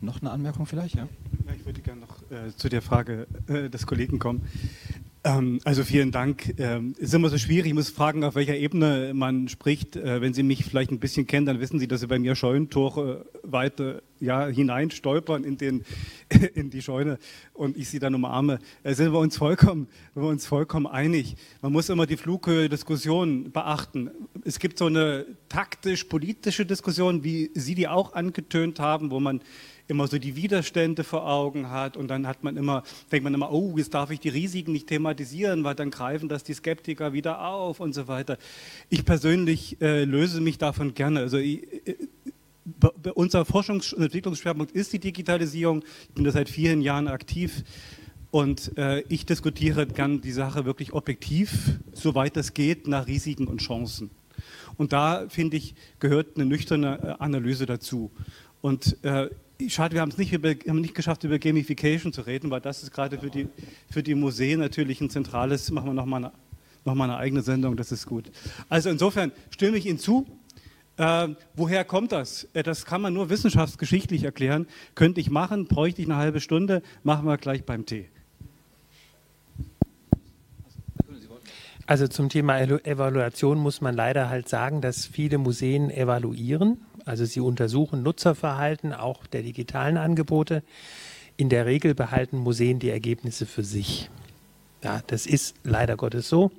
Noch 0.00 0.20
eine 0.20 0.32
Anmerkung 0.32 0.66
vielleicht? 0.66 0.96
Ja, 0.96 1.08
ja 1.46 1.54
ich 1.56 1.64
würde 1.64 1.80
gerne 1.80 2.00
noch 2.00 2.22
äh, 2.32 2.50
zu 2.56 2.68
der 2.68 2.82
Frage 2.82 3.28
äh, 3.46 3.70
des 3.70 3.86
Kollegen 3.86 4.18
kommen. 4.18 4.48
Ähm, 5.22 5.60
also 5.64 5.84
vielen 5.84 6.12
Dank. 6.12 6.54
Ähm, 6.58 6.94
ist 6.98 7.12
immer 7.12 7.28
so 7.28 7.36
schwierig, 7.36 7.66
ich 7.66 7.74
muss 7.74 7.90
fragen, 7.90 8.24
auf 8.24 8.34
welcher 8.34 8.56
Ebene 8.56 9.12
man 9.12 9.48
spricht. 9.48 9.96
Äh, 9.96 10.22
wenn 10.22 10.32
Sie 10.32 10.42
mich 10.42 10.64
vielleicht 10.64 10.90
ein 10.90 10.98
bisschen 10.98 11.26
kennen, 11.26 11.44
dann 11.44 11.60
wissen 11.60 11.78
Sie, 11.78 11.86
dass 11.86 12.00
Sie 12.00 12.06
bei 12.06 12.18
mir 12.18 12.34
Scheunentore 12.34 13.26
weiter 13.42 14.00
ja, 14.18 14.46
hinein 14.46 14.90
stolpern 14.90 15.44
in, 15.44 15.58
den, 15.58 15.84
in 16.54 16.70
die 16.70 16.80
Scheune 16.80 17.18
und 17.52 17.76
ich 17.76 17.90
Sie 17.90 17.98
dann 17.98 18.14
umarme. 18.14 18.60
Da 18.82 18.94
sind 18.94 19.12
wir 19.12 19.18
uns 19.18 19.36
vollkommen, 19.36 19.88
wir 20.14 20.22
uns 20.22 20.46
vollkommen 20.46 20.86
einig. 20.86 21.36
Man 21.60 21.72
muss 21.72 21.90
immer 21.90 22.06
die 22.06 22.16
Flughöhe-Diskussion 22.16 23.52
beachten. 23.52 24.10
Es 24.44 24.58
gibt 24.58 24.78
so 24.78 24.86
eine 24.86 25.26
taktisch-politische 25.50 26.64
Diskussion, 26.64 27.24
wie 27.24 27.50
Sie 27.54 27.74
die 27.74 27.88
auch 27.88 28.14
angetönt 28.14 28.80
haben, 28.80 29.10
wo 29.10 29.20
man 29.20 29.42
immer 29.90 30.06
so 30.06 30.18
die 30.18 30.36
Widerstände 30.36 31.04
vor 31.04 31.26
Augen 31.26 31.70
hat 31.70 31.96
und 31.96 32.08
dann 32.08 32.26
hat 32.26 32.44
man 32.44 32.56
immer, 32.56 32.82
denkt 33.10 33.24
man 33.24 33.34
immer, 33.34 33.52
oh, 33.52 33.76
jetzt 33.76 33.92
darf 33.92 34.10
ich 34.10 34.20
die 34.20 34.28
Risiken 34.28 34.72
nicht 34.72 34.86
thematisieren, 34.86 35.64
weil 35.64 35.74
dann 35.74 35.90
greifen 35.90 36.28
das 36.28 36.44
die 36.44 36.54
Skeptiker 36.54 37.12
wieder 37.12 37.44
auf 37.44 37.80
und 37.80 37.94
so 37.94 38.08
weiter. 38.08 38.38
Ich 38.88 39.04
persönlich 39.04 39.80
äh, 39.80 40.04
löse 40.04 40.40
mich 40.40 40.58
davon 40.58 40.94
gerne. 40.94 41.20
Also 41.20 41.38
ich, 41.38 41.64
äh, 41.86 41.96
unser 43.14 43.42
Forschungs- 43.42 43.92
und 43.92 44.02
Entwicklungsschwerpunkt 44.02 44.72
ist 44.72 44.92
die 44.92 44.98
Digitalisierung. 45.00 45.82
Ich 46.08 46.14
bin 46.14 46.24
da 46.24 46.30
seit 46.30 46.48
vielen 46.48 46.82
Jahren 46.82 47.08
aktiv 47.08 47.64
und 48.30 48.76
äh, 48.78 49.00
ich 49.08 49.26
diskutiere 49.26 49.86
gern 49.86 50.20
die 50.20 50.32
Sache 50.32 50.64
wirklich 50.64 50.92
objektiv, 50.92 51.80
soweit 51.92 52.36
es 52.36 52.54
geht, 52.54 52.86
nach 52.86 53.08
Risiken 53.08 53.48
und 53.48 53.60
Chancen. 53.60 54.10
Und 54.76 54.92
da, 54.92 55.26
finde 55.28 55.56
ich, 55.56 55.74
gehört 55.98 56.36
eine 56.36 56.46
nüchterne 56.46 57.16
äh, 57.18 57.22
Analyse 57.22 57.66
dazu. 57.66 58.10
Und 58.60 59.02
äh, 59.04 59.30
Schade, 59.68 59.94
wir 59.94 60.00
haben 60.00 60.10
es 60.10 60.18
nicht, 60.18 60.32
über, 60.32 60.50
haben 60.50 60.80
nicht 60.80 60.94
geschafft, 60.94 61.24
über 61.24 61.38
Gamification 61.38 62.12
zu 62.12 62.22
reden, 62.22 62.50
weil 62.50 62.60
das 62.60 62.82
ist 62.82 62.92
gerade 62.92 63.18
für 63.18 63.30
die, 63.30 63.48
für 63.90 64.02
die 64.02 64.14
Museen 64.14 64.60
natürlich 64.60 65.00
ein 65.00 65.10
zentrales, 65.10 65.70
machen 65.70 65.88
wir 65.88 65.94
nochmal 65.94 66.24
eine, 66.24 66.32
noch 66.84 66.98
eine 66.98 67.16
eigene 67.16 67.42
Sendung, 67.42 67.76
das 67.76 67.92
ist 67.92 68.06
gut. 68.06 68.30
Also 68.68 68.88
insofern 68.88 69.32
stimme 69.50 69.76
ich 69.76 69.86
Ihnen 69.86 69.98
zu. 69.98 70.26
Äh, 70.96 71.28
woher 71.54 71.84
kommt 71.84 72.12
das? 72.12 72.48
Äh, 72.54 72.62
das 72.62 72.86
kann 72.86 73.02
man 73.02 73.12
nur 73.12 73.28
wissenschaftsgeschichtlich 73.28 74.24
erklären. 74.24 74.66
Könnte 74.94 75.20
ich 75.20 75.30
machen, 75.30 75.66
bräuchte 75.66 76.00
ich 76.00 76.08
eine 76.08 76.16
halbe 76.16 76.40
Stunde, 76.40 76.82
machen 77.02 77.26
wir 77.26 77.36
gleich 77.36 77.64
beim 77.64 77.86
Tee. 77.86 78.08
Also 81.86 82.06
zum 82.06 82.28
Thema 82.28 82.60
Evaluation 82.60 83.58
muss 83.58 83.80
man 83.80 83.96
leider 83.96 84.28
halt 84.28 84.48
sagen, 84.48 84.80
dass 84.80 85.06
viele 85.06 85.38
Museen 85.38 85.90
evaluieren 85.90 86.78
also 87.06 87.24
sie 87.24 87.40
untersuchen 87.40 88.02
Nutzerverhalten 88.02 88.92
auch 88.92 89.26
der 89.26 89.42
digitalen 89.42 89.96
Angebote. 89.96 90.62
In 91.36 91.48
der 91.48 91.66
Regel 91.66 91.94
behalten 91.94 92.38
Museen 92.38 92.78
die 92.78 92.90
Ergebnisse 92.90 93.46
für 93.46 93.64
sich. 93.64 94.10
Ja, 94.82 95.02
das 95.06 95.26
ist 95.26 95.54
leider 95.64 95.96
Gottes 95.96 96.28
so. 96.28 96.50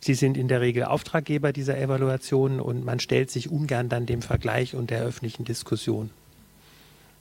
Sie 0.00 0.14
sind 0.14 0.36
in 0.36 0.48
der 0.48 0.60
Regel 0.60 0.84
Auftraggeber 0.84 1.52
dieser 1.52 1.76
Evaluationen 1.76 2.60
und 2.60 2.84
man 2.84 3.00
stellt 3.00 3.30
sich 3.30 3.50
ungern 3.50 3.88
dann 3.88 4.06
dem 4.06 4.22
Vergleich 4.22 4.74
und 4.74 4.90
der 4.90 5.02
öffentlichen 5.02 5.44
Diskussion. 5.44 6.10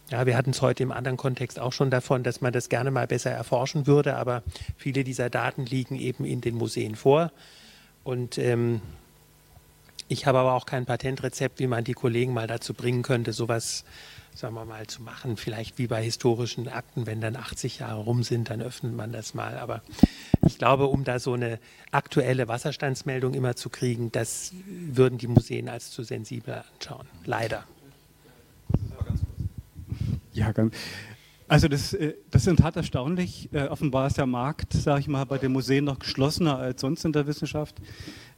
Ja, 0.09 0.25
wir 0.25 0.37
hatten 0.37 0.51
es 0.51 0.61
heute 0.61 0.83
im 0.83 0.91
anderen 0.91 1.17
Kontext 1.17 1.59
auch 1.59 1.73
schon 1.73 1.89
davon, 1.89 2.23
dass 2.23 2.39
man 2.39 2.53
das 2.53 2.69
gerne 2.69 2.91
mal 2.91 3.07
besser 3.07 3.31
erforschen 3.31 3.87
würde, 3.87 4.15
aber 4.15 4.41
viele 4.77 5.03
dieser 5.03 5.29
Daten 5.29 5.65
liegen 5.65 5.99
eben 5.99 6.23
in 6.23 6.39
den 6.39 6.55
Museen 6.55 6.95
vor. 6.95 7.31
Und 8.03 8.37
ähm, 8.37 8.79
ich 10.07 10.25
habe 10.25 10.39
aber 10.39 10.53
auch 10.53 10.65
kein 10.65 10.85
Patentrezept, 10.85 11.59
wie 11.59 11.67
man 11.67 11.83
die 11.83 11.93
Kollegen 11.93 12.33
mal 12.33 12.47
dazu 12.47 12.73
bringen 12.73 13.03
könnte, 13.03 13.33
sowas, 13.33 13.83
sagen 14.33 14.55
wir 14.55 14.65
mal, 14.65 14.87
zu 14.87 15.01
machen. 15.01 15.37
Vielleicht 15.37 15.77
wie 15.77 15.87
bei 15.87 16.03
historischen 16.03 16.67
Akten, 16.67 17.05
wenn 17.05 17.19
dann 17.19 17.35
80 17.35 17.79
Jahre 17.79 18.01
rum 18.01 18.23
sind, 18.23 18.49
dann 18.49 18.61
öffnet 18.61 18.95
man 18.95 19.11
das 19.11 19.33
mal. 19.33 19.57
Aber 19.57 19.81
ich 20.45 20.57
glaube, 20.57 20.87
um 20.87 21.03
da 21.03 21.19
so 21.19 21.33
eine 21.33 21.59
aktuelle 21.91 22.47
Wasserstandsmeldung 22.47 23.33
immer 23.33 23.55
zu 23.55 23.69
kriegen, 23.69 24.11
das 24.11 24.53
würden 24.65 25.17
die 25.17 25.27
Museen 25.27 25.67
als 25.67 25.91
zu 25.91 26.03
sensibel 26.03 26.63
anschauen. 26.73 27.07
Leider. 27.25 27.65
Ja, 30.33 30.51
ganz. 30.51 30.73
Also 31.47 31.67
das, 31.67 31.93
äh, 31.93 32.15
das 32.29 32.43
ist 32.43 32.47
in 32.47 32.57
Tat 32.57 32.75
erstaunlich. 32.75 33.49
Äh, 33.53 33.67
offenbar 33.67 34.07
ist 34.07 34.17
der 34.17 34.25
Markt, 34.25 34.73
sage 34.73 34.99
ich 34.99 35.07
mal, 35.07 35.25
bei 35.25 35.37
den 35.37 35.53
Museen 35.53 35.85
noch 35.85 35.99
geschlossener 35.99 36.57
als 36.57 36.81
sonst 36.81 37.05
in 37.05 37.13
der 37.13 37.25
Wissenschaft. 37.25 37.75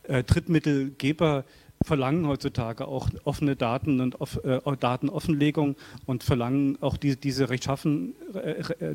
Äh, 0.03 0.23
Drittmittelgeber 0.23 1.44
verlangen 1.81 2.27
heutzutage 2.27 2.86
auch 2.88 3.10
offene 3.23 3.56
Daten 3.56 4.02
und 4.02 4.18
äh, 4.44 4.60
Datenoffenlegung 4.77 5.77
und 6.06 6.23
verlangen 6.23 6.77
auch 6.81 6.98
die, 6.98 7.15
diese, 7.15 7.49
Rechtschaffen, 7.49 8.15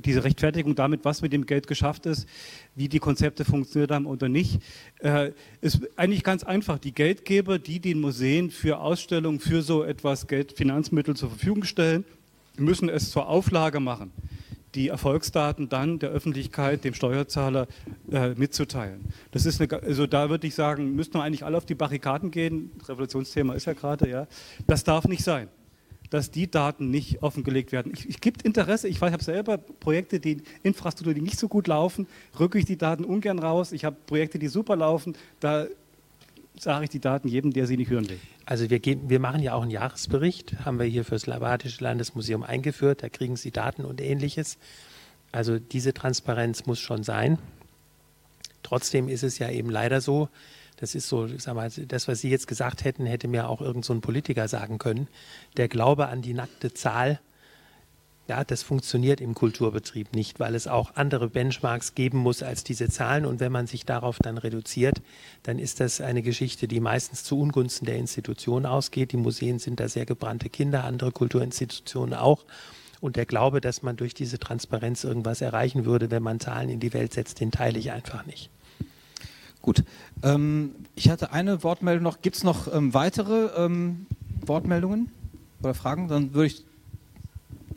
diese 0.04 0.22
Rechtfertigung 0.22 0.74
damit, 0.74 1.02
was 1.06 1.22
mit 1.22 1.32
dem 1.32 1.46
Geld 1.46 1.66
geschafft 1.66 2.04
ist, 2.04 2.28
wie 2.74 2.90
die 2.90 2.98
Konzepte 2.98 3.46
funktioniert 3.46 3.90
haben 3.90 4.04
oder 4.04 4.28
nicht. 4.28 4.60
Äh, 4.98 5.32
ist 5.62 5.80
eigentlich 5.96 6.24
ganz 6.24 6.44
einfach. 6.44 6.78
Die 6.78 6.92
Geldgeber, 6.92 7.58
die 7.58 7.80
den 7.80 8.02
Museen 8.02 8.50
für 8.50 8.78
Ausstellungen, 8.80 9.40
für 9.40 9.62
so 9.62 9.82
etwas 9.82 10.26
Geld, 10.26 10.52
Finanzmittel 10.52 11.16
zur 11.16 11.30
Verfügung 11.30 11.64
stellen, 11.64 12.04
müssen 12.56 12.88
es 12.88 13.10
zur 13.10 13.28
Auflage 13.28 13.80
machen 13.80 14.12
die 14.74 14.88
Erfolgsdaten 14.88 15.68
dann 15.68 15.98
der 15.98 16.10
Öffentlichkeit, 16.10 16.84
dem 16.84 16.94
Steuerzahler 16.94 17.66
äh, 18.10 18.30
mitzuteilen. 18.30 19.04
Das 19.30 19.46
ist 19.46 19.60
eine, 19.60 19.82
also 19.82 20.06
da 20.06 20.30
würde 20.30 20.46
ich 20.46 20.54
sagen, 20.54 20.94
müssten 20.94 21.14
wir 21.14 21.22
eigentlich 21.22 21.44
alle 21.44 21.56
auf 21.56 21.66
die 21.66 21.74
Barrikaden 21.74 22.30
gehen. 22.30 22.72
Revolutionsthema 22.88 23.54
ist 23.54 23.66
ja 23.66 23.72
gerade, 23.72 24.08
ja. 24.08 24.26
Das 24.66 24.84
darf 24.84 25.06
nicht 25.06 25.22
sein, 25.22 25.48
dass 26.10 26.30
die 26.30 26.50
Daten 26.50 26.90
nicht 26.90 27.22
offengelegt 27.22 27.72
werden. 27.72 27.92
Ich, 27.94 28.08
ich 28.08 28.20
gibt 28.20 28.42
Interesse. 28.42 28.88
Ich, 28.88 28.96
ich 28.96 29.02
habe 29.02 29.22
selber 29.22 29.58
Projekte, 29.58 30.18
die 30.18 30.42
Infrastruktur, 30.62 31.14
die 31.14 31.20
nicht 31.20 31.38
so 31.38 31.48
gut 31.48 31.68
laufen, 31.68 32.06
rücke 32.38 32.58
ich 32.58 32.64
die 32.64 32.78
Daten 32.78 33.04
ungern 33.04 33.38
raus. 33.38 33.72
Ich 33.72 33.84
habe 33.84 33.96
Projekte, 34.06 34.38
die 34.38 34.48
super 34.48 34.76
laufen. 34.76 35.16
Da 35.40 35.66
sage 36.58 36.84
ich 36.84 36.90
die 36.90 37.00
Daten 37.00 37.28
jedem, 37.28 37.52
der 37.52 37.66
sie 37.66 37.76
nicht 37.76 37.90
hören 37.90 38.08
will. 38.08 38.20
Also 38.46 38.70
wir, 38.70 38.78
geben, 38.78 39.10
wir 39.10 39.20
machen 39.20 39.42
ja 39.42 39.54
auch 39.54 39.62
einen 39.62 39.70
Jahresbericht, 39.70 40.64
haben 40.64 40.78
wir 40.78 40.86
hier 40.86 41.04
für 41.04 41.16
das 41.16 41.22
Slavatische 41.22 41.82
Landesmuseum 41.82 42.42
eingeführt, 42.42 43.02
da 43.02 43.08
kriegen 43.08 43.36
Sie 43.36 43.50
Daten 43.50 43.84
und 43.84 44.00
ähnliches. 44.00 44.58
Also 45.32 45.58
diese 45.58 45.94
Transparenz 45.94 46.66
muss 46.66 46.78
schon 46.78 47.02
sein. 47.02 47.38
Trotzdem 48.62 49.08
ist 49.08 49.24
es 49.24 49.38
ja 49.38 49.50
eben 49.50 49.70
leider 49.70 50.00
so, 50.00 50.28
das 50.76 50.94
ist 50.94 51.08
so, 51.08 51.26
sag 51.38 51.54
mal, 51.54 51.70
das, 51.70 52.08
was 52.08 52.20
Sie 52.20 52.30
jetzt 52.30 52.46
gesagt 52.46 52.84
hätten, 52.84 53.06
hätte 53.06 53.28
mir 53.28 53.48
auch 53.48 53.60
irgendein 53.60 53.82
so 53.82 54.00
Politiker 54.00 54.48
sagen 54.48 54.78
können. 54.78 55.08
Der 55.56 55.68
Glaube 55.68 56.08
an 56.08 56.22
die 56.22 56.34
nackte 56.34 56.72
Zahl, 56.72 57.20
ja, 58.26 58.42
das 58.42 58.62
funktioniert 58.62 59.20
im 59.20 59.34
Kulturbetrieb 59.34 60.14
nicht, 60.14 60.40
weil 60.40 60.54
es 60.54 60.66
auch 60.66 60.96
andere 60.96 61.28
Benchmarks 61.28 61.94
geben 61.94 62.18
muss 62.18 62.42
als 62.42 62.64
diese 62.64 62.88
Zahlen. 62.88 63.26
Und 63.26 63.38
wenn 63.38 63.52
man 63.52 63.66
sich 63.66 63.84
darauf 63.84 64.18
dann 64.18 64.38
reduziert, 64.38 65.02
dann 65.42 65.58
ist 65.58 65.80
das 65.80 66.00
eine 66.00 66.22
Geschichte, 66.22 66.66
die 66.66 66.80
meistens 66.80 67.24
zu 67.24 67.38
Ungunsten 67.38 67.84
der 67.84 67.96
Institution 67.96 68.64
ausgeht. 68.64 69.12
Die 69.12 69.18
Museen 69.18 69.58
sind 69.58 69.78
da 69.78 69.88
sehr 69.88 70.06
gebrannte 70.06 70.48
Kinder, 70.48 70.84
andere 70.84 71.12
Kulturinstitutionen 71.12 72.14
auch. 72.14 72.44
Und 73.02 73.16
der 73.16 73.26
Glaube, 73.26 73.60
dass 73.60 73.82
man 73.82 73.96
durch 73.96 74.14
diese 74.14 74.38
Transparenz 74.38 75.04
irgendwas 75.04 75.42
erreichen 75.42 75.84
würde, 75.84 76.10
wenn 76.10 76.22
man 76.22 76.40
Zahlen 76.40 76.70
in 76.70 76.80
die 76.80 76.94
Welt 76.94 77.12
setzt, 77.12 77.40
den 77.40 77.50
teile 77.50 77.78
ich 77.78 77.92
einfach 77.92 78.24
nicht. 78.24 78.48
Gut. 79.60 79.84
Ähm, 80.22 80.74
ich 80.94 81.10
hatte 81.10 81.32
eine 81.32 81.62
Wortmeldung 81.62 82.02
noch. 82.02 82.22
Gibt 82.22 82.36
es 82.36 82.44
noch 82.44 82.72
ähm, 82.72 82.94
weitere 82.94 83.48
ähm, 83.62 84.06
Wortmeldungen 84.46 85.10
oder 85.62 85.74
Fragen? 85.74 86.08
Dann 86.08 86.32
würde 86.32 86.46
ich 86.46 86.64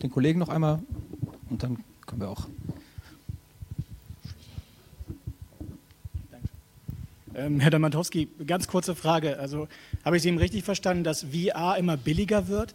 den 0.01 0.11
Kollegen 0.11 0.39
noch 0.39 0.49
einmal 0.49 0.79
und 1.49 1.63
dann 1.63 1.83
können 2.05 2.21
wir 2.21 2.29
auch. 2.29 2.47
Ähm, 7.35 7.59
Herr 7.59 7.69
Damantowski, 7.69 8.27
ganz 8.47 8.67
kurze 8.67 8.95
Frage. 8.95 9.37
Also 9.39 9.67
habe 10.03 10.17
ich 10.17 10.23
Sie 10.23 10.29
eben 10.29 10.37
richtig 10.37 10.63
verstanden, 10.63 11.03
dass 11.03 11.23
VR 11.25 11.77
immer 11.77 11.97
billiger 11.97 12.47
wird? 12.47 12.73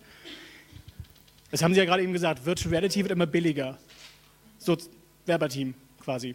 Das 1.50 1.62
haben 1.62 1.74
Sie 1.74 1.80
ja 1.80 1.84
gerade 1.84 2.02
eben 2.02 2.12
gesagt. 2.12 2.46
Virtual 2.46 2.70
Reality 2.70 3.02
wird 3.02 3.10
immer 3.12 3.26
billiger. 3.26 3.78
So 4.58 4.76
Werberteam 5.26 5.74
quasi. 6.00 6.34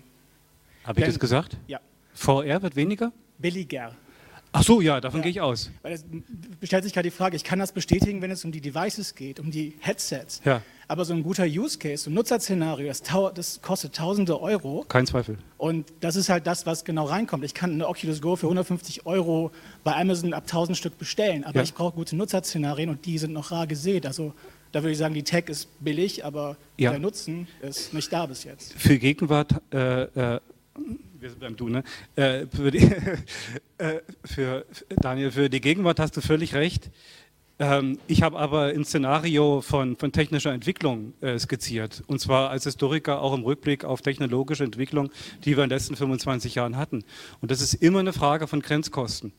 Habe 0.84 1.00
ich 1.00 1.06
Denn- 1.06 1.14
das 1.14 1.20
gesagt? 1.20 1.58
Ja. 1.68 1.80
VR 2.14 2.62
wird 2.62 2.76
weniger? 2.76 3.12
Billiger. 3.38 3.96
Ach 4.52 4.64
so, 4.64 4.82
ja, 4.82 5.00
davon 5.00 5.20
Ja. 5.20 5.24
gehe 5.24 5.32
ich 5.32 5.42
aus. 5.42 5.72
Weil 5.84 5.94
es 5.94 6.04
stellt 6.64 6.84
sich 6.84 6.94
gerade 6.94 7.08
die 7.08 7.16
Frage, 7.16 7.36
ich 7.36 7.44
kann 7.44 7.60
das 7.60 7.72
bestätigen, 7.72 8.22
wenn 8.22 8.32
es 8.32 8.44
um 8.44 8.52
die 8.52 8.62
Devices 8.62 9.14
geht, 9.14 9.40
um 9.40 9.52
die 9.52 9.76
Headsets. 9.82 10.42
Ja. 10.44 10.62
Aber 10.90 11.04
so 11.04 11.14
ein 11.14 11.22
guter 11.22 11.44
Use 11.46 11.78
Case, 11.78 12.04
so 12.06 12.10
ein 12.10 12.14
Nutzerszenario, 12.14 12.88
das, 12.88 13.02
das 13.36 13.62
kostet 13.62 13.94
tausende 13.96 14.40
Euro. 14.40 14.86
Kein 14.88 15.06
Zweifel. 15.06 15.38
Und 15.58 15.92
das 16.00 16.16
ist 16.16 16.30
halt 16.30 16.48
das, 16.48 16.66
was 16.66 16.86
genau 16.86 17.04
reinkommt. 17.06 17.44
Ich 17.44 17.54
kann 17.54 17.72
eine 17.74 17.88
Oculus 17.88 18.22
Go 18.22 18.38
für 18.38 18.46
150 18.48 19.06
Euro 19.06 19.52
bei 19.84 19.94
Amazon 19.96 20.34
ab 20.34 20.44
1000 20.44 20.78
Stück 20.78 20.98
bestellen, 20.98 21.44
aber 21.44 21.58
Ja. 21.58 21.64
ich 21.64 21.74
brauche 21.74 21.94
gute 21.96 22.16
Nutzerszenarien 22.16 22.90
und 22.90 23.06
die 23.06 23.18
sind 23.18 23.34
noch 23.34 23.52
rar 23.52 23.68
gesät. 23.68 24.06
Also 24.06 24.34
da 24.72 24.82
würde 24.82 24.92
ich 24.94 24.98
sagen, 24.98 25.14
die 25.14 25.24
Tech 25.24 25.46
ist 25.50 25.68
billig, 25.84 26.24
aber 26.24 26.56
Ja. 26.78 26.92
der 26.92 27.00
Nutzen 27.00 27.48
ist 27.62 27.94
nicht 27.94 28.12
da 28.14 28.26
bis 28.26 28.46
jetzt. 28.46 28.74
Für 28.74 28.98
Gegenwart, 28.98 29.56
äh, 29.74 30.04
äh, 30.04 30.40
wir 31.20 31.30
sind 31.30 31.40
beim 31.42 31.58
Du, 31.58 31.68
ne? 31.68 31.84
Äh, 32.16 32.46
für, 32.48 32.72
die, 32.72 32.78
äh, 33.78 34.00
für 34.24 34.66
Daniel, 35.02 35.32
für 35.32 35.50
die 35.50 35.60
Gegenwart 35.60 36.00
hast 36.00 36.16
du 36.16 36.22
völlig 36.22 36.54
recht. 36.54 36.90
Ähm, 37.60 37.98
ich 38.08 38.22
habe 38.22 38.38
aber 38.38 38.66
ein 38.66 38.86
Szenario 38.86 39.62
von, 39.62 39.96
von 39.96 40.12
technischer 40.12 40.54
Entwicklung 40.54 41.14
äh, 41.22 41.40
skizziert. 41.40 42.04
Und 42.08 42.20
zwar 42.20 42.50
als 42.50 42.66
Historiker 42.66 43.22
auch 43.22 43.34
im 43.34 43.44
Rückblick 43.44 43.84
auf 43.84 44.02
technologische 44.02 44.64
Entwicklung, 44.64 45.10
die 45.44 45.58
wir 45.58 45.64
in 45.64 45.70
den 45.70 45.76
letzten 45.76 45.96
25 45.96 46.56
Jahren 46.56 46.78
hatten. 46.78 47.04
Und 47.42 47.50
das 47.50 47.62
ist 47.62 47.74
immer 47.74 48.00
eine 48.00 48.14
Frage 48.14 48.48
von 48.48 48.62
Grenzkosten. 48.62 49.34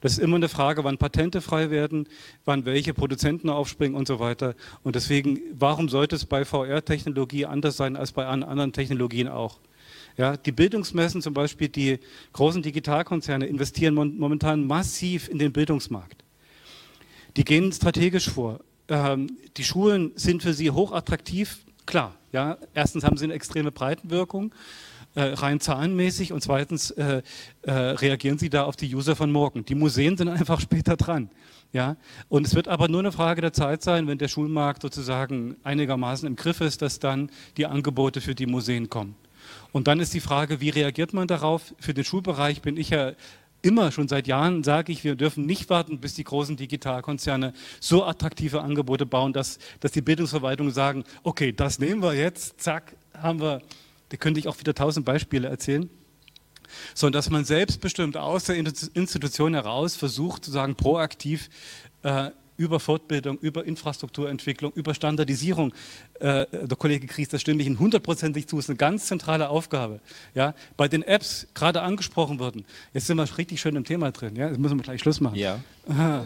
Das 0.00 0.12
ist 0.12 0.18
immer 0.18 0.36
eine 0.36 0.48
Frage, 0.48 0.84
wann 0.84 0.98
Patente 0.98 1.40
frei 1.40 1.70
werden, 1.70 2.06
wann 2.44 2.66
welche 2.66 2.92
Produzenten 2.92 3.48
aufspringen 3.48 3.96
und 3.96 4.06
so 4.06 4.20
weiter. 4.20 4.54
Und 4.82 4.96
deswegen, 4.96 5.40
warum 5.52 5.88
sollte 5.88 6.14
es 6.14 6.26
bei 6.26 6.44
VR-Technologie 6.44 7.46
anders 7.46 7.76
sein 7.76 7.96
als 7.96 8.12
bei 8.12 8.26
an- 8.26 8.42
anderen 8.42 8.72
Technologien 8.72 9.28
auch? 9.28 9.58
Ja, 10.16 10.36
die 10.36 10.52
Bildungsmessen 10.52 11.22
zum 11.22 11.34
Beispiel, 11.34 11.68
die 11.68 11.98
großen 12.32 12.62
Digitalkonzerne 12.62 13.46
investieren 13.46 13.94
momentan 13.94 14.66
massiv 14.66 15.28
in 15.28 15.38
den 15.38 15.52
Bildungsmarkt. 15.52 16.23
Die 17.36 17.44
gehen 17.44 17.72
strategisch 17.72 18.30
vor. 18.30 18.60
Ähm, 18.88 19.38
die 19.56 19.64
Schulen 19.64 20.12
sind 20.14 20.42
für 20.42 20.54
sie 20.54 20.70
hochattraktiv, 20.70 21.64
klar. 21.86 22.14
Ja, 22.32 22.58
erstens 22.74 23.04
haben 23.04 23.16
sie 23.16 23.24
eine 23.24 23.34
extreme 23.34 23.70
Breitenwirkung, 23.70 24.52
äh, 25.14 25.22
rein 25.22 25.60
zahlenmäßig, 25.60 26.32
und 26.32 26.42
zweitens 26.42 26.90
äh, 26.92 27.22
äh, 27.62 27.72
reagieren 27.72 28.38
sie 28.38 28.50
da 28.50 28.64
auf 28.64 28.76
die 28.76 28.92
User 28.94 29.14
von 29.14 29.30
morgen. 29.30 29.64
Die 29.64 29.74
Museen 29.74 30.16
sind 30.16 30.28
einfach 30.40 30.60
später 30.60 30.96
dran. 30.96 31.30
Ja, 31.72 31.96
und 32.28 32.46
es 32.46 32.54
wird 32.54 32.68
aber 32.68 32.86
nur 32.88 33.00
eine 33.00 33.10
Frage 33.10 33.40
der 33.40 33.52
Zeit 33.52 33.82
sein, 33.82 34.06
wenn 34.06 34.18
der 34.18 34.28
Schulmarkt 34.28 34.82
sozusagen 34.82 35.56
einigermaßen 35.64 36.26
im 36.26 36.36
Griff 36.36 36.60
ist, 36.60 36.82
dass 36.82 37.00
dann 37.00 37.30
die 37.56 37.66
Angebote 37.66 38.20
für 38.20 38.36
die 38.36 38.46
Museen 38.46 38.90
kommen. 38.90 39.16
Und 39.72 39.88
dann 39.88 39.98
ist 39.98 40.14
die 40.14 40.20
Frage, 40.20 40.60
wie 40.60 40.70
reagiert 40.70 41.12
man 41.12 41.26
darauf? 41.26 41.74
Für 41.80 41.92
den 41.92 42.04
Schulbereich 42.04 42.62
bin 42.62 42.76
ich 42.76 42.90
ja 42.90 43.12
immer 43.64 43.90
schon 43.92 44.08
seit 44.08 44.26
Jahren, 44.26 44.62
sage 44.62 44.92
ich, 44.92 45.04
wir 45.04 45.16
dürfen 45.16 45.46
nicht 45.46 45.70
warten, 45.70 45.98
bis 45.98 46.14
die 46.14 46.24
großen 46.24 46.56
Digitalkonzerne 46.56 47.52
so 47.80 48.04
attraktive 48.04 48.60
Angebote 48.62 49.06
bauen, 49.06 49.32
dass, 49.32 49.58
dass 49.80 49.92
die 49.92 50.02
Bildungsverwaltungen 50.02 50.72
sagen, 50.72 51.04
okay, 51.22 51.52
das 51.52 51.78
nehmen 51.78 52.02
wir 52.02 52.14
jetzt, 52.14 52.60
zack, 52.60 52.96
haben 53.16 53.40
wir, 53.40 53.62
da 54.10 54.16
könnte 54.16 54.38
ich 54.38 54.48
auch 54.48 54.58
wieder 54.60 54.74
tausend 54.74 55.06
Beispiele 55.06 55.48
erzählen. 55.48 55.88
Sondern 56.94 57.18
dass 57.18 57.30
man 57.30 57.44
selbstbestimmt 57.44 58.16
aus 58.16 58.44
der 58.44 58.56
Institution 58.56 59.54
heraus 59.54 59.96
versucht, 59.96 60.44
sozusagen 60.44 60.74
proaktiv 60.74 61.48
äh, 62.02 62.30
über 62.56 62.80
Fortbildung, 62.80 63.38
über 63.38 63.64
Infrastrukturentwicklung, 63.64 64.72
über 64.74 64.94
Standardisierung, 64.94 65.72
äh, 66.20 66.46
der 66.50 66.76
Kollege 66.76 67.06
Kries, 67.06 67.28
das 67.28 67.40
stimme 67.40 67.60
ich 67.60 67.66
Ihnen 67.66 67.78
hundertprozentig 67.78 68.46
zu, 68.46 68.58
ist 68.58 68.68
eine 68.68 68.76
ganz 68.76 69.06
zentrale 69.06 69.48
Aufgabe. 69.48 70.00
Ja? 70.34 70.54
Bei 70.76 70.88
den 70.88 71.02
Apps 71.02 71.46
gerade 71.54 71.82
angesprochen 71.82 72.38
wurden, 72.38 72.64
jetzt 72.92 73.06
sind 73.06 73.16
wir 73.16 73.38
richtig 73.38 73.60
schön 73.60 73.76
im 73.76 73.84
Thema 73.84 74.12
drin, 74.12 74.36
ja? 74.36 74.48
jetzt 74.48 74.58
müssen 74.58 74.78
wir 74.78 74.82
gleich 74.82 75.00
Schluss 75.00 75.20
machen. 75.20 75.36
Ja. 75.36 75.60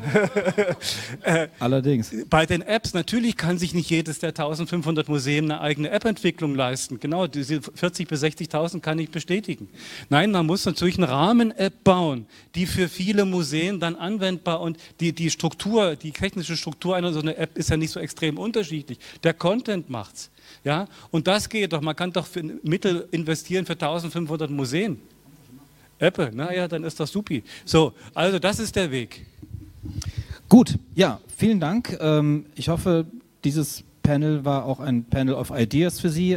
Äh, 1.22 1.48
Allerdings. 1.58 2.14
bei 2.30 2.46
den 2.46 2.62
Apps, 2.62 2.94
natürlich 2.94 3.36
kann 3.36 3.58
sich 3.58 3.74
nicht 3.74 3.90
jedes 3.90 4.20
der 4.20 4.30
1500 4.30 5.08
Museen 5.08 5.50
eine 5.50 5.60
eigene 5.60 5.90
App-Entwicklung 5.90 6.54
leisten. 6.54 7.00
Genau, 7.00 7.26
diese 7.26 7.56
40.000 7.56 8.08
bis 8.08 8.22
60.000 8.22 8.80
kann 8.80 8.98
ich 8.98 9.10
bestätigen. 9.10 9.68
Nein, 10.08 10.30
man 10.30 10.46
muss 10.46 10.64
natürlich 10.64 10.96
eine 10.96 11.08
Rahmen-App 11.08 11.82
bauen, 11.82 12.26
die 12.54 12.66
für 12.66 12.88
viele 12.88 13.24
Museen 13.24 13.80
dann 13.80 13.96
anwendbar 13.96 14.60
und 14.60 14.78
die, 15.00 15.12
die 15.12 15.30
Struktur, 15.30 15.96
die 15.96 16.12
technische 16.18 16.56
Struktur 16.56 16.96
einer 16.96 17.12
so 17.12 17.20
einer 17.20 17.38
App 17.38 17.56
ist 17.56 17.70
ja 17.70 17.76
nicht 17.76 17.90
so 17.90 18.00
extrem 18.00 18.38
unterschiedlich. 18.38 18.98
Der 19.22 19.34
Content 19.34 19.88
macht's. 19.88 20.30
Ja? 20.64 20.86
Und 21.10 21.26
das 21.26 21.48
geht 21.48 21.72
doch, 21.72 21.80
man 21.80 21.94
kann 21.94 22.12
doch 22.12 22.26
Mittel 22.62 23.08
investieren 23.12 23.64
für 23.64 23.74
1500 23.74 24.50
Museen. 24.50 25.00
Apple, 25.98 26.30
naja, 26.32 26.68
dann 26.68 26.84
ist 26.84 26.98
das 27.00 27.10
supi. 27.10 27.42
So, 27.64 27.92
also 28.14 28.38
das 28.38 28.58
ist 28.58 28.74
der 28.76 28.90
Weg. 28.90 29.26
Gut, 30.48 30.78
ja, 30.94 31.20
vielen 31.36 31.60
Dank. 31.60 31.96
Ähm, 32.00 32.46
ich 32.54 32.68
hoffe, 32.68 33.06
dieses 33.44 33.84
Panel 34.02 34.44
war 34.44 34.64
auch 34.64 34.80
ein 34.80 35.04
Panel 35.04 35.34
of 35.34 35.50
Ideas 35.50 36.00
für 36.00 36.08
Sie. 36.08 36.32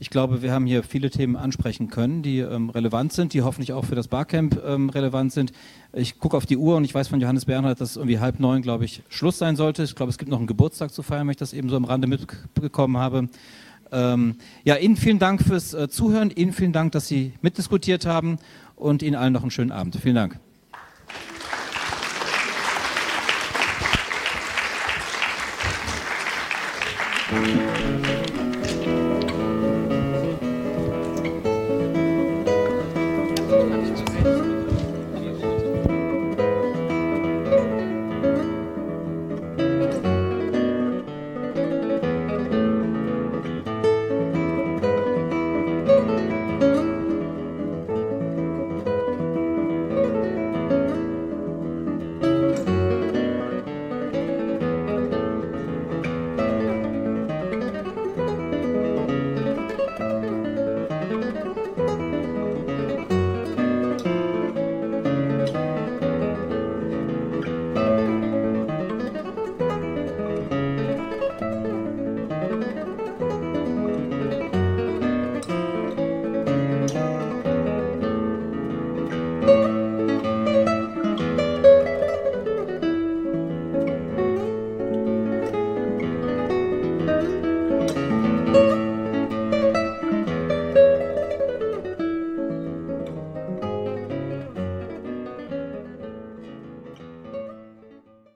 Ich 0.00 0.08
glaube, 0.08 0.40
wir 0.40 0.50
haben 0.50 0.64
hier 0.64 0.82
viele 0.82 1.10
Themen 1.10 1.36
ansprechen 1.36 1.90
können, 1.90 2.22
die 2.22 2.38
ähm, 2.38 2.70
relevant 2.70 3.12
sind, 3.12 3.34
die 3.34 3.42
hoffentlich 3.42 3.74
auch 3.74 3.84
für 3.84 3.94
das 3.94 4.08
Barcamp 4.08 4.58
ähm, 4.66 4.88
relevant 4.88 5.30
sind. 5.30 5.52
Ich 5.92 6.18
gucke 6.18 6.38
auf 6.38 6.46
die 6.46 6.56
Uhr 6.56 6.76
und 6.76 6.84
ich 6.84 6.94
weiß 6.94 7.08
von 7.08 7.20
Johannes 7.20 7.44
Bernhard, 7.44 7.82
dass 7.82 7.96
irgendwie 7.96 8.18
halb 8.18 8.40
neun, 8.40 8.62
glaube 8.62 8.86
ich, 8.86 9.02
Schluss 9.10 9.36
sein 9.36 9.56
sollte. 9.56 9.82
Ich 9.82 9.94
glaube, 9.94 10.08
es 10.08 10.16
gibt 10.16 10.30
noch 10.30 10.38
einen 10.38 10.46
Geburtstag 10.46 10.90
zu 10.90 11.02
feiern, 11.02 11.26
wenn 11.26 11.32
ich 11.32 11.36
das 11.36 11.52
eben 11.52 11.68
so 11.68 11.76
am 11.76 11.84
Rande 11.84 12.08
mitbekommen 12.08 12.96
habe. 12.96 13.28
Ähm, 13.92 14.36
ja, 14.64 14.76
Ihnen 14.76 14.96
vielen 14.96 15.18
Dank 15.18 15.42
fürs 15.42 15.74
äh, 15.74 15.88
Zuhören. 15.90 16.30
Ihnen 16.30 16.54
vielen 16.54 16.72
Dank, 16.72 16.92
dass 16.92 17.06
Sie 17.06 17.34
mitdiskutiert 17.42 18.06
haben 18.06 18.38
und 18.76 19.02
Ihnen 19.02 19.16
allen 19.16 19.34
noch 19.34 19.42
einen 19.42 19.50
schönen 19.50 19.70
Abend. 19.70 19.96
Vielen 19.96 20.14
Dank. 20.14 20.40